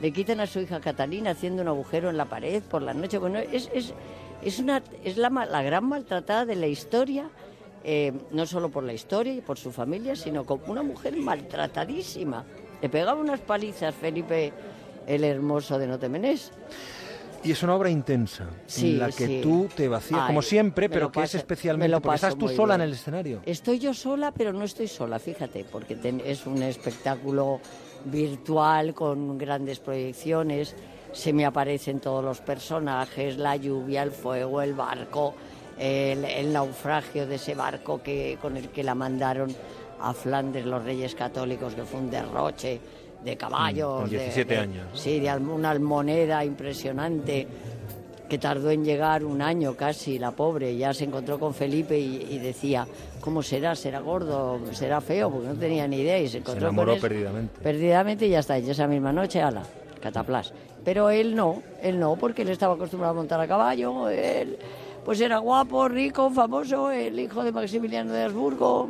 Le 0.00 0.12
quitan 0.12 0.40
a 0.40 0.46
su 0.46 0.60
hija 0.60 0.78
Catalina 0.80 1.30
haciendo 1.30 1.62
un 1.62 1.68
agujero 1.68 2.10
en 2.10 2.18
la 2.18 2.26
pared 2.26 2.62
por 2.62 2.82
la 2.82 2.92
noche. 2.92 3.16
Bueno, 3.18 3.38
es, 3.38 3.70
es, 3.72 3.94
es, 4.42 4.58
una, 4.58 4.82
es 5.04 5.16
la, 5.16 5.28
la 5.30 5.62
gran 5.62 5.84
maltratada 5.84 6.44
de 6.44 6.56
la 6.56 6.66
historia, 6.66 7.28
eh, 7.84 8.12
no 8.32 8.46
solo 8.46 8.68
por 8.68 8.84
la 8.84 8.92
historia 8.92 9.32
y 9.34 9.40
por 9.40 9.58
su 9.58 9.70
familia, 9.72 10.16
sino 10.16 10.44
como 10.44 10.64
una 10.66 10.82
mujer 10.82 11.16
maltratadísima. 11.16 12.44
Le 12.82 12.88
pegaba 12.88 13.20
unas 13.20 13.40
palizas 13.40 13.94
Felipe 13.94 14.52
el 15.06 15.24
Hermoso 15.24 15.78
de 15.78 15.86
Notemenés. 15.86 16.50
Y 17.44 17.52
es 17.52 17.62
una 17.62 17.76
obra 17.76 17.88
intensa, 17.90 18.46
Sí, 18.66 18.92
en 18.94 18.98
la 18.98 19.06
que 19.12 19.26
sí. 19.26 19.40
tú 19.40 19.68
te 19.74 19.86
vacías, 19.86 20.20
Ay, 20.22 20.26
como 20.26 20.42
siempre, 20.42 20.88
pero 20.88 21.12
que 21.12 21.20
es 21.20 21.26
paso- 21.30 21.36
especialmente 21.36 21.88
lo 21.90 22.00
porque 22.00 22.16
estás 22.16 22.36
tú 22.36 22.48
sola 22.48 22.74
en 22.74 22.80
el 22.80 22.92
escenario. 22.94 23.40
Estoy 23.46 23.78
yo 23.78 23.94
sola, 23.94 24.32
pero 24.32 24.52
no 24.52 24.64
estoy 24.64 24.88
sola, 24.88 25.20
fíjate, 25.20 25.64
porque 25.70 25.94
ten- 25.94 26.20
es 26.26 26.44
un 26.46 26.60
espectáculo 26.64 27.60
virtual 28.04 28.94
con 28.94 29.38
grandes 29.38 29.78
proyecciones. 29.78 30.74
Se 31.16 31.32
me 31.32 31.46
aparecen 31.46 31.98
todos 32.00 32.22
los 32.22 32.40
personajes, 32.40 33.38
la 33.38 33.56
lluvia, 33.56 34.02
el 34.02 34.10
fuego, 34.10 34.60
el 34.60 34.74
barco, 34.74 35.34
el, 35.78 36.24
el 36.26 36.52
naufragio 36.52 37.26
de 37.26 37.36
ese 37.36 37.54
barco 37.54 38.02
que, 38.02 38.36
con 38.40 38.56
el 38.58 38.68
que 38.68 38.84
la 38.84 38.94
mandaron 38.94 39.50
a 40.00 40.12
Flandes 40.12 40.66
los 40.66 40.84
Reyes 40.84 41.14
Católicos, 41.14 41.74
que 41.74 41.84
fue 41.84 42.00
un 42.00 42.10
derroche 42.10 42.78
de 43.24 43.36
caballos. 43.36 43.94
Mm, 43.96 44.00
con 44.02 44.10
de- 44.10 44.18
17 44.18 44.54
de- 44.54 44.60
años. 44.60 44.86
Sí, 44.92 45.18
de 45.20 45.34
una 45.34 45.70
almoneda 45.70 46.44
impresionante 46.44 47.46
que 48.28 48.36
tardó 48.38 48.70
en 48.70 48.84
llegar 48.84 49.24
un 49.24 49.40
año 49.40 49.74
casi, 49.74 50.18
la 50.18 50.32
pobre, 50.32 50.76
ya 50.76 50.92
se 50.92 51.04
encontró 51.04 51.38
con 51.38 51.54
Felipe 51.54 51.98
y, 51.98 52.26
y 52.30 52.38
decía, 52.38 52.86
¿cómo 53.22 53.42
será? 53.42 53.74
¿Será 53.74 54.00
gordo? 54.00 54.60
¿Será 54.72 55.00
feo? 55.00 55.30
Porque 55.30 55.48
no 55.48 55.54
tenía 55.54 55.88
ni 55.88 56.00
idea 56.00 56.18
y 56.18 56.26
se 56.26 56.32
Se 56.32 56.38
encontró 56.38 56.66
enamoró 56.68 56.88
con 56.92 56.96
él 56.96 57.00
perdidamente. 57.00 57.60
perdidamente 57.62 58.26
y 58.26 58.30
ya 58.30 58.40
está, 58.40 58.58
y 58.58 58.68
esa 58.68 58.86
misma 58.86 59.12
noche, 59.12 59.40
ala, 59.40 59.62
cataplas. 60.02 60.52
Pero 60.86 61.10
él 61.10 61.34
no, 61.34 61.64
él 61.82 61.98
no, 61.98 62.14
porque 62.14 62.42
él 62.42 62.48
estaba 62.50 62.74
acostumbrado 62.74 63.10
a 63.10 63.16
montar 63.16 63.40
a 63.40 63.48
caballo, 63.48 64.08
él 64.08 64.56
pues 65.04 65.20
era 65.20 65.38
guapo, 65.38 65.88
rico, 65.88 66.30
famoso, 66.30 66.92
el 66.92 67.18
hijo 67.18 67.42
de 67.42 67.50
Maximiliano 67.50 68.12
de 68.12 68.22
Habsburgo 68.22 68.88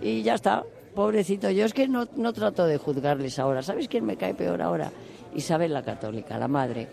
y 0.00 0.22
ya 0.22 0.34
está, 0.36 0.64
pobrecito. 0.94 1.50
Yo 1.50 1.66
es 1.66 1.74
que 1.74 1.86
no, 1.88 2.08
no 2.16 2.32
trato 2.32 2.64
de 2.64 2.78
juzgarles 2.78 3.38
ahora, 3.38 3.62
¿sabes 3.62 3.86
quién 3.86 4.06
me 4.06 4.16
cae 4.16 4.32
peor 4.32 4.62
ahora? 4.62 4.90
Isabel 5.34 5.74
la 5.74 5.82
Católica, 5.82 6.38
la 6.38 6.48
madre. 6.48 6.88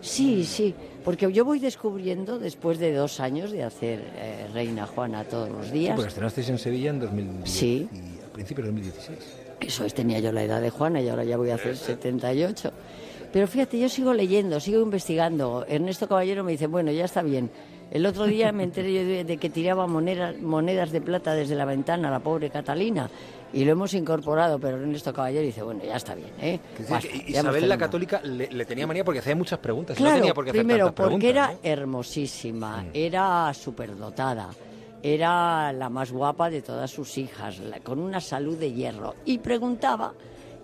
Sí, 0.00 0.44
sí, 0.44 0.74
porque 1.04 1.32
yo 1.32 1.44
voy 1.44 1.60
descubriendo 1.60 2.40
después 2.40 2.80
de 2.80 2.92
dos 2.92 3.20
años 3.20 3.52
de 3.52 3.62
hacer 3.62 4.00
eh, 4.16 4.46
Reina 4.52 4.86
Juana 4.88 5.22
todos 5.22 5.50
los 5.50 5.66
Sí, 5.66 5.72
días. 5.72 5.94
porque 5.94 6.08
estrenasteis 6.08 6.48
en 6.48 6.58
Sevilla 6.58 6.90
en 6.90 6.98
2010 6.98 7.48
Sí. 7.48 7.88
y 7.92 8.24
a 8.24 8.32
principios 8.32 8.66
de 8.66 8.72
2016. 8.72 9.18
Eso 9.60 9.84
es, 9.84 9.94
tenía 9.94 10.18
yo 10.18 10.32
la 10.32 10.42
edad 10.42 10.60
de 10.60 10.70
Juana 10.70 11.00
y 11.00 11.08
ahora 11.08 11.22
ya 11.22 11.36
voy 11.36 11.50
a 11.50 11.54
hacer 11.54 11.76
78. 11.76 12.72
Pero 13.32 13.46
fíjate, 13.46 13.78
yo 13.78 13.88
sigo 13.88 14.12
leyendo, 14.14 14.58
sigo 14.60 14.80
investigando. 14.82 15.64
Ernesto 15.68 16.08
Caballero 16.08 16.44
me 16.44 16.52
dice, 16.52 16.66
bueno, 16.66 16.90
ya 16.90 17.04
está 17.04 17.22
bien. 17.22 17.50
El 17.90 18.04
otro 18.04 18.26
día 18.26 18.52
me 18.52 18.64
enteré 18.64 18.92
yo 18.92 19.00
de, 19.04 19.24
de 19.24 19.36
que 19.38 19.48
tiraba 19.48 19.86
monedas, 19.86 20.38
monedas 20.40 20.90
de 20.90 21.00
plata 21.00 21.34
desde 21.34 21.54
la 21.54 21.64
ventana 21.64 22.10
la 22.10 22.20
pobre 22.20 22.50
Catalina 22.50 23.08
y 23.50 23.64
lo 23.64 23.72
hemos 23.72 23.94
incorporado, 23.94 24.58
pero 24.58 24.76
Ernesto 24.76 25.10
Caballero 25.12 25.42
dice, 25.46 25.62
bueno, 25.62 25.82
ya 25.82 25.96
está 25.96 26.14
bien. 26.14 26.28
¿eh? 26.40 26.60
Basta, 26.88 27.08
Isabel 27.08 27.34
la 27.44 27.50
terminado". 27.52 27.78
Católica 27.78 28.20
le, 28.22 28.48
le 28.48 28.64
tenía 28.66 28.86
manía 28.86 29.04
porque 29.04 29.20
hacía 29.20 29.34
muchas 29.34 29.58
preguntas. 29.60 29.96
Claro, 29.96 30.16
no 30.16 30.20
tenía 30.20 30.34
por 30.34 30.44
qué 30.44 30.50
hacer 30.50 30.60
primero, 30.66 30.86
tantas 30.86 31.08
porque 31.08 31.30
era 31.30 31.54
hermosísima, 31.62 32.84
era 32.92 33.54
superdotada, 33.54 34.50
era 35.02 35.72
la 35.72 35.88
más 35.88 36.12
guapa 36.12 36.50
de 36.50 36.60
todas 36.60 36.90
sus 36.90 37.16
hijas, 37.18 37.58
la- 37.60 37.80
con 37.80 37.98
una 38.00 38.20
salud 38.20 38.56
de 38.58 38.70
hierro. 38.72 39.14
Y 39.24 39.38
preguntaba, 39.38 40.12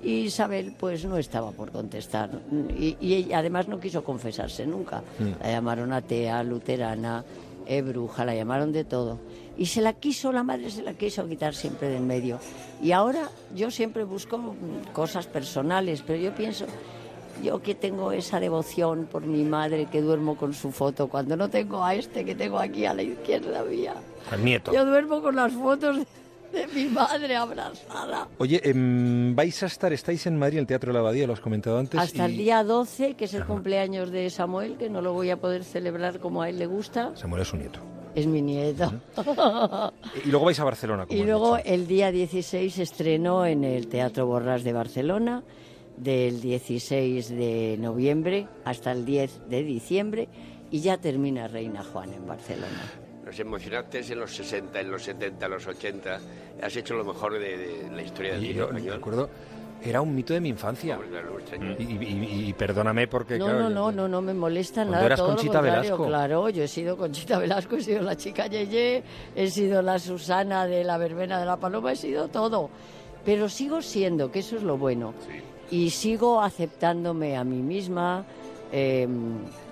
y 0.04 0.24
Isabel 0.26 0.74
pues 0.78 1.04
no 1.04 1.16
estaba 1.16 1.50
por 1.52 1.72
contestar. 1.72 2.30
Y, 2.78 2.96
y 3.00 3.32
además 3.32 3.68
no 3.68 3.80
quiso 3.80 4.04
confesarse 4.04 4.66
nunca. 4.66 5.02
Mm. 5.18 5.42
La 5.42 5.50
llamaron 5.50 5.92
atea, 5.92 6.42
luterana, 6.42 7.24
eh, 7.66 7.82
bruja, 7.82 8.24
la 8.24 8.34
llamaron 8.34 8.72
de 8.72 8.84
todo. 8.84 9.18
Y 9.56 9.66
se 9.66 9.80
la 9.80 9.94
quiso, 9.94 10.32
la 10.32 10.42
madre 10.42 10.70
se 10.70 10.82
la 10.82 10.94
quiso 10.94 11.26
quitar 11.26 11.54
siempre 11.54 11.88
del 11.88 12.02
medio. 12.02 12.38
Y 12.82 12.92
ahora 12.92 13.30
yo 13.54 13.70
siempre 13.70 14.04
busco 14.04 14.36
mm, 14.38 14.92
cosas 14.92 15.26
personales, 15.26 16.02
pero 16.06 16.18
yo 16.18 16.34
pienso, 16.34 16.66
yo 17.42 17.62
que 17.62 17.74
tengo 17.74 18.12
esa 18.12 18.40
devoción 18.40 19.06
por 19.10 19.22
mi 19.22 19.44
madre, 19.44 19.86
que 19.86 20.02
duermo 20.02 20.36
con 20.36 20.52
su 20.54 20.70
foto, 20.70 21.08
cuando 21.08 21.36
no 21.36 21.48
tengo 21.48 21.82
a 21.82 21.94
este 21.94 22.24
que 22.24 22.34
tengo 22.34 22.58
aquí 22.58 22.84
a 22.84 22.94
la 22.94 23.02
izquierda 23.02 23.64
mía. 23.64 23.94
Al 24.30 24.44
nieto. 24.44 24.72
Yo 24.72 24.84
duermo 24.84 25.22
con 25.22 25.36
las 25.36 25.52
fotos 25.52 25.98
de 25.98 26.06
mi 26.74 26.84
madre 26.86 27.36
abrazada. 27.36 28.28
Oye, 28.38 28.60
em, 28.64 29.34
vais 29.34 29.62
a 29.62 29.66
estar, 29.66 29.92
estáis 29.92 30.26
en 30.26 30.38
Madrid, 30.38 30.58
en 30.58 30.60
el 30.62 30.66
Teatro 30.66 30.88
de 30.90 30.94
la 30.94 31.00
Abadía, 31.00 31.26
lo 31.26 31.32
has 31.32 31.40
comentado 31.40 31.78
antes. 31.78 32.00
Hasta 32.00 32.28
y 32.28 32.32
el 32.32 32.36
día 32.36 32.64
12, 32.64 33.14
que 33.14 33.24
es 33.26 33.34
el 33.34 33.44
cumpleaños 33.44 34.10
de 34.10 34.30
Samuel, 34.30 34.76
que 34.76 34.88
no 34.90 35.00
lo 35.00 35.12
voy 35.12 35.30
a 35.30 35.36
poder 35.36 35.64
celebrar 35.64 36.20
como 36.20 36.42
a 36.42 36.48
él 36.48 36.58
le 36.58 36.66
gusta. 36.66 37.12
Samuel 37.16 37.42
es 37.42 37.48
su 37.48 37.56
nieto. 37.56 37.80
Es 38.14 38.26
mi 38.28 38.42
nieto. 38.42 38.92
Y 40.24 40.28
luego 40.28 40.46
vais 40.46 40.60
a 40.60 40.64
Barcelona. 40.64 41.06
como 41.06 41.18
Y 41.18 41.24
luego 41.24 41.56
dicho. 41.56 41.68
el 41.68 41.86
día 41.88 42.12
16 42.12 42.78
estrenó 42.78 43.44
en 43.44 43.64
el 43.64 43.88
Teatro 43.88 44.28
Borràs 44.28 44.62
de 44.62 44.72
Barcelona, 44.72 45.42
del 45.96 46.40
16 46.40 47.28
de 47.28 47.76
noviembre 47.80 48.46
hasta 48.64 48.92
el 48.92 49.04
10 49.04 49.48
de 49.48 49.62
diciembre, 49.64 50.28
y 50.70 50.80
ya 50.80 50.98
termina 50.98 51.48
Reina 51.48 51.82
Juana 51.82 52.14
en 52.14 52.26
Barcelona. 52.26 53.03
Nos 53.24 53.38
emocionaste 53.40 54.00
en 54.12 54.20
los 54.20 54.34
60, 54.36 54.80
en 54.80 54.90
los 54.90 55.02
70, 55.02 55.46
en 55.46 55.52
los 55.52 55.66
80. 55.66 56.20
Has 56.62 56.76
hecho 56.76 56.94
lo 56.94 57.04
mejor 57.04 57.32
de, 57.38 57.56
de 57.56 57.90
la 57.90 58.02
historia 58.02 58.34
del 58.34 58.52
yo 58.54 58.64
español. 58.64 58.90
me 58.90 58.96
acuerdo, 58.96 59.30
era 59.82 60.00
un 60.00 60.14
mito 60.14 60.34
de 60.34 60.40
mi 60.40 60.50
infancia. 60.50 60.98
Y, 61.78 62.48
y- 62.48 62.52
perdóname 62.52 63.06
porque, 63.08 63.38
No, 63.38 63.46
claro, 63.46 63.60
no, 63.62 63.70
no, 63.70 63.92
no, 63.92 64.08
no 64.08 64.22
me 64.22 64.34
molesta 64.34 64.82
Cuando 64.82 64.92
nada. 64.92 65.06
eras 65.06 65.18
todo 65.18 65.28
Conchita 65.28 65.60
Velasco. 65.60 66.06
Claro, 66.06 66.48
yo 66.50 66.62
he 66.64 66.68
sido 66.68 66.96
Conchita 66.96 67.38
Velasco, 67.38 67.76
he 67.76 67.80
sido 67.82 68.02
la 68.02 68.16
chica 68.16 68.46
Yeye, 68.46 69.02
he 69.34 69.50
sido 69.50 69.80
la 69.82 69.98
Susana 69.98 70.66
de 70.66 70.84
la 70.84 70.98
verbena 70.98 71.38
de 71.40 71.46
la 71.46 71.56
paloma, 71.56 71.92
he 71.92 71.96
sido 71.96 72.28
todo. 72.28 72.68
Pero 73.24 73.48
sigo 73.48 73.80
siendo, 73.80 74.30
que 74.30 74.40
eso 74.40 74.56
es 74.56 74.62
lo 74.62 74.76
bueno. 74.76 75.14
Y 75.70 75.88
sigo 75.90 76.42
aceptándome 76.42 77.36
a 77.38 77.44
mí 77.44 77.62
misma. 77.62 78.24
eh, 78.70 79.08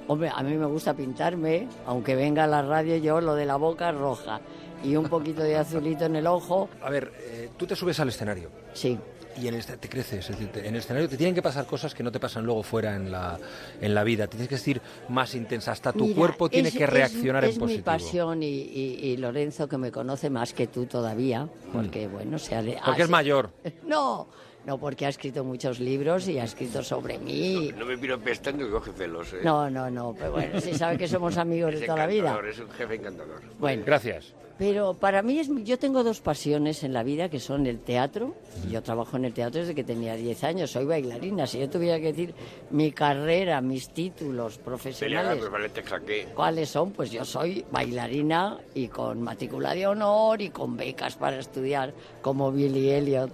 hombre, 0.08 0.30
a 0.34 0.42
mí 0.42 0.54
me 0.54 0.66
gusta 0.66 0.94
pintarme, 0.94 1.66
aunque 1.86 2.14
venga 2.14 2.44
a 2.44 2.46
la 2.46 2.62
radio 2.62 2.96
yo 2.96 3.20
lo 3.20 3.34
de 3.34 3.46
la 3.46 3.56
boca 3.56 3.92
roja 3.92 4.40
y 4.84 4.96
un 4.96 5.08
poquito 5.08 5.42
de 5.42 5.56
azulito 5.56 6.04
en 6.06 6.16
el 6.16 6.26
ojo. 6.26 6.68
A 6.82 6.90
ver, 6.90 7.12
eh, 7.20 7.50
tú 7.56 7.66
te 7.66 7.76
subes 7.76 7.98
al 8.00 8.08
escenario. 8.08 8.50
Sí. 8.72 8.98
Y 9.40 9.48
en 9.48 9.54
el, 9.54 9.64
te 9.64 9.88
creces, 9.88 10.28
es 10.28 10.28
decir, 10.28 10.52
te- 10.52 10.60
en 10.60 10.74
el 10.74 10.80
escenario 10.80 11.08
te 11.08 11.16
tienen 11.16 11.34
que 11.34 11.40
pasar 11.40 11.64
cosas 11.64 11.94
que 11.94 12.02
no 12.02 12.12
te 12.12 12.20
pasan 12.20 12.44
luego 12.44 12.62
fuera 12.62 12.94
en 12.96 13.10
la, 13.10 13.38
en 13.80 13.94
la 13.94 14.04
vida. 14.04 14.26
Tienes 14.26 14.46
que 14.46 14.56
decir 14.56 14.82
más 15.08 15.34
intensa, 15.34 15.72
hasta 15.72 15.90
tu 15.90 16.04
Mira, 16.04 16.16
cuerpo 16.16 16.50
tiene 16.50 16.68
es- 16.68 16.76
que 16.76 16.84
es- 16.84 16.90
reaccionar 16.90 17.42
es 17.46 17.54
en 17.54 17.60
positivo. 17.60 17.78
mi 17.78 17.82
pasión 17.98 18.42
y, 18.42 18.46
y- 18.48 18.98
y 19.04 19.16
Lorenzo, 19.16 19.66
que 19.68 19.78
me 19.78 19.90
conoce 19.90 20.28
más 20.28 20.52
que 20.52 20.66
tú 20.66 20.84
todavía, 20.84 21.48
porque 21.72 22.08
bueno, 22.08 22.38
se 22.38 22.54
ha 22.56 22.60
Mm. 22.60 22.74
Porque 22.84 23.00
ha- 23.02 23.04
es 23.04 23.10
mayor. 23.10 23.50
No, 23.86 24.26
no, 24.66 24.78
porque 24.78 25.06
ha 25.06 25.08
escrito 25.08 25.42
muchos 25.44 25.80
libros 25.80 26.28
y 26.28 26.38
ha 26.38 26.44
escrito 26.44 26.82
sobre 26.82 27.18
mí. 27.18 27.72
No 27.76 27.84
me 27.84 27.96
miro 27.96 28.18
pestando 28.20 28.64
que 28.64 28.70
coge 28.70 28.92
celos. 28.92 29.32
¿eh? 29.32 29.40
No, 29.42 29.68
no, 29.68 29.90
no, 29.90 30.14
pero 30.16 30.32
bueno, 30.32 30.60
sí 30.60 30.74
sabe 30.74 30.96
que 30.98 31.08
somos 31.08 31.36
amigos 31.36 31.74
Es 31.74 31.80
de 31.80 31.86
toda 31.86 31.98
la 31.98 32.06
vida. 32.06 32.18
encantador, 32.30 32.48
Es 32.48 32.60
un 32.60 32.70
jefe 32.70 32.94
encantador. 32.94 33.40
Bueno. 33.58 33.82
Gracias. 33.84 34.34
Pero 34.58 34.94
para 34.94 35.22
mí, 35.22 35.40
es, 35.40 35.48
yo 35.64 35.76
tengo 35.78 36.04
dos 36.04 36.20
pasiones 36.20 36.84
en 36.84 36.92
la 36.92 37.02
vida, 37.02 37.28
que 37.28 37.40
son 37.40 37.66
el 37.66 37.80
teatro. 37.80 38.36
y 38.64 38.70
Yo 38.70 38.82
trabajo 38.82 39.16
en 39.16 39.24
el 39.24 39.32
teatro 39.32 39.60
desde 39.60 39.74
que 39.74 39.82
tenía 39.82 40.14
10 40.14 40.44
años, 40.44 40.70
soy 40.70 40.84
bailarina. 40.84 41.48
Si 41.48 41.58
yo 41.58 41.68
tuviera 41.68 41.98
que 41.98 42.12
decir 42.12 42.34
mi 42.70 42.92
carrera, 42.92 43.60
mis 43.60 43.88
títulos 43.88 44.58
profesionales, 44.58 45.42
pues. 45.50 46.26
¿Cuáles 46.34 46.68
son? 46.68 46.92
Pues 46.92 47.10
yo 47.10 47.24
soy 47.24 47.64
bailarina 47.72 48.58
y 48.74 48.86
con 48.86 49.22
matrícula 49.22 49.74
de 49.74 49.86
honor 49.88 50.40
y 50.40 50.50
con 50.50 50.76
becas 50.76 51.16
para 51.16 51.38
estudiar 51.40 51.92
como 52.20 52.52
Billy 52.52 52.90
Elliot 52.90 53.32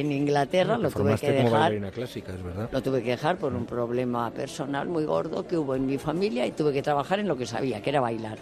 en 0.00 0.12
Inglaterra. 0.12 0.76
Te 0.76 0.82
Lo 0.82 0.90
tuve 0.90 1.16
que 1.16 1.32
dejar. 1.32 1.90
clásica, 1.92 2.32
es 2.34 2.42
verdad. 2.42 2.68
Lo 2.72 2.82
tuve 2.82 3.02
que 3.02 3.10
dejar 3.10 3.36
por 3.38 3.54
un 3.54 3.64
problema 3.66 4.30
personal 4.30 4.88
muy 4.88 5.04
gordo 5.04 5.46
que 5.46 5.56
hubo 5.56 5.74
en 5.74 5.86
mi 5.86 5.98
familia 5.98 6.46
y 6.46 6.52
tuve 6.52 6.72
que 6.72 6.82
trabajar 6.82 7.18
en 7.18 7.28
lo 7.28 7.36
que 7.36 7.46
sabía, 7.46 7.80
que 7.82 7.90
era 7.90 8.00
bailar. 8.00 8.38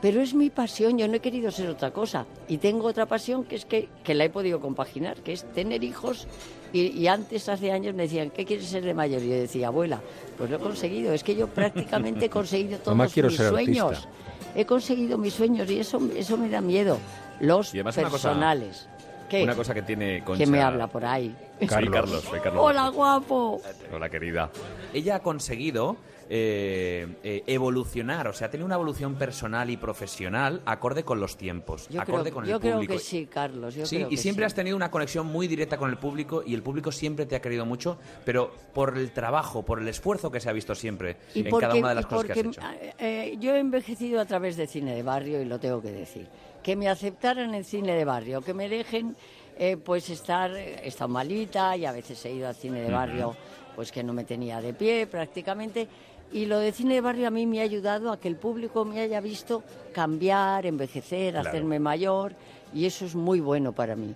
Pero 0.00 0.20
es 0.20 0.34
mi 0.34 0.50
pasión, 0.50 0.98
yo 0.98 1.06
no 1.06 1.14
he 1.14 1.20
querido 1.20 1.50
ser 1.52 1.68
otra 1.70 1.92
cosa. 1.92 2.26
Y 2.48 2.58
tengo 2.58 2.88
otra 2.88 3.06
pasión 3.06 3.44
que 3.44 3.54
es 3.54 3.64
que, 3.64 3.88
que 4.02 4.14
la 4.14 4.24
he 4.24 4.30
podido 4.30 4.60
compaginar, 4.60 5.18
que 5.18 5.32
es 5.32 5.44
tener 5.52 5.84
hijos. 5.84 6.26
Y, 6.72 6.86
y 6.88 7.06
antes, 7.06 7.48
hace 7.48 7.70
años, 7.70 7.94
me 7.94 8.02
decían, 8.04 8.30
¿qué 8.30 8.44
quieres 8.44 8.66
ser 8.66 8.82
de 8.84 8.94
mayor? 8.94 9.22
Y 9.22 9.28
yo 9.28 9.34
decía, 9.36 9.68
abuela, 9.68 10.00
pues 10.36 10.50
lo 10.50 10.56
he 10.56 10.58
conseguido. 10.58 11.12
Es 11.12 11.22
que 11.22 11.36
yo 11.36 11.46
prácticamente 11.46 12.24
he 12.24 12.30
conseguido 12.30 12.78
todos 12.78 12.96
Mamá, 12.96 13.04
mis 13.04 13.12
ser 13.12 13.30
sueños. 13.30 13.90
artista. 13.92 14.08
He 14.56 14.64
conseguido 14.66 15.18
mis 15.18 15.34
sueños 15.34 15.70
y 15.70 15.78
eso, 15.78 16.00
eso 16.16 16.36
me 16.36 16.48
da 16.48 16.60
miedo. 16.60 16.98
Los 17.38 17.72
una 17.72 17.84
cosa- 17.84 18.02
personales. 18.02 18.88
¿Qué? 19.32 19.42
Una 19.44 19.54
cosa 19.54 19.72
que 19.72 19.80
tiene 19.80 20.22
Concha... 20.22 20.36
¿Quién 20.44 20.50
me 20.50 20.60
habla 20.60 20.88
por 20.88 21.06
ahí? 21.06 21.34
Carlos. 21.66 22.22
soy 22.22 22.38
Carlos. 22.40 22.62
Hola, 22.62 22.88
guapo. 22.90 23.62
Hola, 23.90 24.10
querida. 24.10 24.50
Ella 24.92 25.16
ha 25.16 25.20
conseguido 25.20 25.96
eh, 26.28 27.06
eh, 27.24 27.42
evolucionar, 27.46 28.28
o 28.28 28.34
sea, 28.34 28.50
tiene 28.50 28.64
una 28.66 28.74
evolución 28.74 29.14
personal 29.14 29.70
y 29.70 29.78
profesional 29.78 30.60
acorde 30.66 31.02
con 31.02 31.18
los 31.18 31.36
tiempos, 31.38 31.88
Yo, 31.88 32.00
acorde 32.02 32.24
creo, 32.24 32.34
con 32.34 32.44
yo 32.44 32.54
el 32.56 32.60
creo 32.60 32.74
público. 32.74 32.92
que 32.92 32.98
sí, 32.98 33.26
Carlos. 33.26 33.74
Yo 33.74 33.86
Sí, 33.86 33.96
creo 33.96 34.08
y 34.08 34.10
que 34.10 34.16
siempre 34.18 34.42
sí. 34.42 34.46
has 34.48 34.54
tenido 34.54 34.76
una 34.76 34.90
conexión 34.90 35.26
muy 35.26 35.48
directa 35.48 35.78
con 35.78 35.88
el 35.88 35.96
público 35.96 36.42
y 36.44 36.52
el 36.54 36.62
público 36.62 36.92
siempre 36.92 37.24
te 37.24 37.34
ha 37.36 37.40
querido 37.40 37.64
mucho, 37.64 37.96
pero 38.26 38.52
por 38.74 38.98
el 38.98 39.12
trabajo, 39.12 39.62
por 39.64 39.78
el 39.80 39.88
esfuerzo 39.88 40.30
que 40.30 40.40
se 40.40 40.50
ha 40.50 40.52
visto 40.52 40.74
siempre 40.74 41.16
Y 41.34 41.40
en 41.40 41.48
porque- 41.48 41.66
cada 41.66 41.78
una 41.78 41.88
de 41.90 41.94
las 41.94 42.04
y 42.04 42.08
cosas 42.08 42.26
que 42.26 42.32
has 42.32 42.38
hecho. 42.38 42.60
eh, 42.98 43.36
yo 43.40 43.54
he 43.54 43.58
envejecido 43.58 44.20
a 44.20 44.26
través 44.26 44.56
de 44.58 44.66
cine 44.66 44.94
de 44.94 45.02
barrio 45.02 45.40
y 45.40 45.46
lo 45.46 45.58
tengo 45.58 45.80
que 45.80 45.90
decir. 45.92 46.28
Que 46.62 46.76
me 46.76 46.88
aceptaran 46.88 47.54
en 47.54 47.64
cine 47.64 47.94
de 47.94 48.04
barrio, 48.04 48.40
que 48.40 48.54
me 48.54 48.68
dejen 48.68 49.16
eh, 49.58 49.76
pues 49.76 50.08
estar, 50.10 50.50
he 50.56 50.86
estado 50.86 51.08
malita 51.08 51.76
y 51.76 51.84
a 51.86 51.92
veces 51.92 52.24
he 52.24 52.32
ido 52.32 52.48
al 52.48 52.54
cine 52.54 52.80
de 52.82 52.90
barrio 52.90 53.34
pues 53.74 53.90
que 53.90 54.02
no 54.02 54.12
me 54.12 54.24
tenía 54.24 54.60
de 54.60 54.72
pie 54.74 55.06
prácticamente. 55.06 55.88
Y 56.32 56.46
lo 56.46 56.58
de 56.58 56.72
cine 56.72 56.94
de 56.94 57.00
barrio 57.00 57.26
a 57.28 57.30
mí 57.30 57.46
me 57.46 57.60
ha 57.60 57.64
ayudado 57.64 58.10
a 58.12 58.18
que 58.18 58.28
el 58.28 58.36
público 58.36 58.84
me 58.84 59.00
haya 59.00 59.20
visto 59.20 59.62
cambiar, 59.92 60.64
envejecer, 60.66 61.34
Claro. 61.34 61.48
hacerme 61.48 61.78
mayor 61.78 62.34
y 62.72 62.86
eso 62.86 63.04
es 63.04 63.14
muy 63.14 63.40
bueno 63.40 63.72
para 63.72 63.96
mí. 63.96 64.14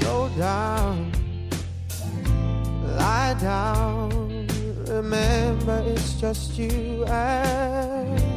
Slow 0.00 0.28
down, 0.38 1.12
lie 2.98 3.34
down. 3.40 4.46
Remember, 4.86 5.82
it's 5.86 6.20
just 6.20 6.56
you 6.58 7.04
and 7.06 8.31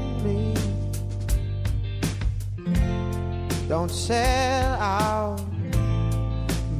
Don't 3.67 3.89
sell 3.89 4.73
out, 4.79 5.41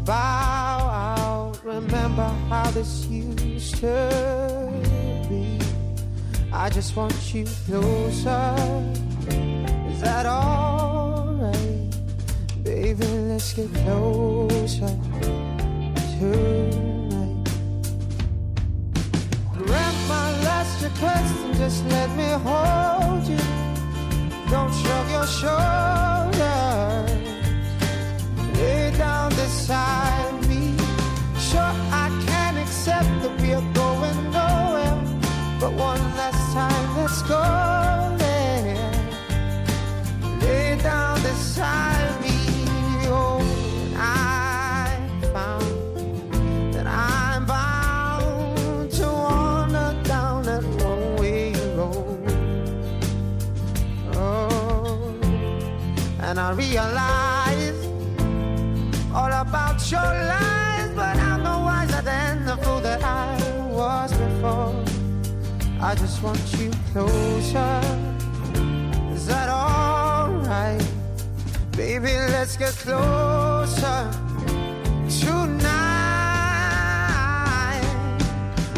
bow 0.05 0.13
out. 0.13 1.59
Remember 1.63 2.27
how 2.47 2.69
this 2.69 3.07
used 3.07 3.77
to 3.77 4.71
be. 5.27 5.59
I 6.53 6.69
just 6.69 6.95
want 6.95 7.33
you 7.33 7.45
closer. 7.65 8.55
Is 9.89 10.01
that 10.01 10.27
alright? 10.27 11.55
Baby, 12.63 13.07
let's 13.29 13.53
get 13.53 13.73
closer 13.73 14.95
tonight. 16.19 17.49
Grant 19.57 19.97
my 20.07 20.31
last 20.43 20.83
request 20.83 21.35
and 21.45 21.55
just 21.57 21.83
let 21.85 22.09
me 22.15 22.29
hold 22.45 23.27
you. 23.27 23.39
Don't 24.51 24.71
shrug 24.71 25.09
your 25.09 25.25
shoulders. 25.25 26.74
Beside 29.45 30.47
me. 30.49 30.75
Sure, 31.37 31.75
I 32.03 32.09
can 32.25 32.57
accept 32.57 33.07
that 33.21 33.39
we 33.39 33.53
are 33.53 33.67
going 33.73 34.19
nowhere. 34.31 34.97
But 35.59 35.73
one 35.73 36.01
last 36.17 36.51
time, 36.51 36.97
let's 36.97 37.21
go 37.21 37.43
there. 38.17 38.91
Lay 40.41 40.77
down 40.81 41.21
beside 41.21 42.13
me. 42.23 42.37
Oh, 43.07 43.39
and 43.83 43.95
I 43.97 44.99
found 45.31 46.73
that 46.73 46.87
I'm 46.87 47.45
bound 47.45 48.91
to 48.93 49.05
wander 49.05 49.93
down 50.05 50.41
that 50.49 50.63
one-way 50.83 51.53
road. 51.77 52.33
Oh, 54.15 55.13
and 56.19 56.39
I 56.39 56.49
realize 56.53 57.14
your 59.91 60.01
lies, 60.01 60.89
but 60.95 61.17
I'm 61.17 61.43
no 61.43 61.59
wiser 61.59 62.01
than 62.01 62.45
the 62.45 62.57
fool 62.57 62.79
that 62.81 63.03
I 63.03 63.37
was 63.69 64.11
before. 64.13 64.73
I 65.79 65.93
just 65.95 66.23
want 66.23 66.39
you 66.57 66.71
closer. 66.91 67.81
Is 69.13 69.27
that 69.27 69.49
alright? 69.49 70.83
Baby, 71.77 72.13
let's 72.33 72.57
get 72.57 72.73
closer 72.73 74.11
tonight. 75.21 75.75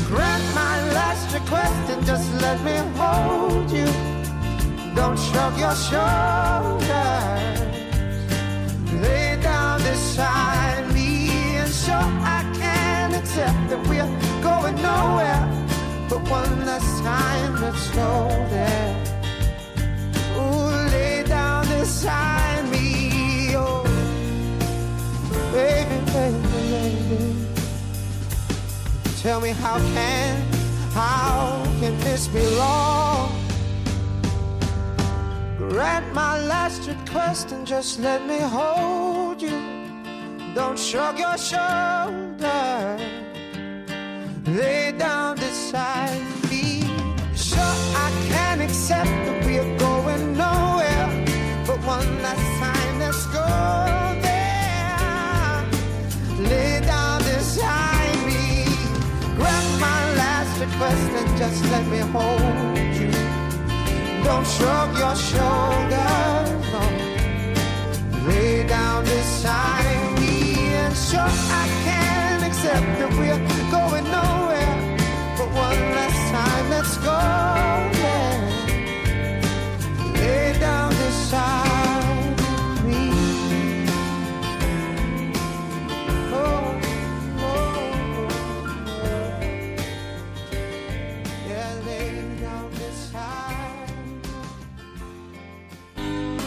Grant 0.08 0.46
my 0.56 0.76
last 0.92 1.34
request 1.34 1.90
and 1.92 2.06
just 2.06 2.30
let 2.42 2.62
me 2.64 2.76
hold 3.00 3.72
you. 3.72 3.88
Don't 4.94 5.18
shrug 5.18 5.58
your 5.58 5.76
shoulders. 5.76 6.88
Lay 9.02 9.38
down 9.42 9.80
me 9.84 9.96
and 10.10 10.57
sure 11.88 12.12
I 12.38 12.42
can 12.60 13.14
accept 13.14 13.60
that 13.70 13.82
we're 13.88 14.14
going 14.50 14.76
nowhere. 14.92 15.44
But 16.10 16.22
one 16.40 16.54
last 16.70 16.94
time, 17.02 17.52
let's 17.64 17.86
go 18.02 18.12
there. 18.56 18.92
Ooh, 20.40 20.92
lay 20.94 21.24
down 21.24 21.64
beside 21.68 22.64
me, 22.74 23.56
oh, 23.56 23.84
baby, 25.58 25.98
baby, 26.16 26.62
baby. 26.76 27.24
Tell 29.22 29.40
me 29.40 29.52
how 29.64 29.78
can, 29.96 30.34
how 30.94 31.64
can 31.80 31.94
this 32.06 32.28
be 32.28 32.44
wrong? 32.58 33.32
Grant 35.58 36.08
my 36.14 36.34
last 36.54 36.82
request 36.88 37.52
and 37.54 37.66
just 37.66 38.00
let 38.00 38.20
me 38.28 38.40
hold. 38.40 39.17
Don't 40.58 40.80
shrug 40.80 41.20
your 41.20 41.38
shoulders. 41.38 42.42
Lay 44.48 44.92
down 44.98 45.36
beside 45.36 46.20
me. 46.50 46.82
Sure, 47.36 47.78
I 48.06 48.10
can 48.28 48.62
accept 48.62 49.06
that 49.26 49.46
we're 49.46 49.78
going 49.78 50.36
nowhere. 50.36 51.10
But 51.68 51.78
one 51.86 52.10
last 52.24 52.50
time, 52.64 52.98
let's 52.98 53.24
go 53.28 53.46
there. 54.26 55.64
Lay 56.50 56.82
down 56.82 57.20
beside 57.20 58.18
me. 58.26 58.66
Grant 59.38 59.70
my 59.80 60.02
last 60.22 60.60
request 60.60 61.08
and 61.20 61.38
just 61.38 61.64
let 61.66 61.86
me 61.86 62.00
hold 62.16 62.96
you. 62.98 63.12
Don't 64.24 64.48
shrug 64.56 64.90
your 65.04 65.16
shoulders, 65.30 66.50
no. 66.74 66.84
Lay 68.28 68.66
down 68.66 69.04
beside 69.04 69.97
sure 71.10 71.20
I 71.22 71.68
can 71.86 72.44
accept 72.44 72.88
that 73.00 73.12
we're 73.18 73.42
going 73.72 74.04
nowhere. 74.12 74.76
But 75.38 75.50
one 75.68 75.82
last 75.96 76.22
time, 76.36 76.66
let's 76.70 76.98
go 76.98 77.20
there. 78.02 78.40
Lay. 80.20 80.52
Oh, 86.34 86.76
oh, 87.44 87.48
oh. 87.48 87.88
Yeah, 91.48 91.72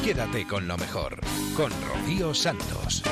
Quédate 0.02 0.46
con 0.46 0.66
lo 0.68 0.76
mejor, 0.76 1.18
con 1.56 1.70
Rocío 1.88 2.34
Santos. 2.34 3.02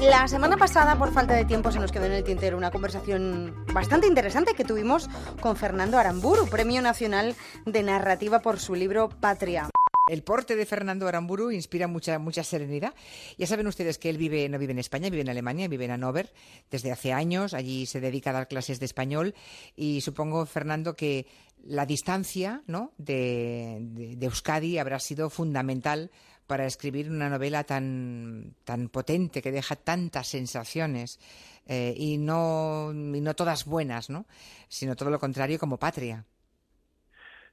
La 0.00 0.26
semana 0.28 0.56
pasada, 0.56 0.96
por 0.96 1.12
falta 1.12 1.34
de 1.34 1.44
tiempo, 1.44 1.70
se 1.70 1.78
nos 1.78 1.92
quedó 1.92 2.06
en 2.06 2.12
el 2.12 2.24
tintero 2.24 2.56
una 2.56 2.70
conversación 2.70 3.54
bastante 3.72 4.06
interesante 4.06 4.54
que 4.54 4.64
tuvimos 4.64 5.08
con 5.40 5.56
Fernando 5.56 5.98
Aramburu, 5.98 6.48
Premio 6.48 6.80
Nacional 6.80 7.36
de 7.66 7.82
Narrativa 7.82 8.40
por 8.40 8.58
su 8.58 8.74
libro 8.74 9.10
Patria. 9.10 9.68
El 10.08 10.22
porte 10.22 10.56
de 10.56 10.64
Fernando 10.64 11.06
Aramburu 11.06 11.50
inspira 11.50 11.86
mucha, 11.86 12.18
mucha 12.18 12.42
serenidad. 12.42 12.94
Ya 13.38 13.46
saben 13.46 13.66
ustedes 13.66 13.98
que 13.98 14.08
él 14.08 14.16
vive, 14.16 14.48
no 14.48 14.58
vive 14.58 14.72
en 14.72 14.78
España, 14.78 15.10
vive 15.10 15.22
en 15.22 15.28
Alemania, 15.28 15.68
vive 15.68 15.84
en 15.84 15.92
Hannover 15.92 16.32
desde 16.70 16.90
hace 16.90 17.12
años. 17.12 17.52
Allí 17.52 17.84
se 17.84 18.00
dedica 18.00 18.30
a 18.30 18.32
dar 18.32 18.48
clases 18.48 18.80
de 18.80 18.86
español 18.86 19.34
y 19.76 20.00
supongo, 20.00 20.46
Fernando, 20.46 20.96
que 20.96 21.26
la 21.64 21.86
distancia 21.86 22.62
¿no? 22.66 22.92
de, 22.98 24.16
Euskadi 24.20 24.78
habrá 24.78 24.98
sido 24.98 25.30
fundamental 25.30 26.10
para 26.50 26.66
escribir 26.66 27.08
una 27.08 27.28
novela 27.28 27.62
tan, 27.62 28.56
tan 28.64 28.88
potente 28.88 29.40
que 29.40 29.52
deja 29.52 29.76
tantas 29.76 30.26
sensaciones 30.26 31.20
eh, 31.68 31.94
y, 31.96 32.18
no, 32.18 32.90
y 32.90 33.20
no 33.20 33.34
todas 33.34 33.66
buenas, 33.66 34.10
¿no? 34.10 34.26
sino 34.66 34.96
todo 34.96 35.10
lo 35.10 35.20
contrario 35.20 35.60
como 35.60 35.78
patria. 35.78 36.24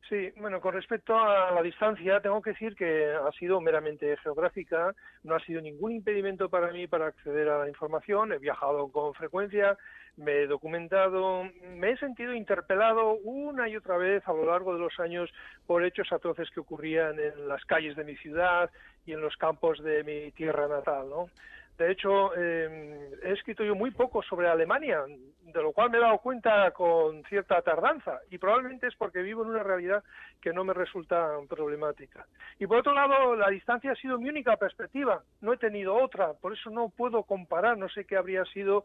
Sí, 0.09 0.31
bueno, 0.37 0.59
con 0.59 0.73
respecto 0.73 1.15
a 1.15 1.51
la 1.51 1.61
distancia, 1.61 2.21
tengo 2.21 2.41
que 2.41 2.51
decir 2.53 2.75
que 2.75 3.13
ha 3.13 3.31
sido 3.33 3.61
meramente 3.61 4.17
geográfica, 4.17 4.95
no 5.21 5.35
ha 5.35 5.39
sido 5.41 5.61
ningún 5.61 5.91
impedimento 5.91 6.49
para 6.49 6.71
mí 6.71 6.87
para 6.87 7.05
acceder 7.05 7.49
a 7.49 7.59
la 7.59 7.69
información, 7.69 8.33
he 8.33 8.39
viajado 8.39 8.91
con 8.91 9.13
frecuencia, 9.13 9.77
me 10.17 10.41
he 10.41 10.47
documentado, 10.47 11.43
me 11.75 11.91
he 11.91 11.97
sentido 11.97 12.33
interpelado 12.33 13.13
una 13.23 13.69
y 13.69 13.77
otra 13.77 13.97
vez 13.97 14.27
a 14.27 14.33
lo 14.33 14.45
largo 14.45 14.73
de 14.73 14.79
los 14.79 14.99
años 14.99 15.31
por 15.65 15.83
hechos 15.83 16.11
atroces 16.11 16.49
que 16.49 16.59
ocurrían 16.59 17.19
en 17.19 17.47
las 17.47 17.63
calles 17.65 17.95
de 17.95 18.03
mi 18.03 18.15
ciudad 18.17 18.69
y 19.05 19.13
en 19.13 19.21
los 19.21 19.37
campos 19.37 19.81
de 19.83 20.03
mi 20.03 20.31
tierra 20.31 20.67
natal, 20.67 21.09
¿no? 21.09 21.29
De 21.77 21.91
hecho, 21.91 22.31
eh, 22.35 23.11
he 23.21 23.33
escrito 23.33 23.63
yo 23.63 23.75
muy 23.75 23.91
poco 23.91 24.23
sobre 24.23 24.47
Alemania, 24.47 25.03
de 25.07 25.61
lo 25.61 25.71
cual 25.73 25.91
me 25.91 25.99
he 25.99 26.01
dado 26.01 26.17
cuenta 26.17 26.71
con 26.71 27.23
cierta 27.25 27.61
tardanza, 27.61 28.19
y 28.31 28.39
probablemente 28.39 28.87
es 28.87 28.95
porque 28.95 29.21
vivo 29.21 29.43
en 29.43 29.49
una 29.49 29.61
realidad 29.61 30.03
que 30.41 30.53
no 30.53 30.63
me 30.63 30.73
resulta 30.73 31.29
problemática. 31.47 32.25
Y 32.57 32.65
por 32.65 32.79
otro 32.79 32.93
lado, 32.93 33.35
la 33.35 33.49
distancia 33.49 33.91
ha 33.91 33.95
sido 33.95 34.17
mi 34.17 34.27
única 34.27 34.57
perspectiva, 34.57 35.21
no 35.41 35.53
he 35.53 35.57
tenido 35.57 35.95
otra, 35.95 36.33
por 36.33 36.53
eso 36.53 36.71
no 36.71 36.89
puedo 36.89 37.21
comparar, 37.21 37.77
no 37.77 37.89
sé 37.89 38.05
qué 38.05 38.17
habría 38.17 38.43
sido 38.45 38.83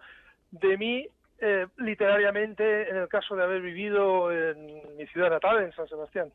de 0.51 0.77
mí 0.77 1.09
eh, 1.43 1.66
literariamente 1.78 2.89
en 2.89 2.97
el 2.97 3.09
caso 3.09 3.35
de 3.35 3.43
haber 3.43 3.60
vivido 3.60 4.31
en 4.31 4.97
mi 4.97 5.06
ciudad 5.09 5.28
natal, 5.28 5.60
en 5.62 5.73
San 5.73 5.89
Sebastián. 5.89 6.32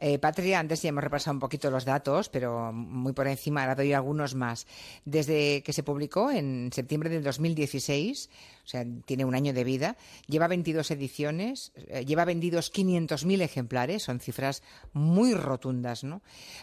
Eh, 0.00 0.18
Patria, 0.18 0.58
antes 0.58 0.82
ya 0.82 0.88
hemos 0.88 1.04
repasado 1.04 1.34
un 1.34 1.40
poquito 1.40 1.70
los 1.70 1.84
datos, 1.84 2.28
pero 2.28 2.72
muy 2.72 3.12
por 3.12 3.28
encima, 3.28 3.62
ahora 3.62 3.76
doy 3.76 3.92
algunos 3.92 4.34
más. 4.34 4.66
Desde 5.04 5.62
que 5.62 5.72
se 5.72 5.82
publicó 5.82 6.30
en 6.30 6.70
septiembre 6.72 7.10
del 7.10 7.22
2016, 7.22 8.28
o 8.64 8.68
sea, 8.68 8.84
tiene 9.04 9.24
un 9.24 9.34
año 9.34 9.52
de 9.52 9.62
vida, 9.62 9.96
lleva 10.26 10.48
22 10.48 10.90
ediciones, 10.90 11.72
eh, 11.76 12.04
lleva 12.04 12.24
vendidos 12.24 12.72
500.000 12.72 13.42
ejemplares, 13.42 14.02
son 14.02 14.20
cifras 14.20 14.62
muy 14.92 15.34
rotundas 15.34 16.02
¿no? 16.02 16.22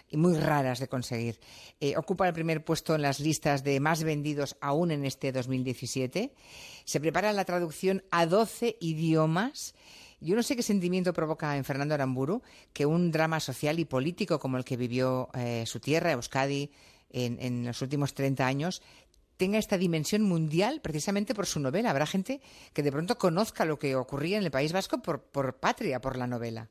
y 0.10 0.18
muy 0.18 0.38
raras 0.38 0.80
de 0.80 0.88
conseguir. 0.88 1.40
Eh, 1.80 1.96
ocupa 1.96 2.28
el 2.28 2.34
primer 2.34 2.66
puesto 2.66 2.96
en 2.96 3.02
las 3.02 3.20
listas 3.20 3.64
de 3.64 3.80
más 3.80 4.04
vendidos 4.04 4.58
aún 4.60 4.92
en 4.92 5.06
este 5.06 5.32
2017. 5.32 6.34
Se 6.84 7.00
prepara 7.00 7.32
la 7.34 7.46
traducción 7.46 8.04
a 8.12 8.26
12 8.26 8.78
idiomas. 8.82 9.74
Yo 10.22 10.36
no 10.36 10.44
sé 10.44 10.56
qué 10.56 10.62
sentimiento 10.62 11.14
provoca 11.14 11.58
en 11.58 11.64
Fernando 11.64 11.96
Aramburu 11.96 12.42
que 12.74 12.86
un 12.86 13.12
drama 13.12 13.40
social 13.40 13.80
y 13.80 13.86
político 13.86 14.40
como 14.40 14.58
el 14.58 14.64
que 14.64 14.78
vivió 14.78 15.30
eh, 15.34 15.66
su 15.66 15.80
tierra, 15.80 16.12
Euskadi, 16.12 16.72
en, 17.10 17.38
en 17.42 17.66
los 17.66 17.82
últimos 17.82 18.14
30 18.14 18.46
años, 18.46 18.82
tenga 19.42 19.58
esta 19.58 19.80
dimensión 19.80 20.22
mundial 20.22 20.82
precisamente 20.84 21.34
por 21.34 21.48
su 21.48 21.60
novela. 21.60 21.90
Habrá 21.90 22.06
gente 22.06 22.42
que 22.76 22.84
de 22.84 22.92
pronto 22.92 23.18
conozca 23.18 23.66
lo 23.66 23.80
que 23.80 23.96
ocurría 23.96 24.38
en 24.38 24.44
el 24.44 24.52
País 24.52 24.72
Vasco 24.72 25.02
por, 25.02 25.60
patria, 25.60 26.00
por 26.00 26.16
la 26.16 26.28
novela. 26.28 26.68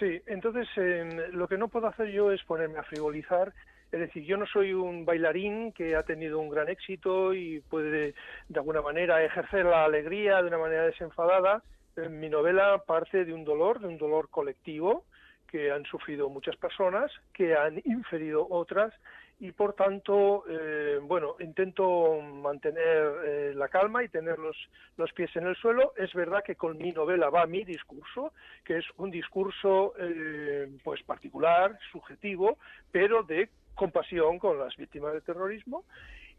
Sí, 0.00 0.20
entonces 0.26 0.66
eh, 0.76 1.28
lo 1.30 1.46
que 1.46 1.56
no 1.56 1.68
puedo 1.68 1.86
hacer 1.86 2.08
yo 2.10 2.32
es 2.32 2.42
ponerme 2.42 2.80
a 2.80 2.82
frivolizar. 2.82 3.52
Es 3.92 4.00
decir, 4.00 4.24
yo 4.24 4.36
no 4.36 4.46
soy 4.46 4.72
un 4.72 5.04
bailarín 5.04 5.70
que 5.70 5.94
ha 5.94 6.02
tenido 6.02 6.40
un 6.40 6.50
gran 6.50 6.68
éxito 6.68 7.32
y 7.32 7.60
puede 7.60 8.14
de 8.48 8.58
alguna 8.58 8.82
manera 8.82 9.24
ejercer 9.24 9.64
la 9.64 9.84
alegría 9.84 10.42
de 10.42 10.48
una 10.48 10.58
manera 10.58 10.86
desenfadada. 10.86 11.62
Mi 12.10 12.28
novela 12.28 12.82
parte 12.86 13.24
de 13.24 13.32
un 13.32 13.44
dolor, 13.44 13.80
de 13.80 13.88
un 13.88 13.98
dolor 13.98 14.28
colectivo 14.30 15.04
que 15.48 15.70
han 15.70 15.84
sufrido 15.84 16.28
muchas 16.28 16.56
personas, 16.56 17.10
que 17.32 17.56
han 17.56 17.80
inferido 17.84 18.46
otras 18.48 18.92
y 19.40 19.52
por 19.52 19.74
tanto, 19.74 20.44
eh, 20.48 20.98
bueno, 21.00 21.36
intento 21.38 22.20
mantener 22.20 23.12
eh, 23.24 23.52
la 23.54 23.68
calma 23.68 24.02
y 24.02 24.08
tener 24.08 24.38
los, 24.38 24.56
los 24.96 25.12
pies 25.12 25.34
en 25.36 25.46
el 25.46 25.54
suelo. 25.56 25.92
Es 25.96 26.12
verdad 26.12 26.42
que 26.44 26.56
con 26.56 26.76
mi 26.76 26.90
novela 26.90 27.30
va 27.30 27.46
mi 27.46 27.64
discurso, 27.64 28.32
que 28.64 28.78
es 28.78 28.84
un 28.96 29.10
discurso 29.10 29.94
eh, 29.98 30.68
pues 30.82 31.02
particular, 31.04 31.78
subjetivo, 31.92 32.58
pero 32.90 33.22
de 33.22 33.48
compasión 33.76 34.40
con 34.40 34.58
las 34.58 34.76
víctimas 34.76 35.12
del 35.12 35.22
terrorismo 35.22 35.84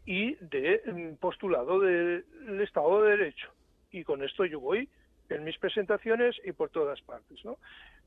y 0.04 0.34
de 0.34 0.82
mm, 0.84 1.14
postulado 1.14 1.80
del 1.80 2.24
Estado 2.60 3.02
de 3.02 3.16
Derecho. 3.16 3.50
Y 3.90 4.04
con 4.04 4.22
esto 4.22 4.44
yo 4.44 4.60
voy 4.60 4.88
en 5.30 5.44
mis 5.44 5.58
presentaciones 5.58 6.36
y 6.44 6.52
por 6.52 6.70
todas 6.70 7.00
partes, 7.02 7.44
¿no? 7.44 7.56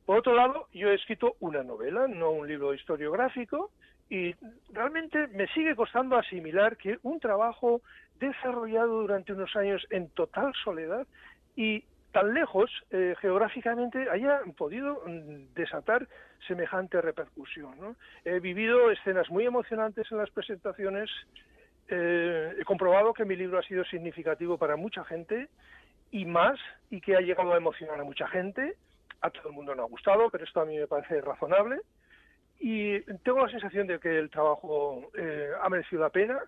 Por 0.06 0.18
otro 0.18 0.36
lado, 0.36 0.68
yo 0.74 0.90
he 0.90 0.96
escrito 0.96 1.36
una 1.40 1.64
novela, 1.64 2.08
no 2.08 2.32
un 2.32 2.48
libro 2.48 2.74
historiográfico, 2.74 3.72
y 4.10 4.36
realmente 4.72 5.28
me 5.30 5.48
sigue 5.48 5.76
costando 5.76 6.18
asimilar 6.18 6.78
que 6.78 7.00
un 7.04 7.20
trabajo 7.20 7.82
desarrollado 8.20 9.02
durante 9.02 9.34
unos 9.34 9.56
años 9.56 9.86
en 9.90 10.10
total 10.10 10.54
soledad 10.64 11.08
y 11.56 11.84
tan 12.12 12.34
lejos 12.34 12.70
eh, 12.92 13.16
geográficamente 13.20 14.08
haya 14.10 14.42
podido 14.56 15.02
mm, 15.06 15.54
desatar 15.56 16.08
semejante 16.48 17.02
repercusión. 17.02 17.80
¿no? 17.80 17.96
He 18.24 18.40
vivido 18.40 18.92
escenas 18.92 19.30
muy 19.30 19.46
emocionantes 19.46 20.12
en 20.12 20.20
las 20.20 20.30
presentaciones, 20.30 21.10
eh, 21.90 22.54
he 22.60 22.64
comprobado 22.66 23.14
que 23.14 23.26
mi 23.26 23.36
libro 23.36 23.58
ha 23.58 23.64
sido 23.64 23.84
significativo 23.86 24.58
para 24.58 24.76
mucha 24.76 25.04
gente 25.06 25.50
y 26.14 26.26
más, 26.26 26.60
y 26.92 27.02
que 27.02 27.16
ha 27.16 27.22
llegado 27.22 27.54
a 27.54 27.58
emocionar 27.58 28.00
a 28.00 28.04
mucha 28.04 28.28
gente. 28.28 28.76
A 29.22 29.32
todo 29.32 29.50
el 29.50 29.56
mundo 29.56 29.74
no 29.74 29.82
ha 29.82 29.88
gustado, 29.88 30.30
pero 30.30 30.44
esto 30.44 30.62
a 30.62 30.66
mí 30.66 30.78
me 30.78 30.86
parece 30.86 31.20
razonable. 31.22 31.80
Y 32.60 33.02
tengo 33.24 33.40
la 33.40 33.50
sensación 33.50 33.88
de 33.88 34.00
que 34.00 34.20
el 34.20 34.30
trabajo 34.30 35.10
eh, 35.18 35.50
ha 35.60 35.68
merecido 35.70 36.04
la 36.04 36.10
pena. 36.10 36.40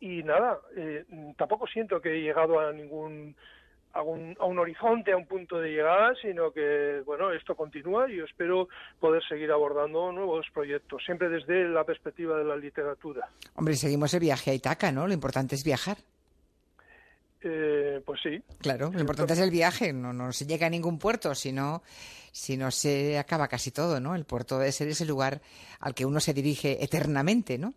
Y 0.00 0.22
nada, 0.22 0.58
eh, 0.74 1.04
tampoco 1.36 1.66
siento 1.66 2.00
que 2.00 2.14
he 2.14 2.22
llegado 2.22 2.58
a 2.58 2.72
ningún 2.72 3.36
a 3.92 4.02
un, 4.02 4.34
a 4.40 4.46
un 4.46 4.58
horizonte, 4.58 5.12
a 5.12 5.16
un 5.16 5.26
punto 5.26 5.58
de 5.58 5.72
llegada, 5.72 6.14
sino 6.22 6.50
que, 6.52 7.02
bueno, 7.04 7.32
esto 7.32 7.54
continúa 7.54 8.10
y 8.10 8.16
yo 8.16 8.24
espero 8.24 8.68
poder 8.98 9.22
seguir 9.28 9.50
abordando 9.50 10.10
nuevos 10.12 10.46
proyectos, 10.54 11.02
siempre 11.04 11.28
desde 11.28 11.68
la 11.68 11.84
perspectiva 11.84 12.38
de 12.38 12.44
la 12.44 12.56
literatura. 12.56 13.28
Hombre, 13.56 13.74
seguimos 13.74 14.14
el 14.14 14.20
viaje 14.20 14.52
a 14.52 14.54
Itaca, 14.54 14.90
¿no? 14.90 15.06
Lo 15.06 15.12
importante 15.12 15.54
es 15.54 15.64
viajar. 15.64 15.98
Eh, 17.42 18.02
pues 18.04 18.20
sí. 18.22 18.42
Claro, 18.60 18.90
lo 18.92 19.00
importante 19.00 19.32
es 19.32 19.38
el 19.38 19.50
viaje, 19.50 19.92
no, 19.92 20.12
no 20.12 20.30
se 20.32 20.46
llega 20.46 20.66
a 20.66 20.70
ningún 20.70 20.98
puerto, 20.98 21.34
sino 21.34 21.82
si 22.32 22.56
no 22.56 22.70
se 22.70 23.18
acaba 23.18 23.48
casi 23.48 23.70
todo, 23.70 23.98
¿no? 23.98 24.14
El 24.14 24.24
puerto 24.26 24.58
debe 24.58 24.72
ser 24.72 24.88
ese 24.88 25.06
lugar 25.06 25.40
al 25.80 25.94
que 25.94 26.04
uno 26.04 26.20
se 26.20 26.34
dirige 26.34 26.82
eternamente, 26.84 27.56
¿no? 27.58 27.72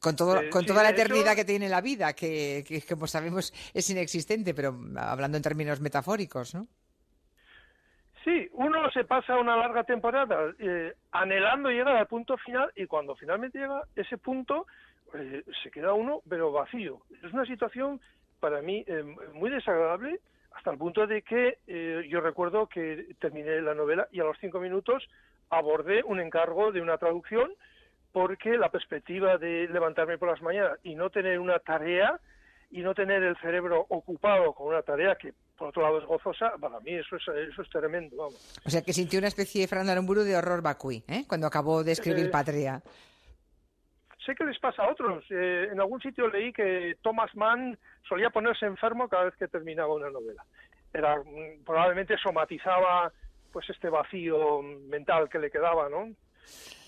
Con, 0.00 0.14
todo, 0.16 0.40
Eh, 0.40 0.50
con 0.50 0.62
sí, 0.62 0.68
toda 0.68 0.82
la 0.82 0.90
hecho- 0.90 1.02
eternidad 1.02 1.34
que 1.34 1.44
tiene 1.44 1.68
la 1.68 1.80
vida, 1.80 2.12
que, 2.12 2.64
que 2.66 2.80
como 2.82 3.06
sabemos 3.06 3.52
es 3.74 3.90
inexistente, 3.90 4.54
pero 4.54 4.78
hablando 4.96 5.36
en 5.36 5.42
términos 5.42 5.80
metafóricos, 5.80 6.54
¿no? 6.54 6.66
Sí, 8.24 8.48
uno 8.52 8.88
se 8.92 9.04
pasa 9.04 9.36
una 9.36 9.56
larga 9.56 9.82
temporada 9.82 10.54
eh, 10.60 10.94
anhelando 11.10 11.70
llegar 11.70 11.96
al 11.96 12.06
punto 12.06 12.36
final 12.38 12.70
y 12.76 12.86
cuando 12.86 13.16
finalmente 13.16 13.58
llega 13.58 13.82
ese 13.96 14.16
punto 14.16 14.66
eh, 15.14 15.42
se 15.62 15.70
queda 15.72 15.92
uno 15.92 16.22
pero 16.28 16.52
vacío. 16.52 17.02
Es 17.24 17.32
una 17.32 17.44
situación 17.44 18.00
para 18.42 18.60
mí 18.60 18.84
eh, 18.88 19.04
muy 19.34 19.50
desagradable 19.50 20.18
hasta 20.52 20.72
el 20.72 20.76
punto 20.76 21.06
de 21.06 21.22
que 21.22 21.58
eh, 21.68 22.02
yo 22.10 22.20
recuerdo 22.20 22.66
que 22.66 23.14
terminé 23.20 23.60
la 23.60 23.72
novela 23.72 24.08
y 24.10 24.18
a 24.18 24.24
los 24.24 24.36
cinco 24.40 24.58
minutos 24.58 25.04
abordé 25.48 26.02
un 26.02 26.18
encargo 26.18 26.72
de 26.72 26.80
una 26.82 26.98
traducción 26.98 27.52
porque 28.10 28.58
la 28.58 28.68
perspectiva 28.68 29.38
de 29.38 29.68
levantarme 29.68 30.18
por 30.18 30.28
las 30.28 30.42
mañanas 30.42 30.76
y 30.82 30.96
no 30.96 31.08
tener 31.08 31.38
una 31.38 31.60
tarea 31.60 32.18
y 32.72 32.80
no 32.80 32.94
tener 32.94 33.22
el 33.22 33.36
cerebro 33.36 33.86
ocupado 33.88 34.52
con 34.54 34.66
una 34.66 34.82
tarea 34.82 35.14
que 35.14 35.32
por 35.56 35.68
otro 35.68 35.82
lado 35.82 35.98
es 36.00 36.04
gozosa, 36.04 36.50
para 36.60 36.80
mí 36.80 36.94
eso 36.94 37.14
es, 37.14 37.22
eso 37.50 37.62
es 37.62 37.70
tremendo, 37.70 38.16
vamos. 38.16 38.58
O 38.66 38.70
sea, 38.70 38.82
que 38.82 38.92
sintió 38.92 39.20
una 39.20 39.28
especie 39.28 39.60
de 39.60 39.68
Fernando 39.68 39.92
Aramburu 39.92 40.22
de 40.22 40.34
horror 40.36 40.62
vacui, 40.62 41.04
¿eh? 41.06 41.24
Cuando 41.28 41.46
acabó 41.46 41.84
de 41.84 41.92
escribir 41.92 42.26
Eh, 42.26 42.30
Patria. 42.30 42.82
Sé 44.24 44.34
que 44.34 44.44
les 44.44 44.58
pasa 44.58 44.84
a 44.84 44.90
otros. 44.90 45.24
Eh, 45.30 45.68
en 45.72 45.80
algún 45.80 46.00
sitio 46.00 46.28
leí 46.28 46.52
que 46.52 46.96
Thomas 47.02 47.34
Mann 47.34 47.76
solía 48.08 48.30
ponerse 48.30 48.66
enfermo 48.66 49.08
cada 49.08 49.24
vez 49.24 49.36
que 49.36 49.48
terminaba 49.48 49.94
una 49.94 50.10
novela. 50.10 50.44
Era 50.92 51.16
mm, 51.16 51.64
probablemente 51.64 52.16
somatizaba 52.18 53.12
pues 53.52 53.68
este 53.68 53.88
vacío 53.88 54.62
mental 54.62 55.28
que 55.28 55.38
le 55.38 55.50
quedaba, 55.50 55.88
¿no? 55.88 56.08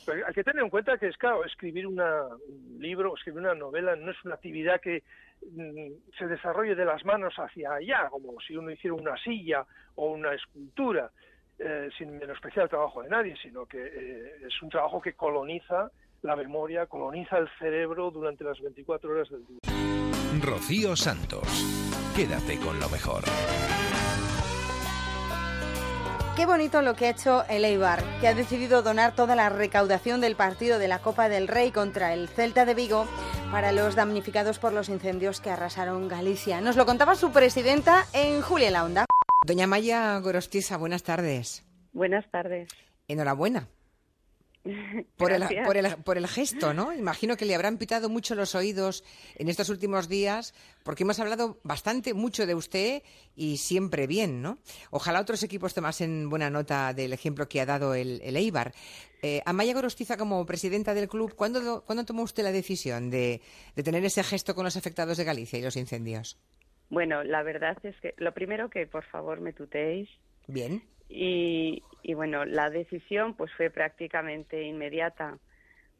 Pero 0.06 0.26
hay 0.26 0.34
que 0.34 0.44
tener 0.44 0.62
en 0.62 0.70
cuenta 0.70 0.98
que 0.98 1.08
es 1.08 1.16
claro, 1.16 1.44
escribir 1.44 1.86
una, 1.86 2.26
un 2.26 2.78
libro, 2.78 3.14
escribir 3.16 3.40
una 3.40 3.54
novela 3.54 3.96
no 3.96 4.10
es 4.10 4.24
una 4.24 4.34
actividad 4.34 4.80
que 4.80 5.02
mm, 5.50 6.16
se 6.18 6.26
desarrolle 6.26 6.74
de 6.74 6.84
las 6.84 7.04
manos 7.04 7.34
hacia 7.36 7.74
allá, 7.74 8.08
como 8.10 8.38
si 8.40 8.56
uno 8.56 8.70
hiciera 8.70 8.94
una 8.94 9.16
silla 9.16 9.66
o 9.96 10.12
una 10.12 10.34
escultura, 10.34 11.10
eh, 11.58 11.88
sin 11.96 12.18
menospreciar 12.18 12.64
el 12.64 12.70
trabajo 12.70 13.02
de 13.02 13.08
nadie, 13.08 13.36
sino 13.42 13.66
que 13.66 13.78
eh, 13.78 14.46
es 14.46 14.62
un 14.62 14.68
trabajo 14.68 15.00
que 15.00 15.14
coloniza 15.14 15.90
la 16.24 16.36
memoria, 16.36 16.86
coloniza 16.86 17.38
el 17.38 17.48
cerebro 17.58 18.10
durante 18.10 18.44
las 18.44 18.58
24 18.60 19.10
horas 19.10 19.28
del 19.30 19.46
día. 19.46 19.58
Rocío 20.42 20.96
Santos. 20.96 21.46
Quédate 22.16 22.58
con 22.58 22.80
lo 22.80 22.88
mejor. 22.88 23.24
Qué 26.36 26.46
bonito 26.46 26.82
lo 26.82 26.96
que 26.96 27.06
ha 27.06 27.10
hecho 27.10 27.44
el 27.48 27.64
Eibar, 27.64 28.02
que 28.20 28.26
ha 28.26 28.34
decidido 28.34 28.82
donar 28.82 29.14
toda 29.14 29.36
la 29.36 29.50
recaudación 29.50 30.20
del 30.20 30.34
partido 30.34 30.80
de 30.80 30.88
la 30.88 30.98
Copa 30.98 31.28
del 31.28 31.46
Rey 31.46 31.70
contra 31.70 32.12
el 32.12 32.28
Celta 32.28 32.64
de 32.64 32.74
Vigo 32.74 33.06
para 33.52 33.70
los 33.70 33.94
damnificados 33.94 34.58
por 34.58 34.72
los 34.72 34.88
incendios 34.88 35.40
que 35.40 35.50
arrasaron 35.50 36.08
Galicia. 36.08 36.60
Nos 36.60 36.76
lo 36.76 36.86
contaba 36.86 37.14
su 37.14 37.30
presidenta 37.30 38.06
en 38.12 38.40
Julia 38.40 38.72
la 38.72 38.84
Onda. 38.84 39.04
Doña 39.46 39.68
Maya 39.68 40.18
Gorostiza, 40.18 40.76
buenas 40.76 41.04
tardes. 41.04 41.64
Buenas 41.92 42.28
tardes. 42.30 42.68
Enhorabuena. 43.06 43.68
Por 45.16 45.32
el, 45.32 45.44
por, 45.64 45.76
el, 45.76 45.96
por 46.04 46.16
el 46.16 46.26
gesto, 46.26 46.72
¿no? 46.72 46.94
Imagino 46.94 47.36
que 47.36 47.44
le 47.44 47.54
habrán 47.54 47.76
pitado 47.76 48.08
mucho 48.08 48.34
los 48.34 48.54
oídos 48.54 49.04
en 49.36 49.48
estos 49.48 49.68
últimos 49.68 50.08
días, 50.08 50.54
porque 50.84 51.02
hemos 51.02 51.20
hablado 51.20 51.60
bastante, 51.64 52.14
mucho 52.14 52.46
de 52.46 52.54
usted 52.54 53.02
y 53.36 53.58
siempre 53.58 54.06
bien, 54.06 54.40
¿no? 54.40 54.58
Ojalá 54.90 55.20
otros 55.20 55.42
equipos 55.42 55.74
tomasen 55.74 56.30
buena 56.30 56.48
nota 56.48 56.94
del 56.94 57.12
ejemplo 57.12 57.46
que 57.46 57.60
ha 57.60 57.66
dado 57.66 57.94
el, 57.94 58.22
el 58.24 58.36
Eibar. 58.36 58.72
Eh, 59.22 59.42
Amaya 59.44 59.74
Gorostiza, 59.74 60.16
como 60.16 60.44
presidenta 60.46 60.94
del 60.94 61.08
club, 61.08 61.34
¿cuándo, 61.34 61.84
¿cuándo 61.84 62.04
tomó 62.04 62.22
usted 62.22 62.42
la 62.42 62.52
decisión 62.52 63.10
de, 63.10 63.42
de 63.76 63.82
tener 63.82 64.04
ese 64.04 64.22
gesto 64.22 64.54
con 64.54 64.64
los 64.64 64.76
afectados 64.76 65.18
de 65.18 65.24
Galicia 65.24 65.58
y 65.58 65.62
los 65.62 65.76
incendios? 65.76 66.38
Bueno, 66.88 67.22
la 67.22 67.42
verdad 67.42 67.76
es 67.82 67.96
que 68.00 68.14
lo 68.16 68.32
primero 68.32 68.70
que 68.70 68.86
por 68.86 69.04
favor 69.04 69.40
me 69.40 69.52
tuteéis 69.52 70.08
Bien. 70.46 70.82
Y, 71.08 71.82
y 72.02 72.14
bueno, 72.14 72.44
la 72.44 72.70
decisión 72.70 73.34
pues 73.34 73.52
fue 73.52 73.70
prácticamente 73.70 74.62
inmediata 74.62 75.38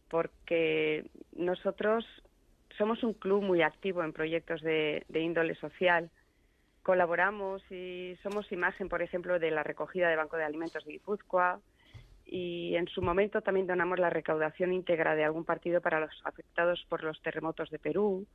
porque 0.09 1.07
nosotros 1.33 2.05
somos 2.77 3.03
un 3.03 3.15
club 3.15 3.43
muy 3.43 3.63
activo 3.63 4.03
en 4.03 4.13
proyectos 4.13 4.61
de, 4.63 5.05
de 5.09 5.21
índole 5.21 5.55
social. 5.55 6.11
Colaboramos 6.83 7.63
y 7.71 8.17
somos 8.23 8.51
imagen, 8.53 8.89
por 8.89 9.03
ejemplo, 9.03 9.39
de 9.39 9.51
la 9.51 9.63
recogida 9.63 10.09
de 10.09 10.17
Banco 10.17 10.37
de 10.37 10.45
Alimentos 10.45 10.85
de 10.85 10.93
Guipúzcoa 10.93 11.61
y 12.27 12.75
en 12.77 12.89
su 12.89 13.03
momento 13.03 13.43
también 13.43 13.67
donamos 13.67 13.99
la 13.99 14.11
recaudación 14.11 14.73
íntegra 14.73 15.15
de 15.15 15.25
algún 15.25 15.45
partido 15.45 15.81
para 15.81 16.01
los 16.01 16.21
afectados 16.25 16.85
por 16.89 17.03
los 17.03 17.21
terremotos 17.23 17.71
de 17.71 17.79
Perú. 17.79 18.27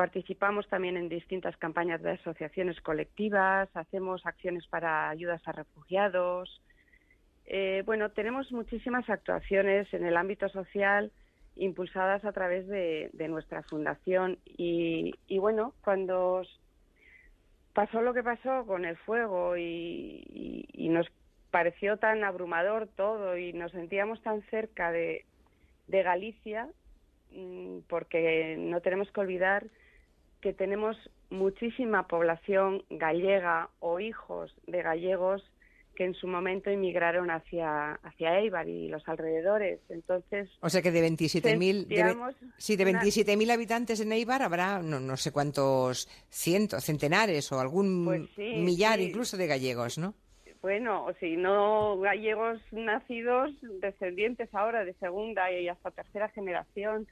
Participamos 0.00 0.66
también 0.66 0.96
en 0.96 1.10
distintas 1.10 1.54
campañas 1.58 2.00
de 2.00 2.12
asociaciones 2.12 2.80
colectivas, 2.80 3.68
hacemos 3.74 4.24
acciones 4.24 4.66
para 4.66 5.10
ayudas 5.10 5.46
a 5.46 5.52
refugiados. 5.52 6.62
Eh, 7.44 7.82
bueno, 7.84 8.08
tenemos 8.10 8.50
muchísimas 8.50 9.10
actuaciones 9.10 9.92
en 9.92 10.06
el 10.06 10.16
ámbito 10.16 10.48
social 10.48 11.12
impulsadas 11.56 12.24
a 12.24 12.32
través 12.32 12.66
de, 12.66 13.10
nuestra 13.28 13.62
fundación 13.64 14.38
y, 14.46 15.16
y 15.26 15.36
bueno, 15.36 15.74
cuando 15.84 16.44
pasó 17.74 18.00
lo 18.00 18.14
que 18.14 18.22
pasó 18.22 18.64
con 18.64 18.86
el 18.86 18.96
fuego 18.96 19.58
y, 19.58 20.64
nos 20.78 21.08
pareció 21.50 21.98
tan 21.98 22.24
abrumador 22.24 22.88
todo 22.96 23.36
y 23.36 23.52
nos 23.52 23.72
sentíamos 23.72 24.22
tan 24.22 24.40
cerca 24.48 24.92
de, 24.92 25.26
de 25.88 26.02
Galicia, 26.02 26.70
mm, 27.32 27.80
porque 27.86 28.56
no 28.58 28.80
tenemos 28.80 29.12
que 29.12 29.20
olvidar 29.20 29.66
que 30.40 30.52
tenemos 30.52 30.96
muchísima 31.30 32.06
población 32.08 32.82
gallega 32.90 33.70
o 33.80 34.00
hijos 34.00 34.54
de 34.66 34.82
gallegos 34.82 35.42
que 35.94 36.04
en 36.06 36.14
su 36.14 36.26
momento 36.26 36.70
emigraron 36.70 37.30
hacia, 37.30 37.92
hacia 38.02 38.38
Eibar 38.38 38.66
y 38.68 38.88
los 38.88 39.06
alrededores. 39.06 39.80
Entonces, 39.90 40.48
O 40.60 40.70
sea 40.70 40.80
que 40.80 40.90
de 40.92 41.02
27.000 41.06 41.86
de, 41.86 42.14
sí, 42.56 42.76
de 42.76 42.84
una- 42.84 43.02
27.000 43.02 43.50
habitantes 43.50 44.00
en 44.00 44.12
Eibar 44.12 44.40
habrá 44.42 44.80
no, 44.80 44.98
no 44.98 45.16
sé 45.18 45.30
cuántos 45.30 46.08
cientos, 46.30 46.84
centenares 46.84 47.52
o 47.52 47.60
algún 47.60 48.04
Pues 48.06 48.22
sí, 48.34 48.54
millar 48.62 48.98
sí. 48.98 49.04
incluso 49.08 49.36
de 49.36 49.46
gallegos, 49.46 49.98
¿no? 49.98 50.14
bueno, 50.62 51.06
o 51.06 51.14
si 51.14 51.36
no 51.38 51.98
gallegos 52.00 52.60
nacidos, 52.70 53.50
descendientes 53.80 54.54
ahora 54.54 54.84
de 54.84 54.92
segunda 54.94 55.50
y 55.50 55.68
hasta 55.68 55.90
tercera 55.90 56.28
generación, 56.28 57.08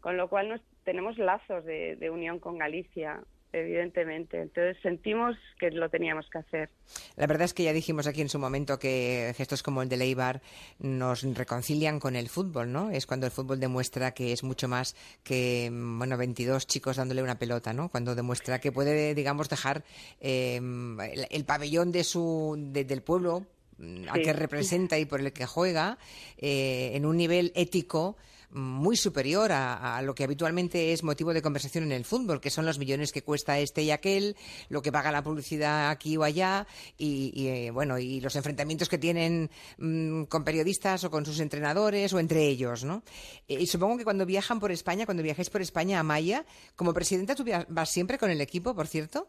con 0.00 0.18
lo 0.18 0.28
cual 0.28 0.50
nos, 0.50 0.60
tenemos 0.90 1.16
lazos 1.18 1.64
de, 1.64 1.94
de 1.96 2.10
unión 2.10 2.38
con 2.40 2.58
Galicia, 2.58 3.20
evidentemente. 3.52 4.40
Entonces 4.42 4.76
sentimos 4.82 5.36
que 5.58 5.70
lo 5.70 5.88
teníamos 5.88 6.28
que 6.30 6.38
hacer. 6.38 6.70
La 7.16 7.26
verdad 7.26 7.44
es 7.44 7.54
que 7.54 7.62
ya 7.64 7.72
dijimos 7.72 8.06
aquí 8.06 8.20
en 8.20 8.28
su 8.28 8.38
momento 8.38 8.78
que 8.78 9.32
gestos 9.36 9.62
como 9.62 9.82
el 9.82 9.88
de 9.88 9.96
Eibar 10.02 10.40
nos 10.78 11.22
reconcilian 11.22 12.00
con 12.00 12.16
el 12.16 12.28
fútbol, 12.28 12.72
¿no? 12.72 12.90
Es 12.90 13.06
cuando 13.06 13.26
el 13.26 13.32
fútbol 13.32 13.60
demuestra 13.60 14.12
que 14.14 14.32
es 14.32 14.42
mucho 14.42 14.66
más 14.68 14.96
que, 15.22 15.68
bueno, 15.72 16.16
22 16.16 16.66
chicos 16.66 16.96
dándole 16.96 17.22
una 17.22 17.38
pelota, 17.38 17.72
¿no? 17.72 17.88
Cuando 17.88 18.14
demuestra 18.14 18.60
que 18.60 18.72
puede, 18.72 19.14
digamos, 19.14 19.48
dejar 19.48 19.84
eh, 20.20 20.56
el, 20.56 21.26
el 21.30 21.44
pabellón 21.44 21.92
de 21.92 22.04
su, 22.04 22.56
de- 22.58 22.84
del 22.84 23.02
pueblo 23.02 23.46
mm, 23.78 24.04
Sí. 24.14 24.22
que 24.22 24.32
representa 24.32 24.98
y 24.98 25.04
por 25.06 25.20
el 25.20 25.32
que 25.32 25.46
juega 25.46 25.98
eh, 26.38 26.90
en 26.94 27.04
un 27.06 27.16
nivel 27.16 27.52
ético 27.54 28.16
muy 28.52 28.96
superior 28.96 29.52
a, 29.52 30.00
lo 30.02 30.14
que 30.14 30.24
habitualmente 30.24 30.92
es 30.92 31.02
motivo 31.02 31.32
de 31.32 31.42
conversación 31.42 31.84
en 31.84 31.92
el 31.92 32.04
fútbol, 32.04 32.40
que 32.40 32.50
son 32.50 32.66
los 32.66 32.78
millones 32.78 33.12
que 33.12 33.22
cuesta 33.22 33.58
este 33.58 33.82
y 33.82 33.90
aquel, 33.90 34.36
lo 34.68 34.82
que 34.82 34.92
paga 34.92 35.12
la 35.12 35.22
publicidad 35.22 35.90
aquí 35.90 36.16
o 36.16 36.22
allá 36.22 36.66
y, 36.98 37.46
eh, 37.46 37.70
bueno 37.70 37.98
y 37.98 38.20
los 38.20 38.36
enfrentamientos 38.36 38.88
que 38.88 38.98
tienen 38.98 39.50
mm, 39.78 40.24
con 40.24 40.44
periodistas 40.44 41.04
o 41.04 41.10
con 41.10 41.24
sus 41.24 41.40
entrenadores 41.40 42.12
o 42.12 42.18
entre 42.18 42.46
ellos, 42.46 42.84
¿no? 42.84 43.02
Eh, 43.48 43.60
y 43.60 43.66
supongo 43.66 43.98
que 43.98 44.04
cuando 44.04 44.26
viajan 44.26 44.60
por 44.60 44.72
España, 44.72 45.04
cuando 45.04 45.22
viajáis 45.22 45.50
por 45.50 45.62
España 45.62 46.00
a 46.00 46.02
Maya, 46.02 46.44
como 46.76 46.92
presidenta 46.92 47.34
tú 47.34 47.44
vas 47.68 47.90
siempre 47.90 48.18
con 48.18 48.30
el 48.30 48.40
equipo, 48.40 48.74
por 48.74 48.86
cierto. 48.86 49.28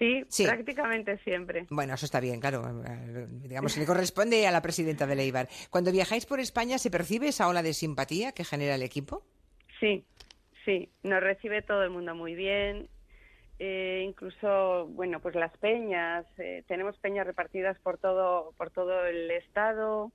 Sí, 0.00 0.24
Sí. 0.28 0.46
prácticamente 0.46 1.18
siempre. 1.18 1.66
Bueno, 1.70 1.92
eso 1.94 2.06
está 2.06 2.20
bien, 2.20 2.40
claro. 2.40 2.64
eh, 2.88 3.26
Digamos, 3.28 3.76
le 3.76 3.84
corresponde 3.84 4.46
a 4.46 4.50
la 4.50 4.62
presidenta 4.62 5.06
de 5.06 5.20
Eibar. 5.22 5.48
Cuando 5.68 5.92
viajáis 5.92 6.24
por 6.24 6.40
España, 6.40 6.78
¿se 6.78 6.90
percibe 6.90 7.28
esa 7.28 7.46
ola 7.48 7.62
de 7.62 7.74
simpatía 7.74 8.32
que 8.32 8.44
genera 8.44 8.74
el 8.76 8.82
equipo? 8.82 9.22
Sí, 9.78 10.04
sí, 10.64 10.88
nos 11.02 11.22
recibe 11.22 11.60
todo 11.62 11.82
el 11.84 11.90
mundo 11.90 12.14
muy 12.14 12.34
bien. 12.34 12.88
Eh, 13.58 14.02
incluso, 14.08 14.86
bueno, 14.86 15.20
pues 15.20 15.34
las 15.34 15.54
peñas, 15.58 16.24
eh, 16.38 16.64
tenemos 16.66 16.96
peñas 16.98 17.26
repartidas 17.26 17.78
por 17.80 17.98
todo, 17.98 18.52
por 18.56 18.70
todo 18.70 19.04
el 19.04 19.30
estado. 19.32 20.12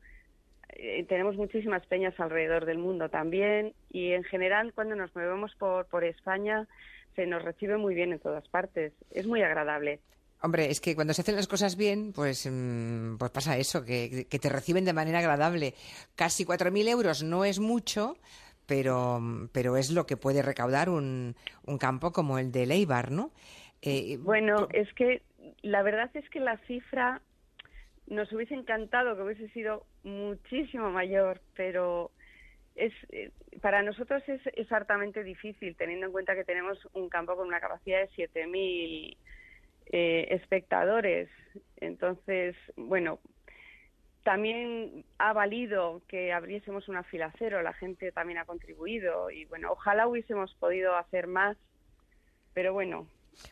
eh, 0.78 1.06
tenemos 1.08 1.36
muchísimas 1.36 1.86
peñas 1.86 2.20
alrededor 2.20 2.66
del 2.66 2.80
mundo 2.80 3.08
también 3.10 3.74
y 3.92 4.12
en 4.14 4.24
general 4.24 4.74
cuando 4.74 4.96
nos 4.96 5.16
movemos 5.16 5.54
por, 5.60 5.86
por 5.86 6.04
España 6.04 6.68
se 7.16 7.26
nos 7.26 7.44
recibe 7.44 7.78
muy 7.78 7.96
bien 7.96 8.12
en 8.14 8.20
todas 8.20 8.48
partes. 8.48 8.94
Es 9.12 9.26
muy 9.28 9.42
agradable. 9.42 10.00
Hombre, 10.42 10.70
es 10.70 10.82
que 10.82 10.96
cuando 10.96 11.14
se 11.14 11.22
hacen 11.22 11.36
las 11.36 11.48
cosas 11.48 11.76
bien, 11.76 12.12
pues, 12.14 12.48
mm, 12.50 13.18
pues 13.18 13.32
pasa 13.32 13.58
eso, 13.58 13.84
que, 13.84 14.28
que 14.30 14.40
te 14.40 14.50
reciben 14.50 14.86
de 14.86 14.94
manera 14.94 15.20
agradable. 15.20 15.74
Casi 16.16 16.46
4.000 16.46 16.88
euros 16.88 17.24
no 17.24 17.46
es 17.46 17.60
mucho, 17.60 18.18
pero, 18.66 19.22
pero 19.52 19.78
es 19.78 19.92
lo 19.92 20.06
que 20.06 20.18
puede 20.18 20.42
recaudar 20.42 20.90
un, 20.90 21.36
un 21.66 21.78
campo 21.78 22.12
como 22.12 22.38
el 22.38 22.52
de 22.52 22.66
Leibar, 22.66 23.12
¿no? 23.12 23.32
Eh, 23.82 24.18
Bueno, 24.20 24.68
es 24.74 24.92
que 24.94 25.22
la 25.62 25.84
verdad 25.84 26.10
es 26.14 26.30
que 26.30 26.40
la 26.40 26.58
cifra 26.68 27.22
nos 28.08 28.32
hubiese 28.32 28.54
encantado 28.54 29.16
que 29.16 29.24
hubiese 29.24 29.50
sido 29.50 29.86
muchísimo 30.04 30.92
mayor, 30.92 31.42
pero 31.56 32.12
es 32.76 32.94
eh, 33.10 33.32
para 33.62 33.82
nosotros 33.82 34.22
es, 34.28 34.42
es 34.54 35.24
difícil 35.24 35.76
teniendo 35.76 36.08
en 36.08 36.12
cuenta 36.12 36.36
que 36.36 36.44
tenemos 36.44 36.78
un 36.94 37.10
campo 37.10 37.36
con 37.36 37.48
una 37.48 37.60
capacidad 37.60 38.00
de 38.00 38.10
7.000 38.10 39.18
eh, 39.88 40.28
espectadores. 40.32 41.30
Entonces, 41.78 42.56
bueno, 42.76 43.20
también 44.24 45.06
ha 45.20 45.34
valido 45.34 46.02
que 46.08 46.34
abriésemos 46.34 46.90
una 46.90 47.04
fila 47.04 47.32
cero, 47.38 47.62
la 47.62 47.74
gente 47.74 48.12
también 48.12 48.40
ha 48.40 48.46
contribuido 48.46 49.30
y 49.30 49.46
bueno, 49.46 49.72
ojalá 49.72 50.08
hubiésemos 50.08 50.54
podido 50.56 50.96
hacer 50.96 51.28
más, 51.28 51.58
pero 52.54 52.74
bueno, 52.74 53.08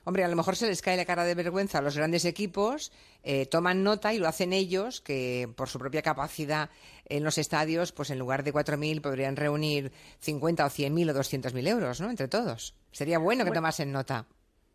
Hombre, 0.05 0.23
a 0.23 0.27
lo 0.27 0.35
mejor 0.35 0.55
se 0.55 0.67
les 0.67 0.81
cae 0.81 0.97
la 0.97 1.05
cara 1.05 1.23
de 1.25 1.35
vergüenza 1.35 1.79
a 1.79 1.81
los 1.81 1.97
grandes 1.97 2.25
equipos, 2.25 2.91
eh, 3.23 3.45
toman 3.45 3.83
nota 3.83 4.13
y 4.13 4.19
lo 4.19 4.27
hacen 4.27 4.53
ellos, 4.53 5.01
que 5.01 5.47
por 5.55 5.69
su 5.69 5.79
propia 5.79 6.01
capacidad 6.01 6.69
en 7.05 7.23
los 7.23 7.37
estadios, 7.37 7.91
pues 7.91 8.09
en 8.09 8.19
lugar 8.19 8.43
de 8.43 8.53
4.000 8.53 9.01
podrían 9.01 9.35
reunir 9.35 9.91
50 10.19 10.65
o 10.65 10.69
100.000 10.69 11.09
o 11.09 11.13
200.000 11.13 11.67
euros, 11.67 12.01
¿no? 12.01 12.09
Entre 12.09 12.27
todos. 12.27 12.75
Sería 12.91 13.19
bueno 13.19 13.43
que 13.43 13.49
Bueno. 13.49 13.59
tomasen 13.61 13.91
nota. 13.91 14.25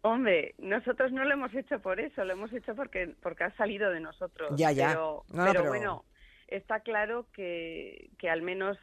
Hombre, 0.02 0.54
nosotros 0.58 1.10
no 1.12 1.24
lo 1.24 1.34
hemos 1.34 1.52
hecho 1.54 1.80
por 1.80 1.98
eso, 2.00 2.24
lo 2.24 2.32
hemos 2.32 2.52
hecho 2.52 2.74
porque 2.76 3.14
porque 3.20 3.44
ha 3.44 3.56
salido 3.56 3.90
de 3.90 4.00
nosotros. 4.00 4.52
Ya, 4.56 4.70
ya. 4.72 4.88
Pero, 4.90 5.24
No, 5.30 5.44
pero 5.46 5.60
pero- 5.60 5.68
bueno, 5.68 6.04
está 6.46 6.80
claro 6.80 7.26
que, 7.34 8.08
que 8.18 8.30
al 8.30 8.42
menos 8.42 8.78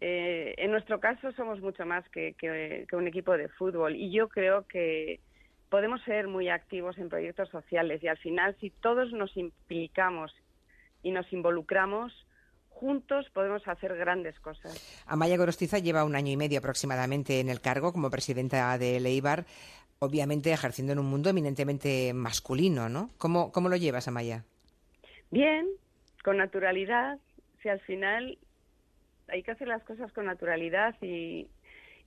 eh, 0.00 0.54
en 0.58 0.70
nuestro 0.70 1.00
caso 1.00 1.32
somos 1.32 1.60
mucho 1.60 1.84
más 1.84 2.08
que, 2.10 2.34
que- 2.38 2.86
que 2.88 2.96
un 2.96 3.06
equipo 3.08 3.36
de 3.36 3.48
fútbol 3.48 3.96
y 3.96 4.10
yo 4.12 4.28
creo 4.28 4.66
que 4.68 5.20
podemos 5.68 6.02
ser 6.02 6.28
muy 6.28 6.48
activos 6.48 6.98
en 6.98 7.08
proyectos 7.08 7.48
sociales 7.50 8.02
y 8.02 8.08
al 8.08 8.18
final 8.18 8.56
si 8.60 8.70
todos 8.70 9.12
nos 9.12 9.36
implicamos 9.36 10.32
y 11.02 11.10
nos 11.10 11.32
involucramos 11.32 12.12
juntos 12.78 13.26
podemos 13.30 13.66
hacer 13.66 13.96
grandes 13.96 14.38
cosas. 14.40 15.04
Amaya 15.06 15.36
Gorostiza 15.36 15.78
lleva 15.78 16.04
un 16.04 16.14
año 16.14 16.32
y 16.32 16.36
medio 16.36 16.60
aproximadamente 16.60 17.40
en 17.40 17.48
el 17.48 17.60
cargo 17.60 17.92
como 17.92 18.10
presidenta 18.10 18.78
de 18.78 19.00
Leibar, 19.00 19.46
obviamente 19.98 20.52
ejerciendo 20.52 20.92
en 20.92 21.00
un 21.00 21.06
mundo 21.06 21.28
eminentemente 21.30 22.12
masculino, 22.14 22.88
¿no? 22.88 23.10
¿Cómo, 23.18 23.50
cómo 23.50 23.68
lo 23.68 23.76
llevas, 23.76 24.06
Amaya? 24.06 24.44
Bien, 25.30 25.66
con 26.22 26.36
naturalidad. 26.36 27.18
Si 27.62 27.68
al 27.68 27.80
final 27.80 28.38
hay 29.26 29.42
que 29.42 29.50
hacer 29.50 29.66
las 29.66 29.82
cosas 29.82 30.12
con 30.12 30.26
naturalidad 30.26 30.94
y, 31.02 31.48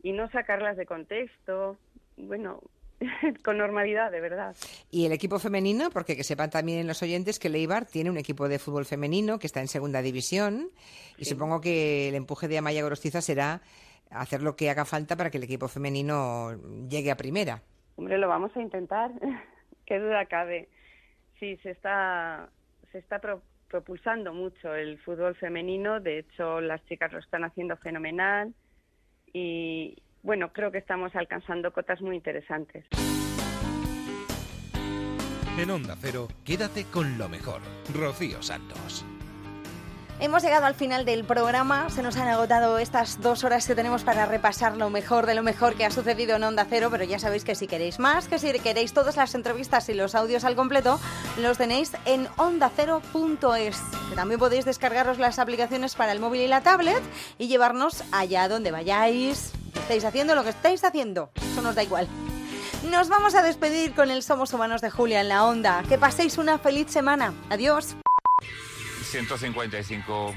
y 0.01 0.13
no 0.13 0.29
sacarlas 0.31 0.77
de 0.77 0.85
contexto. 0.85 1.77
Bueno, 2.15 2.61
con 3.43 3.57
normalidad, 3.57 4.11
de 4.11 4.21
verdad. 4.21 4.55
Y 4.89 5.05
el 5.05 5.11
equipo 5.11 5.39
femenino, 5.39 5.89
porque 5.89 6.15
que 6.15 6.23
sepan 6.23 6.49
también 6.49 6.85
los 6.87 7.01
oyentes 7.01 7.39
que 7.39 7.49
Leibar 7.49 7.85
tiene 7.85 8.09
un 8.09 8.17
equipo 8.17 8.47
de 8.47 8.59
fútbol 8.59 8.85
femenino 8.85 9.39
que 9.39 9.47
está 9.47 9.59
en 9.61 9.67
segunda 9.67 10.01
división 10.01 10.69
y 11.17 11.25
supongo 11.25 11.61
que 11.61 12.09
el 12.09 12.15
empuje 12.15 12.47
de 12.47 12.57
Amaya 12.57 12.83
Gorostiza 12.83 13.21
será 13.21 13.61
hacer 14.09 14.41
lo 14.41 14.55
que 14.55 14.69
haga 14.69 14.85
falta 14.85 15.15
para 15.15 15.29
que 15.29 15.37
el 15.37 15.43
equipo 15.43 15.67
femenino 15.67 16.51
llegue 16.89 17.11
a 17.11 17.17
primera. 17.17 17.61
Hombre, 17.95 18.17
lo 18.17 18.27
vamos 18.27 18.51
a 18.55 18.61
intentar. 18.61 19.11
Qué 19.85 19.99
duda 19.99 20.25
cabe. 20.25 20.69
Sí, 21.39 21.57
se 21.63 21.71
está, 21.71 22.49
se 22.91 22.99
está 22.99 23.19
pro- 23.19 23.41
propulsando 23.67 24.33
mucho 24.33 24.73
el 24.75 24.99
fútbol 24.99 25.35
femenino. 25.35 25.99
De 25.99 26.19
hecho, 26.19 26.61
las 26.61 26.83
chicas 26.85 27.11
lo 27.11 27.19
están 27.19 27.43
haciendo 27.43 27.75
fenomenal. 27.77 28.53
Y 29.33 29.97
bueno, 30.23 30.51
creo 30.53 30.71
que 30.71 30.77
estamos 30.77 31.15
alcanzando 31.15 31.71
cotas 31.71 32.01
muy 32.01 32.15
interesantes. 32.15 32.85
En 35.57 35.69
Onda 35.69 35.95
Cero, 35.99 36.27
quédate 36.45 36.85
con 36.85 37.17
lo 37.17 37.27
mejor. 37.29 37.61
Rocío 37.93 38.41
Santos. 38.41 39.05
Hemos 40.21 40.43
llegado 40.43 40.67
al 40.67 40.75
final 40.75 41.03
del 41.03 41.23
programa, 41.23 41.89
se 41.89 42.03
nos 42.03 42.15
han 42.15 42.27
agotado 42.27 42.77
estas 42.77 43.21
dos 43.21 43.43
horas 43.43 43.65
que 43.65 43.73
tenemos 43.73 44.03
para 44.03 44.27
repasar 44.27 44.77
lo 44.77 44.91
mejor 44.91 45.25
de 45.25 45.33
lo 45.33 45.41
mejor 45.41 45.73
que 45.73 45.83
ha 45.83 45.89
sucedido 45.89 46.35
en 46.35 46.43
Onda 46.43 46.67
Cero, 46.69 46.89
pero 46.91 47.03
ya 47.05 47.17
sabéis 47.17 47.43
que 47.43 47.55
si 47.55 47.65
queréis 47.65 47.97
más, 47.97 48.27
que 48.27 48.37
si 48.37 48.51
queréis 48.59 48.93
todas 48.93 49.17
las 49.17 49.33
entrevistas 49.33 49.89
y 49.89 49.95
los 49.95 50.13
audios 50.13 50.43
al 50.43 50.55
completo, 50.55 50.99
los 51.39 51.57
tenéis 51.57 51.93
en 52.05 52.27
ondacero.es. 52.37 53.81
También 54.15 54.39
podéis 54.39 54.63
descargaros 54.63 55.17
las 55.17 55.39
aplicaciones 55.39 55.95
para 55.95 56.11
el 56.11 56.19
móvil 56.19 56.41
y 56.41 56.47
la 56.47 56.61
tablet 56.61 57.01
y 57.39 57.47
llevarnos 57.47 58.03
allá 58.11 58.47
donde 58.47 58.69
vayáis. 58.69 59.53
Estáis 59.91 60.05
haciendo 60.05 60.35
lo 60.35 60.43
que 60.45 60.51
estáis 60.51 60.81
haciendo, 60.85 61.31
eso 61.35 61.61
nos 61.61 61.75
da 61.75 61.83
igual. 61.83 62.07
Nos 62.89 63.09
vamos 63.09 63.35
a 63.35 63.41
despedir 63.43 63.93
con 63.93 64.09
el 64.09 64.23
Somos 64.23 64.53
Humanos 64.53 64.79
de 64.79 64.89
Julia 64.89 65.19
en 65.19 65.27
la 65.27 65.43
Onda. 65.43 65.83
Que 65.89 65.97
paséis 65.97 66.37
una 66.37 66.57
feliz 66.59 66.89
semana. 66.89 67.33
Adiós. 67.49 67.97
155. 69.03 70.33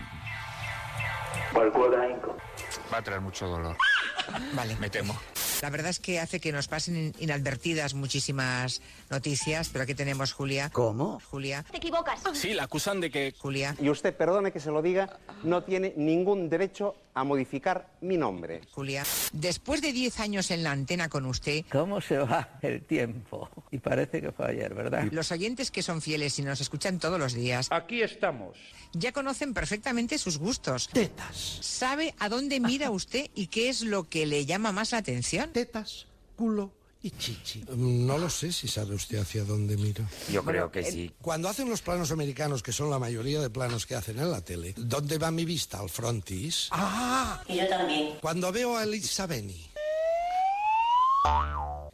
Va 2.93 2.99
a 2.99 3.03
traer 3.03 3.21
mucho 3.21 3.47
dolor. 3.47 3.77
Vale. 4.55 4.75
Me 4.81 4.91
temo. 4.91 5.17
La 5.63 5.71
verdad 5.71 5.91
es 5.91 6.01
que 6.01 6.19
hace 6.19 6.41
que 6.41 6.51
nos 6.51 6.67
pasen 6.67 6.97
in- 6.97 7.15
inadvertidas 7.21 7.95
muchísimas 7.95 8.83
noticias, 9.09 9.69
pero 9.69 9.85
aquí 9.85 9.95
tenemos 9.95 10.33
Julia. 10.33 10.69
¿Cómo? 10.71 11.21
Julia. 11.31 11.65
Te 11.71 11.77
equivocas. 11.77 12.21
Sí, 12.33 12.55
la 12.55 12.65
acusan 12.65 13.01
de 13.01 13.09
que. 13.13 13.33
Julia. 13.39 13.77
Y 13.81 13.89
usted, 13.89 14.17
perdone 14.17 14.51
que 14.51 14.59
se 14.59 14.73
lo 14.73 14.83
diga, 14.83 15.21
no 15.45 15.63
tiene 15.63 15.95
ningún 15.97 16.51
derecho 16.51 16.97
a 17.15 17.25
modificar 17.25 17.97
mi 18.01 18.17
nombre. 18.17 18.61
Julia, 18.73 19.05
después 19.33 19.81
de 19.81 19.93
10 19.93 20.21
años 20.21 20.51
en 20.51 20.63
la 20.63 20.73
antena 20.73 21.09
con 21.09 21.27
usted... 21.27 21.65
¿Cómo 21.71 22.01
se 22.01 22.19
va 22.19 22.59
el 22.63 22.83
tiempo? 22.83 23.49
Y 23.71 23.79
parece 23.79 24.21
que 24.21 24.33
fue 24.33 24.51
ayer, 24.51 24.75
¿verdad? 24.75 25.09
Los 25.13 25.31
oyentes 25.33 25.71
que 25.71 25.83
son 25.83 26.03
fieles 26.03 26.39
y 26.39 26.43
nos 26.43 26.61
escuchan 26.61 26.99
todos 26.99 27.19
los 27.19 27.35
días... 27.35 27.69
Aquí 27.71 28.03
estamos. 28.03 28.59
Ya 28.93 29.13
conocen 29.13 29.55
perfectamente 29.55 30.19
sus 30.19 30.39
gustos. 30.39 30.89
Tetas. 30.89 31.59
¿Sabe 31.61 32.15
a 32.19 32.29
dónde 32.29 32.61
mira 32.61 32.91
usted 32.91 33.31
y 33.35 33.47
qué 33.47 33.69
es 33.69 33.83
lo 33.83 34.09
que 34.09 34.27
le 34.27 34.47
llama 34.47 34.73
más 34.73 34.93
la 34.93 34.99
atención? 34.99 35.53
Tetas, 35.53 36.07
culo 36.37 36.73
y 37.05 37.11
chichi. 37.11 37.63
No 37.77 38.17
lo 38.17 38.31
sé 38.31 38.51
si 38.51 38.67
sabe 38.67 38.95
usted 38.95 39.19
hacia 39.19 39.45
dónde 39.45 39.77
miro. 39.77 40.05
Yo 40.33 40.43
creo 40.43 40.71
que 40.71 40.83
sí. 40.83 41.13
Cuando 41.21 41.51
hacen 41.51 41.69
los 41.69 41.83
planos 41.83 42.11
americanos, 42.11 42.63
que 42.63 42.73
son 42.73 42.89
la 42.89 42.99
mayoría 42.99 43.41
de 43.41 43.51
planos 43.51 43.85
que 43.85 43.95
hacen 43.95 44.19
en 44.19 44.31
la 44.31 44.41
tele, 44.41 44.73
¿dónde 44.79 45.19
va 45.19 45.31
mi 45.31 45.45
vista? 45.45 45.81
¿Al 45.81 45.91
frontis? 45.91 46.69
¡Ah! 46.71 47.43
Y 47.47 47.57
yo 47.57 47.69
también. 47.69 48.15
Cuando 48.23 48.51
veo 48.51 48.79
a 48.79 48.85
Elisa 48.85 49.27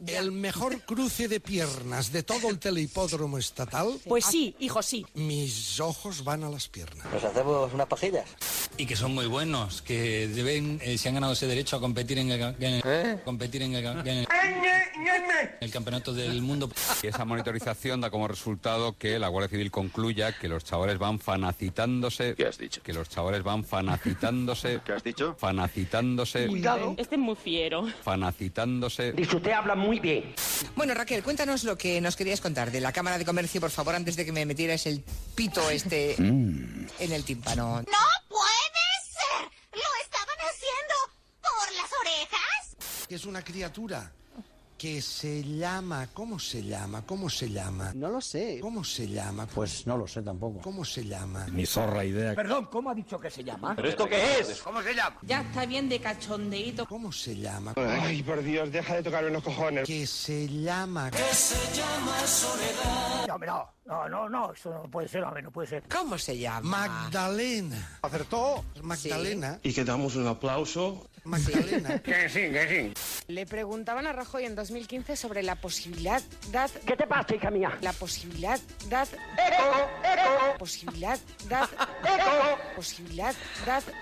El 0.07 0.31
mejor 0.31 0.81
cruce 0.81 1.27
de 1.27 1.39
piernas 1.39 2.11
de 2.11 2.23
todo 2.23 2.49
el 2.49 2.57
telehipódromo 2.59 3.37
estatal. 3.37 3.99
Pues 4.07 4.25
sí, 4.25 4.55
hijo, 4.59 4.81
sí. 4.81 5.05
Mis 5.13 5.79
ojos 5.79 6.23
van 6.23 6.43
a 6.43 6.49
las 6.49 6.67
piernas. 6.67 7.05
¿Nos 7.13 7.23
hacemos 7.23 7.71
unas 7.73 7.87
pajillas? 7.87 8.25
Y 8.77 8.85
que 8.87 8.95
son 8.95 9.13
muy 9.13 9.27
buenos, 9.27 9.81
que 9.81 10.27
deben, 10.27 10.79
eh, 10.81 10.97
se 10.97 11.09
han 11.09 11.15
ganado 11.15 11.33
ese 11.33 11.45
derecho 11.45 11.75
a 11.75 11.79
competir 11.79 12.17
en 12.17 12.31
el, 12.31 12.41
en 12.59 12.81
el- 12.83 13.21
competir 13.23 13.61
en 13.61 13.75
el, 13.75 13.85
en 13.85 14.07
el- 14.07 14.27
el 15.59 15.71
campeonato 15.71 16.13
del 16.13 16.41
mundo. 16.41 16.69
Y 17.03 17.07
esa 17.07 17.25
monitorización 17.25 18.01
da 18.01 18.09
como 18.09 18.27
resultado 18.27 18.97
que 18.97 19.19
la 19.19 19.27
Guardia 19.27 19.49
Civil 19.49 19.69
concluya 19.71 20.37
que 20.37 20.47
los 20.47 20.63
chavales 20.63 20.97
van 20.97 21.19
fanacitándose. 21.19 22.33
¿Qué 22.35 22.45
has 22.47 22.57
dicho? 22.57 22.81
Que 22.81 22.93
los 22.93 23.09
chavales 23.09 23.43
van 23.43 23.63
fanacitándose. 23.63 24.79
¿Qué 24.85 24.93
has 24.93 25.03
dicho? 25.03 25.35
Fanacitándose. 25.37 26.45
Este 26.97 27.15
es 27.15 27.21
muy 27.21 27.35
fiero. 27.35 27.87
Fanacitándose. 28.03 29.11
Dice 29.13 29.35
usted 29.35 29.51
habla 29.51 29.75
muy 29.75 29.90
bien. 29.99 30.33
Bueno, 30.75 30.93
Raquel, 30.93 31.23
cuéntanos 31.23 31.63
lo 31.63 31.77
que 31.77 31.99
nos 32.01 32.15
querías 32.15 32.41
contar 32.41 32.71
de 32.71 32.79
la 32.81 32.91
Cámara 32.91 33.17
de 33.17 33.25
Comercio, 33.25 33.59
por 33.61 33.71
favor, 33.71 33.95
antes 33.95 34.15
de 34.15 34.25
que 34.25 34.31
me 34.31 34.45
metieras 34.45 34.85
el 34.85 35.03
pito 35.35 35.69
este 35.69 36.15
en 36.17 36.87
el 36.99 37.23
tímpano. 37.23 37.81
¡No 37.81 38.07
puede 38.29 38.85
ser! 39.03 39.49
¿Lo 39.73 40.03
estaban 40.03 40.37
haciendo 40.39 40.95
por 41.41 41.75
las 41.75 41.91
orejas? 41.99 43.07
Es 43.09 43.25
una 43.25 43.43
criatura 43.43 44.11
Que 44.81 44.99
se 44.99 45.43
llama, 45.43 46.07
¿cómo 46.11 46.39
se 46.39 46.63
llama? 46.63 47.05
¿Cómo 47.05 47.29
se 47.29 47.47
llama? 47.47 47.91
No 47.93 48.09
lo 48.09 48.19
sé. 48.19 48.57
¿Cómo 48.59 48.83
se 48.83 49.07
llama? 49.07 49.45
Pues 49.45 49.85
no 49.85 49.95
lo 49.95 50.07
sé 50.07 50.23
tampoco. 50.23 50.59
¿Cómo 50.59 50.83
se 50.83 51.05
llama? 51.05 51.45
Ni 51.51 51.67
zorra 51.67 52.03
idea. 52.03 52.33
Perdón, 52.33 52.65
¿cómo 52.65 52.89
ha 52.89 52.95
dicho 52.95 53.19
que 53.19 53.29
se 53.29 53.43
llama? 53.43 53.75
¿Pero 53.75 53.89
esto 53.89 54.09
qué 54.09 54.39
es? 54.39 54.59
¿Cómo 54.63 54.81
se 54.81 54.95
llama? 54.95 55.19
Ya 55.21 55.41
está 55.41 55.67
bien 55.67 55.87
de 55.87 55.99
cachondeíto. 56.01 56.87
¿Cómo 56.87 57.11
se 57.11 57.35
llama? 57.35 57.75
Ay, 57.77 58.23
por 58.23 58.41
Dios, 58.41 58.71
deja 58.71 58.95
de 58.95 59.03
tocarme 59.03 59.29
los 59.29 59.43
cojones. 59.43 59.85
Que 59.85 60.07
se 60.07 60.47
llama. 60.47 61.11
No, 63.27 63.35
hombre, 63.35 63.49
no, 63.49 63.69
no, 63.85 64.09
no, 64.09 64.29
no, 64.29 64.53
eso 64.53 64.71
no 64.71 64.89
puede 64.89 65.07
ser, 65.07 65.23
hombre, 65.23 65.43
no 65.43 65.51
puede 65.51 65.67
ser. 65.67 65.83
¿Cómo 65.89 66.17
se 66.17 66.39
llama? 66.39 66.87
Magdalena. 66.87 67.99
Acertó. 68.01 68.65
Magdalena. 68.81 69.59
Y 69.61 69.73
que 69.73 69.85
damos 69.85 70.15
un 70.15 70.25
aplauso. 70.25 71.07
Magdalena. 71.23 71.99
Que 72.03 72.29
sí, 72.29 72.39
que 72.39 72.93
Le 73.27 73.45
preguntaban 73.45 74.07
a 74.07 74.13
Rajoy 74.13 74.45
en 74.45 74.55
2015 74.71 75.17
sobre 75.17 75.43
la 75.43 75.55
posibilidad, 75.55 76.21
¿Qué 76.87 76.95
te 76.95 77.05
pasa, 77.05 77.35
hija 77.35 77.51
mía? 77.51 77.77
la 77.81 77.91
posibilidad, 77.91 78.57
¡Eco! 78.85 79.09
¡Eco! 80.03 80.57
posibilidad, 80.57 81.19
¡Eco! 81.49 82.57
posibilidad, 82.75 83.35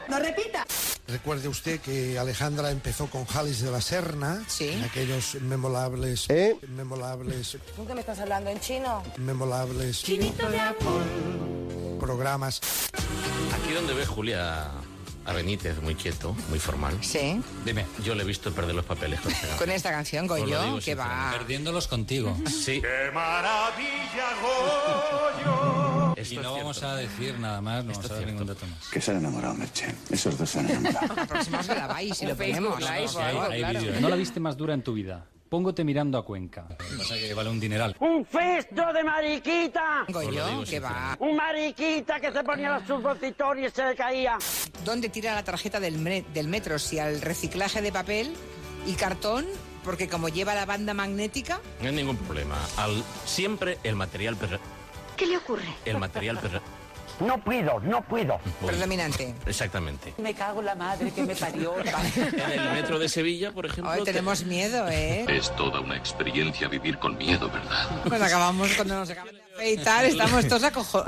¡No 0.07 0.19
repita! 0.19 0.65
Recuerde 1.07 1.47
usted 1.47 1.79
que 1.79 2.19
Alejandra 2.19 2.69
empezó 2.69 3.07
con 3.09 3.25
Jalis 3.25 3.61
de 3.61 3.71
la 3.71 3.81
Serna. 3.81 4.43
Sí. 4.47 4.69
En 4.69 4.83
aquellos 4.83 5.35
memorables. 5.41 6.29
¿Eh? 6.29 6.55
Memorables. 6.67 7.57
¿Tú 7.75 7.87
qué 7.87 7.95
me 7.95 8.01
estás 8.01 8.19
hablando 8.19 8.51
en 8.51 8.59
chino? 8.59 9.01
Memorables. 9.17 10.03
Programas. 11.99 12.61
Aquí 13.51 13.73
donde 13.73 13.93
ve 13.95 14.05
Julia 14.05 14.69
a 15.29 15.33
Benítez 15.33 15.81
muy 15.81 15.95
quieto, 15.95 16.35
muy 16.49 16.59
formal. 16.59 16.97
Sí. 17.01 17.39
Dime. 17.65 17.85
Yo 18.03 18.15
le 18.15 18.23
he 18.23 18.25
visto 18.25 18.51
perder 18.51 18.75
los 18.75 18.85
papeles 18.85 19.19
con 19.21 19.31
esta 19.31 19.41
canción. 19.47 19.57
Con 19.67 19.69
esta 19.75 19.91
canción, 19.91 20.27
Goyo, 20.27 20.79
que 20.83 20.95
va. 20.95 21.31
Perdiéndolos 21.37 21.87
contigo. 21.87 22.35
Sí. 22.47 22.81
¡Qué 22.81 23.11
maravilla, 23.13 24.27
Goyo! 24.41 26.13
Esto 26.15 26.33
Y 26.33 26.37
no 26.39 26.53
vamos 26.53 26.77
cierto. 26.77 26.95
a 26.95 26.99
decir 26.99 27.39
nada 27.39 27.61
más, 27.61 27.85
no 27.85 27.91
Esto 27.91 28.03
vamos 28.09 28.11
a 28.11 28.19
dar 28.19 28.27
ningún 28.31 28.47
dato 28.47 28.65
más. 28.67 28.87
Que 28.89 28.99
se 29.01 29.11
han 29.11 29.17
enamorado, 29.17 29.53
Merche. 29.53 29.93
Esos 30.09 30.37
dos 30.37 30.49
se 30.49 30.59
han 30.59 30.69
enamorado. 30.69 31.15
La 31.15 31.25
próxima 31.27 31.59
os 31.59 31.67
grabáis 31.67 32.21
y 32.21 32.25
lo 32.25 32.35
ponemos. 32.35 32.79
Live 32.79 33.07
Sí, 33.07 33.15
o 33.15 33.19
algo, 33.21 33.41
hay- 33.43 33.63
hay 33.63 33.71
claro. 33.79 34.01
No 34.01 34.09
la 34.09 34.15
viste 34.15 34.39
más 34.39 34.57
dura 34.57 34.73
en 34.73 34.81
tu 34.83 34.93
vida. 34.93 35.25
Póngote 35.49 35.83
mirando 35.83 36.17
a 36.19 36.23
Cuenca. 36.23 36.67
Pasa 36.97 37.15
que 37.15 37.33
vale 37.33 37.49
un 37.49 37.59
dineral. 37.59 37.95
¡Un 37.99 38.23
festo 38.23 38.93
de 38.93 39.03
mariquita! 39.03 40.05
Goyo, 40.07 40.63
que 40.69 40.79
va. 40.79 41.17
¡Un 41.19 41.35
mariquita 41.35 42.19
que 42.19 42.31
se 42.31 42.43
ponía 42.43 42.69
la 42.69 42.85
supositor 42.85 43.57
y 43.59 43.67
se 43.69 43.83
le 43.83 43.95
caía! 43.95 44.37
¿Dónde 44.85 45.09
tira 45.09 45.33
la 45.33 45.43
tarjeta 45.43 45.79
del, 45.79 45.97
me- 45.97 46.21
del 46.33 46.47
metro? 46.47 46.77
Si 46.77 46.99
al 46.99 47.19
reciclaje 47.21 47.81
de 47.81 47.91
papel 47.91 48.33
y 48.85 48.93
cartón, 48.93 49.47
porque 49.83 50.07
como 50.07 50.29
lleva 50.29 50.53
la 50.53 50.65
banda 50.67 50.93
magnética. 50.93 51.59
No 51.81 51.89
hay 51.89 51.95
ningún 51.95 52.17
problema. 52.17 52.55
Al, 52.77 53.03
siempre 53.25 53.79
el 53.83 53.95
material... 53.95 54.35
per- 54.35 54.59
¿Qué 55.17 55.25
le 55.25 55.37
ocurre? 55.37 55.65
El 55.83 55.97
material... 55.97 56.37
per- 56.39 56.61
No 57.19 57.37
puedo, 57.37 57.79
no 57.81 58.01
puedo. 58.01 58.39
Predominante. 58.65 59.35
Exactamente. 59.45 60.13
Me 60.17 60.33
cago 60.33 60.59
en 60.61 60.65
la 60.67 60.75
madre 60.75 61.11
que 61.11 61.23
me 61.23 61.35
parió. 61.35 61.75
En 62.15 62.59
el 62.59 62.71
metro 62.73 62.97
de 62.99 63.09
Sevilla, 63.09 63.51
por 63.51 63.65
ejemplo... 63.65 63.91
Hoy 63.91 63.99
te- 63.99 64.05
tenemos 64.13 64.43
miedo, 64.45 64.87
¿eh? 64.89 65.25
Es 65.27 65.53
toda 65.55 65.79
una 65.81 65.97
experiencia 65.97 66.67
vivir 66.67 66.97
con 66.97 67.17
miedo, 67.17 67.49
¿verdad? 67.49 67.89
Cuando 68.07 68.25
acabamos, 68.25 68.71
cuando 68.73 68.95
nos 68.95 69.09
acaban 69.09 69.35
de 69.35 69.41
afeitar, 69.55 70.05
estamos 70.05 70.47
todos 70.47 70.63
acojo- 70.63 71.03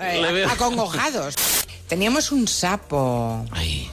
eh, 0.00 0.46
acongojados. 0.50 1.34
Teníamos 1.88 2.30
un 2.32 2.46
sapo. 2.46 3.44
Ahí. 3.50 3.90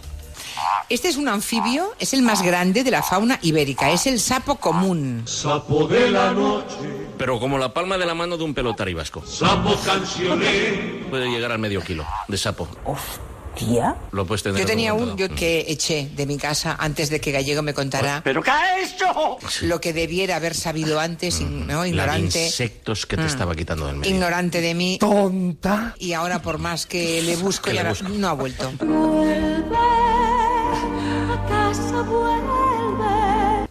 Este 0.89 1.07
es 1.07 1.17
un 1.17 1.27
anfibio, 1.27 1.95
es 1.99 2.13
el 2.13 2.21
más 2.21 2.41
grande 2.43 2.83
de 2.83 2.91
la 2.91 3.01
fauna 3.01 3.39
ibérica, 3.41 3.89
es 3.91 4.05
el 4.05 4.19
sapo 4.19 4.55
común. 4.57 5.23
Sapo 5.25 5.87
de 5.87 6.11
la 6.11 6.31
noche, 6.31 7.04
Pero 7.17 7.39
como 7.39 7.57
la 7.57 7.73
palma 7.73 7.97
de 7.97 8.05
la 8.05 8.13
mano 8.13 8.37
de 8.37 8.43
un 8.43 8.53
pelotari 8.53 8.93
vasco. 8.93 9.23
sapo 9.25 9.75
cancioné. 9.85 11.03
Puede 11.09 11.27
llegar 11.29 11.51
al 11.51 11.59
medio 11.59 11.81
kilo 11.81 12.05
de 12.27 12.37
sapo. 12.37 12.67
¿Tía? 13.55 13.95
Lo 14.11 14.25
puedes 14.25 14.43
tener 14.43 14.59
Yo 14.59 14.65
tenía 14.67 14.93
un 14.93 15.15
yo 15.15 15.29
que 15.33 15.63
eché 15.69 16.09
de 16.13 16.25
mi 16.25 16.37
casa 16.37 16.75
antes 16.77 17.09
de 17.09 17.21
que 17.21 17.31
Gallego 17.31 17.61
me 17.61 17.73
contara 17.73 18.19
¿Pero 18.21 18.43
qué 18.43 18.51
ha 18.51 18.81
hecho? 18.81 19.37
lo 19.61 19.79
que 19.79 19.93
debiera 19.93 20.35
haber 20.35 20.53
sabido 20.53 20.99
antes, 20.99 21.39
in- 21.39 21.65
¿no? 21.65 21.75
La 21.77 21.81
de 21.83 21.87
ignorante. 21.87 22.45
insectos 22.47 23.05
que 23.05 23.15
te 23.15 23.23
Mm. 23.23 23.27
estaba 23.27 23.55
quitando 23.55 23.87
del 23.87 23.95
medio. 23.95 24.13
Ignorante 24.13 24.59
de 24.59 24.73
mí. 24.73 24.97
¡Tonta! 24.99 25.95
Y 25.99 26.11
ahora 26.11 26.41
por 26.41 26.57
más 26.57 26.85
que 26.85 27.21
le 27.21 27.37
busco, 27.37 27.69
Que 27.69 27.75
ya 27.75 27.83
le 27.83 27.89
no- 27.89 27.95
busco. 27.95 28.09
no 28.09 28.27
ha 28.27 28.33
vuelto. 28.33 28.67
a 31.31 31.47
casa, 31.47 32.01
vuelve. 32.01 32.64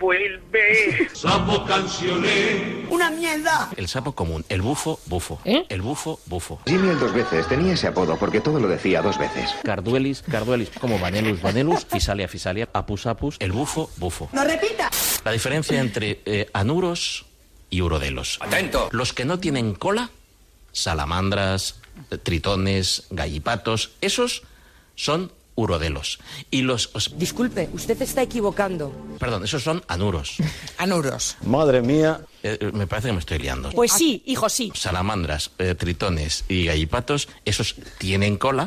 ¡Vuelve! 0.05 1.09
Sapo 1.15 1.65
cancioné. 1.65 2.85
¡Una 2.91 3.11
mierda! 3.11 3.71
El 3.75 3.89
sapo 3.89 4.13
común, 4.13 4.45
el 4.51 4.61
bufo, 4.61 5.01
bufo. 5.07 5.41
¿Eh? 5.47 5.65
El 5.71 5.81
bufo, 5.81 6.21
bufo. 6.27 6.61
Jimmy 6.67 6.91
el 6.91 6.99
dos 6.99 7.15
veces 7.15 7.49
tenía 7.49 7.73
ese 7.73 7.87
apodo 7.87 8.19
porque 8.19 8.43
todo 8.43 8.61
lo 8.61 8.69
decía 8.69 9.01
dos 9.01 9.17
veces. 9.17 9.55
Carduelis, 9.63 10.21
carduelis, 10.21 10.69
como 10.79 10.99
Vanellus, 10.99 11.41
Vanellus, 11.41 11.87
Fisalia, 11.87 12.29
Fisalia, 12.29 12.69
Apus, 12.75 13.07
Apus, 13.07 13.37
el 13.39 13.53
bufo, 13.53 13.89
bufo. 13.97 14.29
¡No 14.35 14.45
repita! 14.45 14.91
La 15.25 15.33
diferencia 15.33 15.81
entre 15.81 16.21
eh, 16.27 16.51
anuros 16.53 17.25
y 17.71 17.81
urodelos. 17.81 18.37
¡Atento! 18.43 18.91
Los 18.93 19.15
que 19.15 19.25
no 19.25 19.39
tienen 19.39 19.75
cola, 19.75 20.11
salamandras, 20.73 21.81
eh, 22.11 22.19
tritones, 22.19 23.05
gallipatos, 23.09 23.93
esos 24.03 24.43
son 24.97 25.33
urodelos. 25.55 26.19
Y 26.51 26.63
los... 26.63 26.91
os- 26.95 27.17
Disculpe, 27.19 27.69
usted 27.73 28.01
está 28.03 28.23
equivocando. 28.23 28.93
perdón, 29.19 29.45
esos 29.45 29.63
son 29.63 29.83
anuros. 29.89 30.37
Anuros. 30.79 31.37
Madre 31.45 31.81
mía. 31.83 32.21
Eh, 32.43 32.59
eh, 32.61 32.71
me 32.73 32.87
parece 32.87 33.09
que 33.09 33.13
me 33.15 33.21
estoy 33.21 33.39
liando. 33.39 33.71
Pues 33.71 33.93
sí, 33.93 34.23
hijo, 34.27 34.49
sí. 34.49 34.71
Salamandras, 34.75 35.51
eh, 35.59 35.75
tritones 35.75 36.45
y 36.49 36.65
gallipatos, 36.67 37.29
esos 37.45 37.77
tienen 37.99 38.37
cola. 38.37 38.67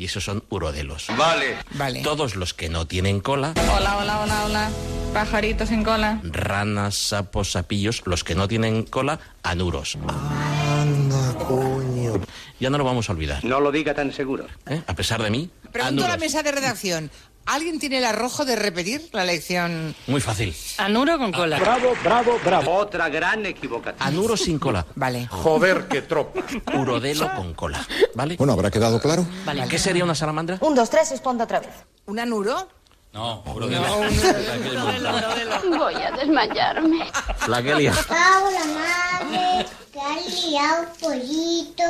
Y 0.00 0.06
esos 0.06 0.24
son 0.24 0.42
urodelos. 0.48 1.08
Vale. 1.18 1.58
Vale. 1.72 2.00
Todos 2.00 2.34
los 2.34 2.54
que 2.54 2.70
no 2.70 2.86
tienen 2.86 3.20
cola, 3.20 3.52
Hola, 3.76 3.98
hola, 3.98 4.20
hola, 4.20 4.44
hola. 4.46 4.70
Pajaritos 5.12 5.70
en 5.72 5.84
cola. 5.84 6.20
ranas, 6.22 6.94
sapos, 6.94 7.52
sapillos, 7.52 8.00
los 8.06 8.24
que 8.24 8.34
no 8.34 8.48
tienen 8.48 8.84
cola, 8.84 9.20
anuros. 9.42 9.98
Anda, 10.08 11.34
coño. 11.46 12.14
Ya 12.58 12.70
no 12.70 12.78
lo 12.78 12.84
vamos 12.84 13.10
a 13.10 13.12
olvidar. 13.12 13.44
No 13.44 13.60
lo 13.60 13.70
diga 13.70 13.92
tan 13.92 14.10
seguro. 14.14 14.46
¿eh? 14.66 14.80
A 14.86 14.94
pesar 14.94 15.22
de 15.22 15.28
mí, 15.28 15.50
Pregunto 15.70 16.04
a 16.04 16.08
la 16.08 16.14
anuros. 16.14 16.18
mesa 16.20 16.42
de 16.42 16.52
redacción. 16.52 17.10
¿Alguien 17.50 17.80
tiene 17.80 17.98
el 17.98 18.04
arrojo 18.04 18.44
de 18.44 18.54
repetir 18.54 19.08
la 19.10 19.24
lección? 19.24 19.96
Muy 20.06 20.20
fácil. 20.20 20.54
Anuro 20.78 21.18
con 21.18 21.32
cola. 21.32 21.58
Bravo, 21.58 21.94
bravo, 22.04 22.38
bravo. 22.44 22.76
Otra 22.76 23.08
gran 23.08 23.44
equivocación. 23.44 24.00
Anuros 24.00 24.42
sin 24.42 24.60
cola. 24.60 24.86
Vale. 24.94 25.26
Joder, 25.26 25.88
qué 25.88 26.02
tropa. 26.02 26.42
Urodelo 26.78 27.28
con 27.34 27.52
cola. 27.54 27.84
¿Vale? 28.14 28.36
Bueno, 28.36 28.52
¿habrá 28.52 28.70
quedado 28.70 29.00
claro? 29.00 29.26
¿Qué 29.68 29.80
sería 29.80 30.04
una 30.04 30.14
salamandra? 30.14 30.58
Un, 30.60 30.76
dos, 30.76 30.88
tres, 30.90 31.10
responda 31.10 31.42
otra 31.42 31.58
vez. 31.58 31.70
¿Un 32.06 32.20
anuro? 32.20 32.68
No, 33.12 33.42
urodelo. 33.46 33.82
Voy 35.76 35.94
a 35.94 36.12
desmayarme. 36.12 37.10
Flaquelia. 37.38 37.92
Paula, 38.06 38.64
madre, 38.64 39.66
que 39.92 39.98
has 40.00 40.44
liado 40.44 40.86
pollito. 41.00 41.82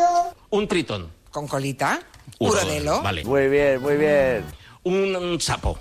Un 0.48 0.66
tritón. 0.66 1.12
¿Con 1.30 1.46
colita? 1.46 2.00
Urodelo. 2.38 2.62
¿Urodelo? 2.62 3.02
Vale. 3.02 3.24
Muy 3.24 3.48
bien, 3.48 3.82
muy 3.82 3.96
bien. 3.98 4.59
Un, 4.82 5.14
un 5.16 5.40
sapo. 5.40 5.78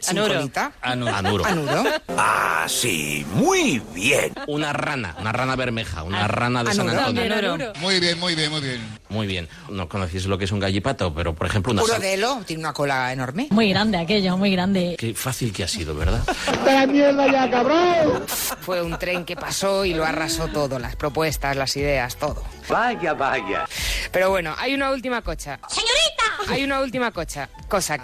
¿Sin 0.00 0.18
Anuro. 0.18 0.34
colita? 0.34 0.72
Anuro. 0.82 1.14
Anuro. 1.14 1.44
¿Anuro? 1.46 1.84
Ah, 2.16 2.64
sí, 2.68 3.24
muy 3.34 3.82
bien. 3.94 4.32
Una 4.46 4.72
rana. 4.72 5.16
Una 5.20 5.32
rana 5.32 5.56
bermeja. 5.56 6.02
Una 6.02 6.26
rana 6.26 6.64
de 6.64 6.74
San. 6.74 6.88
Antonio. 6.88 7.34
Anuro. 7.34 7.72
Muy 7.80 8.00
bien, 8.00 8.18
muy 8.18 8.34
bien, 8.34 8.50
muy 8.50 8.60
bien. 8.60 9.00
Muy 9.08 9.26
bien. 9.26 9.48
No 9.68 9.88
conocéis 9.88 10.26
lo 10.26 10.38
que 10.38 10.44
es 10.44 10.52
un 10.52 10.60
gallipato, 10.60 11.12
pero 11.14 11.34
por 11.34 11.46
ejemplo 11.46 11.72
una 11.72 11.82
¿Urodelo? 11.82 12.42
Tiene 12.46 12.62
una 12.62 12.72
cola 12.72 13.12
enorme. 13.12 13.48
Muy 13.50 13.70
grande 13.70 13.98
aquello, 13.98 14.36
muy 14.36 14.52
grande. 14.52 14.96
Qué 14.98 15.14
fácil 15.14 15.52
que 15.52 15.64
ha 15.64 15.68
sido, 15.68 15.94
¿verdad? 15.94 16.22
¡La 16.64 16.86
mierda 16.86 17.30
ya, 17.30 17.50
cabrón! 17.50 18.24
Fue 18.60 18.82
un 18.82 18.98
tren 18.98 19.24
que 19.24 19.36
pasó 19.36 19.84
y 19.84 19.94
lo 19.94 20.04
arrasó 20.04 20.48
todo, 20.48 20.78
las 20.78 20.96
propuestas, 20.96 21.56
las 21.56 21.76
ideas, 21.76 22.16
todo. 22.16 22.42
Vaya, 22.68 23.14
vaya. 23.14 23.64
Pero 24.12 24.30
bueno, 24.30 24.54
hay 24.58 24.74
una 24.74 24.90
última 24.90 25.22
cocha. 25.22 25.58
¡Señorita! 25.68 26.52
Hay 26.52 26.64
una 26.64 26.80
última 26.80 27.10
cocha. 27.10 27.48
Cosa. 27.68 27.98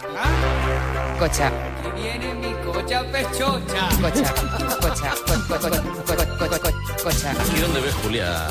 Cocha. 1.18 1.51
Viene 1.97 2.35
mi 2.35 2.55
cocha 2.73 3.02
pechocha. 3.10 3.89
Cocha. 4.01 4.35
Cocha. 4.81 5.14
Co- 5.27 5.35
co- 5.48 5.59
co- 5.59 5.70
co- 5.70 6.39
co- 6.39 6.48
co- 6.48 6.60
co- 6.60 7.02
Cocha. 7.05 7.31
Aquí 7.32 7.60
donde 7.60 7.81
ve 7.81 7.93
Julia 8.02 8.48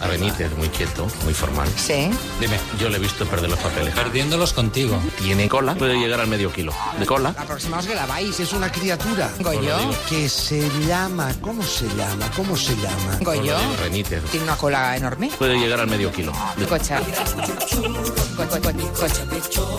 a 0.00 0.06
Benítez 0.08 0.50
muy 0.58 0.68
quieto, 0.68 1.06
muy 1.24 1.32
formal. 1.32 1.68
Sí. 1.76 2.10
Dime, 2.40 2.58
yo 2.78 2.88
le 2.88 2.96
he 2.96 3.00
visto 3.00 3.24
perder 3.26 3.48
los 3.50 3.58
papeles. 3.60 3.94
Perdiéndolos 3.94 4.52
contigo. 4.52 4.98
Tiene 5.18 5.48
cola, 5.48 5.74
puede 5.76 5.94
llegar 5.96 6.20
al 6.20 6.26
medio 6.26 6.52
kilo. 6.52 6.72
De 6.98 7.06
cola, 7.06 7.32
La 7.38 7.44
próxima 7.44 7.78
os 7.78 7.86
grabáis. 7.86 8.38
Es 8.40 8.52
una 8.52 8.70
criatura. 8.70 9.30
Goyo. 9.40 9.76
Que 10.08 10.28
se 10.28 10.68
llama. 10.86 11.32
¿Cómo 11.40 11.62
se 11.62 11.86
llama? 11.96 12.28
¿Cómo 12.36 12.56
se 12.56 12.74
llama? 12.76 13.18
Goyo. 13.20 13.56
Benítez. 13.82 14.22
Tiene 14.24 14.44
una 14.44 14.56
cola 14.56 14.96
enorme. 14.96 15.30
Puede 15.38 15.56
llegar 15.58 15.80
al 15.80 15.86
medio 15.88 16.10
kilo. 16.12 16.32
De 16.56 16.66
Cocha. 16.66 17.00
Co- 17.00 18.44
co- 18.48 18.60
co- 18.60 19.00
Cocha. 19.00 19.24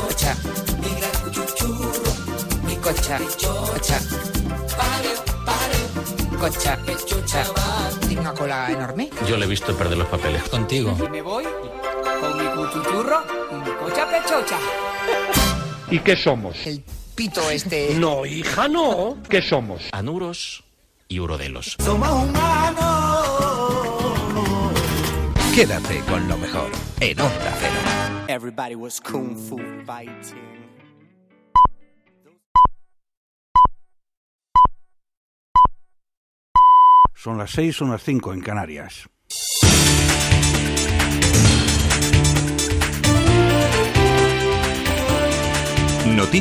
Cocha. 0.07 0.35
Cocha. 2.85 3.17
Cocha. 3.17 3.99
Cocha. 6.39 6.77
Cocha. 6.77 7.43
Tiene 8.07 8.21
una 8.21 8.31
cola 8.31 8.69
enorme. 8.69 9.09
Yo 9.27 9.37
le 9.37 9.45
he 9.45 9.47
visto 9.47 9.75
perder 9.75 9.97
los 9.97 10.07
papeles. 10.07 10.43
Contigo. 10.43 10.95
Y 11.03 11.09
me 11.09 11.23
voy 11.23 11.45
con 11.45 12.37
mi 12.37 12.45
cuchuchurro 12.45 13.23
y 13.49 13.55
mi 13.55 13.75
cocha 13.77 14.07
pechocha. 14.07 14.59
¿Y 15.89 15.97
qué 15.97 16.15
somos? 16.15 16.55
El 16.67 16.83
pito 17.15 17.49
este. 17.49 17.95
No, 17.97 18.23
hija, 18.23 18.67
no. 18.67 19.17
¿Qué 19.27 19.41
somos? 19.41 19.81
Anuros 19.91 20.63
y 21.07 21.19
urodelos. 21.19 21.77
Somos 21.83 22.07
humanos. 22.07 22.85
Quédate 25.55 26.01
con 26.01 26.27
lo 26.27 26.37
mejor 26.37 26.69
en 26.99 27.19
Onda 27.19 27.57
Cero. 27.59 28.27
Everybody 28.27 28.75
was 28.75 29.01
kung 29.01 29.35
fu 29.35 29.57
fighting. 29.87 30.54
Son 37.25 37.39
las 37.39 37.49
seis, 37.49 37.75
son 37.75 37.89
las 37.89 38.03
cinco 38.03 38.35
en 38.35 38.39
Canarias. 38.39 39.09